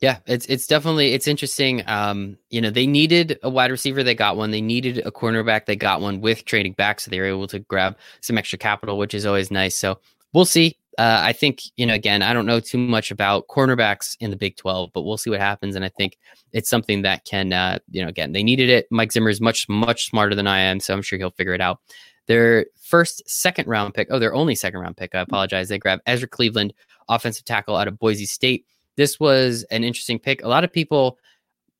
Yeah, 0.01 0.19
it's 0.27 0.45
it's 0.47 0.67
definitely 0.67 1.13
it's 1.15 1.27
interesting. 1.27 1.83
Um, 1.87 2.37
you 2.51 2.61
know, 2.61 2.71
they 2.71 2.87
needed 2.87 3.39
a 3.43 3.49
wide 3.49 3.71
receiver, 3.71 4.03
they 4.03 4.15
got 4.15 4.37
one. 4.37 4.51
They 4.51 4.61
needed 4.61 4.99
a 5.07 5.11
cornerback, 5.11 5.65
they 5.65 5.77
got 5.77 6.03
one 6.03 6.21
with 6.21 6.45
trading 6.45 6.75
back, 6.75 7.01
so 7.01 7.11
they 7.11 7.19
were 7.19 7.27
able 7.27 7.47
to 7.49 7.61
grab 7.61 7.97
some 8.21 8.37
extra 8.37 8.59
capital, 8.59 8.99
which 8.99 9.15
is 9.15 9.25
always 9.25 9.51
nice. 9.51 9.75
So 9.75 9.99
we'll 10.35 10.45
see. 10.45 10.77
Uh, 10.99 11.21
I 11.23 11.33
think 11.33 11.63
you 11.77 11.85
know, 11.85 11.95
again, 11.95 12.23
I 12.23 12.33
don't 12.33 12.47
know 12.47 12.61
too 12.61 12.79
much 12.79 13.11
about 13.11 13.49
cornerbacks 13.49 14.17
in 14.21 14.31
the 14.31 14.37
Big 14.37 14.57
Twelve, 14.57 14.91
but 14.95 15.03
we'll 15.03 15.19
see 15.19 15.31
what 15.31 15.41
happens. 15.41 15.77
And 15.77 15.85
I 15.85 15.91
think 15.91 16.19
it's 16.53 16.71
something 16.71 17.03
that 17.03 17.25
can, 17.25 17.53
uh, 17.53 17.79
you 17.91 18.03
know, 18.03 18.09
again, 18.09 18.33
they 18.33 18.43
needed 18.43 18.71
it. 18.71 18.87
Mike 18.91 19.13
Zimmer 19.13 19.31
is 19.31 19.41
much 19.41 19.69
much 19.69 20.07
smarter 20.09 20.35
than 20.35 20.47
I 20.47 20.61
am, 20.61 20.81
so 20.81 20.95
I'm 20.95 21.03
sure 21.03 21.19
he'll 21.19 21.31
figure 21.31 21.55
it 21.55 21.61
out. 21.61 21.81
Their 22.27 22.67
first 22.81 23.29
second 23.29 23.69
round 23.69 23.95
pick, 23.95 24.09
oh, 24.11 24.19
their 24.19 24.35
only 24.35 24.55
second 24.55 24.81
round 24.81 24.97
pick, 24.97 25.15
I 25.15 25.21
apologize. 25.21 25.69
They 25.69 25.79
grabbed 25.79 26.03
Ezra 26.07 26.29
Cleveland, 26.29 26.73
offensive 27.09 27.45
tackle 27.45 27.77
out 27.77 27.89
of 27.89 27.99
Boise 27.99 28.27
State. 28.27 28.65
This 28.97 29.21
was 29.21 29.65
an 29.71 29.85
interesting 29.85 30.19
pick. 30.19 30.43
A 30.43 30.49
lot 30.49 30.65
of 30.65 30.73
people 30.73 31.19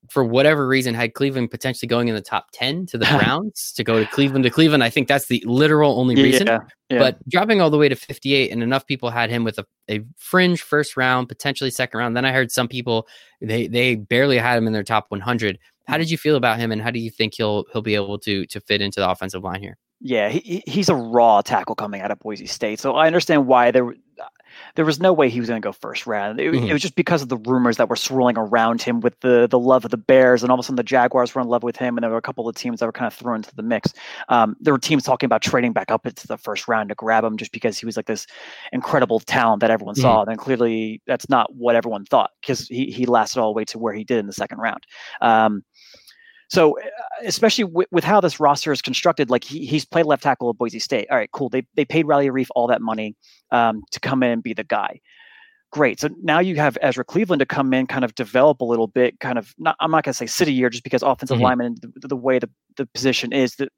for 0.09 0.23
whatever 0.23 0.67
reason, 0.67 0.93
had 0.93 1.13
Cleveland 1.13 1.51
potentially 1.51 1.87
going 1.87 2.07
in 2.07 2.15
the 2.15 2.21
top 2.21 2.47
10 2.53 2.85
to 2.87 2.97
the 2.97 3.05
Browns 3.19 3.73
to 3.73 3.83
go 3.83 3.99
to 3.99 4.09
Cleveland 4.09 4.43
to 4.43 4.49
Cleveland. 4.49 4.83
I 4.83 4.89
think 4.89 5.07
that's 5.07 5.27
the 5.27 5.43
literal 5.45 5.99
only 5.99 6.15
reason. 6.15 6.47
Yeah, 6.47 6.59
yeah. 6.89 6.99
But 6.99 7.29
dropping 7.29 7.61
all 7.61 7.69
the 7.69 7.77
way 7.77 7.89
to 7.89 7.95
58, 7.95 8.51
and 8.51 8.63
enough 8.63 8.85
people 8.85 9.09
had 9.09 9.29
him 9.29 9.43
with 9.43 9.57
a, 9.57 9.65
a 9.89 10.01
fringe 10.17 10.61
first 10.61 10.97
round, 10.97 11.27
potentially 11.27 11.71
second 11.71 11.97
round. 11.97 12.15
Then 12.15 12.25
I 12.25 12.31
heard 12.31 12.51
some 12.51 12.67
people 12.67 13.07
they 13.41 13.67
they 13.67 13.95
barely 13.95 14.37
had 14.37 14.57
him 14.57 14.67
in 14.67 14.73
their 14.73 14.83
top 14.83 15.05
100. 15.09 15.59
How 15.87 15.97
did 15.97 16.09
you 16.09 16.17
feel 16.17 16.35
about 16.35 16.59
him, 16.59 16.71
and 16.71 16.81
how 16.81 16.91
do 16.91 16.99
you 16.99 17.09
think 17.09 17.35
he'll 17.35 17.65
he'll 17.71 17.81
be 17.81 17.95
able 17.95 18.19
to 18.19 18.45
to 18.45 18.59
fit 18.61 18.81
into 18.81 18.99
the 18.99 19.09
offensive 19.09 19.43
line 19.43 19.61
here? 19.61 19.77
Yeah, 19.99 20.29
he, 20.29 20.61
he's 20.67 20.89
a 20.89 20.95
raw 20.95 21.41
tackle 21.41 21.73
coming 21.73 22.01
out 22.01 22.11
of 22.11 22.19
Boise 22.19 22.45
State, 22.45 22.79
so 22.79 22.93
I 22.93 23.07
understand 23.07 23.47
why 23.47 23.71
there 23.71 23.93
there 24.75 24.85
was 24.85 24.99
no 24.99 25.13
way 25.13 25.29
he 25.29 25.39
was 25.39 25.49
going 25.49 25.61
to 25.61 25.65
go 25.65 25.71
first 25.71 26.07
round. 26.07 26.39
It, 26.39 26.51
mm-hmm. 26.51 26.65
it, 26.65 26.73
was 26.73 26.81
just 26.81 26.95
because 26.95 27.21
of 27.21 27.29
the 27.29 27.37
rumors 27.37 27.77
that 27.77 27.89
were 27.89 27.95
swirling 27.95 28.37
around 28.37 28.81
him 28.81 28.99
with 28.99 29.19
the 29.21 29.47
the 29.49 29.59
love 29.59 29.85
of 29.85 29.91
the 29.91 29.97
Bears, 29.97 30.43
and 30.43 30.51
all 30.51 30.55
of 30.55 30.59
a 30.59 30.63
sudden 30.63 30.75
the 30.75 30.83
Jaguars 30.83 31.33
were 31.33 31.41
in 31.41 31.47
love 31.47 31.63
with 31.63 31.75
him, 31.75 31.97
and 31.97 32.03
there 32.03 32.11
were 32.11 32.17
a 32.17 32.21
couple 32.21 32.47
of 32.47 32.55
teams 32.55 32.79
that 32.79 32.85
were 32.85 32.91
kind 32.91 33.07
of 33.07 33.13
thrown 33.13 33.37
into 33.37 33.55
the 33.55 33.63
mix. 33.63 33.93
Um, 34.29 34.55
there 34.59 34.73
were 34.73 34.79
teams 34.79 35.03
talking 35.03 35.25
about 35.25 35.41
trading 35.41 35.73
back 35.73 35.91
up 35.91 36.05
into 36.05 36.27
the 36.27 36.37
first 36.37 36.67
round 36.67 36.89
to 36.89 36.95
grab 36.95 37.23
him 37.23 37.37
just 37.37 37.51
because 37.51 37.77
he 37.77 37.85
was 37.85 37.97
like 37.97 38.07
this 38.07 38.27
incredible 38.71 39.19
talent 39.19 39.61
that 39.61 39.71
everyone 39.71 39.95
mm-hmm. 39.95 40.01
saw. 40.01 40.23
And 40.23 40.37
clearly, 40.37 41.01
that's 41.07 41.29
not 41.29 41.55
what 41.55 41.75
everyone 41.75 42.05
thought 42.05 42.31
because 42.41 42.67
he 42.67 42.91
he 42.91 43.05
lasted 43.05 43.39
all 43.39 43.53
the 43.53 43.57
way 43.57 43.65
to 43.65 43.79
where 43.79 43.93
he 43.93 44.03
did 44.03 44.19
in 44.19 44.27
the 44.27 44.33
second 44.33 44.59
round. 44.59 44.85
Um, 45.21 45.63
so, 46.49 46.79
uh, 46.79 46.83
especially 47.25 47.65
with, 47.65 47.87
with 47.91 48.03
how 48.03 48.21
this 48.21 48.39
roster 48.39 48.71
is 48.71 48.81
constructed, 48.81 49.29
like 49.29 49.43
he, 49.43 49.65
he's 49.65 49.85
played 49.85 50.05
left 50.05 50.23
tackle 50.23 50.49
at 50.49 50.57
Boise 50.57 50.79
State. 50.79 51.07
All 51.11 51.17
right, 51.17 51.31
cool. 51.31 51.49
They 51.49 51.65
they 51.75 51.85
paid 51.85 52.07
Riley 52.07 52.29
Reiff 52.29 52.47
all 52.55 52.67
that 52.67 52.81
money 52.81 53.15
um, 53.51 53.83
to 53.91 53.99
come 53.99 54.23
in 54.23 54.31
and 54.31 54.43
be 54.43 54.53
the 54.53 54.63
guy. 54.63 54.99
Great. 55.71 55.99
So 55.99 56.09
now 56.23 56.39
you 56.39 56.55
have 56.55 56.77
Ezra 56.81 57.03
Cleveland 57.03 57.41
to 57.41 57.45
come 57.45 57.73
in, 57.73 57.87
kind 57.87 58.05
of 58.05 58.15
develop 58.15 58.61
a 58.61 58.65
little 58.65 58.87
bit. 58.87 59.19
Kind 59.19 59.37
of 59.37 59.53
not. 59.57 59.75
I'm 59.81 59.91
not 59.91 60.05
going 60.05 60.13
to 60.13 60.17
say 60.17 60.25
city 60.25 60.53
year 60.53 60.69
just 60.69 60.83
because 60.83 61.03
offensive 61.03 61.35
mm-hmm. 61.35 61.43
lineman, 61.43 61.75
the, 61.81 62.07
the, 62.07 62.15
way 62.15 62.39
the, 62.39 62.49
the 62.77 62.85
position 62.85 63.33
is 63.33 63.55
that. 63.55 63.69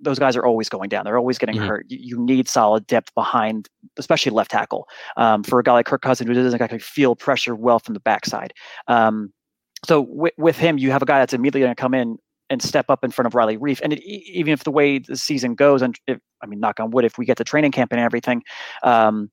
those 0.00 0.18
guys 0.18 0.36
are 0.36 0.46
always 0.46 0.68
going 0.70 0.88
down. 0.88 1.04
They're 1.04 1.18
always 1.18 1.36
getting 1.36 1.56
mm-hmm. 1.56 1.66
hurt. 1.66 1.86
You, 1.88 1.98
you, 2.00 2.24
need 2.24 2.48
solid 2.48 2.86
depth 2.86 3.12
behind, 3.14 3.68
especially 3.98 4.30
left 4.30 4.52
tackle. 4.52 4.88
Um, 5.18 5.42
for 5.42 5.58
a 5.58 5.62
guy 5.62 5.72
like 5.72 5.86
Kirk 5.86 6.00
Cousins 6.00 6.28
who 6.28 6.34
doesn't 6.34 6.62
actually 6.62 6.78
feel 6.78 7.14
pressure 7.14 7.54
well 7.54 7.80
from 7.80 7.94
the 7.94 8.00
backside. 8.00 8.54
Um, 8.86 9.32
so 9.86 10.00
with, 10.00 10.32
with 10.36 10.56
him, 10.58 10.78
you 10.78 10.90
have 10.90 11.02
a 11.02 11.06
guy 11.06 11.18
that's 11.18 11.32
immediately 11.32 11.60
going 11.60 11.74
to 11.74 11.80
come 11.80 11.94
in 11.94 12.18
and 12.50 12.62
step 12.62 12.86
up 12.88 13.04
in 13.04 13.10
front 13.10 13.26
of 13.26 13.34
Riley 13.34 13.58
Reiff. 13.58 13.80
And 13.82 13.92
it, 13.92 14.02
even 14.02 14.52
if 14.52 14.64
the 14.64 14.70
way 14.70 14.98
the 14.98 15.16
season 15.16 15.54
goes, 15.54 15.82
and 15.82 15.98
if, 16.06 16.18
I 16.42 16.46
mean, 16.46 16.60
knock 16.60 16.80
on 16.80 16.90
wood, 16.90 17.04
if 17.04 17.18
we 17.18 17.26
get 17.26 17.36
the 17.36 17.44
training 17.44 17.72
camp 17.72 17.92
and 17.92 18.00
everything, 18.00 18.42
um, 18.82 19.30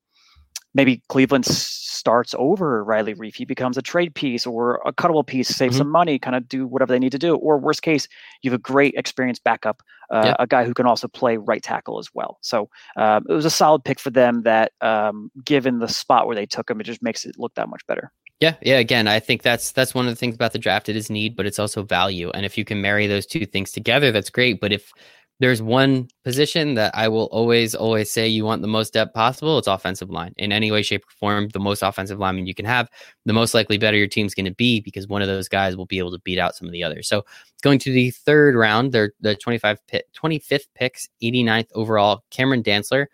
maybe 0.73 1.01
Cleveland 1.07 1.45
starts 1.45 2.35
over 2.37 2.83
Riley 2.83 3.15
Reiff. 3.15 3.35
He 3.35 3.45
becomes 3.45 3.77
a 3.77 3.81
trade 3.81 4.13
piece 4.13 4.45
or 4.45 4.81
a 4.85 4.91
cuttable 4.91 5.25
piece, 5.25 5.47
save 5.47 5.71
mm-hmm. 5.71 5.77
some 5.77 5.89
money, 5.89 6.19
kind 6.19 6.35
of 6.35 6.47
do 6.47 6.67
whatever 6.67 6.91
they 6.91 6.99
need 6.99 7.13
to 7.13 7.17
do. 7.17 7.35
Or 7.35 7.57
worst 7.57 7.81
case, 7.81 8.07
you 8.41 8.51
have 8.51 8.59
a 8.59 8.61
great 8.61 8.93
experienced 8.95 9.43
backup, 9.45 9.81
uh, 10.11 10.21
yeah. 10.25 10.35
a 10.37 10.45
guy 10.45 10.65
who 10.65 10.73
can 10.73 10.85
also 10.85 11.07
play 11.07 11.37
right 11.37 11.63
tackle 11.63 11.97
as 11.97 12.09
well. 12.13 12.37
So 12.41 12.69
um, 12.97 13.23
it 13.29 13.33
was 13.33 13.45
a 13.45 13.49
solid 13.49 13.85
pick 13.85 13.99
for 13.99 14.09
them. 14.09 14.43
That 14.43 14.73
um, 14.81 15.31
given 15.43 15.79
the 15.79 15.87
spot 15.87 16.27
where 16.27 16.35
they 16.35 16.45
took 16.45 16.69
him, 16.69 16.81
it 16.81 16.83
just 16.83 17.01
makes 17.01 17.25
it 17.25 17.39
look 17.39 17.53
that 17.55 17.69
much 17.69 17.87
better. 17.87 18.11
Yeah, 18.41 18.55
yeah. 18.61 18.77
Again, 18.79 19.07
I 19.07 19.19
think 19.19 19.43
that's 19.43 19.71
that's 19.71 19.93
one 19.95 20.07
of 20.07 20.11
the 20.11 20.17
things 20.17 20.35
about 20.35 20.51
the 20.51 20.59
draft. 20.59 20.89
It 20.89 20.95
is 20.95 21.09
need, 21.09 21.35
but 21.35 21.45
it's 21.45 21.59
also 21.59 21.83
value. 21.83 22.31
And 22.31 22.45
if 22.45 22.57
you 22.57 22.65
can 22.65 22.81
marry 22.81 23.07
those 23.07 23.25
two 23.25 23.45
things 23.45 23.71
together, 23.71 24.11
that's 24.11 24.29
great. 24.29 24.59
But 24.59 24.73
if 24.73 24.91
there's 25.39 25.61
one 25.61 26.07
position 26.23 26.75
that 26.75 26.95
I 26.95 27.07
will 27.09 27.25
always, 27.25 27.75
always 27.75 28.09
say 28.09 28.27
you 28.27 28.45
want 28.45 28.61
the 28.61 28.69
most 28.69 28.93
depth 28.93 29.13
possible, 29.13 29.57
it's 29.57 29.67
offensive 29.67 30.09
line. 30.09 30.33
In 30.37 30.51
any 30.51 30.71
way, 30.71 30.81
shape, 30.81 31.03
or 31.03 31.11
form, 31.19 31.49
the 31.49 31.59
most 31.59 31.81
offensive 31.81 32.19
lineman 32.19 32.45
you 32.45 32.55
can 32.55 32.65
have, 32.65 32.89
the 33.25 33.33
most 33.33 33.53
likely 33.53 33.77
better 33.77 33.97
your 33.97 34.07
team's 34.07 34.33
going 34.33 34.45
to 34.45 34.53
be 34.53 34.79
because 34.79 35.07
one 35.07 35.21
of 35.21 35.27
those 35.27 35.49
guys 35.49 35.75
will 35.75 35.85
be 35.85 35.99
able 35.99 36.11
to 36.11 36.19
beat 36.19 36.39
out 36.39 36.55
some 36.55 36.67
of 36.67 36.71
the 36.71 36.83
others. 36.83 37.07
So 37.09 37.25
going 37.63 37.79
to 37.79 37.91
the 37.91 38.11
third 38.11 38.55
round, 38.55 38.93
they're 38.93 39.11
the 39.19 39.35
25 39.35 39.85
pit, 39.87 40.05
25th 40.17 40.67
picks, 40.73 41.09
89th 41.21 41.67
overall, 41.73 42.23
Cameron 42.31 42.63
Dantzler 42.63 43.07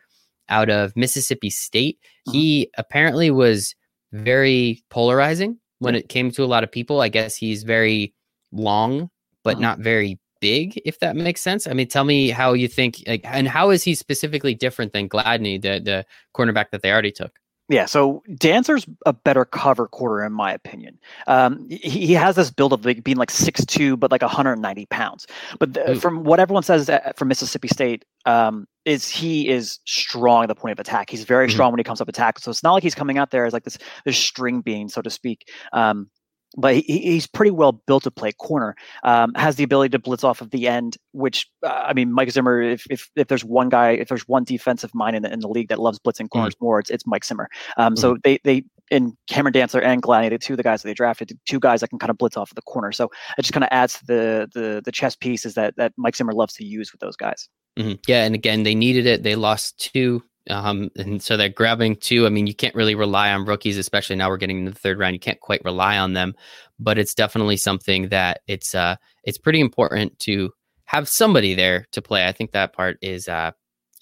out 0.50 0.70
of 0.70 0.96
Mississippi 0.96 1.50
State. 1.50 1.98
Uh-huh. 2.28 2.34
He 2.34 2.70
apparently 2.78 3.32
was 3.32 3.76
very 4.12 4.84
polarizing 4.90 5.58
when 5.80 5.96
it 5.96 6.10
came 6.10 6.32
to 6.32 6.44
a 6.44 6.46
lot 6.46 6.64
of 6.64 6.72
people. 6.72 7.02
I 7.02 7.10
guess 7.10 7.36
he's 7.36 7.64
very 7.64 8.14
long, 8.52 9.10
but 9.44 9.56
uh-huh. 9.56 9.62
not 9.62 9.80
very 9.80 10.20
big, 10.40 10.82
if 10.86 11.00
that 11.00 11.16
makes 11.16 11.42
sense. 11.42 11.68
I 11.68 11.74
mean, 11.74 11.88
tell 11.88 12.04
me 12.04 12.30
how 12.30 12.54
you 12.54 12.68
think, 12.68 13.04
like, 13.08 13.22
and 13.24 13.48
how 13.48 13.70
is 13.70 13.84
he 13.84 13.96
specifically 13.96 14.54
different 14.54 14.94
than 14.94 15.08
Gladney, 15.08 15.62
the 15.62 15.80
the 15.80 16.06
cornerback 16.36 16.72
that 16.72 16.82
they 16.82 16.92
already 16.92 17.12
took? 17.12 17.41
Yeah, 17.72 17.86
so 17.86 18.22
Dantzler's 18.30 18.86
a 19.06 19.14
better 19.14 19.46
cover 19.46 19.88
quarter 19.88 20.26
in 20.26 20.34
my 20.34 20.52
opinion. 20.52 21.00
Um, 21.28 21.70
he, 21.70 21.78
he 22.08 22.14
has 22.14 22.36
this 22.36 22.52
build 22.52 22.74
of 22.74 22.86
like 22.86 23.02
being 23.02 23.16
like 23.16 23.32
six 23.32 23.66
two, 23.66 23.96
but 23.96 24.12
like 24.12 24.22
190 24.22 24.86
pounds. 24.88 25.26
But 25.58 25.74
the, 25.74 25.96
from 25.96 26.26
what 26.26 26.42
everyone 26.42 26.64
says 26.64 26.90
from 27.16 27.30
Mississippi 27.30 27.70
State, 27.70 28.04
um, 28.26 28.68
is 28.84 29.08
he 29.08 29.48
is 29.48 29.80
strong 29.86 30.44
at 30.44 30.48
the 30.48 30.56
point 30.56 30.74
of 30.74 30.80
attack. 30.80 31.10
He's 31.10 31.24
very 31.24 31.48
mm-hmm. 31.48 31.54
strong 31.54 31.72
when 31.72 31.80
he 31.80 31.84
comes 31.86 32.02
up 32.02 32.10
attack. 32.10 32.40
So 32.40 32.52
it's 32.52 32.62
not 32.62 32.74
like 32.74 32.84
he's 32.84 32.96
coming 32.96 33.18
out 33.18 33.32
there 33.32 33.46
as 33.46 33.54
like 33.54 33.64
this 33.64 33.78
this 34.04 34.18
string 34.18 34.60
bean, 34.60 34.90
so 34.90 35.02
to 35.02 35.10
speak. 35.10 35.50
Um, 35.72 36.10
but 36.58 36.76
he, 36.76 36.82
he's 36.82 37.28
pretty 37.28 37.52
well 37.52 37.72
built 37.72 38.04
to 38.04 38.12
play 38.12 38.32
corner. 38.32 38.76
Um, 39.04 39.34
has 39.36 39.56
the 39.56 39.64
ability 39.64 39.90
to 39.90 40.00
blitz 40.00 40.24
off 40.24 40.42
of 40.42 40.52
the 40.52 40.68
end, 40.68 40.98
which 41.12 41.48
uh, 41.66 41.70
I 41.70 41.94
mean, 41.94 42.12
Mike 42.12 42.32
Zimmer. 42.32 42.62
If, 42.62 42.86
if 42.90 43.10
if 43.16 43.28
there's 43.28 43.44
one 43.44 43.70
guy, 43.70 43.92
if 43.92 44.10
there's 44.10 44.28
one 44.28 44.44
defensive 44.44 44.94
mind 44.94 45.16
in 45.16 45.24
the 45.24 45.32
in 45.32 45.40
the 45.40 45.48
league 45.48 45.70
that 45.70 45.80
loves 45.80 46.00
blitzing 46.00 46.26
mm. 46.26 46.30
corners 46.30 46.56
mm 46.56 46.62
more, 46.62 46.80
it's, 46.80 46.90
it's 46.90 47.08
Mike 47.08 47.26
Zimmer. 47.26 47.50
Um, 47.78 47.96
mm 47.96 48.00
So 48.00 48.18
they 48.24 48.40
they 48.44 48.64
in 48.90 49.18
Cameron 49.28 49.54
Dantzler 49.54 49.84
and 49.84 50.04
Gladney, 50.04 50.30
the 50.30 50.38
two 50.38 50.54
of 50.54 50.58
the 50.58 50.64
guys 50.64 50.82
that 50.82 50.88
they 50.90 50.94
drafted, 50.94 51.32
two 51.48 51.60
guys 51.60 51.80
that 51.80 51.88
can 51.88 51.98
kind 51.98 52.10
of 52.10 52.18
blitz 52.18 52.36
off 52.36 52.52
of 52.52 52.56
the 52.56 52.62
corner. 52.64 52.92
So 52.92 53.06
it 53.38 53.42
just 53.42 53.54
kind 53.54 53.64
of 53.64 53.70
adds 53.72 54.00
to 54.00 54.06
the 54.06 54.50
the 54.54 54.82
the 54.84 54.92
chess 54.92 55.16
pieces 55.16 55.56
that 55.56 55.76
that 55.78 55.94
Mike 55.98 56.16
Zimmer 56.16 56.34
loves 56.34 56.54
to 56.56 56.66
use 56.66 56.92
with 56.92 57.00
those 57.00 57.16
guys. 57.16 57.50
Mm-hmm. 57.80 57.94
Yeah, 58.08 58.26
and 58.26 58.36
again, 58.36 58.64
they 58.64 58.76
needed 58.76 59.08
it. 59.08 59.24
They 59.24 59.36
lost 59.36 59.80
two 59.94 60.24
um, 60.50 60.90
and 60.96 61.22
so 61.22 61.38
they're 61.38 61.50
grabbing 61.50 61.96
two. 61.96 62.26
I 62.26 62.30
mean, 62.30 62.48
you 62.48 62.56
can't 62.56 62.76
really 62.76 62.96
rely 62.96 63.32
on 63.32 63.46
rookies, 63.46 63.78
especially 63.78 64.16
now 64.16 64.30
we're 64.30 64.38
getting 64.38 64.60
into 64.60 64.72
the 64.72 64.80
third 64.80 64.98
round. 64.98 65.14
You 65.14 65.20
can't 65.20 65.40
quite 65.40 65.64
rely 65.64 65.98
on 65.98 66.14
them, 66.14 66.34
but 66.80 66.98
it's 66.98 67.14
definitely 67.14 67.58
something 67.58 68.10
that 68.10 68.42
it's 68.48 68.74
uh 68.74 68.96
it's 69.24 69.38
pretty 69.38 69.60
important 69.60 70.18
to 70.20 70.52
have 70.86 71.08
somebody 71.08 71.54
there 71.54 71.86
to 71.92 72.02
play. 72.02 72.28
I 72.28 72.32
think 72.32 72.52
that 72.52 72.74
part 72.74 72.98
is 73.02 73.28
uh 73.28 73.52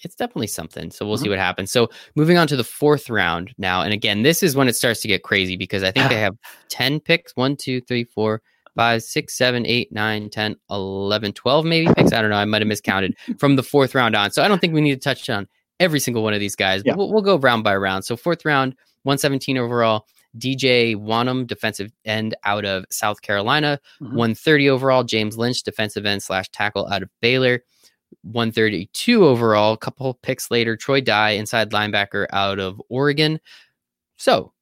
it's 0.02 0.14
definitely 0.14 0.46
something. 0.46 0.90
So 0.90 1.04
we'll 1.04 1.16
mm-hmm. 1.16 1.24
see 1.24 1.28
what 1.28 1.38
happens. 1.38 1.70
So 1.70 1.90
moving 2.14 2.38
on 2.38 2.46
to 2.48 2.56
the 2.56 2.64
fourth 2.64 3.10
round 3.10 3.52
now. 3.58 3.82
And 3.82 3.92
again, 3.92 4.22
this 4.22 4.42
is 4.42 4.56
when 4.56 4.66
it 4.66 4.76
starts 4.76 5.00
to 5.02 5.08
get 5.08 5.22
crazy 5.22 5.56
because 5.56 5.82
I 5.82 5.90
think 5.90 6.08
they 6.08 6.20
have 6.20 6.36
10 6.70 7.00
picks. 7.00 7.36
One, 7.36 7.54
two, 7.54 7.82
three, 7.82 8.04
four, 8.04 8.40
five, 8.74 9.02
six, 9.02 9.36
seven, 9.36 9.66
eight, 9.66 9.92
nine, 9.92 10.30
10, 10.30 10.56
11, 10.70 11.32
12 11.34 11.64
maybe 11.66 11.92
picks. 11.92 12.14
I 12.14 12.22
don't 12.22 12.30
know. 12.30 12.36
I 12.36 12.46
might 12.46 12.62
have 12.62 12.68
miscounted 12.68 13.14
from 13.38 13.56
the 13.56 13.62
fourth 13.62 13.94
round 13.94 14.16
on. 14.16 14.30
So 14.30 14.42
I 14.42 14.48
don't 14.48 14.58
think 14.58 14.72
we 14.72 14.80
need 14.80 14.94
to 14.94 15.00
touch 15.00 15.28
on 15.28 15.46
every 15.80 15.98
single 15.98 16.22
one 16.22 16.34
of 16.34 16.40
these 16.40 16.54
guys. 16.54 16.82
Yeah. 16.84 16.94
We'll, 16.94 17.10
we'll, 17.10 17.22
go 17.22 17.38
round 17.38 17.64
by 17.64 17.74
round. 17.74 18.04
So 18.04 18.16
fourth 18.16 18.44
round, 18.44 18.76
117 19.02 19.58
overall. 19.58 20.06
DJ 20.38 20.94
Wonnum, 20.94 21.44
defensive 21.44 21.90
end 22.04 22.36
out 22.44 22.64
of 22.64 22.84
South 22.90 23.20
Carolina. 23.22 23.80
Mm-hmm. 24.00 24.14
130 24.14 24.70
overall. 24.70 25.02
James 25.02 25.36
Lynch, 25.36 25.64
defensive 25.64 26.06
end 26.06 26.22
slash 26.22 26.48
tackle 26.50 26.86
out 26.86 27.02
of 27.02 27.10
Baylor. 27.20 27.64
132 28.22 29.24
overall. 29.24 29.72
A 29.72 29.78
couple 29.78 30.14
picks 30.22 30.50
later, 30.50 30.76
Troy 30.76 31.00
Dye, 31.00 31.30
inside 31.30 31.70
linebacker 31.70 32.26
out 32.32 32.60
of 32.60 32.80
Oregon. 32.88 33.40
So 34.16 34.52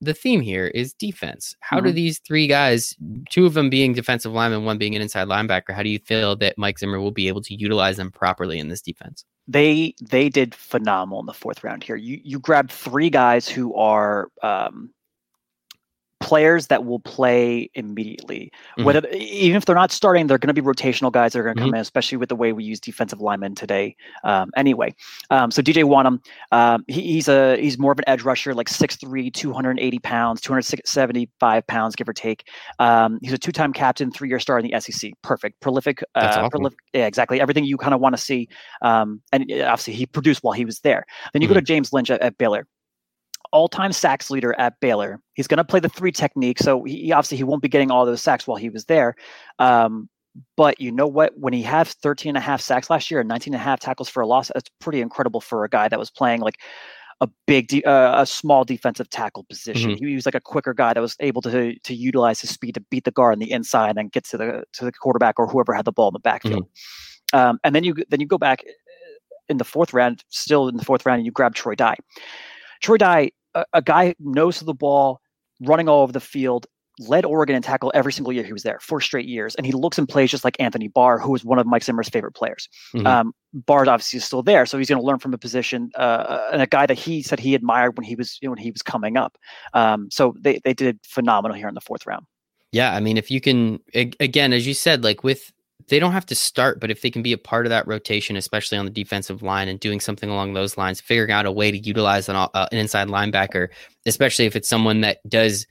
the 0.00 0.14
theme 0.14 0.40
here 0.40 0.66
is 0.66 0.92
defense. 0.92 1.56
How 1.60 1.78
mm-hmm. 1.78 1.86
do 1.86 1.92
these 1.92 2.18
three 2.18 2.46
guys, 2.46 2.94
two 3.30 3.46
of 3.46 3.54
them 3.54 3.70
being 3.70 3.94
defensive 3.94 4.32
linemen, 4.32 4.64
one 4.64 4.78
being 4.78 4.94
an 4.94 5.02
inside 5.02 5.28
linebacker, 5.28 5.72
how 5.72 5.82
do 5.82 5.88
you 5.88 6.00
feel 6.00 6.36
that 6.36 6.58
Mike 6.58 6.78
Zimmer 6.78 7.00
will 7.00 7.12
be 7.12 7.28
able 7.28 7.42
to 7.42 7.54
utilize 7.54 7.96
them 7.96 8.10
properly 8.10 8.58
in 8.58 8.68
this 8.68 8.82
defense? 8.82 9.24
They 9.46 9.94
they 10.00 10.28
did 10.28 10.54
phenomenal 10.54 11.20
in 11.20 11.26
the 11.26 11.34
fourth 11.34 11.62
round 11.64 11.84
here. 11.84 11.96
You 11.96 12.20
you 12.22 12.38
grabbed 12.38 12.70
three 12.70 13.10
guys 13.10 13.48
who 13.48 13.74
are 13.74 14.28
um, 14.42 14.90
players 16.24 16.68
that 16.68 16.86
will 16.86 17.00
play 17.00 17.70
immediately. 17.74 18.50
Mm-hmm. 18.78 18.84
Whether 18.84 19.06
even 19.10 19.58
if 19.58 19.66
they're 19.66 19.74
not 19.74 19.92
starting, 19.92 20.26
they're 20.26 20.38
going 20.38 20.54
to 20.54 20.60
be 20.60 20.66
rotational 20.66 21.12
guys 21.12 21.34
that 21.34 21.40
are 21.40 21.42
going 21.42 21.56
to 21.56 21.60
come 21.60 21.68
mm-hmm. 21.68 21.76
in, 21.76 21.82
especially 21.82 22.16
with 22.16 22.30
the 22.30 22.34
way 22.34 22.54
we 22.54 22.64
use 22.64 22.80
defensive 22.80 23.20
linemen 23.20 23.54
today. 23.54 23.94
Um, 24.24 24.50
anyway, 24.56 24.94
um, 25.28 25.50
so 25.50 25.60
DJ 25.60 25.84
Wonnum, 25.84 26.24
um, 26.50 26.82
he, 26.88 27.02
he's 27.02 27.28
a 27.28 27.58
he's 27.58 27.78
more 27.78 27.92
of 27.92 27.98
an 27.98 28.04
edge 28.06 28.22
rusher, 28.22 28.54
like 28.54 28.70
6'3", 28.70 29.32
280 29.34 29.98
pounds, 29.98 30.40
275 30.40 31.66
pounds, 31.66 31.94
give 31.94 32.08
or 32.08 32.14
take. 32.14 32.48
Um, 32.78 33.18
he's 33.20 33.34
a 33.34 33.38
two-time 33.38 33.74
captain, 33.74 34.10
three-year 34.10 34.40
star 34.40 34.58
in 34.58 34.66
the 34.66 34.80
SEC. 34.80 35.12
Perfect, 35.20 35.60
prolific, 35.60 36.02
uh, 36.14 36.28
awesome. 36.30 36.48
prolific. 36.48 36.78
Yeah, 36.94 37.06
exactly. 37.06 37.38
Everything 37.38 37.64
you 37.64 37.76
kind 37.76 37.92
of 37.92 38.00
want 38.00 38.16
to 38.16 38.22
see. 38.22 38.48
Um, 38.80 39.20
and 39.30 39.42
obviously, 39.52 39.92
he 39.92 40.06
produced 40.06 40.42
while 40.42 40.54
he 40.54 40.64
was 40.64 40.80
there. 40.80 41.04
Then 41.34 41.42
you 41.42 41.48
mm-hmm. 41.48 41.54
go 41.54 41.60
to 41.60 41.66
James 41.66 41.92
Lynch 41.92 42.10
at, 42.10 42.22
at 42.22 42.38
Baylor 42.38 42.66
all-time 43.54 43.92
sacks 43.92 44.30
leader 44.30 44.54
at 44.58 44.78
Baylor. 44.80 45.20
He's 45.34 45.46
going 45.46 45.58
to 45.58 45.64
play 45.64 45.80
the 45.80 45.88
three 45.88 46.12
technique, 46.12 46.58
so 46.58 46.82
he 46.84 47.12
obviously 47.12 47.38
he 47.38 47.44
won't 47.44 47.62
be 47.62 47.68
getting 47.68 47.90
all 47.90 48.04
those 48.04 48.20
sacks 48.22 48.46
while 48.46 48.58
he 48.58 48.68
was 48.68 48.84
there. 48.86 49.14
Um, 49.58 50.08
But 50.56 50.80
you 50.80 50.90
know 50.90 51.06
what? 51.06 51.32
When 51.38 51.52
he 51.52 51.62
had 51.62 51.86
13 51.86 52.30
and 52.30 52.36
a 52.36 52.40
half 52.40 52.60
sacks 52.60 52.90
last 52.90 53.08
year 53.10 53.20
and 53.20 53.28
19 53.28 53.54
and 53.54 53.60
a 53.60 53.64
half 53.64 53.78
tackles 53.78 54.08
for 54.08 54.20
a 54.20 54.26
loss, 54.26 54.50
that's 54.52 54.68
pretty 54.80 55.00
incredible 55.00 55.40
for 55.40 55.64
a 55.64 55.68
guy 55.68 55.86
that 55.88 55.98
was 55.98 56.10
playing 56.10 56.40
like 56.40 56.56
a 57.20 57.28
big, 57.46 57.68
de- 57.68 57.84
uh, 57.84 58.20
a 58.20 58.26
small 58.26 58.64
defensive 58.64 59.08
tackle 59.08 59.44
position. 59.48 59.92
Mhm. 59.92 59.98
He 60.08 60.14
was 60.16 60.26
like 60.26 60.34
a 60.34 60.40
quicker 60.40 60.74
guy 60.74 60.92
that 60.92 61.00
was 61.00 61.14
able 61.20 61.40
to 61.42 61.78
to 61.78 61.94
utilize 61.94 62.40
his 62.40 62.50
speed 62.50 62.74
to 62.74 62.80
beat 62.90 63.04
the 63.04 63.12
guard 63.12 63.32
on 63.34 63.38
the 63.38 63.52
inside 63.52 63.90
and 63.90 63.98
then 63.98 64.08
get 64.08 64.24
to 64.30 64.36
the 64.36 64.64
to 64.72 64.84
the 64.84 64.90
quarterback 64.90 65.38
or 65.38 65.46
whoever 65.46 65.72
had 65.72 65.84
the 65.84 65.92
ball 65.92 66.08
in 66.08 66.14
the 66.14 66.18
backfield. 66.30 66.66
Um, 67.32 67.60
and 67.62 67.72
then 67.72 67.84
you 67.84 67.94
then 68.10 68.18
you 68.20 68.26
go 68.26 68.38
back 68.38 68.58
uh, 68.66 68.72
in 69.48 69.58
the 69.58 69.64
fourth 69.64 69.94
round, 69.94 70.24
still 70.30 70.66
in 70.66 70.76
the 70.76 70.84
fourth 70.84 71.06
round, 71.06 71.18
and 71.20 71.26
you 71.26 71.30
grab 71.32 71.54
Troy 71.54 71.76
Dye. 71.76 71.96
Troy 72.82 72.96
Dye, 72.96 73.30
a, 73.54 73.64
a 73.74 73.82
guy 73.82 74.14
nose 74.18 74.58
to 74.58 74.64
the 74.64 74.74
ball, 74.74 75.20
running 75.60 75.88
all 75.88 76.02
over 76.02 76.12
the 76.12 76.20
field, 76.20 76.66
led 77.00 77.24
Oregon 77.24 77.56
in 77.56 77.62
tackle 77.62 77.90
every 77.94 78.12
single 78.12 78.32
year 78.32 78.44
he 78.44 78.52
was 78.52 78.62
there, 78.62 78.78
four 78.80 79.00
straight 79.00 79.26
years, 79.26 79.54
and 79.56 79.66
he 79.66 79.72
looks 79.72 79.98
and 79.98 80.08
plays 80.08 80.30
just 80.30 80.44
like 80.44 80.56
Anthony 80.60 80.88
Barr, 80.88 81.18
who 81.18 81.32
was 81.32 81.44
one 81.44 81.58
of 81.58 81.66
Mike 81.66 81.82
Zimmer's 81.82 82.08
favorite 82.08 82.32
players. 82.32 82.68
Mhm. 82.94 83.06
Um, 83.06 83.34
Barr 83.52 83.88
obviously 83.88 84.18
is 84.18 84.24
still 84.24 84.42
there, 84.42 84.66
so 84.66 84.78
he's 84.78 84.88
going 84.88 85.00
to 85.00 85.06
learn 85.06 85.18
from 85.18 85.34
a 85.34 85.38
position 85.38 85.90
uh, 85.96 86.48
and 86.52 86.62
a 86.62 86.66
guy 86.66 86.86
that 86.86 86.98
he 86.98 87.22
said 87.22 87.40
he 87.40 87.54
admired 87.54 87.96
when 87.96 88.04
he 88.04 88.14
was 88.14 88.38
you 88.40 88.48
know, 88.48 88.50
when 88.52 88.58
he 88.58 88.70
was 88.70 88.82
coming 88.82 89.16
up. 89.16 89.38
Um, 89.72 90.08
so 90.10 90.34
they 90.40 90.60
they 90.64 90.74
did 90.74 90.98
phenomenal 91.04 91.56
here 91.56 91.68
in 91.68 91.74
the 91.74 91.80
fourth 91.80 92.06
round. 92.06 92.26
Yeah, 92.72 92.92
I 92.92 92.98
mean, 92.98 93.16
if 93.16 93.30
you 93.30 93.40
can, 93.40 93.78
again, 93.94 94.52
as 94.52 94.66
you 94.66 94.74
said, 94.74 95.04
like 95.04 95.22
with 95.22 95.52
they 95.88 95.98
don't 95.98 96.12
have 96.12 96.26
to 96.26 96.34
start, 96.34 96.80
but 96.80 96.90
if 96.90 97.02
they 97.02 97.10
can 97.10 97.22
be 97.22 97.32
a 97.32 97.38
part 97.38 97.66
of 97.66 97.70
that 97.70 97.86
rotation, 97.86 98.36
especially 98.36 98.78
on 98.78 98.84
the 98.84 98.90
defensive 98.90 99.42
line 99.42 99.68
and 99.68 99.78
doing 99.80 100.00
something 100.00 100.30
along 100.30 100.54
those 100.54 100.78
lines, 100.78 101.00
figuring 101.00 101.30
out 101.30 101.46
a 101.46 101.52
way 101.52 101.70
to 101.70 101.78
utilize 101.78 102.28
an, 102.28 102.36
uh, 102.36 102.48
an 102.54 102.78
inside 102.78 103.08
linebacker, 103.08 103.68
especially 104.06 104.46
if 104.46 104.56
it's 104.56 104.68
someone 104.68 105.02
that 105.02 105.18
does 105.28 105.66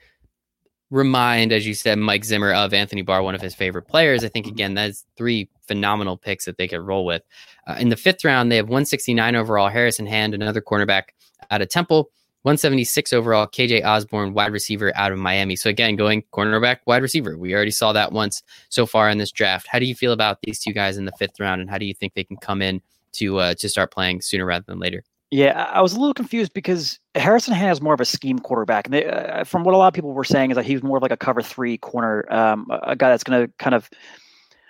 remind, 0.92 1.52
as 1.52 1.66
you 1.66 1.74
said, 1.74 1.98
Mike 1.98 2.24
Zimmer 2.24 2.54
of 2.54 2.74
Anthony 2.74 3.02
Barr, 3.02 3.24
one 3.24 3.34
of 3.34 3.42
his 3.42 3.56
favorite 3.56 3.88
players. 3.88 4.24
I 4.24 4.30
think 4.30 4.46
again, 4.46 4.76
that's 4.76 5.04
three 5.18 5.50
phenomenal 5.68 6.18
picks 6.18 6.46
that 6.46 6.58
they 6.58 6.68
could 6.68 6.82
roll 6.82 7.04
with. 7.06 7.24
Uh, 7.66 7.78
in 7.80 7.90
the 7.90 7.96
fifth 7.96 8.24
round, 8.24 8.52
they 8.52 8.58
have 8.58 8.68
169 8.68 9.36
overall, 9.36 9.70
Harrison 9.70 10.06
Hand, 10.06 10.36
another 10.36 10.62
cornerback 10.62 11.06
out 11.50 11.62
of 11.62 11.70
Temple. 11.70 12.12
176 12.44 13.14
overall, 13.14 13.48
KJ 13.48 13.84
Osborn, 13.84 14.34
wide 14.34 14.52
receiver 14.52 14.92
out 14.96 15.12
of 15.12 15.18
Miami. 15.18 15.56
So 15.56 15.70
again, 15.70 15.96
going 15.96 16.24
cornerback, 16.34 16.80
wide 16.86 17.02
receiver. 17.02 17.38
We 17.38 17.54
already 17.56 17.72
saw 17.72 17.94
that 17.94 18.12
once 18.12 18.44
so 18.70 18.86
far 18.86 19.10
in 19.10 19.18
this 19.18 19.32
draft. 19.32 19.68
How 19.68 19.80
do 19.80 19.86
you 19.86 19.96
feel 19.96 20.12
about 20.12 20.40
these 20.42 20.60
two 20.60 20.74
guys 20.74 20.98
in 20.98 21.06
the 21.06 21.14
fifth 21.14 21.40
round, 21.40 21.62
and 21.62 21.70
how 21.70 21.78
do 21.78 21.86
you 21.86 21.94
think 21.94 22.14
they 22.14 22.24
can 22.24 22.38
come 22.38 22.62
in 22.62 22.82
to 23.14 23.40
uh, 23.40 23.54
to 23.56 23.70
start 23.70 23.92
playing 23.92 24.22
sooner 24.22 24.46
rather 24.46 24.66
than 24.68 24.80
later? 24.80 25.04
Yeah, 25.34 25.64
I 25.72 25.82
was 25.82 25.94
a 25.94 26.00
little 26.00 26.14
confused 26.14 26.54
because 26.54 27.00
Harrison 27.16 27.56
has 27.56 27.82
more 27.82 27.96
of 27.96 28.00
a 28.00 28.06
scheme 28.06 28.38
quarterback, 28.38 28.86
and 28.86 28.94
they, 28.94 29.08
uh, 29.08 29.44
from 29.46 29.64
what 29.64 29.74
a 29.74 29.78
lot 29.78 29.88
of 29.88 29.96
people 29.96 30.14
were 30.14 30.24
saying 30.24 30.52
is 30.52 30.56
that 30.58 30.66
he's 30.66 30.84
more 30.84 30.98
of 30.98 31.02
like 31.02 31.12
a 31.12 31.18
cover 31.18 31.42
three 31.42 31.80
corner, 31.80 32.32
um, 32.32 32.68
a 32.84 32.96
guy 32.96 33.10
that's 33.10 33.24
going 33.24 33.48
to 33.48 33.52
kind 33.58 33.74
of, 33.74 33.90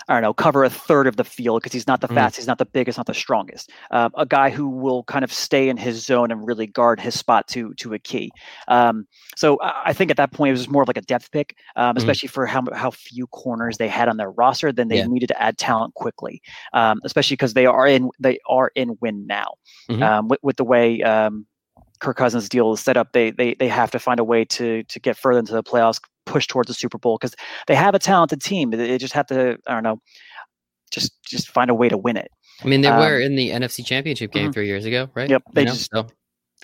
I 0.07 0.13
don't 0.13 0.21
know, 0.23 0.33
cover 0.33 0.63
a 0.63 0.69
third 0.69 1.07
of 1.07 1.15
the 1.17 1.23
field 1.23 1.61
because 1.61 1.73
he's 1.73 1.87
not 1.87 2.01
the 2.01 2.07
Mhm. 2.09 2.13
fastest, 2.13 2.37
he's 2.41 2.47
not 2.47 2.57
the 2.57 2.65
biggest, 2.65 2.97
not 2.97 3.07
the 3.07 3.13
strongest. 3.13 3.71
Um, 3.91 4.11
a 4.17 4.25
guy 4.25 4.49
who 4.49 4.67
will 4.69 5.03
kind 5.03 5.23
of 5.23 5.31
stay 5.31 5.69
in 5.69 5.77
his 5.77 6.03
zone 6.05 6.31
and 6.31 6.45
really 6.45 6.67
guard 6.67 6.99
his 6.99 7.17
spot 7.17 7.47
to 7.49 7.73
to 7.75 7.93
a 7.93 7.99
key. 7.99 8.33
Um, 8.67 9.07
so 9.35 9.57
I 9.61 9.93
think 9.93 10.11
at 10.11 10.17
that 10.17 10.31
point 10.31 10.49
it 10.49 10.53
was 10.53 10.69
more 10.69 10.81
of 10.83 10.87
like 10.89 10.97
a 10.97 11.01
depth 11.01 11.31
pick, 11.31 11.55
um, 11.75 11.97
Mhm. 11.97 11.97
especially 11.97 12.27
for 12.27 12.45
how 12.45 12.63
how 12.73 12.91
few 12.91 13.27
corners 13.27 13.77
they 13.77 13.87
had 13.87 14.07
on 14.09 14.17
their 14.17 14.31
roster. 14.31 14.71
Then 14.71 14.87
they 14.89 15.01
Yeah. 15.01 15.03
needed 15.03 15.27
to 15.27 15.41
add 15.41 15.57
talent 15.57 15.93
quickly, 15.95 16.41
um, 16.73 16.99
especially 17.03 17.35
because 17.35 17.53
they 17.53 17.65
are 17.65 17.87
in 17.87 18.09
they 18.19 18.39
are 18.49 18.71
in 18.75 18.97
win 19.01 19.25
now 19.27 19.53
Mhm. 19.89 20.01
um, 20.01 20.27
with, 20.27 20.39
with 20.43 20.57
the 20.57 20.63
way 20.63 21.01
um, 21.03 21.45
Kirk 21.99 22.17
Cousins' 22.17 22.49
deal 22.49 22.73
is 22.73 22.79
set 22.81 22.97
up. 22.97 23.11
They 23.13 23.31
they 23.31 23.53
they 23.55 23.67
have 23.67 23.91
to 23.91 23.99
find 23.99 24.19
a 24.19 24.23
way 24.23 24.45
to 24.45 24.83
to 24.83 24.99
get 24.99 25.17
further 25.17 25.39
into 25.39 25.53
the 25.53 25.63
playoffs, 25.63 25.99
push 26.25 26.47
towards 26.47 26.67
the 26.67 26.73
Super 26.73 26.97
Bowl 26.97 27.17
because 27.17 27.35
they 27.67 27.75
have 27.75 27.95
a 27.95 27.99
talented 27.99 28.41
team. 28.41 28.71
They, 28.71 28.97
just 28.97 29.13
have 29.13 29.27
to 29.27 29.57
I 29.67 29.73
don't 29.73 29.83
know, 29.83 30.01
just 30.91 31.13
just 31.23 31.49
find 31.49 31.69
a 31.69 31.73
way 31.75 31.89
to 31.89 31.97
win 31.97 32.17
it. 32.17 32.29
I 32.63 32.67
mean, 32.67 32.81
they 32.81 32.87
Um, 32.89 32.99
were 32.99 33.19
in 33.19 33.35
the 33.35 33.49
NFC 33.51 33.85
Championship 33.85 34.31
game 34.31 34.49
mhm. 34.49 34.53
three 34.53 34.67
years 34.67 34.85
ago, 34.85 35.09
right? 35.15 35.29
Yep, 35.29 35.43
they 35.53 35.61
You 35.61 35.65
know, 35.67 35.71
just- 35.73 35.91
so 35.93 36.07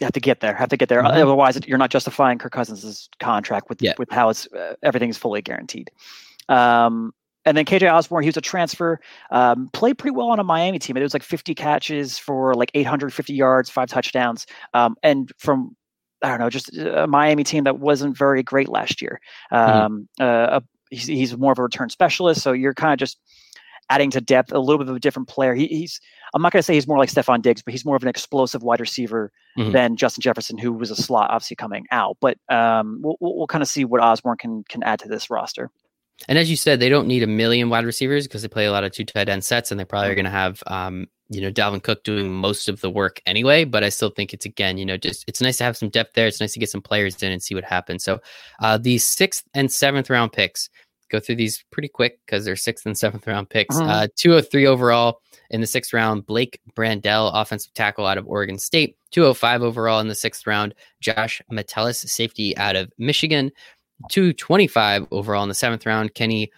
have 0.01 0.13
to 0.13 0.19
get 0.21 0.39
there. 0.39 0.53
Have 0.55 0.69
to 0.69 0.77
get 0.77 0.87
there. 0.87 1.03
Mhm. 1.03 1.11
Otherwise, 1.11 1.59
you're 1.67 1.77
not 1.77 1.89
justifying 1.89 2.37
Kirk 2.37 2.53
Cousins' 2.53 3.09
contract 3.19 3.67
with 3.69 3.81
Yeah. 3.81 3.93
with 3.97 4.09
how 4.11 4.29
it's 4.29 4.47
uh, 4.53 4.75
everything's 4.83 5.17
fully 5.17 5.41
guaranteed. 5.41 5.89
Um, 6.47 7.13
and 7.49 7.57
then 7.57 7.65
KJ 7.65 7.91
Osborn, 7.91 8.23
he 8.23 8.27
was 8.29 8.37
a 8.37 8.41
transfer, 8.41 8.99
um, 9.31 9.69
played 9.73 9.97
pretty 9.97 10.15
well 10.15 10.29
on 10.29 10.39
a 10.39 10.43
Miami 10.43 10.79
team. 10.79 10.95
It 10.95 11.01
was 11.01 11.13
like 11.13 11.23
50 11.23 11.55
catches 11.55 12.17
for 12.17 12.53
like 12.53 12.71
850 12.73 13.33
yards, 13.33 13.69
five 13.69 13.89
touchdowns, 13.89 14.45
um, 14.73 14.95
and 15.03 15.31
from 15.37 15.75
I 16.21 16.27
don't 16.29 16.39
know, 16.39 16.49
just 16.49 16.75
a 16.77 17.07
Miami 17.07 17.43
team 17.45 17.63
that 17.63 17.79
wasn't 17.79 18.17
very 18.17 18.43
great 18.43 18.67
last 18.69 19.01
year. 19.01 19.21
Um, 19.51 20.09
uh, 20.19 20.23
uh, 20.23 20.59
he's, 20.91 21.07
he's 21.07 21.37
more 21.37 21.53
of 21.53 21.59
a 21.59 21.63
return 21.63 21.89
specialist, 21.89 22.41
so 22.41 22.51
you're 22.51 22.73
kind 22.73 22.91
of 22.93 22.99
just 22.99 23.17
adding 23.89 24.11
to 24.11 24.21
depth, 24.21 24.51
a 24.51 24.59
little 24.59 24.77
bit 24.77 24.89
of 24.89 24.95
a 24.95 24.99
different 24.99 25.27
player. 25.29 25.55
He, 25.55 25.65
he's 25.67 25.99
I'm 26.33 26.41
not 26.43 26.51
going 26.51 26.59
to 26.59 26.63
say 26.63 26.73
he's 26.75 26.87
more 26.87 26.97
like 26.99 27.09
Stefon 27.09 27.41
Diggs, 27.41 27.63
but 27.63 27.71
he's 27.71 27.85
more 27.85 27.95
of 27.95 28.03
an 28.03 28.09
explosive 28.09 28.61
wide 28.63 28.79
receiver 28.81 29.31
Mhm. 29.57 29.71
than 29.73 29.95
Justin 29.95 30.21
Jefferson, 30.21 30.57
who 30.59 30.71
was 30.71 30.91
a 30.91 30.95
slot, 30.95 31.31
obviously 31.31 31.55
coming 31.55 31.85
out. 31.91 32.17
But 32.21 32.37
um, 32.49 32.99
we'll, 33.01 33.15
we'll, 33.19 33.35
we'll 33.37 33.47
kind 33.47 33.61
of 33.63 33.67
see 33.67 33.83
what 33.83 33.99
Osborn 34.01 34.37
can 34.37 34.63
can 34.69 34.83
add 34.83 34.99
to 34.99 35.07
this 35.07 35.29
roster. 35.31 35.71
And 36.27 36.37
as 36.37 36.49
you 36.49 36.55
said, 36.55 36.79
they 36.79 36.89
don't 36.89 37.07
need 37.07 37.23
a 37.23 37.27
million 37.27 37.69
wide 37.69 37.85
receivers 37.85 38.27
because 38.27 38.41
they 38.41 38.47
play 38.47 38.65
a 38.65 38.71
lot 38.71 38.83
of 38.83 38.91
two 38.91 39.05
tight 39.05 39.29
end 39.29 39.43
sets, 39.43 39.71
and 39.71 39.79
they 39.79 39.85
probably 39.85 40.11
are 40.11 40.15
going 40.15 40.25
to 40.25 40.31
have, 40.31 40.61
um, 40.67 41.07
you 41.29 41.41
know, 41.41 41.51
Dalvin 41.51 41.81
Cook 41.81 42.03
doing 42.03 42.31
most 42.31 42.67
of 42.67 42.81
the 42.81 42.89
work 42.89 43.21
anyway. 43.25 43.63
But 43.63 43.83
I 43.83 43.89
still 43.89 44.09
think 44.09 44.33
it's 44.33 44.45
again, 44.45 44.77
you 44.77 44.85
know, 44.85 44.97
just 44.97 45.23
it's 45.27 45.41
nice 45.41 45.57
to 45.57 45.63
have 45.63 45.77
some 45.77 45.89
depth 45.89 46.13
there. 46.15 46.27
It's 46.27 46.41
nice 46.41 46.53
to 46.53 46.59
get 46.59 46.69
some 46.69 46.81
players 46.81 47.21
in 47.23 47.31
and 47.31 47.41
see 47.41 47.55
what 47.55 47.63
happens. 47.63 48.03
So 48.03 48.19
uh, 48.61 48.77
these 48.77 49.05
sixth 49.05 49.43
and 49.53 49.71
seventh 49.71 50.09
round 50.09 50.33
picks 50.33 50.69
go 51.09 51.19
through 51.19 51.35
these 51.35 51.63
pretty 51.71 51.87
quick 51.87 52.19
because 52.25 52.45
they're 52.45 52.55
sixth 52.55 52.85
and 52.85 52.97
seventh 52.97 53.25
round 53.25 53.49
picks. 53.49 53.75
Mhm. 53.75 53.89
Uh, 53.89 54.07
203 54.15 54.67
overall 54.67 55.21
in 55.49 55.61
the 55.61 55.67
sixth 55.67 55.93
round, 55.93 56.25
Blake 56.25 56.59
Brandel, 56.75 57.31
offensive 57.33 57.73
tackle 57.73 58.05
out 58.05 58.17
of 58.17 58.27
Oregon 58.27 58.59
State. 58.59 58.95
205 59.11 59.63
overall 59.63 59.99
in 59.99 60.07
the 60.07 60.15
sixth 60.15 60.45
round, 60.45 60.75
Josh 61.01 61.41
Metellus, 61.49 62.01
safety 62.01 62.55
out 62.57 62.75
of 62.75 62.91
Michigan. 62.99 63.51
225 64.09 65.07
overall 65.11 65.43
in 65.43 65.49
the 65.49 65.55
seventh 65.55 65.85
round, 65.85 66.13
Kenny 66.13 66.51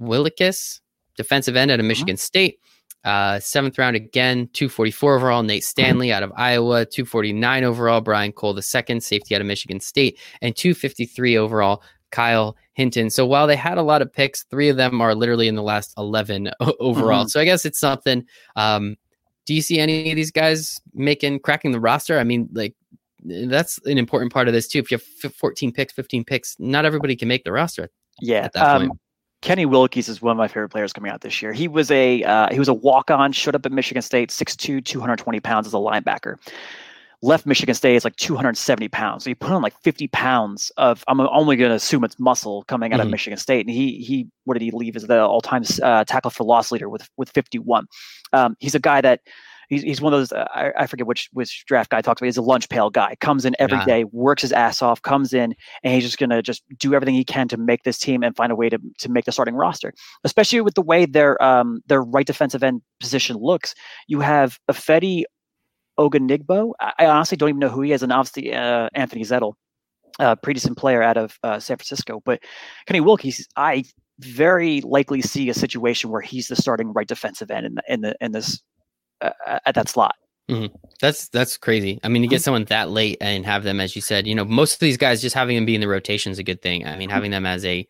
Willekes, 0.00 0.80
defensive 1.16 1.56
end 1.56 1.70
out 1.70 1.80
of 1.80 1.86
Michigan 1.86 2.16
State. 2.16 2.58
Uh, 3.04 3.38
seventh 3.38 3.78
round 3.78 3.94
again, 3.94 4.48
244 4.52 5.14
overall, 5.16 5.42
Nate 5.42 5.62
Stanley 5.62 6.12
out 6.12 6.24
of 6.24 6.32
Iowa. 6.36 6.84
249 6.84 7.64
overall, 7.64 8.00
Brian 8.00 8.32
Cole 8.32 8.52
the 8.52 8.62
second, 8.62 9.02
safety 9.02 9.34
out 9.34 9.40
of 9.40 9.46
Michigan 9.46 9.78
State. 9.78 10.18
And 10.42 10.56
253 10.56 11.38
overall, 11.38 11.82
Kyle 12.10 12.56
Hinton. 12.72 13.10
So 13.10 13.24
while 13.24 13.46
they 13.46 13.56
had 13.56 13.78
a 13.78 13.82
lot 13.82 14.02
of 14.02 14.12
picks, 14.12 14.42
three 14.44 14.68
of 14.68 14.76
them 14.76 15.00
are 15.00 15.14
literally 15.14 15.46
in 15.46 15.54
the 15.54 15.62
last 15.62 15.94
11 15.96 16.50
overall. 16.80 17.24
Mhm. 17.26 17.30
So 17.30 17.40
I 17.40 17.44
guess 17.44 17.64
it's 17.64 17.78
something. 17.78 18.24
Um, 18.56 18.96
do 19.44 19.54
you 19.54 19.62
see 19.62 19.78
any 19.78 20.10
of 20.10 20.16
these 20.16 20.32
guys 20.32 20.80
making 20.92 21.38
cracking 21.40 21.70
the 21.70 21.80
roster? 21.80 22.18
I 22.18 22.24
mean, 22.24 22.48
like 22.52 22.74
that's 23.24 23.78
an 23.86 23.98
important 23.98 24.32
part 24.32 24.48
of 24.48 24.54
this 24.54 24.68
too. 24.68 24.78
If 24.78 24.90
you 24.90 24.98
have 25.22 25.34
14 25.34 25.72
picks, 25.72 25.92
15 25.92 26.24
picks, 26.24 26.56
not 26.58 26.84
everybody 26.84 27.16
can 27.16 27.28
make 27.28 27.44
the 27.44 27.52
roster. 27.52 27.90
Yeah, 28.20 28.44
At 28.44 28.52
that 28.54 28.66
um, 28.66 28.88
point. 28.88 29.00
Kenny 29.42 29.66
Willekes 29.66 30.08
is 30.08 30.22
one 30.22 30.32
of 30.32 30.38
my 30.38 30.48
favorite 30.48 30.70
players 30.70 30.92
coming 30.92 31.10
out 31.10 31.20
this 31.20 31.40
year. 31.42 31.52
He 31.52 31.68
was 31.68 31.90
a 31.90 32.22
uh, 32.24 32.48
he 32.50 32.58
was 32.58 32.68
a 32.68 32.74
walk 32.74 33.10
on, 33.10 33.32
showed 33.32 33.54
up 33.54 33.66
at 33.66 33.72
Michigan 33.72 34.02
State, 34.02 34.30
6'2", 34.30 34.84
220 34.84 35.40
pounds 35.40 35.66
as 35.66 35.74
a 35.74 35.76
linebacker. 35.76 36.36
Left 37.22 37.46
Michigan 37.46 37.74
State 37.74 37.96
is 37.96 38.04
like 38.04 38.16
270 38.16 38.88
pounds. 38.88 39.24
So 39.24 39.30
he 39.30 39.34
put 39.34 39.50
on 39.50 39.62
like 39.62 39.78
50 39.82 40.08
pounds 40.08 40.70
of 40.76 41.04
I'm 41.08 41.20
only 41.20 41.56
going 41.56 41.70
to 41.70 41.74
assume 41.76 42.04
it's 42.04 42.18
muscle 42.18 42.64
coming 42.64 42.92
out 42.92 43.00
Mhm. 43.00 43.04
of 43.04 43.10
Michigan 43.10 43.38
State. 43.38 43.66
And 43.66 43.74
he 43.74 43.98
he 43.98 44.26
what 44.44 44.54
did 44.54 44.62
he 44.62 44.70
leave 44.70 44.96
as 44.96 45.06
the 45.06 45.20
all 45.22 45.40
time 45.40 45.62
uh, 45.82 46.04
tackle 46.04 46.30
for 46.30 46.44
loss 46.44 46.72
leader 46.72 46.88
with 46.88 47.08
with 47.16 47.30
51. 47.30 47.86
Um, 48.32 48.56
he's 48.58 48.74
a 48.74 48.80
guy 48.80 49.00
that 49.00 49.20
he's, 49.68 49.82
he's 49.82 50.00
one 50.00 50.12
of 50.12 50.20
those 50.20 50.32
uh, 50.32 50.46
I, 50.54 50.72
I 50.78 50.86
forget 50.86 51.06
which 51.06 51.28
which 51.32 51.64
draft 51.66 51.90
guy 51.90 52.00
talks 52.00 52.20
about. 52.20 52.26
He's 52.26 52.36
a 52.36 52.42
lunch 52.42 52.68
pail 52.68 52.90
guy. 52.90 53.16
Comes 53.20 53.44
in 53.44 53.54
every 53.58 53.78
Ah. 53.78 53.84
day, 53.84 54.04
works 54.04 54.42
his 54.42 54.52
ass 54.52 54.82
off, 54.82 55.02
comes 55.02 55.32
in, 55.32 55.54
and 55.82 55.94
he's 55.94 56.04
just 56.04 56.18
gonna 56.18 56.42
just 56.42 56.62
do 56.78 56.94
everything 56.94 57.14
he 57.14 57.24
can 57.24 57.48
to 57.48 57.56
make 57.56 57.82
this 57.84 57.98
team 57.98 58.22
and 58.22 58.34
find 58.36 58.52
a 58.52 58.56
way 58.56 58.68
to 58.68 58.78
to 58.98 59.08
make 59.10 59.24
the 59.24 59.32
starting 59.32 59.54
roster. 59.54 59.92
Especially 60.24 60.60
with 60.60 60.74
the 60.74 60.82
way 60.82 61.06
their 61.06 61.42
um 61.42 61.80
their 61.86 62.02
right 62.02 62.26
defensive 62.26 62.62
end 62.62 62.82
position 63.00 63.36
looks. 63.36 63.74
You 64.08 64.20
have 64.20 64.58
Ifeadi 64.70 65.24
Odenigbo. 65.98 66.72
I, 66.80 66.92
I 67.00 67.06
honestly 67.06 67.36
don't 67.36 67.48
even 67.48 67.58
know 67.58 67.68
who 67.68 67.82
he 67.82 67.92
is, 67.92 68.02
and 68.02 68.12
obviously 68.12 68.54
uh, 68.54 68.88
Anthony 68.94 69.22
Zettel, 69.22 69.54
uh, 70.20 70.36
pretty 70.36 70.58
decent 70.58 70.76
player 70.78 71.02
out 71.02 71.16
of 71.16 71.38
uh, 71.42 71.58
San 71.58 71.76
Francisco. 71.76 72.20
But 72.24 72.40
Kenny 72.86 73.00
Willekes, 73.00 73.42
I 73.56 73.84
very 74.20 74.80
likely 74.82 75.20
see 75.22 75.48
a 75.50 75.54
situation 75.54 76.10
where 76.10 76.20
he's 76.22 76.48
the 76.48 76.56
starting 76.56 76.92
right 76.92 77.06
defensive 77.06 77.50
end 77.50 77.66
in 77.66 77.74
the, 77.74 77.82
in 77.88 78.00
the 78.00 78.16
in 78.20 78.32
this 78.32 78.62
uh, 79.20 79.58
at 79.64 79.74
that 79.74 79.88
slot. 79.88 80.14
That's 81.00 81.28
that's 81.28 81.56
crazy. 81.56 81.98
I 82.04 82.08
mean, 82.08 82.22
to 82.22 82.28
get 82.28 82.42
someone 82.42 82.64
that 82.64 82.90
late 82.90 83.18
and 83.20 83.44
have 83.44 83.64
them, 83.64 83.80
as 83.80 83.96
you 83.96 84.02
said, 84.02 84.26
you 84.26 84.34
know, 84.34 84.44
most 84.44 84.74
of 84.74 84.80
these 84.80 84.96
guys 84.96 85.20
just 85.20 85.34
having 85.34 85.56
them 85.56 85.66
be 85.66 85.74
in 85.74 85.80
the 85.80 85.88
rotation 85.88 86.30
is 86.30 86.38
a 86.38 86.44
good 86.44 86.62
thing. 86.62 86.86
I 86.86 86.96
mean, 86.96 87.10
having 87.10 87.32
them 87.32 87.46
as 87.46 87.64
a 87.64 87.86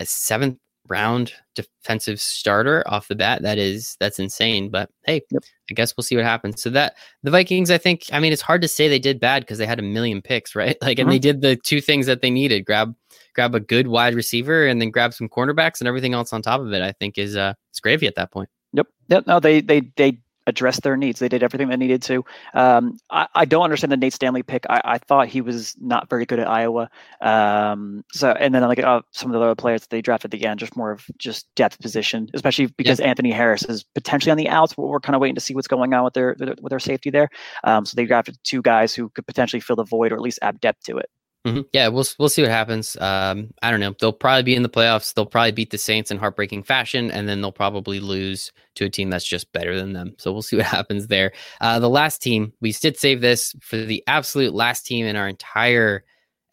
a 0.00 0.06
seventh 0.06 0.58
round 0.88 1.32
defensive 1.54 2.20
starter 2.20 2.82
off 2.86 3.08
the 3.08 3.14
bat. 3.14 3.42
That 3.42 3.58
is 3.58 3.96
that's 4.00 4.18
insane. 4.18 4.70
But 4.70 4.90
hey, 5.04 5.22
yep. 5.30 5.42
I 5.70 5.74
guess 5.74 5.96
we'll 5.96 6.04
see 6.04 6.16
what 6.16 6.24
happens. 6.24 6.62
So 6.62 6.70
that 6.70 6.94
the 7.22 7.30
Vikings, 7.30 7.70
I 7.70 7.78
think, 7.78 8.06
I 8.12 8.20
mean, 8.20 8.32
it's 8.32 8.42
hard 8.42 8.62
to 8.62 8.68
say 8.68 8.88
they 8.88 8.98
did 8.98 9.20
bad 9.20 9.42
because 9.42 9.58
they 9.58 9.66
had 9.66 9.78
a 9.78 9.82
million 9.82 10.22
picks, 10.22 10.54
right? 10.54 10.76
Like, 10.80 10.98
and 10.98 11.06
mm-hmm. 11.06 11.10
they 11.10 11.18
did 11.18 11.40
the 11.40 11.56
two 11.56 11.80
things 11.80 12.06
that 12.06 12.22
they 12.22 12.30
needed: 12.30 12.64
grab 12.64 12.94
grab 13.34 13.54
a 13.54 13.60
good 13.60 13.86
wide 13.86 14.14
receiver 14.14 14.66
and 14.66 14.80
then 14.80 14.90
grab 14.90 15.14
some 15.14 15.28
cornerbacks 15.28 15.80
and 15.80 15.88
everything 15.88 16.14
else 16.14 16.32
on 16.32 16.42
top 16.42 16.60
of 16.60 16.72
it. 16.72 16.82
I 16.82 16.92
think 16.92 17.18
is 17.18 17.36
uh, 17.36 17.54
it's 17.70 17.80
gravy 17.80 18.06
at 18.06 18.14
that 18.16 18.32
point. 18.32 18.48
Yep. 18.72 18.86
Yep. 19.08 19.26
No, 19.26 19.40
they 19.40 19.60
they 19.60 19.82
they 19.96 20.18
addressed 20.48 20.82
their 20.82 20.96
needs. 20.96 21.20
They 21.20 21.28
did 21.28 21.42
everything 21.42 21.68
they 21.68 21.76
needed 21.76 22.02
to. 22.04 22.24
Um, 22.54 22.98
I, 23.10 23.28
I, 23.34 23.44
don't 23.44 23.62
understand 23.62 23.92
the 23.92 23.96
Nate 23.96 24.14
Stanley 24.14 24.42
pick. 24.42 24.64
I, 24.68 24.80
I, 24.82 24.98
thought 24.98 25.28
he 25.28 25.42
was 25.42 25.76
not 25.78 26.08
very 26.08 26.24
good 26.24 26.40
at 26.40 26.48
Iowa. 26.48 26.90
Um, 27.20 28.02
so 28.10 28.30
and 28.30 28.54
then 28.54 28.62
like 28.62 28.78
uh, 28.78 29.02
some 29.12 29.30
of 29.30 29.34
the 29.34 29.44
other 29.44 29.54
players 29.54 29.82
that 29.82 29.90
they 29.90 30.00
drafted 30.00 30.32
at 30.32 30.40
the 30.40 30.46
end, 30.46 30.58
just 30.58 30.76
more 30.76 30.90
of 30.90 31.04
just 31.18 31.46
depth 31.54 31.78
position, 31.80 32.28
especially 32.32 32.66
because 32.66 32.98
yeah. 32.98 33.06
Anthony 33.06 33.30
Harris 33.30 33.62
is 33.64 33.84
potentially 33.94 34.30
on 34.30 34.38
the 34.38 34.48
outs. 34.48 34.72
But 34.74 34.86
we're 34.86 35.00
kind 35.00 35.14
of 35.14 35.20
waiting 35.20 35.34
to 35.34 35.40
see 35.40 35.54
what's 35.54 35.68
going 35.68 35.92
on 35.92 36.02
with 36.02 36.14
their 36.14 36.34
with 36.38 36.70
their 36.70 36.80
safety 36.80 37.10
there. 37.10 37.28
Um, 37.64 37.84
so 37.84 37.94
they 37.94 38.06
drafted 38.06 38.38
two 38.42 38.62
guys 38.62 38.94
who 38.94 39.10
could 39.10 39.26
potentially 39.26 39.60
fill 39.60 39.76
the 39.76 39.84
void 39.84 40.12
or 40.12 40.16
at 40.16 40.22
least 40.22 40.38
add 40.40 40.60
depth 40.60 40.84
to 40.84 40.96
it. 40.96 41.10
Mm-hmm. 41.46 41.60
Yeah, 41.72 41.88
we'll 41.88 42.04
we'll 42.18 42.28
see 42.28 42.42
what 42.42 42.50
happens. 42.50 42.96
Um, 42.96 43.52
I 43.62 43.70
don't 43.70 43.80
know. 43.80 43.94
They'll 43.98 44.12
probably 44.12 44.42
be 44.42 44.54
in 44.54 44.62
the 44.62 44.68
playoffs. 44.68 45.14
They'll 45.14 45.24
probably 45.26 45.52
beat 45.52 45.70
the 45.70 45.78
Saints 45.78 46.10
in 46.10 46.18
heartbreaking 46.18 46.64
fashion, 46.64 47.10
and 47.10 47.28
then 47.28 47.40
they'll 47.40 47.52
probably 47.52 48.00
lose 48.00 48.52
to 48.74 48.84
a 48.84 48.90
team 48.90 49.08
that's 49.10 49.24
just 49.24 49.52
better 49.52 49.76
than 49.76 49.92
them. 49.92 50.14
So 50.18 50.32
we'll 50.32 50.42
see 50.48 50.56
what 50.56 50.66
happens 50.66 51.06
there. 51.06 51.32
Uh, 51.60 51.78
the 51.78 51.88
last 51.88 52.22
team, 52.22 52.52
we 52.60 52.72
did 52.72 52.96
save 52.96 53.20
this 53.20 53.54
for 53.60 53.76
the 53.76 54.02
absolute 54.06 54.52
last 54.52 54.84
team 54.84 55.06
in 55.06 55.16
our 55.16 55.28
entire 55.28 56.04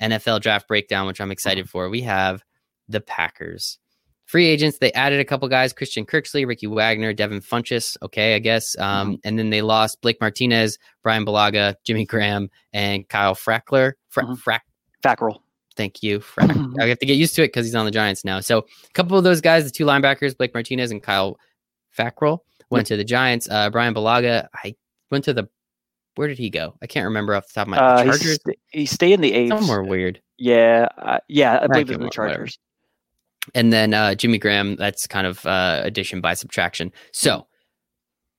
NFL 0.01 0.41
draft 0.41 0.67
breakdown, 0.67 1.07
which 1.07 1.19
I'm 1.19 1.31
excited 1.31 1.69
for. 1.69 1.89
We 1.89 2.01
have 2.01 2.43
the 2.88 3.01
Packers. 3.01 3.79
Free 4.25 4.47
agents, 4.47 4.79
they 4.79 4.91
added 4.93 5.19
a 5.19 5.25
couple 5.25 5.47
guys: 5.49 5.73
Christian 5.73 6.05
Kirksey, 6.05 6.47
Ricky 6.47 6.67
Wagner, 6.67 7.11
Devin 7.11 7.41
Funchess. 7.41 7.97
Okay, 8.01 8.36
I 8.36 8.39
guess. 8.39 8.77
Um, 8.77 9.13
mm-hmm. 9.13 9.15
And 9.23 9.39
then 9.39 9.49
they 9.49 9.61
lost 9.61 10.01
Blake 10.01 10.21
Martinez, 10.21 10.77
Bryan 11.03 11.25
Bulaga, 11.25 11.75
Jimmy 11.83 12.05
Graham, 12.05 12.49
and 12.71 13.07
Kyle 13.09 13.36
Frackler. 13.36 13.93
Fra- 14.09 14.23
mm-hmm. 14.23 14.33
Frack 14.33 14.61
Fackrell. 15.06 15.39
Thank 15.76 16.01
you. 16.01 16.20
Frank. 16.20 16.51
I 16.80 16.88
have 16.88 16.99
to 16.99 17.06
get 17.06 17.18
used 17.18 17.36
to 17.36 17.43
it 17.43 17.47
because 17.47 17.66
he's 17.66 17.76
on 17.76 17.86
the 17.86 17.91
Giants 17.91 18.24
now. 18.24 18.39
So 18.39 18.60
a 18.60 18.93
couple 18.93 19.18
of 19.18 19.24
those 19.24 19.41
guys, 19.41 19.66
the 19.66 19.72
two 19.72 19.86
linebackers, 19.86 20.38
Blake 20.38 20.53
Martinez 20.53 20.91
and 20.91 21.03
Kyle 21.03 21.38
Fackrell, 21.97 22.39
went 22.70 22.88
to 22.88 22.97
the 22.97 23.03
Giants. 23.03 23.47
Uh, 23.49 23.70
Bryan 23.70 23.93
Bulaga, 23.93 24.47
I 24.53 24.76
went 25.12 25.26
to 25.26 25.34
the. 25.34 25.47
Where 26.16 26.30
did 26.30 26.38
he 26.38 26.49
go? 26.49 26.76
I 26.82 26.88
can't 26.88 27.03
remember 27.06 27.36
off 27.36 27.47
the 27.47 27.53
top 27.53 27.68
of 27.68 27.72
my 27.72 27.78
uh, 27.78 28.03
Chargers. 28.06 28.39
He, 28.72 28.86
stay 28.86 29.12
in 29.12 29.20
the 29.20 29.34
eight. 29.34 29.49
Somewhere 29.49 29.84
weird. 29.84 30.22
Yeah, 30.38 30.88
uh, 30.97 31.20
yeah, 31.28 31.60
I 31.62 31.68
believe 31.68 31.91
it 31.91 31.99
was 31.99 32.06
the 32.06 32.10
Chargers. 32.10 32.38
Whatever. 32.38 32.51
And 33.53 33.74
then 33.74 33.93
uh, 33.93 34.16
Jimmy 34.16 34.38
Graham, 34.38 34.76
that's 34.76 35.08
kind 35.08 35.28
of 35.28 35.45
uh, 35.45 35.82
addition 35.84 36.22
by 36.22 36.34
subtraction. 36.34 36.91
So, 37.12 37.47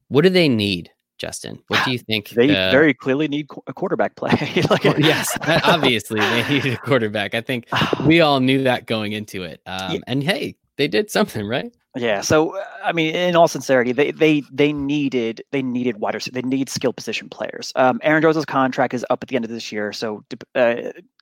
what 0.09 0.23
do 0.23 0.31
they 0.31 0.49
need 0.49 0.91
Justin. 1.19 1.63
What 1.69 1.85
do 1.85 1.93
you 1.93 1.99
think? 2.11 2.31
They 2.31 2.51
uh, 2.51 2.71
very 2.71 2.95
clearly 2.95 3.29
need 3.29 3.49
a 3.67 3.73
quarterback 3.73 4.17
play. 4.17 4.31
like, 4.71 4.85
yes, 4.85 5.37
obviously 5.65 6.21
they 6.21 6.49
need 6.49 6.67
a 6.67 6.77
quarterback. 6.79 7.35
I 7.35 7.41
think 7.41 7.67
we 8.05 8.21
all 8.21 8.41
knew 8.41 8.63
that 8.65 8.87
going 8.87 9.13
into 9.13 9.43
it. 9.43 9.61
Um, 9.67 9.93
yeah. 9.93 9.99
And 10.07 10.23
hey, 10.23 10.57
they 10.77 10.89
did 10.89 11.11
something 11.11 11.47
right. 11.47 11.75
Yeah. 11.97 12.21
So 12.21 12.61
I 12.85 12.93
mean, 12.93 13.15
in 13.15 13.37
all 13.37 13.49
sincerity, 13.49 13.93
they 13.93 14.11
they 14.11 14.43
they 14.53 14.73
needed 14.73 15.43
they 15.51 15.63
needed 15.63 15.99
wider 15.99 16.19
they 16.31 16.43
need 16.43 16.69
skill 16.69 16.93
position 16.93 17.29
players. 17.31 17.73
Um, 17.75 18.01
Aaron 18.03 18.23
Jones' 18.23 18.45
contract 18.45 18.93
is 18.93 19.05
up 19.09 19.23
at 19.23 19.29
the 19.29 19.37
end 19.37 19.47
of 19.47 19.51
this 19.51 19.73
year, 19.73 19.93
so 19.95 20.23
uh, 20.55 20.77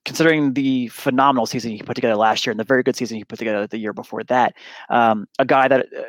considering 0.05 0.55
the 0.55 0.89
phenomenal 0.89 1.47
season 1.47 1.71
he 1.71 1.83
put 1.83 1.95
together 1.95 2.17
last 2.17 2.45
year 2.45 2.51
and 2.51 2.59
the 2.59 2.65
very 2.65 2.83
good 2.83 2.97
season 2.97 3.17
he 3.17 3.25
put 3.25 3.39
together 3.39 3.67
the 3.67 3.79
year 3.79 3.93
before 3.93 4.25
that, 4.25 4.55
um, 4.91 5.27
a 5.39 5.45
guy 5.45 5.69
that 5.69 5.87
uh, 5.97 6.03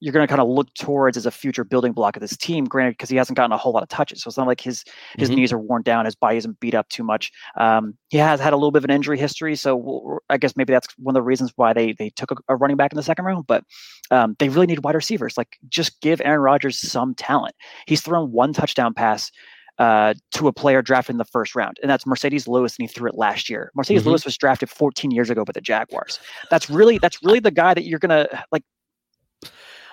you're 0.00 0.12
going 0.12 0.26
to 0.26 0.28
kind 0.28 0.40
of 0.40 0.48
look 0.48 0.72
towards 0.74 1.16
as 1.16 1.26
a 1.26 1.30
future 1.30 1.64
building 1.64 1.92
block 1.92 2.16
of 2.16 2.20
this 2.20 2.36
team. 2.36 2.64
Granted, 2.64 2.92
because 2.92 3.08
he 3.08 3.16
hasn't 3.16 3.36
gotten 3.36 3.52
a 3.52 3.56
whole 3.56 3.72
lot 3.72 3.82
of 3.82 3.88
touches, 3.88 4.22
so 4.22 4.28
it's 4.28 4.36
not 4.36 4.46
like 4.46 4.60
his 4.60 4.84
his 5.18 5.28
mm-hmm. 5.28 5.36
knees 5.36 5.52
are 5.52 5.58
worn 5.58 5.82
down, 5.82 6.04
his 6.04 6.14
body 6.14 6.36
isn't 6.36 6.58
beat 6.60 6.74
up 6.74 6.88
too 6.88 7.02
much. 7.02 7.32
Um, 7.58 7.96
he 8.08 8.18
has 8.18 8.40
had 8.40 8.52
a 8.52 8.56
little 8.56 8.70
bit 8.70 8.78
of 8.78 8.84
an 8.84 8.90
injury 8.90 9.18
history, 9.18 9.56
so 9.56 9.76
we'll, 9.76 10.18
I 10.30 10.36
guess 10.36 10.56
maybe 10.56 10.72
that's 10.72 10.88
one 10.98 11.14
of 11.14 11.20
the 11.20 11.22
reasons 11.22 11.52
why 11.56 11.72
they 11.72 11.92
they 11.92 12.10
took 12.10 12.30
a, 12.32 12.36
a 12.48 12.56
running 12.56 12.76
back 12.76 12.92
in 12.92 12.96
the 12.96 13.02
second 13.02 13.24
round. 13.24 13.46
But 13.46 13.64
um, 14.10 14.36
they 14.38 14.48
really 14.48 14.66
need 14.66 14.84
wide 14.84 14.94
receivers. 14.94 15.36
Like, 15.36 15.56
just 15.68 16.00
give 16.00 16.20
Aaron 16.24 16.40
Rodgers 16.40 16.78
some 16.78 17.14
talent. 17.14 17.54
He's 17.86 18.00
thrown 18.00 18.32
one 18.32 18.52
touchdown 18.52 18.94
pass 18.94 19.30
uh, 19.78 20.14
to 20.32 20.48
a 20.48 20.52
player 20.52 20.82
drafted 20.82 21.14
in 21.14 21.18
the 21.18 21.24
first 21.24 21.54
round, 21.54 21.78
and 21.82 21.90
that's 21.90 22.04
Marcedes 22.04 22.48
Lewis, 22.48 22.76
and 22.78 22.88
he 22.88 22.92
threw 22.92 23.08
it 23.08 23.14
last 23.14 23.50
year. 23.50 23.70
Marcedes 23.76 23.98
mm-hmm. 23.98 24.08
Lewis 24.08 24.24
was 24.24 24.36
drafted 24.36 24.70
14 24.70 25.10
years 25.10 25.30
ago 25.30 25.44
by 25.44 25.52
the 25.52 25.60
Jaguars. 25.60 26.18
That's 26.50 26.70
really 26.70 26.98
that's 26.98 27.22
really 27.22 27.40
the 27.40 27.50
guy 27.50 27.74
that 27.74 27.84
you're 27.84 27.98
gonna 27.98 28.26
like. 28.52 28.62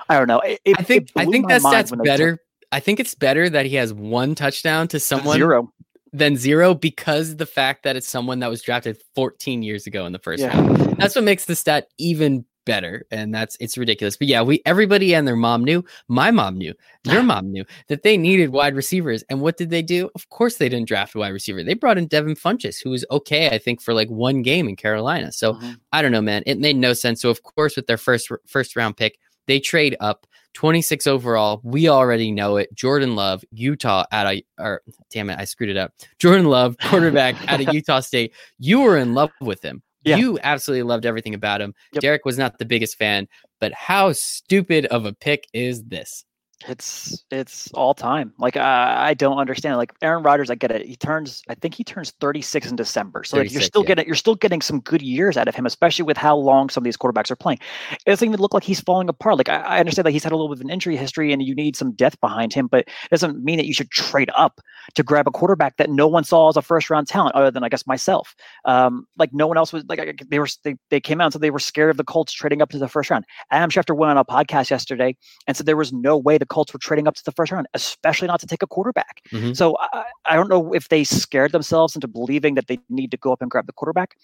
I 0.09 0.17
don't 0.17 0.27
know. 0.27 0.39
It, 0.39 0.59
I 0.77 0.83
think 0.83 1.11
I 1.15 1.25
think 1.25 1.47
that 1.49 1.61
stats 1.61 2.03
better. 2.03 2.31
Took, 2.33 2.41
I 2.71 2.79
think 2.79 2.99
it's 2.99 3.15
better 3.15 3.49
that 3.49 3.65
he 3.65 3.75
has 3.75 3.93
one 3.93 4.35
touchdown 4.35 4.87
to 4.89 4.99
someone 4.99 5.37
zero 5.37 5.71
than 6.11 6.37
zero 6.37 6.73
because 6.73 7.37
the 7.37 7.45
fact 7.45 7.83
that 7.83 7.95
it's 7.95 8.07
someone 8.07 8.39
that 8.39 8.49
was 8.49 8.61
drafted 8.61 8.97
14 9.15 9.63
years 9.63 9.87
ago 9.87 10.05
in 10.05 10.13
the 10.13 10.19
first 10.19 10.41
yeah. 10.41 10.57
round. 10.57 10.97
That's 10.97 11.15
what 11.15 11.23
makes 11.23 11.45
the 11.45 11.55
stat 11.55 11.87
even 11.97 12.45
better 12.65 13.05
and 13.11 13.33
that's 13.33 13.57
it's 13.59 13.77
ridiculous 13.77 14.15
but 14.15 14.27
yeah 14.27 14.41
we 14.41 14.61
everybody 14.65 15.13
and 15.13 15.27
their 15.27 15.35
mom 15.35 15.63
knew 15.63 15.83
my 16.07 16.31
mom 16.31 16.57
knew 16.57 16.73
your 17.03 17.23
mom 17.31 17.51
knew 17.51 17.65
that 17.87 18.03
they 18.03 18.17
needed 18.17 18.51
wide 18.51 18.75
receivers 18.75 19.23
and 19.29 19.41
what 19.41 19.57
did 19.57 19.69
they 19.69 19.81
do 19.81 20.09
of 20.15 20.29
course 20.29 20.57
they 20.57 20.69
didn't 20.69 20.87
draft 20.87 21.15
a 21.15 21.17
wide 21.17 21.29
receiver 21.29 21.63
they 21.63 21.73
brought 21.73 21.97
in 21.97 22.07
devin 22.07 22.35
funchess 22.35 22.81
who 22.81 22.89
was 22.89 23.05
okay 23.11 23.49
i 23.49 23.57
think 23.57 23.81
for 23.81 23.93
like 23.93 24.09
one 24.09 24.41
game 24.41 24.67
in 24.67 24.75
carolina 24.75 25.31
so 25.31 25.53
mm-hmm. 25.53 25.73
i 25.91 26.01
don't 26.01 26.11
know 26.11 26.21
man 26.21 26.43
it 26.45 26.59
made 26.59 26.77
no 26.77 26.93
sense 26.93 27.21
so 27.21 27.29
of 27.29 27.43
course 27.43 27.75
with 27.75 27.87
their 27.87 27.97
first 27.97 28.29
first 28.47 28.75
round 28.75 28.95
pick 28.95 29.19
they 29.47 29.59
trade 29.59 29.95
up 29.99 30.25
26 30.53 31.07
overall. 31.07 31.61
We 31.63 31.89
already 31.89 32.31
know 32.31 32.57
it. 32.57 32.73
Jordan 32.73 33.15
Love, 33.15 33.43
Utah 33.51 34.05
at 34.11 34.27
a 34.27 34.43
or 34.59 34.81
damn 35.11 35.29
it, 35.29 35.39
I 35.39 35.45
screwed 35.45 35.69
it 35.69 35.77
up. 35.77 35.93
Jordan 36.19 36.45
Love, 36.45 36.77
quarterback 36.83 37.35
out 37.51 37.61
of 37.61 37.73
Utah 37.73 37.99
State. 37.99 38.33
You 38.59 38.81
were 38.81 38.97
in 38.97 39.13
love 39.13 39.31
with 39.41 39.63
him. 39.63 39.81
Yeah. 40.03 40.17
You 40.17 40.37
absolutely 40.43 40.83
loved 40.83 41.05
everything 41.05 41.33
about 41.33 41.61
him. 41.61 41.73
Yep. 41.93 42.01
Derek 42.01 42.25
was 42.25 42.37
not 42.37 42.59
the 42.59 42.65
biggest 42.65 42.97
fan, 42.97 43.27
but 43.59 43.71
how 43.73 44.11
stupid 44.11 44.85
of 44.87 45.05
a 45.05 45.13
pick 45.13 45.47
is 45.53 45.83
this? 45.83 46.25
It's 46.67 47.23
it's 47.31 47.71
all 47.73 47.93
time. 47.93 48.33
Like 48.37 48.57
I, 48.57 49.09
I 49.09 49.13
don't 49.13 49.37
understand. 49.37 49.77
Like 49.77 49.93
Aaron 50.01 50.23
Rodgers, 50.23 50.49
I 50.49 50.55
get 50.55 50.71
it. 50.71 50.85
He 50.85 50.95
turns, 50.95 51.41
I 51.49 51.55
think 51.55 51.73
he 51.73 51.83
turns 51.83 52.11
36 52.21 52.69
in 52.69 52.75
December. 52.75 53.23
So 53.23 53.37
like 53.37 53.51
you're 53.51 53.61
still 53.61 53.83
yeah. 53.83 53.87
getting 53.87 54.05
you're 54.07 54.15
still 54.15 54.35
getting 54.35 54.61
some 54.61 54.79
good 54.79 55.01
years 55.01 55.37
out 55.37 55.47
of 55.47 55.55
him, 55.55 55.65
especially 55.65 56.03
with 56.03 56.17
how 56.17 56.35
long 56.35 56.69
some 56.69 56.81
of 56.81 56.85
these 56.85 56.97
quarterbacks 56.97 57.31
are 57.31 57.35
playing. 57.35 57.59
It 57.91 58.09
doesn't 58.09 58.27
even 58.27 58.39
look 58.39 58.53
like 58.53 58.63
he's 58.63 58.79
falling 58.79 59.09
apart. 59.09 59.37
Like 59.37 59.49
I, 59.49 59.57
I 59.61 59.79
understand 59.79 60.05
that 60.05 60.11
he's 60.11 60.23
had 60.23 60.31
a 60.31 60.35
little 60.35 60.49
bit 60.49 60.59
of 60.59 60.65
an 60.65 60.69
injury 60.69 60.95
history 60.95 61.33
and 61.33 61.41
you 61.41 61.55
need 61.55 61.75
some 61.75 61.93
depth 61.93 62.19
behind 62.21 62.53
him, 62.53 62.67
but 62.67 62.81
it 62.81 63.09
doesn't 63.09 63.43
mean 63.43 63.57
that 63.57 63.65
you 63.65 63.73
should 63.73 63.91
trade 63.91 64.29
up 64.37 64.61
to 64.95 65.03
grab 65.03 65.27
a 65.27 65.31
quarterback 65.31 65.77
that 65.77 65.89
no 65.89 66.07
one 66.07 66.23
saw 66.23 66.49
as 66.49 66.57
a 66.57 66.61
first 66.61 66.89
round 66.89 67.07
talent, 67.07 67.35
other 67.35 67.51
than 67.51 67.63
I 67.63 67.69
guess 67.69 67.85
myself. 67.87 68.35
Um, 68.65 69.05
like 69.17 69.33
no 69.33 69.47
one 69.47 69.57
else 69.57 69.73
was 69.73 69.83
like 69.87 70.23
they 70.29 70.39
were 70.39 70.47
they, 70.63 70.75
they 70.89 71.01
came 71.01 71.21
out 71.21 71.25
and 71.25 71.33
said 71.33 71.41
they 71.41 71.51
were 71.51 71.59
scared 71.59 71.89
of 71.89 71.97
the 71.97 72.03
Colts 72.03 72.33
trading 72.33 72.61
up 72.61 72.69
to 72.69 72.77
the 72.77 72.87
first 72.87 73.09
round. 73.09 73.25
Adam 73.51 73.69
Schefter 73.69 73.95
went 73.95 74.11
on 74.11 74.17
a 74.17 74.25
podcast 74.25 74.69
yesterday 74.69 75.15
and 75.47 75.57
said 75.57 75.65
there 75.65 75.77
was 75.77 75.93
no 75.93 76.17
way 76.17 76.37
the 76.37 76.45
Colts 76.53 76.71
were 76.71 76.79
trading 76.79 77.07
up 77.07 77.15
to 77.15 77.23
the 77.25 77.31
first 77.31 77.51
round, 77.51 77.67
especially 77.73 78.27
not 78.27 78.39
to 78.39 78.45
take 78.45 78.61
a 78.61 78.67
quarterback. 78.67 79.21
Mm-hmm. 79.31 79.53
So 79.53 79.75
I, 79.79 80.03
I 80.25 80.35
don't 80.35 80.49
know 80.49 80.73
if 80.73 80.89
they 80.89 81.03
scared 81.03 81.51
themselves 81.51 81.95
into 81.95 82.07
believing 82.07 82.53
that 82.55 82.67
they 82.67 82.77
need 82.89 83.09
to 83.11 83.17
go 83.17 83.33
up 83.33 83.41
and 83.41 83.49
grab 83.49 83.65
the 83.65 83.73
quarterback, 83.73 84.15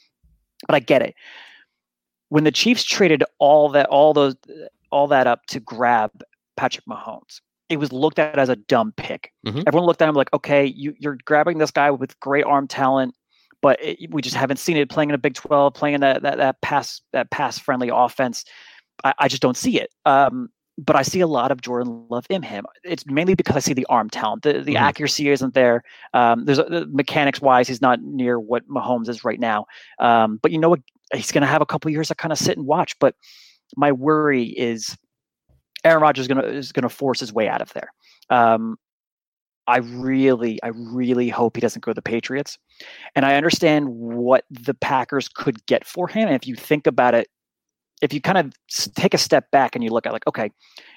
but 0.68 0.76
I 0.76 0.80
get 0.80 1.02
it. 1.02 1.16
When 2.30 2.44
the 2.44 2.52
Chiefs 2.52 2.84
traded 2.84 3.24
all 3.40 3.70
that, 3.70 3.88
all 3.88 4.14
those, 4.14 4.36
all 4.92 5.08
that 5.08 5.26
up 5.26 5.48
to 5.48 5.60
grab 5.60 6.12
Patrick 6.56 6.86
Mahomes, 6.86 7.42
it 7.70 7.78
was 7.78 7.92
looked 7.92 8.20
at 8.20 8.38
as 8.38 8.50
a 8.50 8.56
dumb 8.56 8.94
pick. 8.96 9.34
Mm-hmm. 9.48 9.62
Everyone 9.66 9.88
looked 9.88 10.02
at 10.02 10.10
him 10.10 10.16
like, 10.16 10.32
okay, 10.32 10.66
you, 10.66 10.94
you're 11.00 11.18
grabbing 11.26 11.58
this 11.58 11.72
guy 11.72 11.90
with 11.90 12.20
great 12.20 12.46
arm 12.46 12.68
talent, 12.68 13.16
but 13.62 13.84
it, 13.84 14.12
we 14.12 14.22
just 14.22 14.36
haven't 14.36 14.58
seen 14.58 14.78
it 14.78 14.90
playing 14.90 15.10
in 15.10 15.16
a 15.16 15.20
Big 15.20 15.34
12, 15.34 15.74
playing 15.74 16.00
that 16.02 16.22
that, 16.22 16.38
that 16.38 16.62
pass 16.62 17.02
that 17.14 17.32
pass 17.32 17.58
friendly 17.58 17.90
offense. 17.92 18.46
I, 19.04 19.14
I, 19.20 19.28
just 19.28 19.42
don't 19.42 19.58
see 19.58 19.80
it. 19.80 19.90
Um, 20.06 20.50
but 20.80 20.96
I 20.96 21.02
see 21.02 21.20
a 21.20 21.28
lot 21.28 21.52
of 21.52 21.62
Jordan 21.62 22.06
Love 22.10 22.26
in 22.30 22.42
him. 22.42 22.66
It's 22.84 23.06
mainly 23.06 23.36
because 23.36 23.56
I 23.56 23.60
see 23.60 23.74
the 23.74 23.86
arm 23.90 24.10
talent. 24.10 24.44
The 24.44 24.54
the 24.54 24.60
mm-hmm. 24.60 24.78
accuracy 24.78 25.30
isn't 25.30 25.54
there. 25.54 25.84
Um, 26.14 26.46
there's 26.46 26.60
mechanics 26.88 27.42
wise, 27.42 27.68
he's 27.68 27.82
not 27.82 28.02
near 28.02 28.40
what 28.40 28.68
Mahomes 28.68 29.10
is 29.10 29.24
right 29.24 29.40
now. 29.40 29.66
Um, 30.00 30.40
but 30.42 30.52
you 30.52 30.58
know 30.58 30.70
what? 30.70 30.82
He's 31.14 31.32
going 31.32 31.42
to 31.42 31.48
have 31.48 31.62
a 31.62 31.66
couple 31.66 31.92
years 31.92 32.08
to 32.10 32.16
kind 32.16 32.32
of 32.32 32.38
sit 32.38 32.58
and 32.58 32.66
watch. 32.66 32.98
But 33.00 33.16
my 33.76 33.92
worry 33.92 34.44
is 34.44 34.96
Aaron 35.84 36.02
Rodgers 36.02 36.24
is 36.24 36.28
going 36.28 36.42
to 36.42 36.48
is 36.48 36.72
going 36.72 36.84
to 36.84 36.90
force 36.90 37.20
his 37.20 37.34
way 37.34 37.48
out 37.48 37.62
of 37.62 37.74
there. 37.74 37.92
Um, 38.30 38.78
I 39.68 39.78
really, 39.78 40.62
I 40.64 40.70
really 40.70 41.30
hope 41.30 41.56
he 41.56 41.62
doesn't 41.62 41.84
go 41.84 41.92
to 41.92 41.96
the 41.96 42.02
Patriots. 42.02 42.58
And 43.16 43.24
I 43.24 43.36
understand 43.36 43.90
what 43.90 44.44
the 44.50 44.74
Packers 44.74 45.30
could 45.30 45.64
get 45.68 45.86
for 45.86 46.08
him. 46.08 46.28
And 46.28 46.36
if 46.36 46.48
you 46.48 46.56
think 46.56 46.88
about 46.88 47.14
it 47.14 47.28
if 48.02 48.14
you 48.14 48.22
kind 48.22 48.38
of 48.38 48.54
take 48.96 49.14
a 49.14 49.18
step 49.18 49.52
back 49.52 49.76
and 49.76 49.84
you 49.84 49.90
look 49.90 50.06
at 50.06 50.14
like 50.14 50.26
okay 50.28 50.52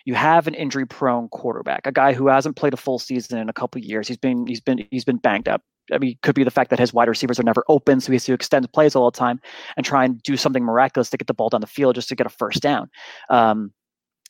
you 0.04 0.14
have 0.14 0.46
an 0.46 0.54
injury 0.54 0.86
prone 0.86 1.28
quarterback 1.28 1.86
a 1.86 1.92
guy 1.92 2.12
who 2.12 2.28
hasn't 2.28 2.56
played 2.56 2.74
a 2.74 2.76
full 2.76 2.98
season 2.98 3.38
in 3.38 3.48
a 3.48 3.52
couple 3.52 3.80
years 3.80 4.08
he's 4.08 4.16
been 4.16 4.46
he's 4.46 4.60
been 4.60 4.86
he's 4.90 5.04
been 5.04 5.18
banged 5.18 5.48
up 5.48 5.62
I 5.92 5.98
mean, 5.98 6.16
could 6.22 6.34
be 6.34 6.44
the 6.44 6.50
fact 6.50 6.70
that 6.70 6.78
his 6.78 6.92
wide 6.92 7.08
receivers 7.08 7.40
are 7.40 7.44
never 7.44 7.64
open, 7.68 8.00
so 8.00 8.12
he 8.12 8.14
has 8.14 8.24
to 8.26 8.32
extend 8.32 8.70
plays 8.72 8.94
all 8.94 9.10
the 9.10 9.18
time 9.18 9.40
and 9.76 9.84
try 9.84 10.04
and 10.04 10.22
do 10.22 10.36
something 10.36 10.62
miraculous 10.64 11.10
to 11.10 11.16
get 11.16 11.26
the 11.26 11.34
ball 11.34 11.48
down 11.48 11.60
the 11.60 11.66
field 11.66 11.96
just 11.96 12.08
to 12.08 12.14
get 12.14 12.26
a 12.26 12.30
first 12.30 12.62
down. 12.62 12.88
Um, 13.30 13.72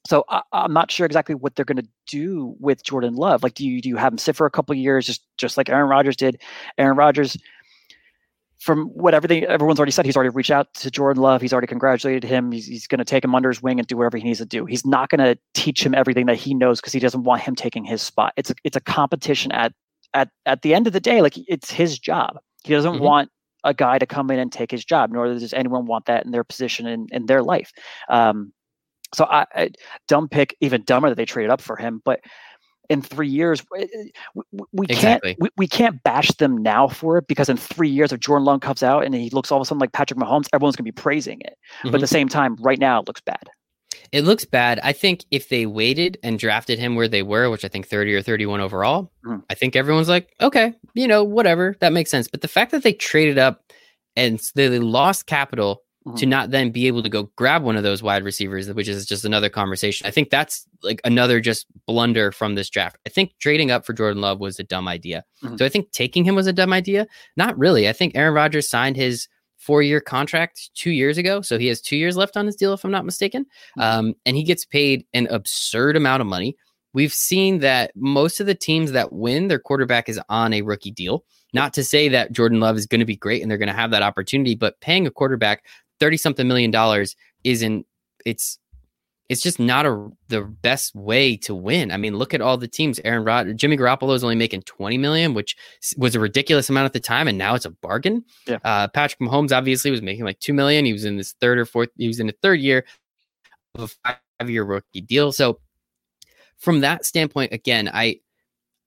so 0.06 0.24
I, 0.28 0.42
am 0.52 0.72
not 0.72 0.90
sure 0.90 1.06
exactly 1.06 1.34
what 1.34 1.54
they're 1.54 1.64
going 1.64 1.76
to 1.76 1.88
do 2.08 2.56
with 2.58 2.82
Jordan 2.82 3.14
Love. 3.14 3.42
Like, 3.42 3.54
do 3.54 3.66
you 3.66 3.80
do 3.80 3.88
you 3.88 3.96
have 3.96 4.12
him 4.12 4.18
sit 4.18 4.34
for 4.34 4.46
a 4.46 4.50
couple 4.50 4.74
years, 4.74 5.06
just 5.06 5.22
just 5.36 5.56
like 5.56 5.68
Aaron 5.68 5.88
Rodgers 5.88 6.16
did? 6.16 6.40
Aaron 6.78 6.96
Rodgers, 6.96 7.36
from 8.62 8.86
what 8.86 9.12
everything 9.12 9.42
everyone's 9.44 9.80
already 9.80 9.90
said, 9.90 10.06
he's 10.06 10.16
already 10.16 10.30
reached 10.30 10.52
out 10.52 10.72
to 10.74 10.88
Jordan 10.88 11.20
Love. 11.20 11.42
He's 11.42 11.52
already 11.52 11.66
congratulated 11.66 12.22
him. 12.22 12.52
He's, 12.52 12.64
he's 12.64 12.86
going 12.86 13.00
to 13.00 13.04
take 13.04 13.24
him 13.24 13.34
under 13.34 13.48
his 13.48 13.60
wing 13.60 13.80
and 13.80 13.88
do 13.88 13.96
whatever 13.96 14.18
he 14.18 14.22
needs 14.22 14.38
to 14.38 14.46
do. 14.46 14.66
He's 14.66 14.86
not 14.86 15.08
going 15.08 15.18
to 15.18 15.36
teach 15.52 15.84
him 15.84 15.96
everything 15.96 16.26
that 16.26 16.36
he 16.36 16.54
knows 16.54 16.80
because 16.80 16.92
he 16.92 17.00
doesn't 17.00 17.24
want 17.24 17.42
him 17.42 17.56
taking 17.56 17.84
his 17.84 18.02
spot. 18.02 18.32
It's 18.36 18.50
a, 18.50 18.54
it's 18.62 18.76
a 18.76 18.80
competition 18.80 19.50
at 19.50 19.72
at 20.14 20.28
at 20.46 20.62
the 20.62 20.74
end 20.74 20.86
of 20.86 20.92
the 20.92 21.00
day. 21.00 21.22
Like 21.22 21.34
it's 21.48 21.72
his 21.72 21.98
job. 21.98 22.38
He 22.62 22.72
doesn't 22.72 22.94
mm-hmm. 22.94 23.02
want 23.02 23.30
a 23.64 23.74
guy 23.74 23.98
to 23.98 24.06
come 24.06 24.30
in 24.30 24.38
and 24.38 24.52
take 24.52 24.70
his 24.70 24.84
job, 24.84 25.10
nor 25.10 25.26
does 25.26 25.52
anyone 25.52 25.86
want 25.86 26.06
that 26.06 26.24
in 26.24 26.30
their 26.30 26.44
position 26.44 26.86
in, 26.86 27.08
in 27.10 27.26
their 27.26 27.42
life. 27.42 27.72
Um, 28.08 28.52
so 29.12 29.24
I, 29.24 29.44
I 29.54 29.70
dumb 30.06 30.28
pick, 30.28 30.56
even 30.60 30.84
dumber 30.84 31.08
that 31.08 31.16
they 31.16 31.24
traded 31.24 31.50
up 31.50 31.60
for 31.60 31.76
him. 31.76 32.00
But 32.04 32.20
in 32.88 33.02
three 33.02 33.28
years, 33.28 33.62
we, 33.70 33.88
we 34.72 34.86
exactly. 34.88 35.30
can't 35.30 35.40
we, 35.40 35.48
we 35.56 35.66
can't 35.66 36.02
bash 36.02 36.28
them 36.32 36.56
now 36.56 36.88
for 36.88 37.18
it 37.18 37.26
because 37.26 37.48
in 37.48 37.56
three 37.56 37.88
years, 37.88 38.12
if 38.12 38.20
Jordan 38.20 38.44
Love 38.44 38.60
comes 38.60 38.82
out 38.82 39.04
and 39.04 39.14
he 39.14 39.30
looks 39.30 39.50
all 39.50 39.58
of 39.58 39.62
a 39.62 39.64
sudden 39.66 39.78
like 39.78 39.92
Patrick 39.92 40.18
Mahomes, 40.18 40.48
everyone's 40.52 40.76
gonna 40.76 40.84
be 40.84 40.92
praising 40.92 41.40
it. 41.40 41.56
Mm-hmm. 41.78 41.90
But 41.90 41.96
at 41.96 42.00
the 42.00 42.06
same 42.06 42.28
time, 42.28 42.56
right 42.60 42.78
now 42.78 43.00
it 43.00 43.06
looks 43.06 43.20
bad. 43.20 43.42
It 44.10 44.24
looks 44.24 44.44
bad. 44.44 44.78
I 44.82 44.92
think 44.92 45.24
if 45.30 45.48
they 45.48 45.64
waited 45.64 46.18
and 46.22 46.38
drafted 46.38 46.78
him 46.78 46.96
where 46.96 47.08
they 47.08 47.22
were, 47.22 47.48
which 47.48 47.64
I 47.64 47.68
think 47.68 47.86
30 47.86 48.14
or 48.14 48.20
31 48.20 48.60
overall, 48.60 49.10
mm. 49.24 49.42
I 49.48 49.54
think 49.54 49.74
everyone's 49.74 50.08
like, 50.08 50.34
okay, 50.40 50.74
you 50.92 51.08
know, 51.08 51.24
whatever, 51.24 51.76
that 51.80 51.94
makes 51.94 52.10
sense. 52.10 52.28
But 52.28 52.42
the 52.42 52.48
fact 52.48 52.72
that 52.72 52.82
they 52.82 52.92
traded 52.92 53.38
up 53.38 53.72
and 54.14 54.38
they 54.54 54.78
lost 54.78 55.26
capital 55.26 55.81
mm-hmm. 56.06 56.16
to 56.16 56.26
not 56.26 56.50
then 56.50 56.70
be 56.70 56.86
able 56.86 57.02
to 57.02 57.08
go 57.08 57.30
grab 57.36 57.62
one 57.62 57.76
of 57.76 57.82
those 57.82 58.02
wide 58.02 58.24
receivers, 58.24 58.72
which 58.72 58.88
is 58.88 59.06
just 59.06 59.24
another 59.24 59.48
conversation. 59.48 60.06
I 60.06 60.10
think 60.10 60.30
that's 60.30 60.66
like 60.82 61.00
another 61.04 61.40
just 61.40 61.66
blunder 61.86 62.32
from 62.32 62.54
this 62.54 62.70
draft. 62.70 62.96
I 63.06 63.10
think 63.10 63.32
trading 63.40 63.70
up 63.70 63.86
for 63.86 63.92
Jordan 63.92 64.20
Love 64.20 64.40
was 64.40 64.58
a 64.58 64.64
dumb 64.64 64.88
idea. 64.88 65.24
Mm-hmm. 65.42 65.56
So 65.56 65.64
I 65.64 65.68
think 65.68 65.92
taking 65.92 66.24
him 66.24 66.34
was 66.34 66.46
a 66.46 66.52
dumb 66.52 66.72
idea. 66.72 67.06
Not 67.36 67.58
really. 67.58 67.88
I 67.88 67.92
think 67.92 68.14
Aaron 68.14 68.34
Rodgers 68.34 68.68
signed 68.68 68.96
his 68.96 69.28
four 69.58 69.80
year 69.82 70.00
contract 70.00 70.70
two 70.74 70.90
years 70.90 71.18
ago. 71.18 71.40
So 71.40 71.58
he 71.58 71.68
has 71.68 71.80
two 71.80 71.96
years 71.96 72.16
left 72.16 72.36
on 72.36 72.46
his 72.46 72.56
deal, 72.56 72.72
if 72.72 72.84
I'm 72.84 72.90
not 72.90 73.04
mistaken. 73.04 73.44
Mm-hmm. 73.78 73.80
Um, 73.80 74.14
and 74.26 74.36
he 74.36 74.42
gets 74.42 74.64
paid 74.64 75.06
an 75.14 75.28
absurd 75.28 75.96
amount 75.96 76.20
of 76.20 76.26
money. 76.26 76.56
We've 76.94 77.12
seen 77.12 77.60
that 77.60 77.92
most 77.94 78.40
of 78.40 78.46
the 78.46 78.54
teams 78.54 78.92
that 78.92 79.12
win, 79.12 79.48
their 79.48 79.58
quarterback 79.58 80.08
is 80.08 80.20
on 80.28 80.52
a 80.52 80.62
rookie 80.62 80.90
deal. 80.90 81.24
Not 81.54 81.74
to 81.74 81.84
say 81.84 82.08
that 82.08 82.32
Jordan 82.32 82.60
Love 82.60 82.76
is 82.76 82.86
going 82.86 83.00
to 83.00 83.06
be 83.06 83.16
great 83.16 83.40
and 83.40 83.50
they're 83.50 83.58
going 83.58 83.68
to 83.68 83.74
have 83.74 83.90
that 83.92 84.02
opportunity, 84.02 84.54
but 84.54 84.80
paying 84.80 85.06
a 85.06 85.10
quarterback 85.10 85.64
30 86.02 86.16
something 86.16 86.48
million 86.48 86.72
dollars 86.72 87.14
isn't 87.44 87.86
it's 88.26 88.58
it's 89.28 89.40
just 89.40 89.60
not 89.60 89.86
a 89.86 90.10
the 90.28 90.42
best 90.42 90.96
way 90.96 91.36
to 91.36 91.54
win. 91.54 91.92
I 91.92 91.96
mean, 91.96 92.16
look 92.16 92.34
at 92.34 92.40
all 92.40 92.56
the 92.58 92.66
teams. 92.66 93.00
Aaron 93.04 93.24
Rod, 93.24 93.56
Jimmy 93.56 93.76
Garoppolo 93.76 94.16
is 94.16 94.24
only 94.24 94.34
making 94.34 94.62
20 94.62 94.98
million, 94.98 95.32
which 95.32 95.56
was 95.96 96.16
a 96.16 96.20
ridiculous 96.20 96.68
amount 96.68 96.86
at 96.86 96.92
the 96.92 96.98
time, 96.98 97.28
and 97.28 97.38
now 97.38 97.54
it's 97.54 97.64
a 97.64 97.70
bargain. 97.70 98.24
Yeah. 98.48 98.58
Uh, 98.64 98.88
Patrick 98.88 99.20
Mahomes 99.20 99.56
obviously 99.56 99.92
was 99.92 100.02
making 100.02 100.24
like 100.24 100.40
two 100.40 100.52
million. 100.52 100.84
He 100.84 100.92
was 100.92 101.04
in 101.04 101.16
his 101.16 101.36
third 101.40 101.56
or 101.56 101.64
fourth. 101.64 101.90
He 101.96 102.08
was 102.08 102.18
in 102.18 102.26
the 102.26 102.34
third 102.42 102.58
year 102.58 102.84
of 103.76 103.92
a 104.04 104.16
five-year 104.40 104.64
rookie 104.64 105.02
deal. 105.02 105.30
So 105.30 105.60
from 106.58 106.80
that 106.80 107.06
standpoint, 107.06 107.52
again, 107.52 107.88
I 107.94 108.16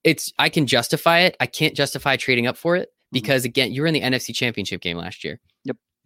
it's 0.04 0.34
I 0.38 0.50
can 0.50 0.66
justify 0.66 1.20
it. 1.20 1.34
I 1.40 1.46
can't 1.46 1.74
justify 1.74 2.16
trading 2.16 2.46
up 2.46 2.58
for 2.58 2.76
it 2.76 2.90
mm-hmm. 2.90 3.14
because 3.14 3.46
again, 3.46 3.72
you 3.72 3.80
were 3.80 3.88
in 3.88 3.94
the 3.94 4.02
NFC 4.02 4.34
Championship 4.34 4.82
game 4.82 4.98
last 4.98 5.24
year. 5.24 5.40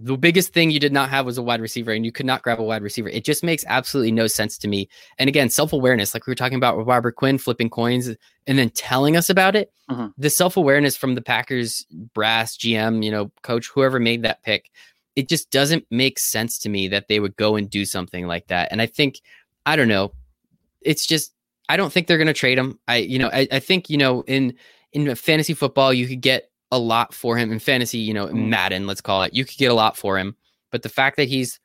The 0.03 0.17
biggest 0.17 0.55
thing 0.55 0.71
you 0.71 0.81
did 0.81 0.95
not 0.95 1.11
have 1.11 1.27
was 1.27 1.37
a 1.37 1.43
wide 1.43 1.61
receiver 1.61 1.93
and 1.93 2.07
you 2.07 2.13
could 2.13 2.25
not 2.25 2.43
grab 2.43 2.59
a 2.59 2.63
wide 2.63 2.83
receiver. 2.83 3.11
It 3.11 3.23
just 3.23 3.45
makes 3.45 3.67
absolutely 3.69 4.13
no 4.13 4.27
sense 4.27 4.57
to 4.59 4.69
me. 4.69 4.89
And 5.19 5.29
again, 5.29 5.51
self 5.51 5.75
awareness, 5.75 6.15
like 6.15 6.27
we 6.27 6.31
were 6.31 6.37
talking 6.37 6.57
about 6.57 6.79
with 6.79 6.87
Robert 6.87 7.17
Quinn 7.17 7.37
flipping 7.37 7.69
coins 7.69 8.09
and 8.47 8.59
then 8.59 8.71
telling 8.71 9.17
us 9.17 9.29
about 9.29 9.55
it. 9.55 9.71
Mm-hmm. 9.91 10.07
The 10.17 10.31
self 10.31 10.57
awareness 10.57 10.97
from 10.97 11.15
the 11.15 11.21
Packers 11.21 11.87
brass, 12.15 12.57
GM, 12.57 13.05
you 13.05 13.11
know, 13.11 13.31
coach, 13.43 13.69
whoever 13.69 14.01
made 14.01 14.23
that 14.23 14.43
pick, 14.43 14.71
it 15.17 15.29
just 15.29 15.51
doesn't 15.51 15.85
make 15.91 16.19
sense 16.19 16.59
to 16.61 16.69
me 16.71 16.89
that 16.89 17.09
they 17.09 17.21
would 17.21 17.37
go 17.37 17.57
and 17.57 17.69
do 17.69 17.85
something 17.85 18.27
like 18.27 18.47
that. 18.47 18.69
And 18.73 18.81
I 18.81 18.87
think, 18.87 19.21
I 19.67 19.77
don't 19.77 19.89
know, 19.89 20.13
it's 20.81 21.07
just, 21.07 21.35
I 21.69 21.77
don't 21.77 21.93
think 21.93 22.07
they're 22.07 22.19
going 22.19 22.27
to 22.27 22.33
trade 22.33 22.59
him. 22.59 22.79
I, 22.89 22.97
you 22.97 23.19
know, 23.19 23.29
I, 23.33 23.47
I 23.53 23.59
think, 23.59 23.91
you 23.91 23.99
know, 23.99 24.23
in, 24.23 24.55
in 24.93 25.15
fantasy 25.15 25.55
football, 25.55 25.93
you 25.93 26.09
could 26.09 26.21
get 26.21 26.50
a 26.71 26.79
lot 26.79 27.15
for 27.15 27.37
him 27.37 27.53
in 27.53 27.59
fantasy, 27.59 27.99
you 27.99 28.15
know, 28.15 28.27
mm. 28.27 28.49
Madden, 28.49 28.87
let's 28.87 29.01
call 29.01 29.23
it. 29.23 29.35
You 29.35 29.45
could 29.45 29.59
get 29.59 29.71
a 29.71 29.75
lot 29.75 29.97
for 29.97 30.19
him. 30.19 30.37
But 30.71 30.83
the 30.83 30.89
fact 30.89 31.17
that 31.17 31.29
he's 31.29 31.59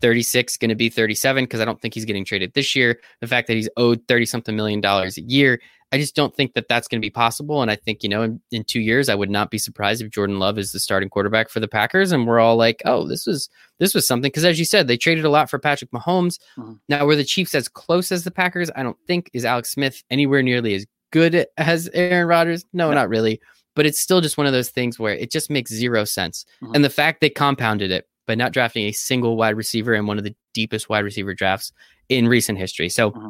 36, 0.00 0.56
going 0.56 0.68
to 0.68 0.74
be 0.74 0.88
37, 0.88 1.44
because 1.44 1.60
I 1.60 1.64
don't 1.64 1.80
think 1.80 1.94
he's 1.94 2.04
getting 2.04 2.24
traded 2.24 2.54
this 2.54 2.74
year, 2.74 3.00
the 3.20 3.26
fact 3.26 3.46
that 3.48 3.54
he's 3.54 3.68
owed 3.76 4.06
30 4.08 4.26
something 4.26 4.56
million 4.56 4.80
dollars 4.80 5.16
a 5.16 5.22
year, 5.22 5.60
I 5.90 5.98
just 5.98 6.14
don't 6.14 6.34
think 6.34 6.52
that 6.52 6.68
that's 6.68 6.86
going 6.86 7.00
to 7.00 7.04
be 7.04 7.10
possible. 7.10 7.62
And 7.62 7.70
I 7.70 7.76
think, 7.76 8.02
you 8.02 8.10
know, 8.10 8.22
in, 8.22 8.40
in, 8.50 8.64
two 8.64 8.80
years, 8.80 9.08
I 9.08 9.14
would 9.14 9.30
not 9.30 9.50
be 9.50 9.56
surprised 9.56 10.02
if 10.02 10.10
Jordan 10.10 10.38
Love 10.38 10.58
is 10.58 10.72
the 10.72 10.80
starting 10.80 11.08
quarterback 11.08 11.48
for 11.48 11.60
the 11.60 11.68
Packers. 11.68 12.12
And 12.12 12.26
we're 12.26 12.40
all 12.40 12.56
like, 12.56 12.82
oh, 12.84 13.08
this 13.08 13.26
was, 13.26 13.48
this 13.78 13.94
was 13.94 14.06
something. 14.06 14.28
Because 14.28 14.44
as 14.44 14.58
you 14.58 14.66
said, 14.66 14.86
they 14.86 14.98
traded 14.98 15.24
a 15.24 15.30
lot 15.30 15.48
for 15.48 15.58
Patrick 15.58 15.90
Mahomes. 15.90 16.38
Mm-hmm. 16.58 16.74
Now, 16.90 17.06
were 17.06 17.16
the 17.16 17.24
Chiefs 17.24 17.54
as 17.54 17.68
close 17.68 18.12
as 18.12 18.24
the 18.24 18.30
Packers? 18.30 18.70
I 18.76 18.82
don't 18.82 18.98
think. 19.06 19.30
Is 19.32 19.46
Alex 19.46 19.70
Smith 19.70 20.02
anywhere 20.10 20.42
nearly 20.42 20.74
as 20.74 20.84
good 21.10 21.46
as 21.56 21.88
Aaron 21.94 22.28
Rodgers? 22.28 22.66
No, 22.74 22.88
no. 22.88 22.94
not 22.94 23.08
really 23.08 23.40
but 23.78 23.86
it's 23.86 24.00
still 24.00 24.20
just 24.20 24.36
one 24.36 24.44
of 24.44 24.52
those 24.52 24.70
things 24.70 24.98
where 24.98 25.14
it 25.14 25.30
just 25.30 25.50
makes 25.50 25.70
zero 25.70 26.04
sense. 26.04 26.44
Mm-hmm. 26.60 26.74
And 26.74 26.84
the 26.84 26.90
fact 26.90 27.20
they 27.20 27.30
compounded 27.30 27.92
it 27.92 28.08
by 28.26 28.34
not 28.34 28.52
drafting 28.52 28.86
a 28.86 28.92
single 28.92 29.36
wide 29.36 29.56
receiver 29.56 29.94
in 29.94 30.08
one 30.08 30.18
of 30.18 30.24
the 30.24 30.34
deepest 30.52 30.88
wide 30.88 31.04
receiver 31.04 31.32
drafts 31.32 31.70
in 32.08 32.26
recent 32.26 32.58
history. 32.58 32.88
So 32.88 33.12
mm-hmm. 33.12 33.28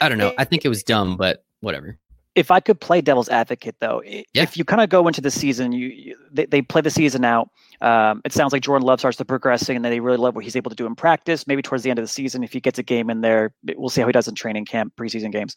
I 0.00 0.08
don't 0.08 0.18
know. 0.18 0.34
I 0.38 0.44
think 0.44 0.64
it 0.64 0.68
was 0.68 0.82
dumb, 0.82 1.16
but 1.16 1.44
whatever. 1.60 1.98
If 2.34 2.50
I 2.50 2.58
could 2.58 2.80
play 2.80 3.00
devil's 3.00 3.28
advocate, 3.28 3.76
though, 3.78 4.02
yeah. 4.04 4.24
if 4.34 4.56
you 4.56 4.64
kind 4.64 4.82
of 4.82 4.88
go 4.88 5.06
into 5.06 5.20
the 5.20 5.30
season, 5.30 5.70
you, 5.70 5.86
you 5.86 6.16
they, 6.32 6.46
they, 6.46 6.62
play 6.62 6.80
the 6.80 6.90
season 6.90 7.24
out. 7.24 7.48
Um, 7.80 8.22
it 8.24 8.32
sounds 8.32 8.52
like 8.52 8.62
Jordan 8.62 8.84
Love 8.84 8.98
starts 8.98 9.18
to 9.18 9.24
progressing, 9.24 9.76
and 9.76 9.84
then 9.84 9.92
they 9.92 10.00
really 10.00 10.16
love 10.16 10.34
what 10.34 10.42
he's 10.42 10.56
able 10.56 10.70
to 10.70 10.76
do 10.76 10.86
in 10.86 10.96
practice. 10.96 11.46
Maybe 11.46 11.62
towards 11.62 11.84
the 11.84 11.90
end 11.90 12.00
of 12.00 12.02
the 12.02 12.08
season, 12.08 12.42
if 12.42 12.52
he 12.52 12.58
gets 12.58 12.80
a 12.80 12.82
game 12.82 13.08
in 13.08 13.20
there, 13.20 13.54
we'll 13.76 13.88
see 13.88 14.00
how 14.00 14.08
he 14.08 14.12
does 14.12 14.26
in 14.26 14.34
training 14.34 14.64
camp, 14.64 14.94
preseason 14.96 15.30
games. 15.30 15.56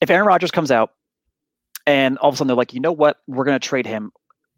If 0.00 0.10
Aaron 0.10 0.26
Rodgers 0.26 0.52
comes 0.52 0.70
out 0.70 0.92
and 1.86 2.18
all 2.18 2.28
of 2.28 2.34
a 2.34 2.36
sudden 2.36 2.48
they're 2.48 2.56
like, 2.56 2.74
you 2.74 2.80
know 2.80 2.92
what? 2.92 3.18
We're 3.26 3.44
going 3.44 3.58
to 3.58 3.68
trade 3.68 3.86
him. 3.86 4.12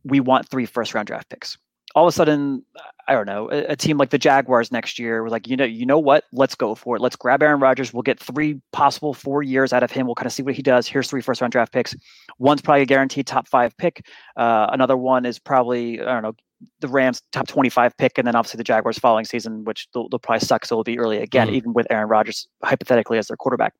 We 0.05 0.21
want 0.21 0.49
three 0.49 0.67
first 0.67 0.95
round 0.95 1.07
draft 1.07 1.29
picks. 1.31 1.57
All 1.95 2.05
of 2.05 2.09
a 2.09 2.13
sudden, 2.13 2.65
I 3.07 3.13
don't 3.13 3.27
know, 3.27 3.49
a, 3.53 3.67
a, 3.67 3.77
team 3.77 3.99
like 3.99 4.11
the 4.11 4.19
Jaguars 4.19 4.73
next 4.73 4.99
year 4.99 5.23
was 5.23 5.31
like, 5.31 5.47
you 5.47 5.57
know, 5.57 5.65
you 5.65 5.87
know 5.87 5.99
what? 5.99 6.25
Let's 6.33 6.57
go 6.57 6.75
for 6.75 6.97
it. 6.97 7.01
Let's 7.01 7.15
grab 7.15 7.41
Aaron 7.41 7.61
Rodgers. 7.61 7.93
We'll 7.93 8.03
get 8.03 8.19
three 8.19 8.61
possible 8.73 9.15
four 9.15 9.45
years 9.45 9.73
out 9.73 9.85
of 9.85 9.93
him. 9.93 10.07
We'll 10.07 10.17
kind 10.17 10.27
of 10.27 10.33
see 10.33 10.43
what 10.43 10.55
he 10.55 10.63
does. 10.63 10.89
Here's 10.89 11.09
three 11.09 11.21
first 11.21 11.41
round 11.41 11.53
draft 11.53 11.73
picks. 11.73 11.95
One's 12.39 12.63
probably 12.63 12.83
a 12.83 12.87
guaranteed 12.87 13.29
top 13.29 13.47
five 13.47 13.77
pick. 13.77 14.07
Uh, 14.37 14.67
another 14.73 14.97
one 14.97 15.25
is 15.25 15.39
probably 15.39 16.01
I 16.01 16.13
don't 16.15 16.23
know 16.23 16.35
the 16.81 16.89
Rams 16.89 17.23
top 17.33 17.47
25 17.47 17.97
pick, 17.97 18.19
and 18.19 18.27
then 18.27 18.35
obviously 18.35 18.59
the 18.59 18.65
Jaguars 18.65 18.99
following 18.99 19.25
season, 19.25 19.65
which 19.65 19.89
they'll, 19.93 20.09
they'll 20.09 20.19
probably 20.19 20.45
suck, 20.45 20.65
so 20.65 20.75
it'll 20.75 20.85
be 20.85 20.99
early 20.99 21.19
again, 21.19 21.49
mm-hmm. 21.49 21.57
even 21.57 21.73
with 21.73 21.87
Aaron 21.91 22.09
Rodgers 22.09 22.49
hypothetically 22.63 23.19
as 23.19 23.29
their 23.29 23.37
quarterback. 23.37 23.75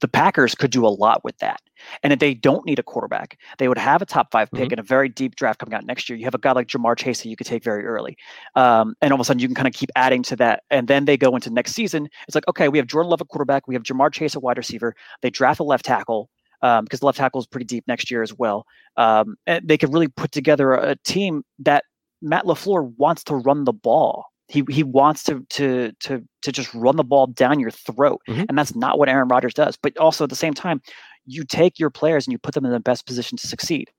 The 0.00 0.08
Packers 0.08 0.54
could 0.54 0.70
do 0.70 0.86
a 0.86 0.88
lot 0.88 1.24
with 1.24 1.36
that. 1.38 1.60
And 2.02 2.12
if 2.12 2.18
they 2.18 2.34
don't 2.34 2.66
need 2.66 2.78
a 2.78 2.82
quarterback, 2.82 3.38
they 3.58 3.68
would 3.68 3.78
have 3.78 4.02
a 4.02 4.06
top 4.06 4.30
five 4.30 4.50
pick 4.52 4.64
mm-hmm. 4.64 4.74
in 4.74 4.78
a 4.78 4.82
very 4.82 5.08
deep 5.08 5.36
draft 5.36 5.58
coming 5.58 5.74
out 5.74 5.84
next 5.84 6.08
year. 6.08 6.18
You 6.18 6.24
have 6.24 6.34
a 6.34 6.38
guy 6.38 6.52
like 6.52 6.68
Ja'Marr 6.68 6.96
Chase 6.96 7.22
that 7.22 7.28
you 7.28 7.36
could 7.36 7.46
take 7.46 7.64
very 7.64 7.84
early. 7.84 8.16
Um, 8.54 8.94
and 9.00 9.12
all 9.12 9.16
of 9.16 9.20
a 9.20 9.24
sudden 9.24 9.40
you 9.40 9.48
can 9.48 9.54
kind 9.54 9.68
of 9.68 9.74
keep 9.74 9.90
adding 9.96 10.22
to 10.24 10.36
that. 10.36 10.62
And 10.70 10.88
then 10.88 11.04
they 11.04 11.16
go 11.16 11.34
into 11.34 11.50
next 11.50 11.72
season. 11.72 12.08
It's 12.28 12.34
like, 12.34 12.46
okay, 12.48 12.68
we 12.68 12.78
have 12.78 12.86
Jordan 12.86 13.10
Love 13.10 13.20
a 13.20 13.24
quarterback. 13.24 13.66
We 13.66 13.74
have 13.74 13.82
Ja'Marr 13.82 14.12
Chase 14.12 14.34
a 14.34 14.40
wide 14.40 14.58
receiver. 14.58 14.94
They 15.22 15.30
draft 15.30 15.60
a 15.60 15.64
left 15.64 15.84
tackle 15.84 16.28
because 16.60 17.02
um, 17.02 17.06
left 17.06 17.18
tackle 17.18 17.40
is 17.40 17.46
pretty 17.46 17.66
deep 17.66 17.84
next 17.86 18.10
year 18.10 18.22
as 18.22 18.34
well. 18.34 18.66
Um, 18.96 19.36
and 19.46 19.66
they 19.66 19.78
could 19.78 19.92
really 19.92 20.08
put 20.08 20.32
together 20.32 20.74
a, 20.74 20.90
a 20.90 20.96
team 21.04 21.42
that 21.60 21.84
Matt 22.22 22.44
LaFleur 22.44 22.92
wants 22.98 23.24
to 23.24 23.36
run 23.36 23.64
the 23.64 23.72
ball. 23.72 24.26
He 24.50 24.64
he 24.68 24.82
wants 24.82 25.22
to 25.24 25.46
to 25.50 25.92
to 26.00 26.24
to 26.42 26.52
just 26.52 26.74
run 26.74 26.96
the 26.96 27.04
ball 27.04 27.28
down 27.28 27.60
your 27.60 27.70
throat, 27.70 28.20
mm-hmm. 28.28 28.44
and 28.48 28.58
that's 28.58 28.74
not 28.74 28.98
what 28.98 29.08
Aaron 29.08 29.28
Rodgers 29.28 29.54
does. 29.54 29.76
But 29.80 29.96
also 29.96 30.24
at 30.24 30.30
the 30.30 30.36
same 30.36 30.54
time, 30.54 30.82
you 31.24 31.44
take 31.44 31.78
your 31.78 31.90
players 31.90 32.26
and 32.26 32.32
you 32.32 32.38
put 32.38 32.54
them 32.54 32.66
in 32.66 32.72
the 32.72 32.80
best 32.80 33.06
position 33.06 33.38
to 33.38 33.46
succeed. 33.46 33.90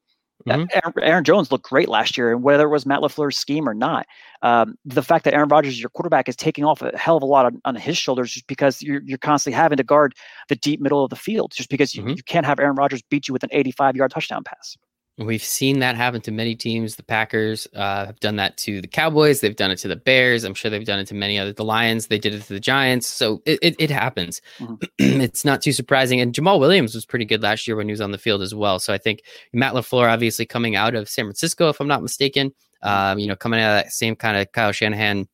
Mm-hmm. 0.48 0.66
Aaron, 0.74 0.94
Aaron, 1.02 1.24
Jones 1.24 1.52
looked 1.52 1.70
great 1.70 1.88
last 1.88 2.18
year, 2.18 2.32
and 2.32 2.44
whether 2.44 2.66
it 2.66 2.70
was 2.70 2.86
Matt 2.86 3.02
LaFleur's 3.02 3.38
scheme 3.38 3.68
or 3.68 3.74
not, 3.74 4.08
um, 4.42 4.76
the 4.86 5.04
fact 5.04 5.24
that 5.26 5.34
Aaron 5.34 5.50
Rodgers, 5.50 5.74
is 5.74 5.80
your 5.80 5.90
quarterback, 5.90 6.28
is 6.28 6.36
taking 6.36 6.66
off 6.66 6.82
a 6.82 6.98
hell 6.98 7.18
of 7.18 7.24
a 7.24 7.28
lot 7.28 7.46
on, 7.46 7.62
on, 7.66 7.76
his 7.76 7.98
shoulders 7.98 8.32
just 8.32 8.48
because 8.48 8.82
you're, 8.82 9.02
you're 9.06 9.18
constantly 9.18 9.56
having 9.56 9.78
to 9.78 9.84
guard 9.84 10.16
the 10.50 10.56
deep 10.56 10.82
middle 10.82 11.04
of 11.04 11.10
the 11.10 11.16
field, 11.16 11.52
just 11.56 11.70
because 11.70 11.94
you, 11.94 12.02
mm-hmm. 12.04 12.16
you 12.18 12.24
can't 12.24 12.46
have 12.46 12.60
Aaron 12.60 12.76
Rodgers 12.76 13.02
beat 13.04 13.28
you 13.28 13.34
with 13.34 13.44
an 13.44 13.50
85 13.52 13.96
yard 13.96 14.12
touchdown 14.12 14.44
pass. 14.44 14.78
We've 15.18 15.44
seen 15.44 15.80
that 15.80 15.96
happen 15.96 16.22
to 16.22 16.32
many 16.32 16.56
teams. 16.56 16.96
The 16.96 17.04
Packers 17.04 17.68
uh, 17.76 18.06
have 18.06 18.20
done 18.22 18.38
that 18.38 18.58
to 18.60 18.82
the 18.82 18.88
Cowboys. 18.88 19.42
They've 19.42 19.56
done 19.56 19.70
it 19.70 19.78
to 19.80 19.88
the 19.88 19.98
Bears. 19.98 20.44
I'm 20.44 20.54
sure 20.54 20.72
they've 20.72 20.86
done 20.86 21.00
it 21.00 21.08
to 21.08 21.14
many 21.14 21.38
other. 21.38 21.52
The 21.52 21.66
Lions. 21.66 22.08
They 22.08 22.18
did 22.18 22.34
it 22.34 22.42
to 22.44 22.54
the 22.54 22.60
Giants. 22.62 23.08
So 23.08 23.42
it 23.46 23.60
it, 23.62 23.76
it 23.78 23.90
happens. 23.92 24.42
Mm-hmm. 24.60 24.76
it's 25.22 25.44
not 25.44 25.62
too 25.62 25.74
surprising. 25.74 26.22
And 26.22 26.34
Jamaal 26.34 26.60
Williams 26.60 26.96
was 26.96 27.06
pretty 27.06 27.26
good 27.26 27.44
last 27.44 27.68
year 27.68 27.76
when 27.76 27.88
he 27.88 27.92
was 27.92 28.02
on 28.02 28.12
the 28.12 28.18
field 28.18 28.42
as 28.42 28.56
well. 28.56 28.80
So 28.80 28.94
I 28.94 28.98
think 28.98 29.24
Matt 29.54 29.74
LaFleur, 29.74 30.12
obviously 30.12 30.46
coming 30.46 30.76
out 30.76 30.96
of 30.96 31.10
San 31.10 31.26
Francisco, 31.26 31.70
if 31.70 31.80
I'm 31.82 31.88
not 31.88 32.02
mistaken, 32.02 32.54
um, 32.82 33.20
you 33.20 33.28
know, 33.28 33.36
coming 33.36 33.60
out 33.60 33.78
of 33.78 33.84
that 33.84 33.92
same 33.92 34.16
kind 34.16 34.38
of 34.38 34.52
Kyle 34.54 34.72
Shanahan 34.72 35.28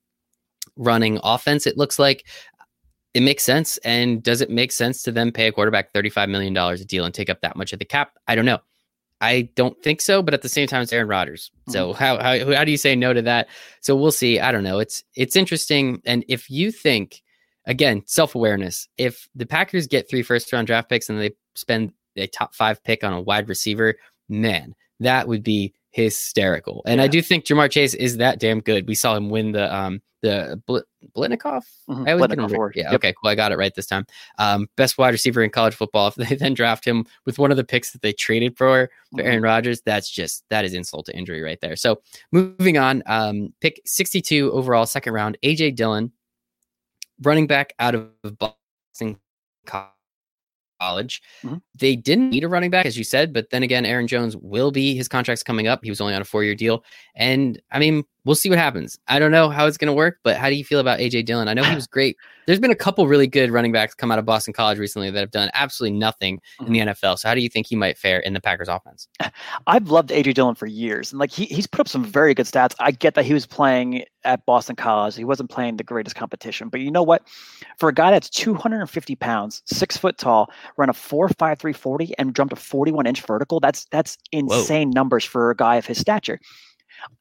running 0.75 1.19
offense, 1.23 1.67
it 1.67 1.77
looks 1.77 1.99
like 1.99 2.25
it 3.13 3.21
makes 3.21 3.43
sense. 3.43 3.77
And 3.79 4.21
does 4.21 4.41
it 4.41 4.49
make 4.49 4.71
sense 4.71 5.03
to 5.03 5.11
them 5.11 5.31
pay 5.31 5.47
a 5.47 5.51
quarterback 5.51 5.93
$35 5.93 6.29
million 6.29 6.57
a 6.57 6.77
deal 6.77 7.05
and 7.05 7.13
take 7.13 7.29
up 7.29 7.41
that 7.41 7.55
much 7.55 7.73
of 7.73 7.79
the 7.79 7.85
cap? 7.85 8.11
I 8.27 8.35
don't 8.35 8.45
know. 8.45 8.59
I 9.19 9.49
don't 9.56 9.81
think 9.81 10.02
so, 10.02 10.22
but 10.22 10.34
at 10.34 10.44
the 10.44 10.49
same 10.49 10.68
time, 10.68 10.84
it's 10.84 10.94
Aaron 10.94 11.07
Rodgers. 11.07 11.49
So 11.69 11.94
mm-hmm. 11.94 12.03
how, 12.03 12.18
how 12.22 12.53
how 12.53 12.64
do 12.64 12.72
you 12.72 12.77
say 12.77 12.95
no 12.95 13.14
to 13.14 13.22
that? 13.23 13.48
So 13.81 13.95
we'll 13.95 14.11
see. 14.11 14.39
I 14.39 14.52
don't 14.52 14.64
know. 14.64 14.80
It's 14.80 15.03
it's 15.15 15.35
interesting. 15.35 16.02
And 16.06 16.23
if 16.27 16.49
you 16.49 16.72
think 16.72 17.23
again, 17.65 18.03
self 18.06 18.35
awareness, 18.35 18.88
if 18.98 19.27
the 19.35 19.45
Packers 19.45 19.88
get 19.88 20.10
three 20.10 20.23
first 20.23 20.52
round 20.53 20.68
draft 20.68 20.89
picks 20.89 21.10
and 21.10 21.19
they 21.19 21.31
spend 21.56 21.94
a 22.15 22.27
top 22.27 22.56
five 22.56 22.84
pick 22.84 23.03
on 23.03 23.14
a 23.14 23.22
wide 23.22 23.49
receiver, 23.49 23.95
man, 24.30 24.76
that 24.99 25.27
would 25.27 25.44
be 25.44 25.73
hysterical. 25.97 26.83
And 26.85 26.99
yeah. 26.99 27.05
I 27.05 27.07
do 27.07 27.21
think 27.23 27.45
Ja'Marr 27.45 27.71
Chase 27.71 27.95
is 27.95 28.17
that 28.17 28.39
damn 28.39 28.61
good. 28.61 28.87
We 28.87 28.93
saw 28.93 29.15
him 29.15 29.29
win 29.29 29.51
the 29.51 29.75
um 29.75 30.01
the 30.21 30.61
Bl- 30.67 30.77
Biletnikoff. 31.15 31.63
Mm-hmm. 31.89 32.07
I 32.07 32.11
always 32.11 32.27
Biletnikoff 32.27 32.75
Yeah, 32.75 32.83
yep. 32.83 32.93
okay, 32.93 33.13
cool. 33.19 33.29
I 33.29 33.35
got 33.35 33.51
it 33.51 33.57
right 33.57 33.73
this 33.73 33.87
time. 33.87 34.05
Um, 34.37 34.67
best 34.77 34.97
wide 34.97 35.09
receiver 35.09 35.41
in 35.41 35.49
college 35.49 35.73
football. 35.73 36.07
If 36.07 36.15
they 36.29 36.35
then 36.35 36.53
draft 36.53 36.85
him 36.85 37.05
with 37.25 37.39
one 37.39 37.49
of 37.49 37.57
the 37.57 37.63
picks 37.63 37.91
that 37.91 38.03
they 38.03 38.13
traded 38.13 38.57
for 38.57 38.89
for 39.11 39.17
mm-hmm. 39.17 39.27
Aaron 39.27 39.41
Rodgers, 39.41 39.81
that's 39.81 40.09
just 40.09 40.43
that 40.49 40.65
is 40.65 40.75
insult 40.75 41.07
to 41.07 41.17
injury 41.17 41.41
right 41.41 41.59
there. 41.61 41.75
So 41.75 42.01
moving 42.31 42.77
on, 42.77 43.01
um, 43.07 43.53
pick 43.59 43.81
62 43.85 44.51
overall, 44.51 44.85
second 44.85 45.13
round, 45.13 45.37
AJ 45.43 45.75
Dillon, 45.75 46.11
running 47.23 47.47
back 47.47 47.73
out 47.79 47.95
of 47.95 48.09
Boston 48.37 49.17
College 49.65 49.96
college. 50.79 51.21
Mm-hmm. 51.43 51.57
They 51.75 51.95
didn't 51.95 52.29
need 52.29 52.43
a 52.43 52.47
running 52.47 52.69
back, 52.69 52.85
as 52.85 52.97
you 52.97 53.03
said, 53.03 53.33
but 53.33 53.49
then 53.49 53.63
again, 53.63 53.85
Aaron 53.85 54.07
Jones 54.07 54.35
will 54.37 54.71
be 54.71 54.95
his 54.95 55.07
contract's 55.07 55.43
coming 55.43 55.67
up. 55.67 55.83
He 55.83 55.89
was 55.89 56.01
only 56.01 56.13
on 56.13 56.21
a 56.21 56.25
four 56.25 56.43
year 56.43 56.55
deal. 56.55 56.83
And 57.15 57.61
I 57.71 57.79
mean, 57.79 58.03
we'll 58.25 58.35
see 58.35 58.49
what 58.49 58.59
happens. 58.59 58.97
I 59.07 59.19
don't 59.19 59.31
know 59.31 59.49
how 59.49 59.67
it's 59.67 59.77
going 59.77 59.87
to 59.87 59.93
work, 59.93 60.19
but 60.23 60.37
how 60.37 60.49
do 60.49 60.55
you 60.55 60.65
feel 60.65 60.79
about 60.79 60.99
AJ 60.99 61.25
Dillon? 61.25 61.47
I 61.47 61.53
know 61.53 61.63
he 61.63 61.75
was 61.75 61.87
great. 61.87 62.17
There's 62.47 62.59
been 62.59 62.71
a 62.71 62.75
couple 62.75 63.07
really 63.07 63.27
good 63.27 63.51
running 63.51 63.73
backs 63.73 63.93
come 63.93 64.09
out 64.09 64.17
of 64.17 64.25
Boston 64.25 64.53
College 64.53 64.79
recently 64.79 65.11
that 65.11 65.19
have 65.19 65.31
done 65.31 65.51
absolutely 65.53 65.99
nothing 65.99 66.37
mm-hmm. 66.37 66.65
in 66.67 66.73
the 66.73 66.79
mm-hmm. 66.79 67.05
NFL. 67.05 67.19
So 67.19 67.27
how 67.27 67.35
do 67.35 67.41
you 67.41 67.49
think 67.49 67.67
he 67.67 67.75
might 67.75 67.97
fare 67.97 68.19
in 68.19 68.33
the 68.33 68.41
Packers 68.41 68.69
offense? 68.69 69.09
I've 69.67 69.91
loved 69.91 70.09
AJ 70.09 70.33
Dillon 70.33 70.55
for 70.55 70.65
years. 70.65 71.11
And 71.11 71.19
like 71.19 71.31
he, 71.31 71.45
he's 71.45 71.67
put 71.67 71.81
up 71.81 71.87
some 71.87 72.05
very 72.05 72.33
good 72.33 72.45
stats. 72.45 72.73
I 72.79 72.91
get 72.91 73.15
that 73.15 73.25
he 73.25 73.33
was 73.33 73.45
playing 73.45 74.05
at 74.23 74.45
Boston 74.45 74.75
College. 74.75 75.15
He 75.15 75.25
wasn't 75.25 75.49
playing 75.49 75.77
the 75.77 75.83
greatest 75.83 76.15
competition. 76.15 76.69
But 76.69 76.79
you 76.79 76.89
know 76.89 77.03
what? 77.03 77.27
For 77.77 77.89
a 77.89 77.93
guy 77.93 78.11
that's 78.11 78.29
250 78.29 79.15
pounds, 79.15 79.61
six 79.65 79.97
foot 79.97 80.17
tall, 80.17 80.49
run 80.77 80.89
a 80.89 80.93
4.53 80.93 81.75
40 81.75 82.17
and 82.17 82.35
jumped 82.35 82.53
a 82.53 82.55
41 82.55 83.07
inch 83.07 83.21
vertical, 83.21 83.59
that's 83.59 83.85
that's 83.91 84.17
insane 84.31 84.89
Whoa. 84.89 84.93
numbers 84.93 85.25
for 85.25 85.51
a 85.51 85.55
guy 85.55 85.75
of 85.75 85.85
his 85.85 85.99
stature. 85.99 86.39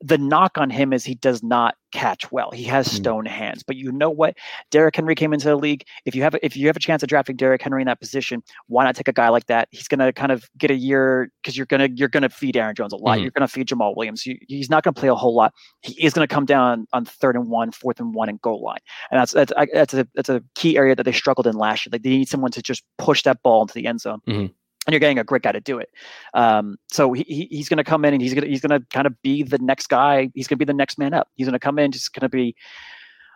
The 0.01 0.19
knock 0.19 0.59
on 0.59 0.71
him 0.71 0.93
is 0.93 1.05
he 1.05 1.15
does 1.15 1.43
not 1.43 1.77
catch 1.93 2.31
well. 2.31 2.51
He 2.51 2.65
has 2.65 2.87
hmm. 2.87 2.97
stone 2.97 3.27
hands. 3.27 3.63
But 3.63 3.77
you 3.77 3.91
know 3.91 4.11
what? 4.11 4.37
Derrick 4.71 4.97
Henry 4.97 5.15
came 5.15 5.33
into 5.33 5.49
the 5.49 5.57
league. 5.57 5.85
If 6.05 6.15
you 6.15 6.23
have 6.23 6.37
if 6.43 6.57
you 6.57 6.67
have 6.67 6.77
a 6.77 6.81
chance 6.81 7.03
of 7.03 7.09
drafting 7.09 7.37
Derrick 7.37 7.63
Henry 7.63 7.83
in 7.83 7.87
that 7.87 8.01
position, 8.01 8.43
why 8.67 8.85
not 8.85 8.95
take 8.95 9.09
a 9.09 9.13
guy 9.13 9.29
like 9.29 9.47
that? 9.47 9.69
He's 9.71 9.89
going 9.89 10.01
to 10.01 10.13
kind 10.13 10.33
of 10.33 10.49
get 10.59 10.71
a 10.71 10.75
year 10.75 11.31
because 11.43 11.57
you're 11.57 11.67
going 11.67 11.81
to 11.81 11.97
you're 11.97 12.09
going 12.09 12.23
to 12.23 12.29
feed 12.29 12.57
Aaron 12.57 12.75
Jones 12.75 12.93
a 12.93 12.97
lot. 12.97 13.15
Mm-hmm. 13.15 13.23
You're 13.23 13.31
going 13.31 13.47
to 13.47 13.53
feed 13.53 13.69
Jamaal 13.69 13.97
Williams. 13.97 14.27
You, 14.27 14.39
he's 14.49 14.71
not 14.71 14.85
going 14.85 14.95
to 14.95 15.01
play 15.01 15.09
a 15.09 15.15
whole 15.15 15.35
lot. 15.35 15.55
He 15.83 16.05
is 16.05 16.13
going 16.13 16.27
to 16.27 16.33
come 16.33 16.45
down 16.45 16.87
on 16.93 17.05
third 17.05 17.37
and 17.37 17.49
one, 17.49 17.73
fourth 17.73 17.99
and 17.99 18.15
one, 18.15 18.29
and 18.29 18.41
goal 18.41 18.63
line. 18.63 18.79
And 19.11 19.21
that's 19.21 19.33
that's 19.33 19.53
that's 19.73 19.95
a 19.95 20.07
that's 20.15 20.29
a 20.29 20.43
key 20.55 20.77
area 20.77 20.95
that 20.95 21.05
they 21.05 21.13
struggled 21.13 21.47
in 21.47 21.57
last 21.57 21.87
year. 21.87 21.91
Like 21.93 22.03
they 22.03 22.11
need 22.11 22.29
someone 22.29 22.51
to 22.53 22.63
just 22.63 22.83
push 22.99 23.23
that 23.23 23.43
ball 23.43 23.63
into 23.63 23.75
the 23.75 23.87
end 23.87 24.01
zone. 24.01 24.21
Mm-hmm 24.27 24.47
and 24.87 24.93
you're 24.93 25.01
getting 25.01 25.19
a 25.19 25.25
great 25.25 25.43
guy 25.43 25.53
to 25.53 25.61
do 25.61 25.79
it. 25.79 25.91
Um, 26.35 26.77
so 26.91 27.13
he, 27.13 27.49
he's 27.51 27.69
going 27.69 27.79
to 27.79 27.85
come 27.85 28.05
in 28.05 28.15
and 28.15 28.23
he's 28.23 28.35
going 28.35 28.45
to 28.45 28.51
he's 28.51 28.61
going 28.61 28.81
to 28.81 28.87
kind 28.93 29.07
of 29.07 29.21
be 29.23 29.43
the 29.43 29.59
next 29.59 29.89
guy. 29.89 30.31
He's 30.35 30.47
going 30.47 30.57
to 30.57 30.65
be 30.65 30.65
the 30.65 30.77
next 30.77 30.99
man 30.99 31.15
up. 31.15 31.29
He's 31.35 31.47
going 31.47 31.55
to 31.55 31.59
come 31.59 31.79
in, 31.79 31.93
just 31.93 32.13
going 32.13 32.29
to 32.29 32.29
be 32.29 32.55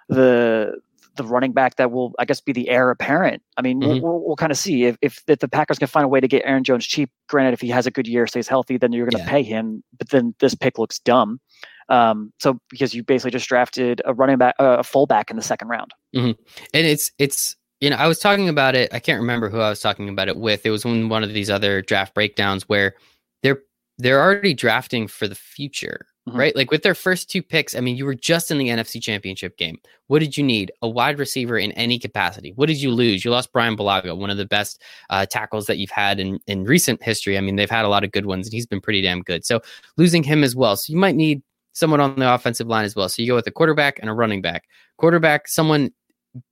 the 0.09 0.79
the 1.17 1.25
running 1.25 1.53
back 1.53 1.77
that 1.77 1.91
will, 1.91 2.13
I 2.19 2.25
guess, 2.25 2.41
be 2.41 2.53
the 2.53 2.69
heir 2.69 2.91
apparent. 2.91 3.43
I 3.57 3.63
mean, 3.63 3.81
mm-hmm. 3.81 4.03
we'll, 4.03 4.21
we'll, 4.25 4.37
kind 4.37 4.53
of 4.53 4.59
see 4.59 4.85
if, 4.85 4.97
if, 5.03 5.23
if 5.27 5.41
the 5.41 5.49
Packers 5.49 5.79
can 5.79 5.89
find 5.89 6.05
a 6.05 6.09
way 6.09 6.21
to 6.21 6.29
get 6.29 6.43
Aaron 6.45 6.65
Jones 6.65 6.87
cheap. 6.87 7.11
Granted, 7.29 7.53
if 7.53 7.61
he 7.61 7.69
has 7.69 7.87
a 7.87 7.91
good 7.91 8.07
year, 8.07 8.27
stays 8.27 8.49
healthy, 8.49 8.77
then 8.77 8.93
you're 8.93 9.07
going 9.07 9.21
to 9.21 9.27
yeah. 9.27 9.31
pay 9.31 9.43
him. 9.43 9.83
But 9.99 10.11
then 10.11 10.35
this 10.39 10.55
pick 10.55 10.79
looks 10.79 10.99
dumb. 11.01 11.41
Um, 11.89 12.33
so 12.39 12.61
because 12.71 12.95
you 12.95 13.03
basically 13.03 13.33
just 13.33 13.49
drafted 13.49 14.01
a 14.05 14.15
running 14.15 14.39
back, 14.39 14.55
a 14.59 14.85
fullback 14.85 15.31
in 15.31 15.37
the 15.37 15.43
second 15.43 15.69
round. 15.69 15.93
Mm-hmm. 16.15 16.41
And 16.73 16.87
it's 16.87 17.11
it's 17.19 17.57
you 17.81 17.89
know, 17.91 17.97
I 17.97 18.07
was 18.07 18.19
talking 18.19 18.49
about 18.49 18.75
it. 18.75 18.93
I 18.93 18.99
can't 18.99 19.21
remember 19.21 19.49
who 19.49 19.61
I 19.61 19.71
was 19.71 19.81
talking 19.81 20.09
about 20.09 20.29
it 20.29 20.37
with. 20.37 20.67
It 20.67 20.71
was 20.71 20.85
in 20.85 21.09
one 21.09 21.23
of 21.23 21.33
these 21.33 21.51
other 21.51 21.81
draft 21.83 22.15
breakdowns 22.15 22.69
where 22.69 22.95
they're 23.43 23.61
they're 23.99 24.21
already 24.21 24.55
drafting 24.55 25.09
for 25.09 25.27
the 25.27 25.35
future, 25.35 26.07
mm-hmm. 26.29 26.39
right? 26.39 26.57
Like 26.57 26.71
with 26.71 26.83
their 26.83 26.95
first 26.95 27.31
two 27.31 27.43
picks. 27.43 27.75
I 27.75 27.81
mean, 27.81 27.97
you 27.97 28.05
were 28.05 28.15
just 28.15 28.51
in 28.51 28.59
the 28.59 28.69
NFC 28.69 29.01
Championship 29.01 29.57
game. 29.57 29.79
What 30.09 30.19
did 30.19 30.37
you 30.37 30.45
need? 30.45 30.73
A 30.83 30.89
wide 30.89 31.19
receiver 31.19 31.59
in 31.59 31.73
any 31.73 31.99
capacity. 31.99 32.53
What 32.55 32.67
did 32.67 32.81
you 32.81 32.91
lose? 32.91 33.25
You 33.25 33.31
lost 33.31 33.53
Bryan 33.53 33.77
Bulaga, 33.77 34.17
one 34.17 34.31
of 34.31 34.37
the 34.37 34.47
best 34.47 34.83
uh, 35.09 35.25
tackles 35.27 35.67
that 35.67 35.79
you've 35.79 35.91
had 35.91 36.21
in 36.21 36.39
in 36.47 36.65
recent 36.65 37.03
history. 37.03 37.39
I 37.39 37.41
mean, 37.41 37.57
they've 37.57 37.71
had 37.71 37.87
a 37.87 37.89
lot 37.89 38.05
of 38.05 38.13
good 38.13 38.27
ones, 38.27 38.47
and 38.47 38.53
he's 38.53 38.67
been 38.67 38.81
pretty 38.81 39.01
damn 39.01 39.23
good. 39.23 39.45
So 39.47 39.61
losing 39.97 40.23
him 40.23 40.45
as 40.45 40.55
well. 40.55 40.77
So 40.77 40.93
you 40.93 40.99
might 40.99 41.17
need 41.17 41.43
someone 41.73 42.01
on 42.01 42.17
the 42.17 42.33
offensive 42.33 42.67
line 42.67 42.85
as 42.85 42.95
well. 42.95 43.09
So 43.09 43.23
you 43.23 43.29
go 43.29 43.37
with 43.37 43.47
a 43.47 43.53
quarterback 43.53 43.99
and 44.01 44.11
a 44.11 44.13
running 44.13 44.43
back. 44.43 44.65
Quarterback, 44.99 45.49
someone 45.49 45.93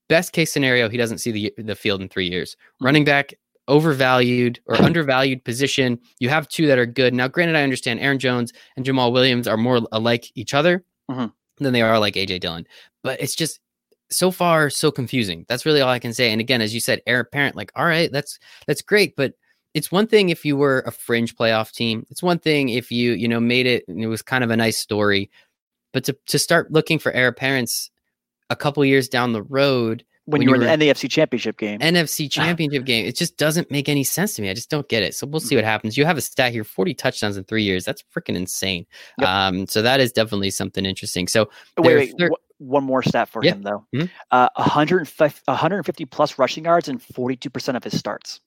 best 0.08 0.32
case 0.32 0.52
scenario, 0.52 0.88
he 0.88 0.96
doesn't 0.96 1.18
see 1.18 1.30
the 1.30 1.54
the 1.58 1.74
field 1.74 2.00
in 2.00 2.08
three 2.08 2.28
years. 2.28 2.54
Mm-hmm. 2.54 2.84
Running 2.84 3.04
back, 3.04 3.34
overvalued 3.68 4.60
or 4.66 4.76
undervalued 4.82 5.44
position. 5.44 5.98
You 6.18 6.28
have 6.28 6.48
two 6.48 6.66
that 6.66 6.78
are 6.78 6.86
good. 6.86 7.14
Now, 7.14 7.28
granted, 7.28 7.56
I 7.56 7.62
understand 7.62 8.00
Aaron 8.00 8.18
Jones 8.18 8.52
and 8.76 8.84
Jamaal 8.84 9.12
Williams 9.12 9.46
are 9.46 9.56
more 9.56 9.80
alike 9.92 10.30
each 10.34 10.54
other 10.54 10.84
mm-hmm. 11.10 11.26
than 11.62 11.72
they 11.72 11.82
are 11.82 11.98
like 11.98 12.14
AJ 12.14 12.40
Dillon, 12.40 12.66
but 13.02 13.20
it's 13.20 13.34
just 13.34 13.60
so 14.10 14.30
far 14.30 14.70
so 14.70 14.90
confusing. 14.90 15.44
That's 15.48 15.66
really 15.66 15.80
all 15.80 15.90
I 15.90 15.98
can 15.98 16.14
say. 16.14 16.32
And 16.32 16.40
again, 16.40 16.62
as 16.62 16.74
you 16.74 16.80
said, 16.80 17.02
heir 17.06 17.20
apparent, 17.20 17.56
like, 17.56 17.70
all 17.76 17.84
right, 17.84 18.10
that's 18.10 18.38
that's 18.66 18.82
great, 18.82 19.14
but 19.16 19.34
it's 19.74 19.92
one 19.92 20.06
thing 20.06 20.30
if 20.30 20.44
you 20.44 20.56
were 20.56 20.82
a 20.86 20.90
fringe 20.90 21.36
playoff 21.36 21.72
team. 21.72 22.06
It's 22.10 22.22
one 22.22 22.38
thing 22.38 22.70
if 22.70 22.90
you, 22.90 23.12
you 23.12 23.28
know, 23.28 23.38
made 23.38 23.66
it 23.66 23.84
and 23.86 24.02
it 24.02 24.06
was 24.06 24.22
kind 24.22 24.42
of 24.42 24.50
a 24.50 24.56
nice 24.56 24.78
story. 24.78 25.30
But 25.92 26.04
to, 26.04 26.16
to 26.26 26.38
start 26.38 26.72
looking 26.72 26.98
for 26.98 27.12
heir 27.12 27.28
apparents 27.28 27.90
a 28.50 28.56
couple 28.56 28.84
years 28.84 29.08
down 29.08 29.32
the 29.32 29.42
road 29.42 30.04
when, 30.28 30.40
when 30.40 30.42
you 30.42 30.50
were 30.50 30.56
in 30.56 30.78
the 30.78 30.88
NFC 30.88 31.10
Championship 31.10 31.56
game. 31.56 31.78
NFC 31.80 32.30
Championship 32.30 32.84
game. 32.84 33.06
It 33.06 33.16
just 33.16 33.38
doesn't 33.38 33.70
make 33.70 33.88
any 33.88 34.04
sense 34.04 34.34
to 34.34 34.42
me. 34.42 34.50
I 34.50 34.54
just 34.54 34.68
don't 34.68 34.88
get 34.88 35.02
it. 35.02 35.14
So 35.14 35.26
we'll 35.26 35.40
see 35.40 35.54
what 35.54 35.64
happens. 35.64 35.96
You 35.96 36.04
have 36.04 36.18
a 36.18 36.20
stat 36.20 36.52
here: 36.52 36.64
forty 36.64 36.94
touchdowns 36.94 37.36
in 37.36 37.44
three 37.44 37.62
years. 37.62 37.84
That's 37.84 38.04
freaking 38.14 38.36
insane. 38.36 38.86
Yep. 39.18 39.28
Um, 39.28 39.66
so 39.66 39.80
that 39.82 40.00
is 40.00 40.12
definitely 40.12 40.50
something 40.50 40.84
interesting. 40.84 41.28
So 41.28 41.48
wait, 41.78 42.14
wait. 42.18 42.30
one 42.58 42.84
more 42.84 43.02
stat 43.02 43.28
for 43.28 43.42
him 43.42 43.62
though: 43.62 43.86
mm-hmm. 43.94 44.06
uh, 44.30 44.48
150, 44.56 45.42
150 45.46 46.04
plus 46.06 46.38
rushing 46.38 46.64
yards 46.66 46.88
and 46.88 47.00
forty-two 47.00 47.50
percent 47.50 47.76
of 47.76 47.84
his 47.84 47.98
starts. 47.98 48.40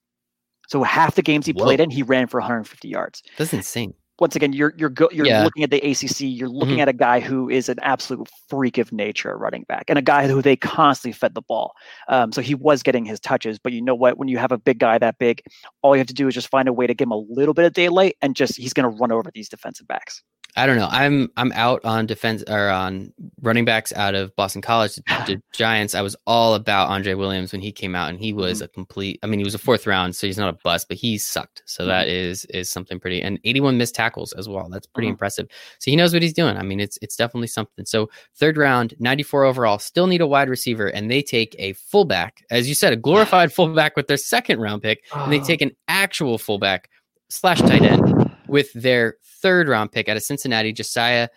So 0.67 0.83
half 0.83 1.15
the 1.15 1.21
games 1.21 1.47
he 1.47 1.51
Whoa. 1.51 1.65
played 1.65 1.79
in, 1.81 1.89
he 1.89 2.01
ran 2.01 2.27
for 2.27 2.39
150 2.39 2.87
yards. 2.87 3.23
That's 3.37 3.53
insane 3.53 3.93
once 4.21 4.35
again, 4.35 4.53
you're 4.53 4.71
you're 4.77 4.89
go, 4.89 5.09
you're 5.11 5.25
yeah. 5.25 5.43
looking 5.43 5.63
at 5.63 5.71
the 5.71 5.77
ACC. 5.77 6.21
You're 6.21 6.47
looking 6.47 6.75
mm-hmm. 6.75 6.81
at 6.81 6.87
a 6.87 6.93
guy 6.93 7.19
who 7.19 7.49
is 7.49 7.69
an 7.69 7.79
absolute 7.81 8.29
freak 8.47 8.77
of 8.77 8.91
nature, 8.91 9.35
running 9.35 9.65
back, 9.67 9.85
and 9.87 9.97
a 9.97 10.01
guy 10.01 10.27
who 10.27 10.43
they 10.43 10.55
constantly 10.55 11.11
fed 11.11 11.33
the 11.33 11.41
ball. 11.41 11.73
Um, 12.07 12.31
so 12.31 12.39
he 12.39 12.53
was 12.53 12.83
getting 12.83 13.03
his 13.03 13.19
touches. 13.19 13.57
But 13.57 13.73
you 13.73 13.81
know 13.81 13.95
what? 13.95 14.19
When 14.19 14.27
you 14.27 14.37
have 14.37 14.51
a 14.51 14.59
big 14.59 14.77
guy 14.77 14.99
that 14.99 15.17
big, 15.17 15.41
all 15.81 15.95
you 15.95 15.99
have 15.99 16.07
to 16.07 16.13
do 16.13 16.27
is 16.27 16.35
just 16.35 16.49
find 16.49 16.69
a 16.69 16.73
way 16.73 16.85
to 16.85 16.93
give 16.93 17.07
him 17.07 17.11
a 17.11 17.17
little 17.17 17.55
bit 17.55 17.65
of 17.65 17.73
daylight, 17.73 18.15
and 18.21 18.35
just 18.35 18.57
he's 18.57 18.73
going 18.73 18.89
to 18.89 18.95
run 18.95 19.11
over 19.11 19.31
these 19.33 19.49
defensive 19.49 19.87
backs. 19.87 20.21
I 20.57 20.65
don't 20.65 20.75
know. 20.75 20.89
I'm 20.91 21.29
I'm 21.37 21.51
out 21.53 21.83
on 21.85 22.05
defense 22.05 22.43
or 22.47 22.69
on 22.69 23.13
running 23.41 23.63
backs 23.63 23.93
out 23.93 24.15
of 24.15 24.35
Boston 24.35 24.61
College. 24.61 24.95
The 24.95 25.41
Giants. 25.53 25.95
I 25.95 26.01
was 26.01 26.15
all 26.27 26.55
about 26.55 26.89
Andre 26.89 27.13
Williams 27.13 27.53
when 27.53 27.61
he 27.61 27.71
came 27.71 27.95
out, 27.95 28.09
and 28.09 28.19
he 28.19 28.33
was 28.33 28.57
mm-hmm. 28.57 28.65
a 28.65 28.67
complete. 28.69 29.19
I 29.23 29.27
mean, 29.27 29.39
he 29.39 29.45
was 29.45 29.55
a 29.55 29.59
fourth 29.59 29.87
round, 29.87 30.15
so 30.15 30.27
he's 30.27 30.37
not 30.37 30.53
a 30.53 30.57
bust, 30.63 30.87
but 30.89 30.97
he 30.97 31.17
sucked. 31.17 31.63
So 31.65 31.83
mm-hmm. 31.83 31.89
that 31.89 32.07
is 32.09 32.45
is 32.45 32.69
something 32.69 32.99
pretty. 32.99 33.21
And 33.21 33.39
81 33.45 33.77
missed 33.77 33.95
tackles 33.95 34.33
as 34.33 34.49
well. 34.49 34.67
That's 34.69 34.87
pretty 34.87 35.07
mm-hmm. 35.07 35.13
impressive. 35.13 35.47
So 35.79 35.89
he 35.89 35.95
knows 35.95 36.13
what 36.13 36.21
he's 36.21 36.33
doing. 36.33 36.57
I 36.57 36.63
mean, 36.63 36.79
it's 36.79 36.97
it's 37.01 37.15
definitely 37.15 37.47
something. 37.47 37.85
So 37.85 38.09
third 38.35 38.57
round, 38.57 38.93
94 38.99 39.45
overall. 39.45 39.79
Still 39.79 40.07
need 40.07 40.21
a 40.21 40.27
wide 40.27 40.49
receiver, 40.49 40.87
and 40.87 41.09
they 41.09 41.21
take 41.21 41.55
a 41.59 41.73
fullback, 41.73 42.43
as 42.51 42.67
you 42.67 42.75
said, 42.75 42.91
a 42.91 42.97
glorified 42.97 43.53
fullback 43.53 43.95
with 43.95 44.07
their 44.07 44.17
second 44.17 44.59
round 44.59 44.81
pick, 44.81 45.05
and 45.13 45.31
they 45.31 45.39
take 45.39 45.61
an 45.61 45.71
actual 45.87 46.37
fullback 46.37 46.89
slash 47.29 47.61
tight 47.61 47.83
end 47.83 48.30
with 48.51 48.71
their 48.73 49.15
third 49.23 49.67
round 49.69 49.91
pick 49.91 50.09
out 50.09 50.17
of 50.17 50.23
Cincinnati, 50.23 50.73
Josiah 50.73 51.29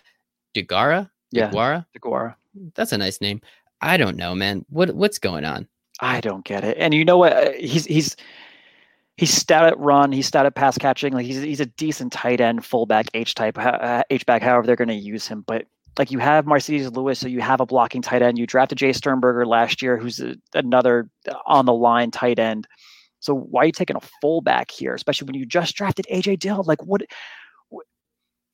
DeGuara. 0.55 1.09
Yeah, 1.31 1.51
DeGuara. 1.51 1.87
DeGuara. 1.97 2.35
That's 2.75 2.93
a 2.93 2.99
nice 2.99 3.21
name. 3.21 3.41
I 3.81 3.97
don't 3.97 4.17
know, 4.17 4.35
man. 4.35 4.65
What 4.69 4.95
what's 4.95 5.19
going 5.19 5.45
on? 5.45 5.69
I 6.01 6.21
don't 6.21 6.45
get 6.45 6.65
it. 6.65 6.77
And 6.79 6.93
you 6.93 7.05
know 7.05 7.19
what? 7.19 7.33
Uh, 7.33 7.53
he's 7.53 7.85
he's 7.87 8.17
he's 9.17 9.33
stat 9.33 9.65
at 9.65 9.79
run, 9.79 10.11
he's 10.13 10.27
stat 10.27 10.45
at 10.45 10.57
pass 10.57 10.77
catching. 10.77 11.13
Like 11.13 11.27
he's 11.27 11.41
he's 11.41 11.61
a 11.61 11.67
decent 11.67 12.13
tight 12.13 12.41
end, 12.41 12.65
fullback, 12.65 13.07
H 13.15 13.35
type, 13.35 13.59
H 14.11 14.27
back, 14.27 14.43
however 14.43 14.67
they're 14.67 14.77
going 14.77 14.89
to 14.89 14.95
use 14.95 15.27
him. 15.27 15.45
But 15.47 15.67
like 15.99 16.11
you 16.11 16.19
have 16.19 16.47
Marcedes 16.47 16.95
Lewis, 16.95 17.21
so 17.21 17.29
you 17.29 17.41
have 17.41 17.61
a 17.61 17.67
blocking 17.67 18.03
tight 18.03 18.23
end. 18.23 18.39
You 18.39 18.47
drafted 18.47 18.79
Jace 18.79 18.97
Sternberger 18.97 19.47
last 19.47 19.83
year, 19.83 19.97
who's 19.97 20.21
a, 20.21 20.35
another 20.55 21.09
on 21.47 21.67
the 21.67 21.73
line 21.73 22.11
tight 22.11 22.41
end. 22.41 22.67
So 23.25 23.35
why 23.35 23.63
are 23.63 23.67
you 23.67 23.73
taking 23.73 23.97
a 23.97 24.01
fullback 24.21 24.71
here, 24.71 24.95
especially 24.95 25.25
when 25.25 25.35
you 25.35 25.47
just 25.47 25.75
drafted 25.75 26.07
AJ 26.13 26.41
Dillon? 26.41 26.67
Like 26.67 26.83
what? 26.85 27.03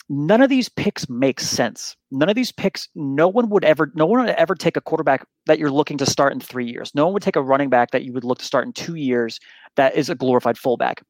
None 0.08 0.40
of 0.40 0.48
these 0.48 0.68
picks 0.68 1.08
make 1.08 1.40
sense. 1.40 1.96
None 2.12 2.28
of 2.28 2.36
these 2.36 2.52
picks. 2.52 2.88
No 2.94 3.26
one 3.26 3.48
would 3.50 3.64
ever. 3.64 3.90
No 3.94 4.06
one 4.06 4.20
would 4.20 4.30
ever 4.30 4.54
take 4.54 4.76
a 4.76 4.80
quarterback 4.80 5.26
that 5.46 5.58
you're 5.58 5.72
looking 5.72 5.98
to 5.98 6.06
start 6.06 6.32
in 6.32 6.38
three 6.38 6.66
years. 6.66 6.92
No 6.94 7.04
one 7.04 7.14
would 7.14 7.22
take 7.22 7.36
a 7.36 7.42
running 7.42 7.68
back 7.68 7.90
that 7.90 8.04
you 8.04 8.12
would 8.12 8.22
look 8.22 8.38
to 8.38 8.44
start 8.44 8.64
in 8.64 8.72
two 8.72 8.94
years. 8.94 9.40
That 9.74 9.96
is 9.96 10.08
a 10.08 10.14
glorified 10.14 10.56
fullback. 10.56 11.02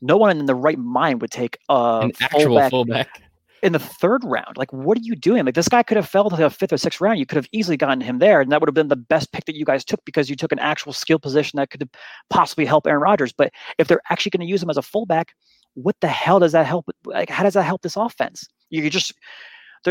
No 0.00 0.16
one 0.16 0.38
in 0.38 0.46
the 0.46 0.54
right 0.54 0.78
mind 0.78 1.20
would 1.20 1.30
take 1.30 1.58
a 1.68 2.00
an 2.02 2.12
actual 2.20 2.40
fullback, 2.40 2.70
fullback 2.70 3.22
in 3.62 3.72
the 3.72 3.78
third 3.78 4.22
round. 4.24 4.56
Like, 4.56 4.72
what 4.72 4.98
are 4.98 5.02
you 5.02 5.16
doing? 5.16 5.44
Like, 5.44 5.54
this 5.54 5.68
guy 5.68 5.82
could 5.82 5.96
have 5.96 6.08
fell 6.08 6.28
to 6.30 6.36
the 6.36 6.50
fifth 6.50 6.72
or 6.72 6.76
sixth 6.76 7.00
round. 7.00 7.18
You 7.18 7.26
could 7.26 7.36
have 7.36 7.48
easily 7.52 7.76
gotten 7.76 8.00
him 8.00 8.18
there, 8.18 8.40
and 8.40 8.52
that 8.52 8.60
would 8.60 8.68
have 8.68 8.74
been 8.74 8.88
the 8.88 8.96
best 8.96 9.32
pick 9.32 9.44
that 9.46 9.56
you 9.56 9.64
guys 9.64 9.84
took 9.84 10.04
because 10.04 10.28
you 10.28 10.36
took 10.36 10.52
an 10.52 10.58
actual 10.58 10.92
skill 10.92 11.18
position 11.18 11.56
that 11.56 11.70
could 11.70 11.88
possibly 12.30 12.64
help 12.64 12.86
Aaron 12.86 13.02
Rodgers. 13.02 13.32
But 13.32 13.52
if 13.78 13.88
they're 13.88 14.02
actually 14.10 14.30
going 14.30 14.46
to 14.46 14.50
use 14.50 14.62
him 14.62 14.70
as 14.70 14.76
a 14.76 14.82
fullback, 14.82 15.34
what 15.74 15.96
the 16.00 16.08
hell 16.08 16.40
does 16.40 16.52
that 16.52 16.66
help? 16.66 16.86
Like, 17.04 17.30
how 17.30 17.42
does 17.42 17.54
that 17.54 17.64
help 17.64 17.82
this 17.82 17.96
offense? 17.96 18.46
You 18.70 18.88
just 18.90 19.12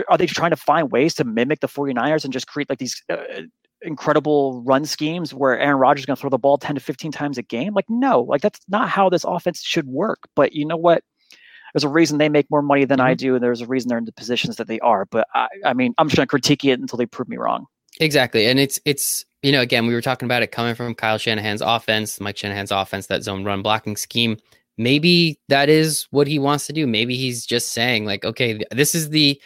are 0.10 0.18
they 0.18 0.26
trying 0.26 0.50
to 0.50 0.58
find 0.58 0.92
ways 0.92 1.14
to 1.16 1.24
mimic 1.24 1.62
the 1.62 1.68
49ers 1.68 2.24
and 2.24 2.34
just 2.34 2.48
create 2.48 2.70
like 2.70 2.80
these 2.80 3.02
uh, 3.10 3.16
incredible 3.82 4.62
run 4.64 4.86
schemes 4.86 5.34
where 5.34 5.58
Aaron 5.58 5.78
Rodgers 5.78 6.02
is 6.02 6.06
going 6.06 6.16
to 6.16 6.22
throw 6.22 6.30
the 6.30 6.38
ball 6.38 6.58
10 6.58 6.76
to 6.76 6.82
15 6.82 7.12
times 7.12 7.38
a 7.38 7.44
game? 7.44 7.74
Like, 7.74 7.90
no, 7.90 8.22
like 8.22 8.42
that's 8.42 8.60
not 8.68 8.90
how 8.90 9.10
this 9.10 9.24
offense 9.24 9.62
should 9.62 9.88
work. 9.88 10.20
But 10.36 10.54
you 10.54 10.66
know 10.66 10.78
what? 10.78 11.04
There's 11.76 11.84
a 11.84 11.90
reason 11.90 12.20
they 12.20 12.30
make 12.30 12.50
more 12.50 12.62
money 12.62 12.86
than 12.86 13.00
mm-hmm. 13.00 13.08
I 13.08 13.14
do, 13.16 13.36
and 13.36 13.44
there's 13.44 13.60
a 13.60 13.68
reason 13.68 13.90
they're 13.90 13.98
in 13.98 14.06
the 14.06 14.14
positions 14.14 14.56
that 14.56 14.68
they 14.68 14.80
are. 14.80 15.06
But 15.12 15.28
I, 15.34 15.48
I 15.66 15.74
mean, 15.74 15.94
I'm 15.98 16.08
just 16.08 16.16
going 16.16 16.26
to 16.26 16.30
critique 16.30 16.64
it 16.64 16.80
until 16.80 16.96
they 16.96 17.06
prove 17.06 17.28
me 17.28 17.36
wrong. 17.36 17.66
Exactly, 18.00 18.48
and 18.48 18.60
it's 18.60 18.80
it's 18.86 19.26
you 19.44 19.52
know 19.52 19.60
again 19.60 19.86
we 19.86 19.94
were 19.94 20.02
talking 20.02 20.26
about 20.26 20.42
it 20.42 20.54
coming 20.54 20.74
from 20.74 20.96
Kyle 20.96 21.18
Shanahan's 21.18 21.62
offense, 21.62 22.22
Mike 22.22 22.38
Shanahan's 22.38 22.72
offense, 22.72 23.08
that 23.08 23.24
zone 23.24 23.44
run 23.44 23.62
blocking 23.62 23.98
scheme. 23.98 24.38
Maybe 24.78 25.38
that 25.50 25.68
is 25.68 26.08
what 26.12 26.28
he 26.28 26.40
wants 26.40 26.66
to 26.68 26.74
do. 26.74 26.88
Maybe 26.88 27.18
he's 27.18 27.46
just 27.46 27.74
saying 27.74 28.06
like, 28.06 28.24
okay, 28.24 28.62
this 28.72 28.96
is 28.96 29.10
the 29.10 29.42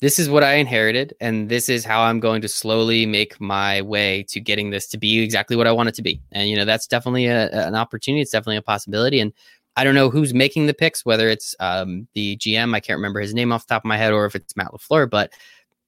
this 0.00 0.20
is 0.20 0.30
what 0.30 0.44
I 0.44 0.54
inherited, 0.54 1.14
and 1.20 1.48
this 1.48 1.68
is 1.68 1.84
how 1.84 2.02
I'm 2.02 2.20
going 2.20 2.42
to 2.42 2.48
slowly 2.48 3.06
make 3.06 3.40
my 3.40 3.82
way 3.82 4.24
to 4.28 4.40
getting 4.40 4.70
this 4.70 4.86
to 4.88 4.98
be 4.98 5.20
exactly 5.20 5.56
what 5.56 5.66
I 5.66 5.72
want 5.72 5.88
it 5.88 5.96
to 5.96 6.02
be. 6.02 6.20
And 6.30 6.48
you 6.48 6.56
know, 6.56 6.64
that's 6.64 6.86
definitely 6.86 7.26
a, 7.26 7.50
an 7.50 7.74
opportunity. 7.74 8.20
It's 8.20 8.32
definitely 8.32 8.56
a 8.56 8.62
possibility. 8.62 9.18
And 9.18 9.32
I 9.76 9.84
don't 9.84 9.94
know 9.94 10.10
who's 10.10 10.34
making 10.34 10.66
the 10.66 10.74
picks, 10.74 11.04
whether 11.04 11.28
it's 11.28 11.54
um, 11.60 12.06
the 12.14 12.36
GM, 12.36 12.74
I 12.74 12.80
can't 12.80 12.98
remember 12.98 13.20
his 13.20 13.34
name 13.34 13.52
off 13.52 13.66
the 13.66 13.74
top 13.74 13.82
of 13.82 13.88
my 13.88 13.96
head, 13.96 14.12
or 14.12 14.26
if 14.26 14.34
it's 14.34 14.56
Matt 14.56 14.72
LaFleur, 14.72 15.08
but 15.08 15.32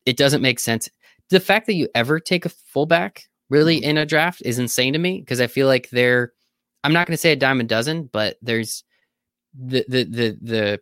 it 0.06 0.16
doesn't 0.16 0.42
make 0.42 0.58
sense. 0.58 0.88
The 1.30 1.40
fact 1.40 1.66
that 1.66 1.74
you 1.74 1.88
ever 1.94 2.20
take 2.20 2.46
a 2.46 2.50
fullback 2.50 3.24
really 3.50 3.80
mm-hmm. 3.80 3.90
in 3.90 3.98
a 3.98 4.06
draft 4.06 4.42
is 4.44 4.58
insane 4.58 4.94
to 4.94 4.98
me 4.98 5.20
because 5.20 5.40
I 5.40 5.46
feel 5.46 5.66
like 5.66 5.90
they're, 5.90 6.32
I'm 6.82 6.92
not 6.92 7.06
going 7.06 7.14
to 7.14 7.20
say 7.20 7.32
a 7.32 7.36
dime 7.36 7.60
a 7.60 7.64
dozen, 7.64 8.08
but 8.12 8.36
there's 8.42 8.84
the, 9.54 9.84
the, 9.88 10.04
the, 10.04 10.38
the, 10.40 10.80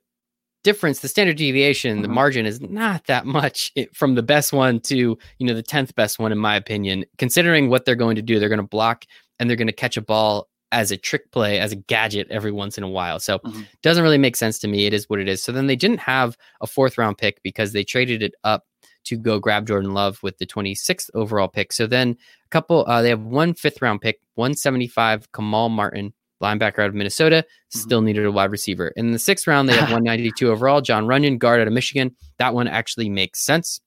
difference 0.65 1.01
the 1.01 1.09
standard 1.09 1.37
deviation 1.37 1.95
mm-hmm. 1.95 2.03
the 2.03 2.09
margin 2.09 2.47
is 2.47 2.61
not 2.61 3.05
that 3.07 3.27
much 3.27 3.73
from 3.93 4.15
the 4.15 4.23
best 4.23 4.53
one 4.53 4.79
to 4.79 4.97
you 4.97 5.47
know 5.47 5.55
the 5.55 5.63
10th 5.63 5.93
best 5.97 6.21
one 6.21 6.31
in 6.31 6.39
my 6.39 6.55
opinion 6.55 7.05
considering 7.19 7.69
what 7.69 7.85
they're 7.85 7.97
going 7.97 8.15
to 8.15 8.23
do 8.23 8.39
they're 8.39 8.49
going 8.49 8.59
to 8.59 8.63
block 8.63 9.05
and 9.41 9.51
they're 9.51 9.57
going 9.57 9.67
to 9.67 9.73
catch 9.73 9.97
a 9.97 10.01
ball 10.01 10.49
as 10.73 10.91
a 10.91 10.97
trick 10.97 11.31
play, 11.31 11.61
as 11.61 11.71
a 11.71 11.77
gadget 11.77 12.27
every 12.31 12.51
once 12.51 12.77
in 12.77 12.85
a 12.85 12.89
while. 12.89 13.21
So 13.21 13.39
mm-hmm. 13.39 13.63
doesn't 13.83 14.03
really 14.03 14.19
make 14.19 14.37
sense 14.37 14.59
to 14.61 14.69
me. 14.69 14.87
It 14.87 14.95
is 14.95 15.09
what 15.09 15.21
it 15.21 15.29
is. 15.29 15.43
So 15.43 15.53
then 15.53 15.67
they 15.67 15.77
didn't 15.77 16.01
have 16.01 16.37
a 16.61 16.67
fourth 16.67 16.99
round 16.99 17.19
pick 17.19 17.43
because 17.43 17.73
they 17.73 17.85
traded 17.85 18.23
it 18.23 18.35
up 18.43 18.65
to 19.05 19.17
go 19.17 19.39
grab 19.39 19.67
Jordan 19.67 19.95
Love 19.95 20.23
with 20.23 20.39
the 20.39 20.47
26th 20.47 21.11
overall 21.15 21.49
pick. 21.49 21.73
So 21.73 21.87
then 21.87 22.17
a 22.47 22.49
couple, 22.49 22.85
uh, 22.89 23.03
they 23.03 23.11
have 23.11 23.23
one 23.23 23.55
fifth 23.55 23.83
round 23.83 24.01
pick, 24.01 24.21
175 24.35 25.31
Kamal 25.33 25.69
Martin, 25.69 26.13
linebacker 26.43 26.81
out 26.81 26.89
of 26.89 26.95
Minnesota, 26.95 27.45
mm-hmm. 27.47 27.79
still 27.79 28.01
needed 28.01 28.25
a 28.25 28.33
wide 28.33 28.51
receiver. 28.51 28.89
In 28.97 29.13
the 29.13 29.19
sixth 29.19 29.47
round, 29.47 29.69
they 29.69 29.75
have 29.75 29.83
192 29.93 30.51
overall, 30.51 30.81
Jon 30.81 31.07
Runyan, 31.07 31.39
guard 31.39 31.61
out 31.61 31.67
of 31.67 31.73
Michigan. 31.73 32.15
That 32.39 32.55
one 32.55 32.69
actually 32.69 33.09
makes 33.09 33.41
sense. 33.41 33.81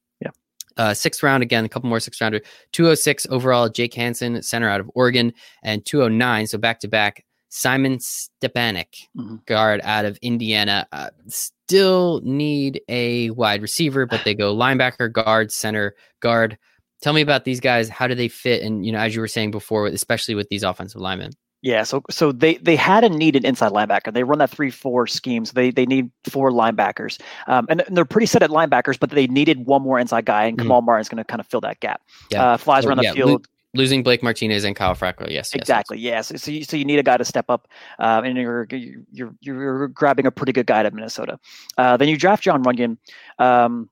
Uh, 0.77 0.93
sixth 0.93 1.23
round 1.23 1.43
again, 1.43 1.65
a 1.65 1.69
couple 1.69 1.89
more 1.89 1.99
sixth 1.99 2.19
rounder. 2.21 2.41
206 2.73 3.27
overall, 3.29 3.69
Jake 3.69 3.93
Hanson, 3.93 4.41
center 4.41 4.69
out 4.69 4.81
of 4.81 4.91
Oregon, 4.95 5.33
and 5.63 5.85
209, 5.85 6.47
so 6.47 6.57
back 6.57 6.79
to 6.81 6.87
back, 6.87 7.25
Simon 7.49 7.99
Stepaniak, 7.99 9.07
mm-hmm. 9.17 9.37
guard 9.45 9.79
out 9.83 10.03
of 10.05 10.17
Indiana. 10.21 10.85
Uh, 10.91 11.09
still 11.27 12.21
need 12.23 12.81
a 12.89 13.29
wide 13.31 13.61
receiver, 13.61 14.05
but 14.05 14.23
they 14.25 14.33
go 14.33 14.53
linebacker, 14.55 15.11
guard, 15.11 15.51
center, 15.51 15.95
guard. 16.19 16.57
Tell 17.01 17.13
me 17.13 17.21
about 17.21 17.45
these 17.45 17.59
guys. 17.59 17.87
How 17.87 18.07
do 18.07 18.15
they 18.15 18.27
fit? 18.27 18.61
And 18.61 18.85
you 18.85 18.91
know, 18.91 18.99
as 18.99 19.15
you 19.15 19.21
were 19.21 19.27
saying 19.27 19.51
before, 19.51 19.87
especially 19.87 20.35
with 20.35 20.49
these 20.49 20.63
offensive 20.63 20.99
linemen. 20.99 21.31
Yeah, 21.65 21.81
so 21.81 22.03
so 22.11 22.31
they 22.31 22.57
they 22.57 22.75
had 22.75 23.03
a 23.03 23.09
needed 23.09 23.43
an 23.43 23.49
inside 23.49 23.71
linebacker. 23.71 24.13
They 24.13 24.23
run 24.23 24.37
that 24.37 24.51
three 24.51 24.69
four 24.69 25.07
scheme, 25.07 25.45
so 25.45 25.53
they 25.55 25.71
they 25.71 25.87
need 25.87 26.11
four 26.29 26.51
linebackers, 26.51 27.19
um, 27.47 27.65
and, 27.71 27.81
and, 27.81 27.97
they're 27.97 28.05
pretty 28.05 28.27
set 28.27 28.43
at 28.43 28.51
linebackers, 28.51 28.99
but 28.99 29.09
they 29.09 29.25
needed 29.25 29.65
one 29.65 29.81
more 29.81 29.97
inside 29.97 30.25
guy, 30.25 30.45
and 30.45 30.55
mm-hmm. 30.55 30.65
Kamal 30.67 30.83
Martin's 30.83 31.09
going 31.09 31.17
to 31.17 31.23
kind 31.23 31.39
of 31.39 31.47
fill 31.47 31.61
that 31.61 31.79
gap. 31.79 32.03
Yeah. 32.29 32.43
Uh, 32.43 32.57
flies 32.57 32.83
so, 32.83 32.89
around 32.89 32.97
the 32.97 33.05
yeah, 33.05 33.13
field. 33.13 33.29
Lo- 33.31 33.41
losing 33.73 34.03
Blake 34.03 34.21
Martinez 34.21 34.63
and 34.63 34.75
Kyle 34.75 34.93
Fackrell, 34.93 35.31
yes, 35.31 35.55
exactly, 35.55 35.97
yes. 35.97 36.29
yes. 36.29 36.43
So, 36.43 36.51
you, 36.51 36.63
so 36.63 36.77
you 36.77 36.85
need 36.85 36.99
a 36.99 37.03
guy 37.03 37.17
to 37.17 37.25
step 37.25 37.45
up, 37.49 37.67
uh, 37.97 38.21
and 38.23 38.37
you're, 38.37 38.67
you're 39.11 39.33
you're 39.41 39.87
grabbing 39.87 40.27
a 40.27 40.31
pretty 40.31 40.51
good 40.51 40.67
guy 40.67 40.83
at 40.83 40.93
Minnesota. 40.93 41.39
Uh, 41.79 41.97
then 41.97 42.09
you 42.09 42.15
draft 42.15 42.43
Jon 42.43 42.63
Runyan. 42.63 42.97
Um, 43.39 43.89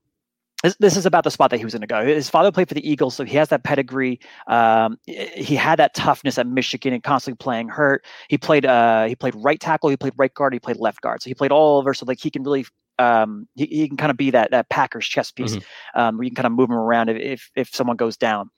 this, 0.64 0.76
this 0.80 0.98
is 0.98 1.06
about 1.06 1.26
the 1.26 1.32
spot 1.32 1.52
that 1.52 1.58
he 1.58 1.66
was 1.66 1.74
going 1.74 1.82
to 1.82 1.88
go. 1.88 2.06
His 2.06 2.30
father 2.30 2.52
played 2.52 2.70
for 2.70 2.74
the 2.74 2.90
Eagles, 2.90 3.16
so 3.16 3.26
he 3.26 3.36
has 3.36 3.50
that 3.50 3.64
pedigree. 3.64 4.20
Um, 4.48 4.98
he 5.06 5.56
had 5.56 5.78
that 5.78 5.94
toughness 5.94 6.38
at 6.38 6.48
Michigan 6.48 6.94
and 6.94 7.04
constantly 7.04 7.44
playing 7.44 7.68
hurt. 7.68 8.06
He 8.30 8.38
played 8.38 8.66
uh, 8.66 9.06
he 9.06 9.16
played 9.16 9.36
right 9.36 9.60
tackle, 9.60 9.90
he 9.90 9.98
played 9.98 10.14
right 10.16 10.34
guard, 10.34 10.54
he 10.54 10.60
played 10.60 10.78
left 10.78 11.02
guard. 11.02 11.22
So 11.22 11.30
he 11.30 11.34
played 11.34 11.52
all 11.52 11.78
over. 11.78 11.94
So 11.94 12.06
like 12.08 12.20
he 12.22 12.32
can 12.32 12.44
really 12.44 12.66
um, 12.98 13.48
he, 13.56 13.66
he 13.66 13.88
can 13.88 13.98
kind 13.98 14.12
of 14.12 14.18
be 14.18 14.32
that 14.32 14.52
that 14.52 14.70
Packers 14.70 15.06
chess 15.06 15.32
piece 15.32 15.58
mm-hmm. 15.58 16.00
um, 16.00 16.18
where 16.18 16.24
you 16.24 16.32
can 16.32 16.36
kind 16.36 16.48
of 16.48 16.54
move 16.54 16.70
him 16.70 16.78
around 16.78 17.10
if 17.10 17.18
if, 17.18 17.52
if 17.56 17.76
someone 17.76 17.98
goes 17.98 18.16
down. 18.16 18.50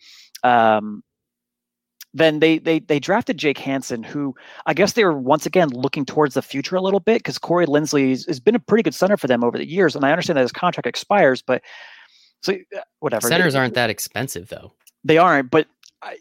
Um, 0.44 1.03
then 2.14 2.40
they 2.40 2.60
they 2.60 2.80
they 2.80 2.99
drafted 2.99 3.38
Jake 3.38 3.57
Hanson, 3.57 4.03
who 4.03 4.36
I 4.65 4.73
guess 4.73 4.94
they 4.94 5.03
were 5.03 5.18
once 5.18 5.45
again 5.45 5.69
looking 5.69 6.06
towards 6.06 6.36
the 6.36 6.41
future 6.41 6.76
a 6.76 6.82
little 6.82 7.02
bit 7.02 7.19
because 7.19 7.38
Corey 7.38 7.65
Linsley 7.65 8.11
has 8.27 8.40
been 8.40 8.56
a 8.56 8.60
pretty 8.60 8.84
good 8.84 8.95
center 8.95 9.18
for 9.18 9.27
them 9.27 9.44
over 9.44 9.57
the 9.57 9.68
years, 9.68 9.95
and 9.95 10.06
I 10.06 10.11
understand 10.11 10.38
that 10.38 10.44
his 10.44 10.53
contract 10.53 10.88
expires, 10.88 11.41
but 11.41 11.61
so 12.41 12.53
uh, 12.53 12.81
whatever. 12.99 13.27
Centers 13.27 13.55
aren't 13.55 13.73
that 13.75 13.89
expensive 13.89 14.49
though. 14.49 14.73
They 15.03 15.17
aren't, 15.17 15.51
but 15.51 15.67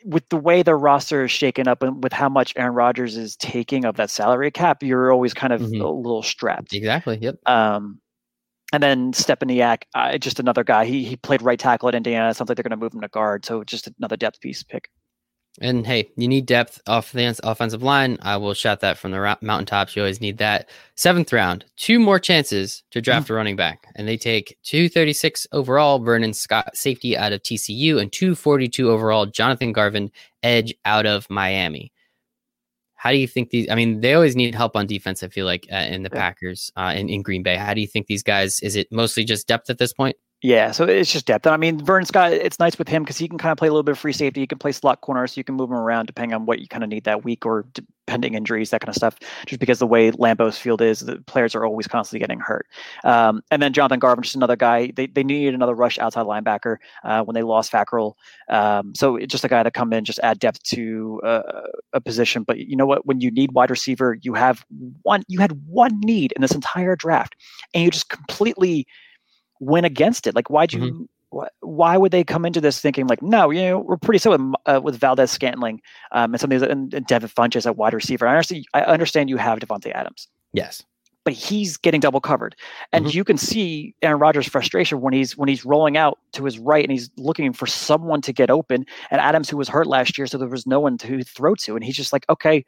with 0.04 0.28
the 0.28 0.36
way 0.36 0.62
the 0.62 0.74
roster 0.74 1.24
is 1.24 1.30
shaken 1.30 1.68
up 1.68 1.82
and 1.82 2.02
with 2.02 2.12
how 2.12 2.28
much 2.28 2.54
Aaron 2.56 2.74
Rodgers 2.74 3.16
is 3.16 3.36
taking 3.36 3.84
of 3.84 3.96
that 3.96 4.10
salary 4.10 4.50
cap, 4.50 4.82
you're 4.82 5.12
always 5.12 5.34
kind 5.34 5.52
of 5.52 5.60
mm-hmm. 5.60 5.80
a 5.80 5.90
little 5.90 6.22
strapped. 6.22 6.72
Exactly. 6.72 7.18
Yep. 7.20 7.46
Um, 7.46 8.00
and 8.72 8.82
then 8.82 9.12
Stepaniak, 9.12 9.82
uh, 9.94 10.18
just 10.18 10.40
another 10.40 10.64
guy. 10.64 10.84
He 10.84 11.04
he 11.04 11.16
played 11.16 11.42
right 11.42 11.58
tackle 11.58 11.88
at 11.88 11.94
Indiana. 11.94 12.30
It 12.30 12.36
Sounds 12.36 12.48
like 12.48 12.56
they're 12.56 12.64
going 12.64 12.70
to 12.70 12.76
move 12.76 12.94
him 12.94 13.02
to 13.02 13.08
guard. 13.08 13.44
So 13.44 13.62
just 13.62 13.88
another 13.98 14.16
depth 14.16 14.40
piece 14.40 14.62
pick. 14.62 14.88
And 15.60 15.86
hey, 15.86 16.10
you 16.16 16.26
need 16.26 16.46
depth 16.46 16.80
off 16.88 17.12
the 17.12 17.38
offensive 17.44 17.82
line. 17.82 18.18
I 18.22 18.36
will 18.36 18.54
shout 18.54 18.80
that 18.80 18.98
from 18.98 19.12
the 19.12 19.38
mountaintops. 19.40 19.94
You 19.94 20.02
always 20.02 20.20
need 20.20 20.38
that. 20.38 20.68
Seventh 20.96 21.32
round, 21.32 21.64
two 21.76 22.00
more 22.00 22.18
chances 22.18 22.82
to 22.90 23.00
draft 23.00 23.26
mm-hmm. 23.26 23.34
a 23.34 23.36
running 23.36 23.56
back. 23.56 23.86
And 23.94 24.08
they 24.08 24.16
take 24.16 24.58
236 24.64 25.46
overall, 25.52 26.00
Vernon 26.00 26.34
Scott, 26.34 26.76
safety 26.76 27.16
out 27.16 27.32
of 27.32 27.42
TCU, 27.42 28.00
and 28.00 28.10
242 28.10 28.90
overall, 28.90 29.26
Jonathan 29.26 29.72
Garvin, 29.72 30.10
edge 30.42 30.74
out 30.84 31.06
of 31.06 31.30
Miami. 31.30 31.92
How 32.96 33.10
do 33.10 33.18
you 33.18 33.28
think 33.28 33.50
these? 33.50 33.68
I 33.70 33.76
mean, 33.76 34.00
they 34.00 34.14
always 34.14 34.34
need 34.34 34.54
help 34.54 34.76
on 34.76 34.86
defense, 34.86 35.22
I 35.22 35.28
feel 35.28 35.46
like, 35.46 35.68
uh, 35.70 35.76
in 35.76 36.02
the 36.02 36.10
yeah. 36.12 36.18
Packers 36.18 36.72
uh, 36.74 36.94
in, 36.96 37.08
in 37.08 37.22
Green 37.22 37.42
Bay. 37.42 37.54
How 37.54 37.74
do 37.74 37.80
you 37.80 37.86
think 37.86 38.06
these 38.06 38.22
guys, 38.22 38.60
is 38.60 38.76
it 38.76 38.90
mostly 38.90 39.24
just 39.24 39.46
depth 39.46 39.70
at 39.70 39.78
this 39.78 39.92
point? 39.92 40.16
Yeah, 40.44 40.72
so 40.72 40.84
it's 40.84 41.10
just 41.10 41.24
depth. 41.24 41.46
I 41.46 41.56
mean, 41.56 41.82
Vern 41.82 42.04
Scott, 42.04 42.34
it's 42.34 42.58
nice 42.58 42.78
with 42.78 42.86
him 42.86 43.02
because 43.02 43.16
he 43.16 43.28
can 43.28 43.38
kind 43.38 43.50
of 43.50 43.56
play 43.56 43.66
a 43.66 43.70
little 43.70 43.82
bit 43.82 43.92
of 43.92 43.98
free 43.98 44.12
safety. 44.12 44.40
He 44.40 44.46
can 44.46 44.58
play 44.58 44.72
slot 44.72 45.00
corner, 45.00 45.26
so 45.26 45.38
you 45.38 45.44
can 45.44 45.54
move 45.54 45.70
him 45.70 45.76
around 45.78 46.04
depending 46.04 46.34
on 46.34 46.44
what 46.44 46.58
you 46.58 46.68
kind 46.68 46.84
of 46.84 46.90
need 46.90 47.04
that 47.04 47.24
week 47.24 47.46
or 47.46 47.64
pending 48.06 48.34
injuries, 48.34 48.68
that 48.68 48.82
kind 48.82 48.90
of 48.90 48.94
stuff. 48.94 49.16
Just 49.46 49.58
because 49.58 49.78
the 49.78 49.86
way 49.86 50.10
Lambeau's 50.10 50.58
field 50.58 50.82
is, 50.82 51.00
the 51.00 51.16
players 51.22 51.54
are 51.54 51.64
always 51.64 51.86
constantly 51.86 52.18
getting 52.20 52.40
hurt. 52.40 52.66
Um, 53.04 53.40
and 53.50 53.62
then 53.62 53.72
Jonathan 53.72 53.98
Garvin, 54.00 54.22
just 54.22 54.36
another 54.36 54.54
guy. 54.54 54.92
They, 54.94 55.06
they 55.06 55.24
needed 55.24 55.54
another 55.54 55.72
rush 55.74 55.98
outside 55.98 56.26
linebacker 56.26 56.76
uh, 57.04 57.22
when 57.24 57.32
they 57.32 57.42
lost 57.42 57.72
Fackrell. 57.72 58.12
Um, 58.50 58.94
so 58.94 59.16
it's 59.16 59.32
just 59.32 59.44
a 59.44 59.48
guy 59.48 59.62
to 59.62 59.70
come 59.70 59.94
in, 59.94 60.04
just 60.04 60.18
add 60.18 60.40
depth 60.40 60.62
to 60.64 61.22
uh, 61.24 61.40
a 61.94 62.02
position. 62.02 62.42
But 62.42 62.58
you 62.58 62.76
know 62.76 62.84
what? 62.84 63.06
When 63.06 63.22
you 63.22 63.30
need 63.30 63.52
wide 63.52 63.70
receiver, 63.70 64.18
you 64.20 64.34
have 64.34 64.62
one. 65.04 65.22
You 65.26 65.40
had 65.40 65.52
one 65.66 66.00
need 66.00 66.32
in 66.32 66.42
this 66.42 66.54
entire 66.54 66.96
draft, 66.96 67.34
and 67.72 67.82
you 67.82 67.90
just 67.90 68.10
completely 68.10 68.86
went 69.64 69.86
against 69.86 70.26
it. 70.26 70.34
Like, 70.34 70.50
why'd 70.50 70.72
you? 70.72 70.80
Mm-hmm. 70.80 71.44
why 71.60 71.96
would 71.96 72.12
they 72.12 72.22
come 72.22 72.44
into 72.44 72.60
this 72.60 72.80
thinking 72.80 73.06
like, 73.06 73.22
no, 73.22 73.50
you 73.50 73.62
know, 73.62 73.78
we're 73.80 73.96
pretty 73.96 74.18
set 74.18 74.30
with, 74.30 74.54
uh, 74.66 74.80
with 74.82 74.96
Valdes 74.96 75.30
Scantling 75.30 75.80
um, 76.12 76.32
and 76.32 76.40
some 76.40 76.52
of 76.52 76.60
these 76.60 76.68
and, 76.68 76.94
and 76.94 77.06
Devin 77.06 77.28
Funchess 77.28 77.66
at 77.66 77.76
wide 77.76 77.94
receiver. 77.94 78.26
I 78.26 78.32
understand. 78.32 78.64
I 78.74 78.82
understand 78.82 79.30
you 79.30 79.36
have 79.36 79.58
Davante 79.58 79.90
Adams. 79.92 80.28
Yes 80.52 80.84
but 81.24 81.32
he's 81.32 81.76
getting 81.76 82.00
double 82.00 82.20
covered. 82.20 82.54
And 82.92 83.06
mm-hmm. 83.06 83.16
you 83.16 83.24
can 83.24 83.38
see 83.38 83.94
Aaron 84.02 84.20
Rodgers' 84.20 84.46
frustration 84.46 85.00
when 85.00 85.14
he's 85.14 85.36
when 85.36 85.48
he's 85.48 85.64
rolling 85.64 85.96
out 85.96 86.18
to 86.32 86.44
his 86.44 86.58
right 86.58 86.84
and 86.84 86.92
he's 86.92 87.10
looking 87.16 87.52
for 87.52 87.66
someone 87.66 88.20
to 88.22 88.32
get 88.32 88.50
open. 88.50 88.84
And 89.10 89.20
Adams, 89.20 89.48
who 89.48 89.56
was 89.56 89.68
hurt 89.68 89.86
last 89.86 90.16
year, 90.16 90.26
so 90.26 90.38
there 90.38 90.48
was 90.48 90.66
no 90.66 90.80
one 90.80 90.98
to 90.98 91.22
throw 91.24 91.54
to. 91.56 91.74
And 91.74 91.82
he's 91.82 91.96
just 91.96 92.12
like, 92.12 92.26
okay, 92.28 92.64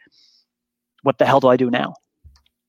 what 1.03 1.19
the 1.19 1.27
hell 1.27 1.41
do 1.41 1.49
I 1.49 1.57
do 1.57 1.71
now? 1.71 1.95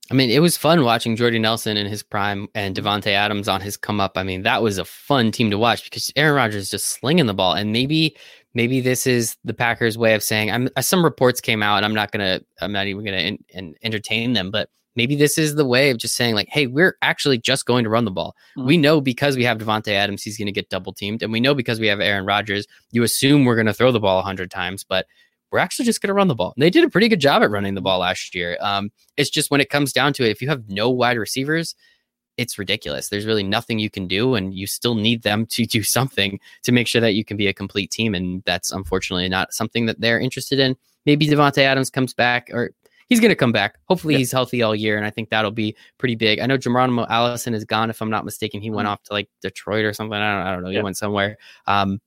I 0.09 0.13
mean, 0.13 0.29
it 0.29 0.39
was 0.39 0.55
fun 0.55 0.83
watching 0.83 1.15
Jordy 1.15 1.39
Nelson 1.39 1.75
in 1.75 1.85
his 1.85 2.01
prime 2.01 2.47
and 2.55 2.75
Davante 2.75 3.07
Adams 3.07 3.47
on 3.47 3.59
his 3.59 3.75
come 3.75 3.99
up. 3.99 4.13
I 4.15 4.23
mean, 4.23 4.43
that 4.43 4.63
was 4.63 4.77
a 4.77 4.85
fun 4.85 5.31
team 5.31 5.51
to 5.51 5.57
watch 5.57 5.83
because 5.83 6.11
Aaron 6.15 6.35
Rodgers 6.35 6.63
is 6.63 6.69
just 6.69 6.87
slinging 6.87 7.25
the 7.25 7.33
ball. 7.33 7.53
And 7.53 7.73
maybe, 7.73 8.15
maybe 8.53 8.79
this 8.79 9.05
is 9.05 9.35
the 9.43 9.53
Packers' 9.53 9.97
way 9.97 10.13
of 10.13 10.23
saying. 10.23 10.49
I'm 10.49 10.69
some 10.79 11.03
reports 11.03 11.41
came 11.41 11.61
out, 11.61 11.77
and 11.77 11.85
I'm 11.85 11.93
not 11.93 12.11
gonna, 12.11 12.39
I'm 12.61 12.71
not 12.71 12.87
even 12.87 13.03
gonna 13.03 13.17
in, 13.17 13.43
in, 13.49 13.75
entertain 13.83 14.31
them, 14.31 14.49
but 14.49 14.69
maybe 14.95 15.15
this 15.15 15.37
is 15.37 15.55
the 15.55 15.65
way 15.65 15.89
of 15.89 15.97
just 15.97 16.15
saying 16.15 16.35
like, 16.35 16.47
hey, 16.49 16.67
we're 16.67 16.97
actually 17.01 17.37
just 17.37 17.65
going 17.65 17.83
to 17.83 17.89
run 17.89 18.05
the 18.05 18.11
ball. 18.11 18.33
Mm-hmm. 18.57 18.67
We 18.67 18.77
know 18.77 19.01
because 19.01 19.35
we 19.35 19.43
have 19.43 19.57
Davante 19.57 19.89
Adams, 19.89 20.23
he's 20.23 20.37
going 20.37 20.47
to 20.47 20.51
get 20.53 20.69
double 20.69 20.93
teamed, 20.93 21.21
and 21.21 21.33
we 21.33 21.41
know 21.41 21.53
because 21.53 21.79
we 21.79 21.87
have 21.87 21.99
Aaron 21.99 22.25
Rodgers, 22.25 22.65
you 22.91 23.03
assume 23.03 23.43
we're 23.43 23.55
going 23.55 23.67
to 23.67 23.73
throw 23.73 23.91
the 23.91 23.99
ball 23.99 24.21
hundred 24.21 24.51
times, 24.51 24.83
but 24.83 25.05
we're 25.51 25.59
actually 25.59 25.85
just 25.85 26.01
going 26.01 26.09
to 26.09 26.13
run 26.13 26.27
the 26.27 26.35
ball. 26.35 26.53
And 26.55 26.61
they 26.61 26.69
did 26.69 26.83
a 26.83 26.89
pretty 26.89 27.07
good 27.07 27.21
job 27.21 27.43
at 27.43 27.51
running 27.51 27.75
the 27.75 27.81
ball 27.81 27.99
last 27.99 28.35
year. 28.35 28.57
Um, 28.59 28.91
it's 29.15 29.29
just 29.29 29.49
when 29.51 29.61
it 29.61 29.69
comes 29.69 29.93
down 29.93 30.13
to 30.13 30.25
it, 30.25 30.31
if 30.31 30.41
you 30.41 30.49
have 30.49 30.69
no 30.69 30.89
wide 30.89 31.17
receivers, 31.17 31.75
it's 32.37 32.59
ridiculous. 32.59 33.09
There's 33.09 33.25
really 33.25 33.43
nothing 33.43 33.79
you 33.79 33.89
can 33.89 34.07
do, 34.07 34.35
and 34.35 34.53
you 34.53 34.67
still 34.67 34.95
need 34.95 35.23
them 35.23 35.45
to 35.47 35.65
do 35.65 35.83
something 35.83 36.39
to 36.63 36.71
make 36.71 36.87
sure 36.87 37.01
that 37.01 37.13
you 37.13 37.25
can 37.25 37.37
be 37.37 37.47
a 37.47 37.53
complete 37.53 37.91
team. 37.91 38.15
And 38.15 38.43
that's 38.45 38.71
unfortunately 38.71 39.29
not 39.29 39.53
something 39.53 39.85
that 39.87 39.99
they're 39.99 40.19
interested 40.19 40.59
in. 40.59 40.75
Maybe 41.05 41.27
Davante 41.27 41.59
Adams 41.59 41.89
comes 41.89 42.13
back, 42.13 42.49
or 42.51 42.71
he's 43.07 43.19
going 43.19 43.29
to 43.29 43.35
come 43.35 43.51
back. 43.51 43.77
Hopefully, 43.85 44.13
yeah. 44.13 44.19
he's 44.19 44.31
healthy 44.31 44.61
all 44.61 44.75
year, 44.75 44.97
and 44.97 45.05
I 45.05 45.09
think 45.09 45.29
that'll 45.29 45.51
be 45.51 45.75
pretty 45.97 46.15
big. 46.15 46.39
I 46.39 46.45
know 46.45 46.57
Geronimo 46.57 47.05
Allison 47.09 47.53
is 47.53 47.65
gone, 47.65 47.89
if 47.89 48.01
I'm 48.01 48.09
not 48.09 48.25
mistaken. 48.25 48.61
He 48.61 48.67
mm-hmm. 48.67 48.75
went 48.75 48.87
off 48.87 49.01
to 49.03 49.13
like 49.13 49.29
Detroit 49.41 49.85
or 49.85 49.93
something. 49.93 50.13
I 50.13 50.35
don't, 50.35 50.47
I 50.47 50.53
don't 50.53 50.63
know. 50.63 50.69
He 50.69 50.75
yeah. 50.75 50.83
went 50.83 50.97
somewhere. 50.97 51.37
Um, 51.65 51.99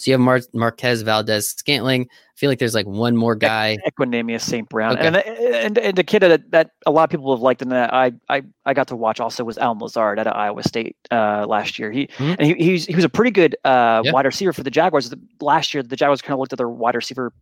so 0.00 0.10
you 0.10 0.14
have 0.14 0.20
Mar- 0.20 0.40
Marquez 0.54 1.02
Valdes 1.02 1.48
Scantling. 1.48 2.08
I 2.10 2.36
feel 2.36 2.48
like 2.48 2.58
there's 2.58 2.74
like 2.74 2.86
one 2.86 3.16
more 3.16 3.34
guy. 3.34 3.76
Equanimeous 3.86 4.40
St. 4.40 4.66
Brown. 4.66 4.96
Okay. 4.96 5.06
And, 5.06 5.16
and 5.16 5.76
and 5.76 5.96
the 5.96 6.02
kid 6.02 6.20
that, 6.20 6.50
that 6.52 6.70
a 6.86 6.90
lot 6.90 7.04
of 7.04 7.10
people 7.10 7.34
have 7.34 7.42
liked 7.42 7.60
and 7.60 7.70
that 7.70 7.92
I, 7.92 8.12
I 8.30 8.42
I 8.64 8.72
got 8.72 8.88
to 8.88 8.96
watch 8.96 9.20
also 9.20 9.44
was 9.44 9.58
Allen 9.58 9.78
Lazard 9.78 10.18
at 10.18 10.26
Iowa 10.26 10.62
State 10.62 10.96
uh, 11.10 11.44
last 11.46 11.78
year. 11.78 11.92
He 11.92 12.06
mm-hmm. 12.06 12.34
and 12.38 12.42
he, 12.42 12.54
he 12.54 12.72
was, 12.72 12.86
he 12.86 12.94
was 12.94 13.04
a 13.04 13.10
pretty 13.10 13.30
good 13.30 13.56
uh, 13.64 14.02
wide 14.06 14.24
receiver 14.24 14.54
for 14.54 14.62
the 14.62 14.70
Jaguars. 14.70 15.10
The, 15.10 15.20
last 15.42 15.74
year 15.74 15.82
the 15.82 15.96
Jaguars 15.96 16.22
kind 16.22 16.32
of 16.32 16.40
looked 16.40 16.54
at 16.54 16.58
their 16.58 16.70
wide 16.70 16.94
receiver 16.94 17.34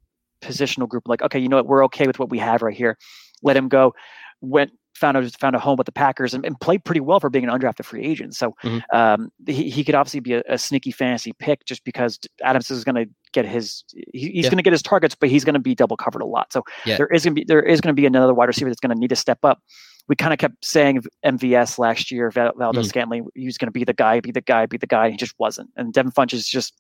positional 0.43 0.89
group 0.89 1.07
like, 1.07 1.23
okay, 1.23 1.39
you 1.39 1.49
know 1.49 1.57
what, 1.57 1.67
we're 1.67 1.85
okay 1.85 2.09
with 2.09 2.19
what 2.19 2.31
we 2.31 2.39
have 2.39 2.63
right 2.63 2.77
here. 2.77 2.99
Let 3.43 3.57
him 3.57 3.69
go. 3.69 3.95
Went 4.41 4.73
found 4.95 5.17
a 5.17 5.31
found 5.31 5.55
a 5.55 5.59
home 5.59 5.77
with 5.77 5.87
the 5.87 5.93
Packers 5.93 6.35
and, 6.35 6.45
and 6.45 6.61
played 6.61 6.85
pretty 6.85 7.01
well 7.01 7.21
for 7.21 7.31
being 7.31 7.49
an 7.49 7.51
undrafted 7.51 7.85
free 7.85 8.05
agent. 8.05 8.35
So 8.35 8.55
mm-hmm. 8.65 8.97
um, 8.97 9.31
he, 9.47 9.71
he 9.71 9.85
could 9.85 9.95
obviously 9.95 10.21
be 10.21 10.35
a, 10.35 10.43
a, 10.49 10.59
sneaky 10.59 10.91
fantasy 10.91 11.33
pick 11.39 11.65
just 11.65 11.85
because 11.85 12.19
Adams 12.43 12.71
is 12.71 12.85
going 12.85 12.95
to 12.97 13.07
get 13.33 13.47
his 13.47 13.85
he, 14.13 14.31
he's 14.31 14.45
yeah. 14.45 14.51
going 14.51 14.59
to 14.59 14.63
get 14.63 14.73
his 14.73 14.83
targets, 14.83 15.15
but 15.15 15.29
he's 15.29 15.45
going 15.45 15.55
to 15.55 15.61
be 15.61 15.75
double 15.75 15.97
covered 15.97 16.23
a 16.23 16.27
lot. 16.27 16.53
So 16.53 16.63
yeah. 16.85 16.97
there 16.97 17.07
is 17.09 17.25
going 17.25 17.35
to 17.35 17.41
be 17.41 17.45
there 17.45 17.63
is 17.63 17.81
going 17.81 17.95
to 17.95 18.01
be 18.01 18.07
another 18.07 18.35
wide 18.35 18.47
receiver 18.47 18.71
that's 18.71 18.81
going 18.81 18.95
to 18.95 19.01
need 19.01 19.09
to 19.09 19.17
step 19.17 19.39
up. 19.45 19.61
We 20.09 20.17
kind 20.17 20.33
of 20.33 20.39
kept 20.39 20.65
saying 20.65 21.03
MVS 21.25 21.79
last 21.79 22.11
year, 22.11 22.31
Valdes 22.31 22.59
mm. 22.59 22.87
Scantling, 22.87 23.27
he 23.35 23.45
was 23.45 23.59
going 23.59 23.67
to 23.67 23.73
be 23.73 23.85
the 23.85 23.93
guy, 23.93 24.21
be 24.21 24.31
the 24.31 24.41
guy, 24.41 24.65
be 24.65 24.79
the 24.79 24.87
guy. 24.87 25.11
He 25.11 25.19
just 25.19 25.35
wasn't. 25.39 25.69
And 25.77 25.93
Devin 25.93 26.13
Funchess 26.13 26.49
just 26.49 26.75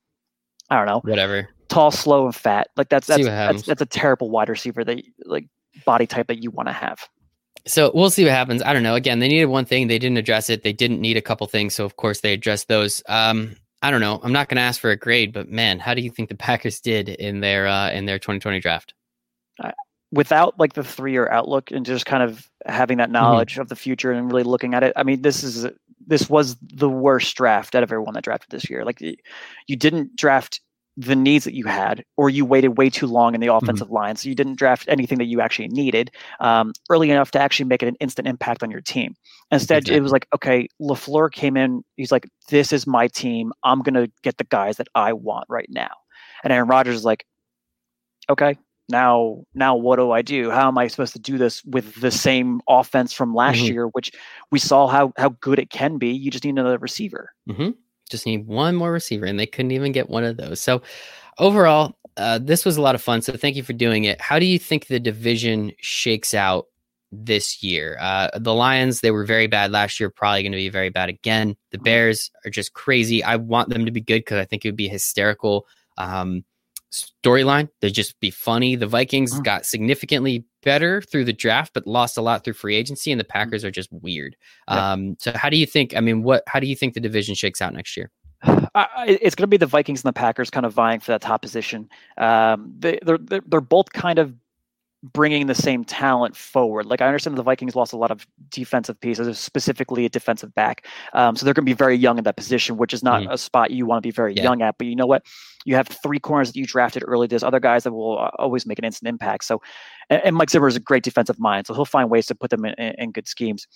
I 0.71 0.77
don't 0.77 0.87
know, 0.87 1.01
whatever, 1.05 1.49
tall, 1.69 1.91
slow, 1.91 2.27
and 2.27 2.35
fat. 2.35 2.69
Like 2.77 2.89
that's 2.89 3.07
that's 3.07 3.25
that's, 3.25 3.63
that's 3.63 3.83
a 3.83 3.87
terrible 3.87 4.31
wide 4.31 4.49
receiver 4.49 4.85
that 4.85 5.03
like 5.25 5.47
body 5.85 6.07
type 6.07 6.27
that 6.29 6.43
you 6.43 6.51
want 6.51 6.69
to 6.69 6.73
have. 6.73 7.09
So 7.69 7.91
we'll 7.95 8.11
see 8.11 8.25
what 8.25 8.33
happens. 8.33 8.63
I 8.63 8.73
don't 8.73 8.83
know. 8.83 8.95
Again, 8.95 9.19
they 9.19 9.29
needed 9.29 9.47
one 9.47 9.65
thing, 9.65 9.87
they 9.87 9.99
didn't 9.99 10.17
address 10.17 10.49
it. 10.49 10.63
They 10.63 10.73
didn't 10.73 11.01
need 11.01 11.17
a 11.17 11.23
couple 11.23 11.47
things, 11.47 11.75
so 11.75 11.85
of 11.85 11.97
course 11.97 12.21
they 12.21 12.33
addressed 12.33 12.69
those. 12.69 13.03
Um, 13.09 13.57
I 13.83 13.91
don't 13.91 14.01
know. 14.01 14.21
I'm 14.23 14.33
not 14.33 14.49
going 14.49 14.57
to 14.57 14.63
ask 14.63 14.81
for 14.81 14.91
a 14.91 14.97
grade, 14.97 15.33
but 15.33 15.49
man, 15.49 15.79
how 15.79 15.95
do 15.95 16.03
you 16.03 16.11
think 16.11 16.29
the 16.29 16.35
Packers 16.49 16.81
did 16.81 17.09
in 17.09 17.41
their 17.41 17.67
uh, 17.67 17.91
in 17.91 18.07
their 18.07 18.19
2020 18.19 18.61
draft? 18.61 18.95
Uh, 19.63 19.73
without 20.11 20.59
like 20.59 20.73
the 20.73 20.85
three 20.85 21.13
year 21.13 21.29
outlook 21.29 21.71
and 21.71 21.85
just 21.85 22.07
kind 22.07 22.23
of 22.23 22.49
having 22.67 22.99
that 22.99 23.05
mm-hmm. 23.05 23.13
knowledge 23.15 23.53
mm-hmm. 23.53 23.63
of 23.63 23.69
the 23.69 23.77
future 23.77 24.13
and 24.13 24.33
really 24.33 24.43
looking 24.43 24.75
at 24.75 24.83
it. 24.83 24.93
I 24.97 25.03
mean, 25.03 25.23
this 25.23 25.45
is 25.45 25.67
this 26.07 26.31
was 26.31 26.57
the 26.63 26.89
worst 26.89 27.37
draft 27.37 27.75
out 27.75 27.83
of 27.83 27.93
everyone 27.93 28.15
that 28.15 28.25
drafted 28.25 28.51
this 28.51 28.71
year. 28.71 28.85
Like 28.85 29.01
you 29.01 29.77
didn't 29.77 30.17
draft 30.17 30.61
the 30.99 31.15
needs 31.15 31.45
that 31.45 31.55
you 31.55 31.65
had, 31.67 32.05
or 32.17 32.29
you 32.29 32.45
waited 32.45 32.77
way 32.77 32.91
too 32.91 33.07
long 33.07 33.33
in 33.33 33.41
the 33.41 33.47
mm-hmm. 33.47 33.65
offensive 33.65 33.87
mm-hmm. 33.87 33.95
line. 33.95 34.17
So 34.17 34.29
you 34.29 34.35
didn't 34.35 34.57
draft 34.57 34.85
anything 34.89 35.19
that 35.19 35.27
you 35.27 35.41
actually 35.41 35.69
needed 35.69 36.11
um, 36.41 36.73
early 36.91 37.09
enough 37.13 37.31
to 37.33 37.41
actually 37.41 37.67
make 37.67 37.85
it 37.85 37.89
an 37.89 37.95
instant 38.01 38.27
impact 38.27 38.65
on 38.65 38.71
your 38.71 38.81
team. 38.81 39.15
Instead, 39.53 39.79
exactly. 39.79 39.97
it 39.97 40.01
was 40.01 40.11
like, 40.11 40.27
okay, 40.35 40.67
LaFleur 40.83 41.31
came 41.31 41.57
in. 41.57 41.85
He's 41.97 42.11
like, 42.11 42.29
this 42.49 42.73
is 42.73 42.85
my 42.85 43.07
team. 43.07 43.53
I'm 43.63 43.81
going 43.83 43.95
to 43.95 44.11
get 44.25 44.39
the 44.39 44.45
guys 44.45 44.79
that 44.79 44.89
I 44.97 45.13
want 45.13 45.45
right 45.49 45.69
now. 45.71 45.95
And 46.43 46.53
Aaron 46.53 46.69
Rodgers 46.69 46.97
is 46.97 47.05
like, 47.05 47.25
okay, 48.29 48.57
now, 48.89 49.45
now 49.55 49.77
what 49.77 49.97
do 49.97 50.11
I 50.11 50.23
do? 50.23 50.51
How 50.51 50.67
am 50.67 50.79
I 50.79 50.89
supposed 50.89 51.13
to 51.13 51.21
do 51.21 51.39
this 51.39 51.63
with 51.65 52.01
the 52.01 52.11
same 52.11 52.61
offense 52.69 53.13
from 53.13 53.35
last 53.35 53.59
mm-hmm. 53.59 53.73
year, 53.73 53.87
which 53.87 54.11
we 54.51 54.59
saw 54.59 54.89
how, 54.89 55.13
how 55.17 55.29
good 55.29 55.61
it 55.61 55.71
can 55.71 55.99
be? 55.99 56.09
You 56.09 56.33
just 56.33 56.43
need 56.43 56.59
another 56.59 56.79
receiver. 56.79 57.33
Mm-hmm. 57.49 57.71
Just 58.09 58.27
need 58.27 58.47
one 58.47 58.75
more 58.75 58.93
receiver, 58.93 59.27
and 59.27 59.39
they 59.39 59.47
couldn't 59.47 59.73
even 59.73 59.93
get 59.93 60.11
one 60.11 60.25
of 60.25 60.37
those. 60.37 60.61
So, 60.61 60.83
overall, 61.39 61.97
uh, 62.17 62.39
this 62.39 62.65
was 62.65 62.77
a 62.77 62.83
lot 62.83 62.95
of 62.95 63.03
fun. 63.03 63.23
So, 63.23 63.33
thank 63.37 63.57
you 63.57 63.63
for 63.63 63.73
doing 63.73 64.05
it. 64.05 64.21
How 64.21 64.39
do 64.39 64.47
you 64.47 64.59
think 64.59 64.87
the 64.87 65.01
division 65.01 65.73
shakes 65.81 66.35
out 66.35 66.67
this 67.13 67.63
year? 67.63 67.97
Uh, 68.01 68.31
the 68.39 68.55
Lions, 68.55 69.01
they 69.01 69.11
were 69.11 69.25
very 69.25 69.47
bad 69.47 69.71
last 69.71 70.01
year, 70.01 70.11
probably 70.11 70.43
going 70.43 70.53
to 70.53 70.59
be 70.59 70.69
very 70.69 70.91
bad 70.91 71.09
again. 71.09 71.57
The 71.71 71.79
mm-hmm. 71.79 71.85
Bears 71.85 72.31
are 72.45 72.51
just 72.51 72.73
crazy. 72.73 73.23
I 73.23 73.37
want 73.37 73.69
them 73.69 73.85
to 73.85 73.91
be 73.91 74.01
good 74.01 74.21
because 74.21 74.39
I 74.39 74.45
think 74.45 74.65
it 74.65 74.69
would 74.69 74.77
be 74.77 74.89
hysterical. 74.89 75.67
Um, 75.97 76.45
storyline. 76.91 77.69
They'd 77.81 77.93
just 77.93 78.19
be 78.21 78.31
funny. 78.31 78.77
The 78.77 78.87
Vikings 78.87 79.35
mm. 79.35 79.45
got 79.45 79.67
significantly 79.67 80.45
better 80.63 81.03
through 81.03 81.25
the 81.25 81.33
draft, 81.33 81.73
but 81.75 81.87
lost 81.87 82.17
a 82.17 82.23
lot 82.23 82.45
through 82.45 82.55
free 82.55 82.77
agency, 82.77 83.11
and 83.13 83.21
the 83.21 83.25
mm. 83.25 83.29
Packers 83.29 83.65
are 83.65 83.71
just 83.71 83.93
weird. 83.93 84.37
Yeah. 84.69 84.93
Um, 84.93 85.17
so 85.19 85.33
how 85.35 85.51
do 85.51 85.57
you 85.57 85.67
think? 85.67 85.97
I 85.97 86.01
mean, 86.01 86.23
what? 86.23 86.43
How 86.47 86.61
do 86.61 86.67
you 86.67 86.77
think 86.77 86.95
the 86.95 87.01
division 87.01 87.35
shakes 87.35 87.61
out 87.61 87.73
next 87.75 87.97
year? 87.97 88.11
Uh, 88.75 88.87
it's 89.07 89.35
going 89.35 89.43
to 89.43 89.49
be 89.49 89.57
the 89.57 89.67
Vikings 89.67 90.05
and 90.05 90.09
the 90.09 90.13
Packers 90.13 90.51
kind 90.51 90.65
of 90.65 90.73
vying 90.73 91.01
for 91.01 91.11
that 91.13 91.21
top 91.21 91.43
position. 91.43 91.89
Um, 92.19 92.73
they, 92.79 92.99
they're, 93.03 93.19
they're 93.19 93.43
they're 93.47 93.61
both 93.61 93.93
kind 93.93 94.19
of 94.19 94.35
bringing 95.03 95.47
the 95.47 95.55
same 95.55 95.85
talent 95.85 96.37
forward. 96.37 96.87
Like 96.87 97.01
I 97.01 97.07
understand 97.07 97.39
the 97.39 97.43
Vikings 97.43 97.77
lost 97.77 97.93
a 97.93 97.97
lot 97.97 98.11
of 98.11 98.27
defensive 98.51 99.01
pieces, 99.01 99.39
specifically 99.39 100.05
a 100.05 100.09
defensive 100.09 100.55
back. 100.55 100.87
Um, 101.13 101.37
so 101.37 101.45
they're 101.45 101.55
going 101.55 101.65
to 101.65 101.71
be 101.71 101.75
very 101.75 101.97
young 101.97 102.19
in 102.19 102.25
that 102.25 102.37
position, 102.37 102.77
which 102.77 102.93
is 102.93 103.03
not 103.03 103.23
mm. 103.23 103.33
a 103.33 103.39
spot 103.39 103.71
you 103.71 103.87
want 103.87 104.03
to 104.03 104.07
be 104.07 104.11
very 104.11 104.35
yeah. 104.35 104.43
young 104.43 104.63
at. 104.63 104.77
But 104.77 104.89
you 104.89 104.97
know 104.97 105.07
what? 105.07 105.25
You 105.65 105.77
have 105.77 105.89
three 105.89 106.19
corners 106.19 106.49
that 106.49 106.59
you 106.59 106.67
drafted 106.67 107.05
early. 107.07 107.27
There's 107.27 107.43
other 107.43 107.61
guys 107.61 107.85
that 107.85 107.93
will 107.93 108.19
uh, 108.19 108.31
always 108.39 108.67
make 108.67 108.79
an 108.79 108.85
instant 108.85 109.09
impact. 109.09 109.45
So, 109.45 109.63
and, 110.11 110.23
and 110.25 110.37
Mike 110.37 110.51
Zimmer 110.51 110.69
is 110.69 110.77
a 110.77 110.81
great 110.81 111.05
defensive 111.05 111.39
mind, 111.39 111.67
so 111.67 111.75
he'll 111.75 111.85
find 111.85 112.11
ways 112.11 112.27
to 112.27 112.35
put 112.35 112.51
them 112.51 112.65
in, 112.65 112.75
in, 112.75 112.95
in 112.99 113.13
good 113.13 113.29
schemes 113.29 113.67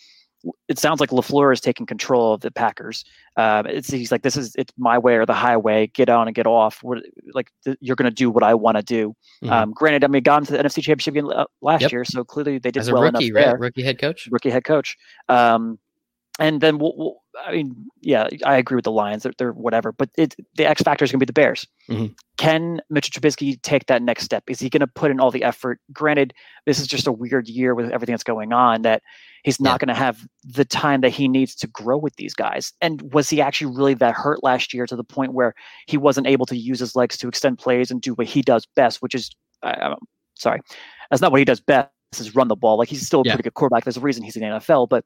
it 0.69 0.79
sounds 0.79 1.01
like 1.01 1.11
Lafleur 1.11 1.53
is 1.53 1.61
taking 1.61 1.87
control 1.87 2.35
of 2.35 2.41
the 2.41 2.51
Packers. 2.51 3.05
Uh, 3.37 3.63
it's 3.67 3.91
he's 3.91 4.11
like 4.11 4.23
this 4.23 4.37
is 4.37 4.55
it's 4.57 4.73
my 4.77 4.99
way 4.99 5.17
or 5.17 5.27
the 5.27 5.35
highway. 5.35 5.87
Get 5.89 6.09
on 6.09 6.29
and 6.29 6.35
get 6.35 6.47
off. 6.47 6.83
What, 6.83 7.03
like 7.33 7.51
th- 7.65 7.77
you're 7.81 7.97
going 7.97 8.11
to 8.11 8.15
do 8.15 8.31
what 8.31 8.43
I 8.43 8.55
want 8.55 8.77
to 8.77 8.83
do. 8.83 9.15
Mm-hmm. 9.43 9.53
Um, 9.53 9.73
granted, 9.73 10.05
I 10.05 10.09
mean, 10.09 10.23
got 10.23 10.43
into 10.43 10.53
the 10.53 10.59
NFC 10.59 10.83
Championship 10.83 11.15
game 11.15 11.29
uh, 11.29 11.45
last 11.61 11.83
yep. 11.83 11.93
year, 11.93 12.05
so 12.05 12.25
clearly 12.25 12.59
they 12.59 12.71
did 12.71 12.81
As 12.81 12.91
well 12.91 13.03
a 13.03 13.07
rookie, 13.07 13.29
enough 13.29 13.47
right? 13.47 13.59
Rookie 13.59 13.83
head 13.83 13.99
coach. 13.99 14.29
Rookie 14.31 14.51
head 14.51 14.65
coach. 14.65 14.97
Um, 15.29 15.79
and 16.39 16.61
then 16.61 16.79
we'll, 16.79 16.95
we'll, 16.97 17.23
I 17.45 17.53
mean, 17.53 17.87
yeah, 18.01 18.29
I 18.45 18.57
agree 18.57 18.77
with 18.77 18.85
the 18.85 18.93
Lions. 18.93 19.23
They're, 19.23 19.33
they're 19.39 19.53
whatever, 19.53 19.93
but 19.93 20.11
it, 20.17 20.35
the 20.57 20.69
X 20.69 20.83
factor 20.83 21.05
is 21.05 21.11
going 21.11 21.19
to 21.19 21.27
be 21.27 21.29
the 21.29 21.33
Bears. 21.33 21.67
Mm-hmm. 21.89 22.13
Can 22.37 22.81
Mitchell 22.91 23.21
Trubisky 23.21 23.61
take 23.63 23.87
that 23.87 24.03
next 24.03 24.25
step? 24.25 24.45
Is 24.49 24.59
he 24.59 24.69
going 24.69 24.81
to 24.81 24.87
put 24.87 25.11
in 25.11 25.21
all 25.21 25.31
the 25.31 25.45
effort? 25.45 25.79
Granted, 25.93 26.33
this 26.67 26.81
is 26.81 26.87
just 26.87 27.07
a 27.07 27.13
weird 27.13 27.49
year 27.49 27.75
with 27.75 27.91
everything 27.91 28.13
that's 28.13 28.25
going 28.25 28.53
on. 28.53 28.83
That 28.83 29.03
he's 29.45 29.61
not 29.61 29.75
yeah. 29.75 29.87
going 29.87 29.95
to 29.95 30.03
have 30.03 30.27
the 30.45 30.65
time 30.65 31.03
that 31.03 31.11
he 31.11 31.29
needs 31.29 31.55
to 31.57 31.67
grow 31.67 31.99
with 31.99 32.17
these 32.17 32.35
guys. 32.35 32.73
And 32.81 33.03
was 33.13 33.29
he 33.31 33.41
actually 33.41 33.75
really 33.75 33.95
that 33.95 34.15
hurt 34.15 34.43
last 34.43 34.75
year 34.75 34.87
to 34.87 34.97
the 34.97 35.05
point 35.05 35.35
where 35.35 35.55
he 35.87 35.97
wasn't 35.97 36.27
able 36.27 36.47
to 36.47 36.57
use 36.57 36.81
his 36.81 36.97
legs 36.97 37.17
to 37.19 37.29
extend 37.29 37.59
plays 37.59 37.91
and 37.91 38.01
do 38.01 38.15
what 38.15 38.27
he 38.27 38.43
does 38.43 38.67
best, 38.75 39.03
which 39.03 39.15
is, 39.15 39.31
uh, 39.63 39.95
sorry, 40.35 40.61
that's 41.11 41.23
not 41.23 41.31
what 41.31 41.39
he 41.39 41.45
does 41.45 41.61
best. 41.61 41.91
Is 42.21 42.35
run 42.35 42.49
the 42.49 42.57
ball. 42.57 42.79
Like 42.79 42.89
he's 42.89 43.07
still 43.07 43.21
a 43.21 43.23
yeah. 43.25 43.33
pretty 43.33 43.45
good 43.45 43.55
quarterback. 43.55 43.85
There's 43.85 43.97
a 43.97 44.01
reason 44.01 44.23
he's 44.23 44.37
in 44.37 44.43
the 44.43 44.59
NFL, 44.59 44.89
but 44.89 45.05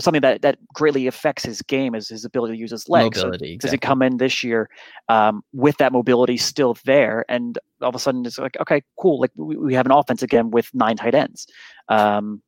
something 0.00 0.20
that 0.22 0.42
that 0.42 0.58
greatly 0.74 1.06
affects 1.06 1.44
his 1.44 1.62
game 1.62 1.94
is 1.94 2.08
his 2.08 2.24
ability 2.24 2.54
to 2.54 2.58
use 2.58 2.70
his 2.70 2.88
legs. 2.88 3.18
Mobility. 3.18 3.44
So 3.46 3.54
exactly. 3.54 3.56
Does 3.58 3.72
he 3.72 3.78
come 3.78 4.02
in 4.02 4.16
this 4.16 4.42
year 4.42 4.68
um, 5.08 5.42
with 5.52 5.76
that 5.78 5.92
mobility 5.92 6.36
still 6.36 6.76
there, 6.84 7.24
and 7.28 7.58
all 7.80 7.88
of 7.90 7.94
a 7.94 7.98
sudden 7.98 8.26
it's 8.26 8.38
like, 8.38 8.56
okay, 8.60 8.82
cool, 8.98 9.20
like 9.20 9.30
we, 9.36 9.56
we 9.56 9.74
have 9.74 9.86
an 9.86 9.92
offense 9.92 10.22
again 10.22 10.50
with 10.50 10.68
nine 10.74 10.96
tight 10.96 11.14
ends. 11.14 11.46
Um, 11.88 12.42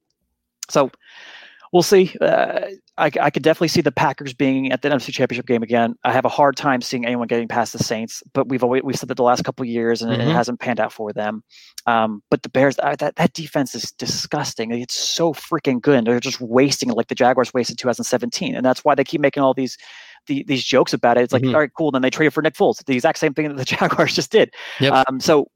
so 0.68 0.90
we'll 1.72 1.82
see. 1.82 2.14
Uh, 2.20 2.60
I, 2.98 3.10
I 3.20 3.30
could 3.30 3.42
definitely 3.42 3.68
see 3.68 3.80
the 3.80 3.92
Packers 3.92 4.34
being 4.34 4.72
at 4.72 4.82
the 4.82 4.88
NFC 4.88 5.12
Championship 5.12 5.46
game 5.46 5.62
again. 5.62 5.94
I 6.04 6.12
have 6.12 6.24
a 6.24 6.30
hard 6.30 6.56
time 6.56 6.82
seeing 6.82 7.06
anyone 7.06 7.28
getting 7.28 7.48
past 7.48 7.72
the 7.72 7.78
Saints, 7.78 8.22
but 8.32 8.48
we've 8.48 8.62
always 8.62 8.82
we've 8.82 8.96
said 8.96 9.08
that 9.08 9.16
the 9.16 9.22
last 9.22 9.44
couple 9.44 9.62
of 9.62 9.68
years, 9.68 10.02
and 10.02 10.12
mm-hmm. 10.12 10.20
it 10.20 10.32
hasn't 10.32 10.60
panned 10.60 10.80
out 10.80 10.92
for 10.92 11.12
them. 11.12 11.42
Um, 11.86 12.22
but 12.30 12.42
the 12.42 12.48
Bears, 12.48 12.78
uh, 12.78 12.96
that 12.96 13.16
that 13.16 13.32
defense 13.32 13.74
is 13.74 13.92
disgusting. 13.92 14.72
It's 14.72 14.94
so 14.94 15.32
freaking 15.32 15.80
good. 15.80 16.04
They're 16.04 16.20
just 16.20 16.40
wasting 16.40 16.90
it 16.90 16.96
like 16.96 17.08
the 17.08 17.14
Jaguars 17.14 17.54
wasted 17.54 17.78
2017, 17.78 18.54
and 18.54 18.64
that's 18.64 18.84
why 18.84 18.94
they 18.94 19.04
keep 19.04 19.20
making 19.20 19.42
all 19.42 19.54
these. 19.54 19.76
The, 20.26 20.44
these 20.46 20.62
jokes 20.62 20.92
about 20.92 21.16
it. 21.16 21.22
It's 21.22 21.32
like, 21.32 21.42
mm-hmm. 21.42 21.54
all 21.54 21.62
right, 21.62 21.70
cool. 21.74 21.90
Then 21.90 22.02
they 22.02 22.10
traded 22.10 22.34
for 22.34 22.42
Nick 22.42 22.52
Foles, 22.52 22.84
the 22.84 22.94
exact 22.94 23.18
same 23.18 23.32
thing 23.32 23.48
that 23.48 23.56
the 23.56 23.64
Jaguars 23.76 24.14
just 24.14 24.30
did. 24.30 24.52
Yep. 24.78 25.06
Um, 25.08 25.18
so 25.18 25.50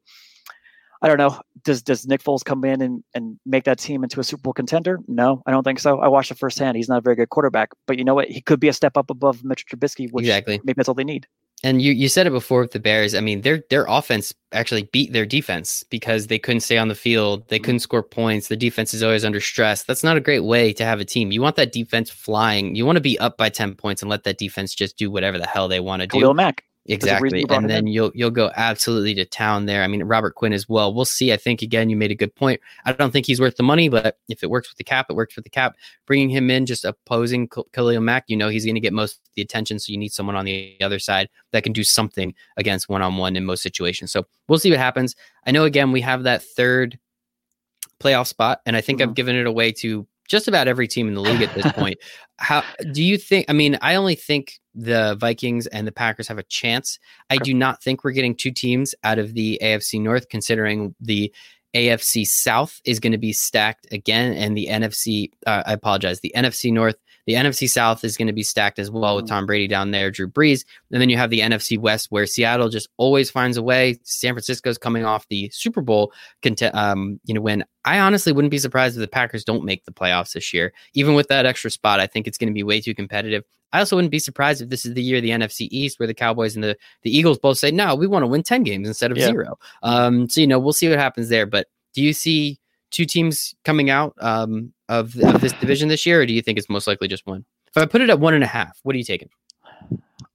I 1.05 1.09
don't 1.09 1.19
know. 1.19 1.39
Does 1.65 1.83
does 1.83 2.07
Nick 2.07 2.23
Foles 2.23 2.43
come 2.43 2.65
in 2.65 2.81
and, 2.81 3.05
and 3.15 3.39
make 3.45 3.65
that 3.65 3.79
team 3.79 4.05
into 4.05 4.21
a 4.21 4.25
Super 4.25 4.41
Bowl 4.41 4.55
contender? 4.55 4.99
No, 5.07 5.43
I 5.45 5.51
don't 5.51 5.63
think 5.63 5.79
so. 5.79 6.01
I 6.01 6.09
watched 6.09 6.31
it 6.31 6.39
firsthand. 6.39 6.79
He's 6.79 6.89
not 6.89 6.97
a 6.97 7.01
very 7.03 7.15
good 7.15 7.29
quarterback, 7.29 7.73
but 7.87 7.99
you 7.99 8.05
know 8.05 8.15
what? 8.15 8.31
He 8.31 8.41
could 8.41 8.59
be 8.59 8.69
a 8.69 8.73
step 8.73 8.97
up 8.97 9.11
above 9.11 9.45
Mitch 9.45 9.67
Trubisky, 9.67 10.11
which 10.11 10.25
exactly. 10.25 10.63
maybe 10.65 10.77
that's 10.77 10.89
all 10.89 10.95
they 10.95 11.05
need. 11.05 11.27
And 11.63 11.83
you, 11.83 11.93
you 11.93 12.09
said 12.09 12.27
it 12.27 12.31
before 12.31 12.63
with 12.63 12.73
the 12.73 12.81
Bears. 12.81 13.15
I 13.15 13.21
mean, 13.21 13.43
their 13.43 13.63
their 13.69 13.85
offense 13.87 14.33
actually 14.53 14.85
beat 14.93 15.13
their 15.13 15.27
defense 15.27 15.85
because 15.91 16.29
they 16.29 16.39
couldn't 16.39 16.61
stay 16.61 16.79
on 16.79 16.89
the 16.89 16.95
field. 16.95 17.47
They 17.49 17.59
couldn't 17.59 17.81
score 17.81 18.03
points. 18.03 18.49
The 18.49 18.57
defense 18.57 18.95
is 18.95 19.03
always 19.03 19.27
under 19.27 19.41
stress. 19.41 19.83
That's 19.83 20.05
not 20.05 20.17
a 20.17 20.21
great 20.21 20.45
way 20.45 20.73
to 20.73 20.87
have 20.87 21.01
a 21.01 21.05
team. 21.05 21.33
You 21.33 21.43
want 21.43 21.57
that 21.57 21.73
defense 21.73 22.09
flying. 22.09 22.75
You 22.75 22.87
want 22.87 22.97
to 22.97 23.03
be 23.03 23.19
up 23.19 23.37
by 23.37 23.51
10 23.51 23.75
points 23.75 24.01
and 24.01 24.11
let 24.11 24.25
that 24.25 24.39
defense 24.39 24.75
just 24.75 24.97
do 24.97 25.11
whatever 25.11 25.39
the 25.39 25.47
hell 25.47 25.69
they 25.69 25.81
want 25.81 26.01
to 26.01 26.07
do. 26.07 26.21
Khalil 26.21 26.33
Mack. 26.33 26.65
Exactly. 26.87 27.47
And 27.49 27.69
then 27.69 27.87
you'll 27.87 28.13
you'll 28.15 28.31
go 28.31 28.51
absolutely 28.57 29.15
to 29.15 29.25
town 29.25 29.65
there. 29.65 29.83
I 29.83 29.87
mean, 29.87 30.03
Robert 30.05 30.35
Quinn 30.35 30.53
as 30.53 30.69
well. 30.69 30.93
We'll 30.93 31.07
see. 31.07 31.33
I 31.33 31.39
think 31.39 31.63
again, 31.63 31.89
you 31.89 31.97
made 31.97 32.11
a 32.11 32.15
good 32.15 32.35
point. 32.35 32.61
I 32.85 32.93
don't 32.93 33.11
think 33.11 33.25
he's 33.25 33.41
worth 33.41 33.57
the 33.57 33.63
money, 33.63 33.89
but 33.89 34.19
if 34.29 34.43
it 34.43 34.51
works 34.51 34.69
with 34.69 34.77
the 34.77 34.85
cap, 34.85 35.07
it 35.09 35.15
works 35.17 35.35
with 35.35 35.45
the 35.45 35.51
cap. 35.51 35.77
Bringing 36.07 36.29
him 36.29 36.51
in, 36.51 36.67
just 36.67 36.85
opposing 36.85 37.49
Khalil 37.73 38.03
Mack, 38.03 38.25
you 38.29 38.37
know 38.37 38.49
he's 38.49 38.67
going 38.67 38.75
to 38.75 38.83
get 38.83 38.93
most 38.93 39.15
of 39.15 39.35
the 39.35 39.43
attention. 39.43 39.79
So 39.79 39.93
you 39.93 39.99
need 39.99 40.13
someone 40.13 40.37
on 40.37 40.45
the 40.45 40.77
other 40.83 40.99
side 40.99 41.31
that 41.53 41.65
can 41.65 41.73
do 41.73 41.85
something 41.85 42.35
against 42.59 42.89
one 42.89 43.01
on 43.01 43.17
one 43.17 43.35
in 43.35 43.47
most 43.47 43.63
situations. 43.63 44.13
So 44.13 44.27
we'll 44.49 44.59
see 44.59 44.71
what 44.71 44.79
happens. 44.79 45.17
I 45.47 45.53
know 45.53 45.65
again 45.65 45.91
we 45.91 46.03
have 46.03 46.25
that 46.25 46.43
third 46.43 46.99
playoff 47.99 48.27
spot, 48.27 48.61
and 48.67 48.77
I 48.77 48.83
think 48.83 49.01
mm-hmm. 49.01 49.09
I've 49.09 49.15
given 49.15 49.37
it 49.37 49.47
away 49.47 49.73
to 49.73 50.07
just 50.29 50.49
about 50.49 50.69
every 50.69 50.89
team 50.89 51.09
in 51.09 51.15
the 51.15 51.21
league 51.21 51.43
at 51.43 51.55
this 51.55 51.71
point. 51.75 51.99
How 52.39 52.63
do 52.93 53.03
you 53.03 53.19
think? 53.19 53.47
I 53.49 53.53
mean, 53.53 53.79
I 53.83 53.95
only 53.95 54.15
think 54.15 54.59
the 54.75 55.17
Vikings 55.19 55.67
and 55.69 55.87
the 55.87 55.93
Packers 55.93 56.29
have 56.29 56.39
a 56.39 56.43
chance. 56.45 56.99
I 57.31 57.37
do 57.37 57.55
not 57.55 57.83
think 57.83 58.05
we're 58.05 58.13
getting 58.13 58.35
two 58.35 58.51
teams 58.51 58.95
out 59.05 59.19
of 59.19 59.35
the 59.35 59.59
AFC 59.63 60.01
North, 60.01 60.29
considering 60.29 60.95
the 61.01 61.33
AFC 61.75 62.27
South 62.27 62.81
is 62.85 63.01
going 63.01 63.13
to 63.13 63.19
be 63.19 63.33
stacked 63.33 63.87
again, 63.93 64.33
and 64.35 64.57
the 64.57 64.69
NFC. 64.71 65.31
Uh, 65.47 65.63
I 65.67 65.73
apologize. 65.73 66.21
The 66.21 66.33
NFC 66.37 66.73
North 66.73 66.97
the 67.27 67.35
NFC 67.35 67.69
South 67.69 68.05
is 68.05 68.17
going 68.17 68.27
to 68.27 68.33
be 68.33 68.43
stacked 68.43 68.79
as 68.79 68.91
well 68.91 69.17
with 69.17 69.25
mm. 69.25 69.29
Tom 69.29 69.47
Brady 69.47 69.67
down 69.67 69.91
there, 69.91 70.11
Drew 70.11 70.29
Brees. 70.29 70.65
And 70.91 71.01
then 71.01 71.09
you 71.09 71.17
have 71.17 71.31
the 71.31 71.41
NFC 71.41 71.79
West 71.79 72.11
where 72.11 72.27
Seattle 72.27 72.69
just 72.69 72.89
always 72.97 73.31
finds 73.31 73.57
a 73.57 73.63
way. 73.63 73.99
San 74.03 74.35
Francisco's 74.35 74.79
coming 74.79 75.05
off 75.05 75.29
the 75.29 75.51
Super 75.53 75.81
Bowl, 75.81 76.13
um, 76.75 77.21
you 77.25 77.35
know, 77.35 77.41
when 77.41 77.65
I 77.85 77.99
honestly 77.99 78.33
wouldn't 78.33 78.51
be 78.51 78.59
surprised 78.59 78.97
if 78.97 79.01
the 79.01 79.09
Packers 79.09 79.45
don't 79.45 79.65
make 79.65 79.85
the 79.85 79.93
playoffs 79.93 80.33
this 80.33 80.53
year. 80.53 80.73
Even 80.95 81.15
with 81.15 81.29
that 81.29 81.47
extra 81.47 81.71
spot, 81.71 82.01
I 82.01 82.07
think 82.07 82.27
it's 82.27 82.39
going 82.39 82.49
to 82.49 82.55
be 82.55 82.63
way 82.63 82.81
too 82.81 82.95
competitive. 82.95 83.45
I 83.73 83.81
also 83.81 83.97
wouldn't 83.97 84.13
be 84.13 84.21
surprised 84.21 84.63
if 84.63 84.69
this 84.69 84.87
is 84.87 84.95
the 84.95 85.03
year 85.03 85.21
the 85.21 85.31
NFC 85.31 85.67
East, 85.71 85.99
where 85.99 86.07
the 86.07 86.15
Cowboys 86.15 86.55
and 86.55 86.63
the, 86.63 86.77
the 87.03 87.17
Eagles 87.17 87.39
both 87.39 87.59
say, 87.59 87.73
no, 87.73 87.97
we 87.97 88.07
want 88.07 88.23
to 88.23 88.29
win 88.29 88.45
10 88.45 88.63
games 88.63 88.87
instead 88.87 89.11
of 89.11 89.19
yeah. 89.19 89.27
zero. 89.27 89.59
Um, 89.83 90.29
so, 90.29 90.41
you 90.41 90.47
know, 90.47 90.61
we'll 90.61 90.73
see 90.73 90.89
what 90.89 90.99
happens 90.99 91.29
there. 91.29 91.45
But 91.45 91.67
do 91.93 92.01
you 92.01 92.13
see 92.13 92.61
two 92.95 93.05
teams 93.05 93.55
coming 93.65 93.91
out 93.91 94.15
um, 94.21 94.73
of, 94.89 95.17
of 95.19 95.41
this 95.41 95.53
division 95.55 95.89
this 95.89 96.07
year, 96.07 96.23
or 96.23 96.27
do 96.27 96.33
you 96.33 96.43
think 96.43 96.59
it's 96.59 96.71
most 96.71 96.87
likely 96.87 97.09
just 97.09 97.27
one? 97.27 97.45
If 97.75 97.83
I 97.83 97.87
put 97.87 98.01
it 98.01 98.11
at 98.11 98.21
one 98.21 98.35
and 98.35 98.45
a 98.45 98.47
half, 98.49 98.79
what 98.85 98.95
are 98.95 98.99
you 98.99 99.05
taking? 99.05 99.29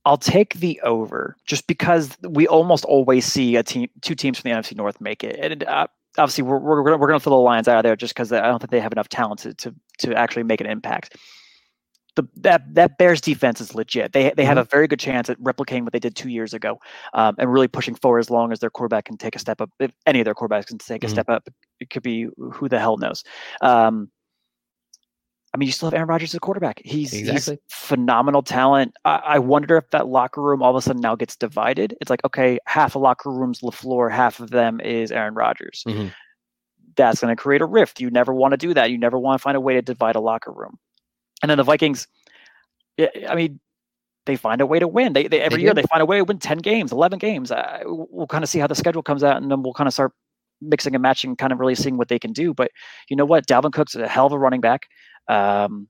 I'll 0.06 0.18
take 0.18 0.56
the 0.56 0.80
over 0.84 1.36
just 1.46 1.68
because 1.68 2.18
we 2.28 2.48
almost 2.48 2.84
always 2.86 3.26
see 3.26 3.56
a 3.56 3.64
team, 3.64 3.88
two 4.02 4.16
teams 4.16 4.40
from 4.40 4.50
the 4.52 4.58
NFC 4.58 4.76
North 4.76 5.00
make 5.00 5.24
it. 5.24 5.38
And 5.40 5.64
uh, 5.64 5.88
obviously, 6.18 6.44
we're, 6.44 6.58
we're, 6.58 6.82
we're 6.98 7.08
going 7.08 7.20
to 7.20 7.24
throw 7.24 7.32
the 7.32 7.36
Lions 7.36 7.68
out 7.68 7.78
of 7.78 7.84
there 7.84 7.96
just 7.96 8.14
because 8.14 8.32
I 8.32 8.42
don't 8.42 8.60
think 8.60 8.72
they 8.72 8.80
have 8.80 8.92
enough 8.92 9.10
talent 9.10 9.40
to, 9.42 9.54
to, 9.56 9.76
to 10.00 10.16
actually 10.16 10.44
make 10.44 10.62
an 10.62 10.68
impact. 10.68 11.16
The, 12.16 12.24
that 12.38 12.74
that 12.74 12.98
Bears 12.98 13.22
defense 13.22 13.62
is 13.62 13.76
legit. 13.76 14.12
They 14.14 14.34
they 14.36 14.44
have 14.44 14.58
mm-hmm. 14.58 14.62
a 14.62 14.64
very 14.66 14.88
good 14.88 15.00
chance 15.00 15.30
at 15.30 15.40
replicating 15.40 15.84
what 15.84 15.94
they 15.94 16.00
did 16.00 16.16
two 16.16 16.28
years 16.28 16.54
ago, 16.54 16.80
um, 17.14 17.36
and 17.38 17.54
really 17.54 17.68
pushing 17.68 17.96
forward 17.96 18.20
as 18.20 18.30
long 18.30 18.52
as 18.52 18.60
their 18.60 18.72
quarterback 18.72 19.06
can 19.06 19.16
take 19.16 19.36
a 19.36 19.40
step 19.40 19.62
up. 19.62 19.70
If 19.80 19.92
any 20.06 20.20
of 20.20 20.26
their 20.26 20.34
quarterbacks 20.34 20.66
can 20.66 20.80
take 20.80 21.02
mm-hmm. 21.02 21.06
a 21.06 21.10
step 21.10 21.30
up, 21.30 21.48
it 21.80 21.90
could 21.90 22.04
be 22.04 22.28
who 22.54 22.70
the 22.70 22.80
hell 22.80 22.98
knows. 22.98 23.24
Um, 23.62 24.10
I 25.54 25.58
mean, 25.58 25.68
you 25.68 25.74
still 25.74 25.88
have 25.88 25.96
Aaron 25.96 26.08
Rodgers 26.08 26.32
as 26.32 26.36
a 26.36 26.40
quarterback. 26.40 26.82
He's, 26.86 27.14
exactly. 27.14 27.56
he's 27.56 27.62
phenomenal 27.76 28.44
talent. 28.44 28.94
I, 29.04 29.16
I, 29.16 29.40
wonder 29.40 29.78
if 29.78 29.90
that 29.90 30.08
locker 30.08 30.44
room 30.44 30.62
all 30.62 30.70
of 30.70 30.76
a 30.76 30.82
sudden 30.82 31.02
now 31.02 31.16
gets 31.16 31.36
divided. 31.36 31.96
It's 32.02 32.10
like, 32.10 32.24
okay, 32.24 32.60
half 32.68 32.94
a 32.94 33.00
locker 33.00 33.32
room's 33.32 33.62
LaFleur, 33.62 34.12
half 34.12 34.40
of 34.40 34.52
them 34.52 34.80
is 34.80 35.12
Aaron 35.12 35.34
Rodgers. 35.34 35.84
Mm-hmm. 35.88 36.10
That's 36.96 37.22
going 37.22 37.36
to 37.36 37.42
create 37.42 37.62
a 37.62 37.66
rift. 37.66 38.00
You 38.00 38.12
never 38.12 38.32
want 38.32 38.52
to 38.52 38.58
do 38.58 38.76
that. 38.76 38.92
You 38.92 39.00
never 39.00 39.18
want 39.18 39.40
to 39.40 39.42
find 39.42 39.58
a 39.58 39.62
way 39.62 39.74
to 39.74 39.82
divide 39.82 40.16
a 40.16 40.20
locker 40.20 40.52
room. 40.52 40.78
And 41.42 41.50
then 41.50 41.58
the 41.58 41.64
Vikings, 41.64 42.08
I 43.00 43.34
mean, 43.34 43.60
they 44.26 44.36
find 44.36 44.62
a 44.62 44.66
way 44.68 44.78
to 44.78 44.88
win. 44.88 45.14
They, 45.14 45.28
they 45.28 45.42
every 45.42 45.58
they 45.58 45.64
year 45.64 45.74
they 45.74 45.84
find 45.84 46.02
a 46.02 46.06
way 46.06 46.18
to 46.18 46.24
win 46.24 46.38
ten 46.38 46.60
games, 46.60 46.92
eleven 46.92 47.18
games. 47.18 47.52
Uh, 47.52 47.80
we'll 47.86 48.28
kind 48.28 48.44
of 48.44 48.50
see 48.50 48.60
how 48.60 48.68
the 48.68 48.76
schedule 48.76 49.02
comes 49.02 49.24
out, 49.24 49.42
and 49.42 49.50
then 49.50 49.64
we'll 49.64 49.74
kind 49.74 49.88
of 49.88 49.94
start 49.94 50.12
mixing 50.62 50.96
and 50.96 51.02
matching, 51.02 51.36
kind 51.36 51.52
of 51.52 51.60
really 51.60 51.76
seeing 51.76 51.98
what 51.98 52.08
they 52.08 52.20
can 52.20 52.34
do. 52.34 52.54
But 52.54 52.72
you 53.10 53.16
know 53.16 53.26
what? 53.26 53.48
Dalvin 53.48 53.74
Cook's 53.74 53.96
a 53.96 54.08
hell 54.08 54.26
of 54.26 54.34
a 54.34 54.40
running 54.40 54.62
back. 54.62 54.88
Um, 55.28 55.88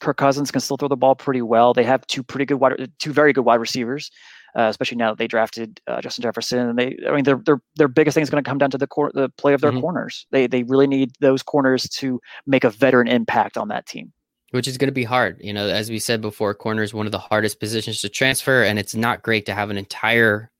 Kirk 0.00 0.16
Cousins 0.16 0.50
can 0.50 0.60
still 0.60 0.76
throw 0.76 0.88
the 0.88 0.96
ball 0.96 1.14
pretty 1.14 1.42
well. 1.42 1.72
They 1.72 1.84
have 1.84 2.06
two 2.08 2.22
pretty 2.22 2.44
good 2.44 2.56
wide, 2.56 2.90
two 2.98 3.12
very 3.12 3.32
good 3.32 3.44
wide 3.44 3.60
receivers, 3.60 4.10
uh, 4.58 4.62
especially 4.62 4.96
now 4.96 5.10
that 5.10 5.18
they 5.18 5.28
drafted 5.28 5.80
uh, 5.86 6.00
Justin 6.00 6.22
Jefferson. 6.22 6.70
And 6.70 6.78
they, 6.78 6.96
I 7.08 7.12
mean, 7.12 7.24
their 7.24 7.40
their 7.46 7.60
their 7.76 7.88
biggest 7.88 8.14
thing 8.14 8.22
is 8.22 8.30
going 8.30 8.42
to 8.42 8.48
come 8.48 8.58
down 8.58 8.70
to 8.72 8.78
the 8.78 8.88
cor- 8.88 9.12
the 9.14 9.28
play 9.30 9.54
of 9.54 9.60
their 9.60 9.70
mm-hmm. 9.70 9.80
corners. 9.80 10.26
They 10.32 10.46
they 10.46 10.64
really 10.64 10.88
need 10.88 11.12
those 11.20 11.42
corners 11.42 11.88
to 11.88 12.20
make 12.46 12.64
a 12.64 12.70
veteran 12.70 13.06
impact 13.06 13.56
on 13.56 13.68
that 13.68 13.86
team. 13.86 14.12
Which 14.50 14.68
is 14.68 14.76
going 14.76 14.88
to 14.88 14.92
be 14.92 15.04
hard. 15.04 15.38
You 15.40 15.54
know, 15.54 15.66
as 15.66 15.88
we 15.88 15.98
said 15.98 16.20
before, 16.20 16.52
corner 16.52 16.82
is 16.82 16.92
one 16.92 17.06
of 17.06 17.12
the 17.12 17.18
hardest 17.18 17.58
positions 17.58 18.02
to 18.02 18.10
transfer, 18.10 18.62
and 18.62 18.78
it's 18.78 18.94
not 18.94 19.22
great 19.22 19.46
to 19.46 19.54
have 19.54 19.70
an 19.70 19.78
entire 19.78 20.51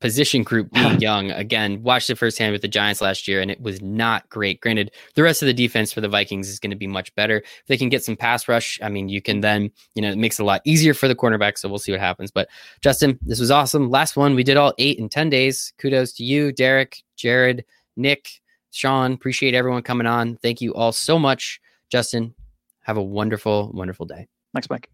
position 0.00 0.42
group 0.42 0.70
being 0.72 1.00
young. 1.00 1.30
Again, 1.30 1.82
watched 1.82 2.10
it 2.10 2.16
firsthand 2.16 2.52
with 2.52 2.62
the 2.62 2.68
Giants 2.68 3.00
last 3.00 3.28
year, 3.28 3.40
and 3.40 3.50
it 3.50 3.60
was 3.60 3.80
not 3.80 4.28
great. 4.28 4.60
Granted, 4.60 4.90
the 5.14 5.22
rest 5.22 5.42
of 5.42 5.46
the 5.46 5.54
defense 5.54 5.92
for 5.92 6.00
the 6.00 6.08
Vikings 6.08 6.48
is 6.48 6.58
going 6.58 6.70
to 6.70 6.76
be 6.76 6.86
much 6.86 7.14
better. 7.14 7.38
If 7.38 7.66
they 7.66 7.76
can 7.76 7.88
get 7.88 8.04
some 8.04 8.16
pass 8.16 8.48
rush, 8.48 8.78
I 8.82 8.88
mean, 8.88 9.08
you 9.08 9.22
can 9.22 9.40
then, 9.40 9.70
you 9.94 10.02
know, 10.02 10.10
it 10.10 10.18
makes 10.18 10.38
it 10.38 10.42
a 10.42 10.46
lot 10.46 10.62
easier 10.64 10.94
for 10.94 11.08
the 11.08 11.14
cornerback. 11.14 11.58
So 11.58 11.68
we'll 11.68 11.78
see 11.78 11.92
what 11.92 12.00
happens. 12.00 12.30
But 12.30 12.48
Justin, 12.80 13.18
this 13.22 13.40
was 13.40 13.50
awesome. 13.50 13.90
Last 13.90 14.16
one, 14.16 14.34
we 14.34 14.44
did 14.44 14.56
all 14.56 14.74
eight 14.78 14.98
in 14.98 15.08
10 15.08 15.30
days. 15.30 15.72
Kudos 15.78 16.12
to 16.14 16.24
you, 16.24 16.52
Derek, 16.52 17.02
Jared, 17.16 17.64
Nick, 17.96 18.28
Sean. 18.70 19.12
Appreciate 19.12 19.54
everyone 19.54 19.82
coming 19.82 20.06
on. 20.06 20.36
Thank 20.36 20.60
you 20.60 20.74
all 20.74 20.92
so 20.92 21.18
much. 21.18 21.60
Justin, 21.90 22.34
have 22.82 22.96
a 22.96 23.02
wonderful, 23.02 23.70
wonderful 23.74 24.06
day. 24.06 24.28
Thanks, 24.52 24.68
Mike. 24.70 24.88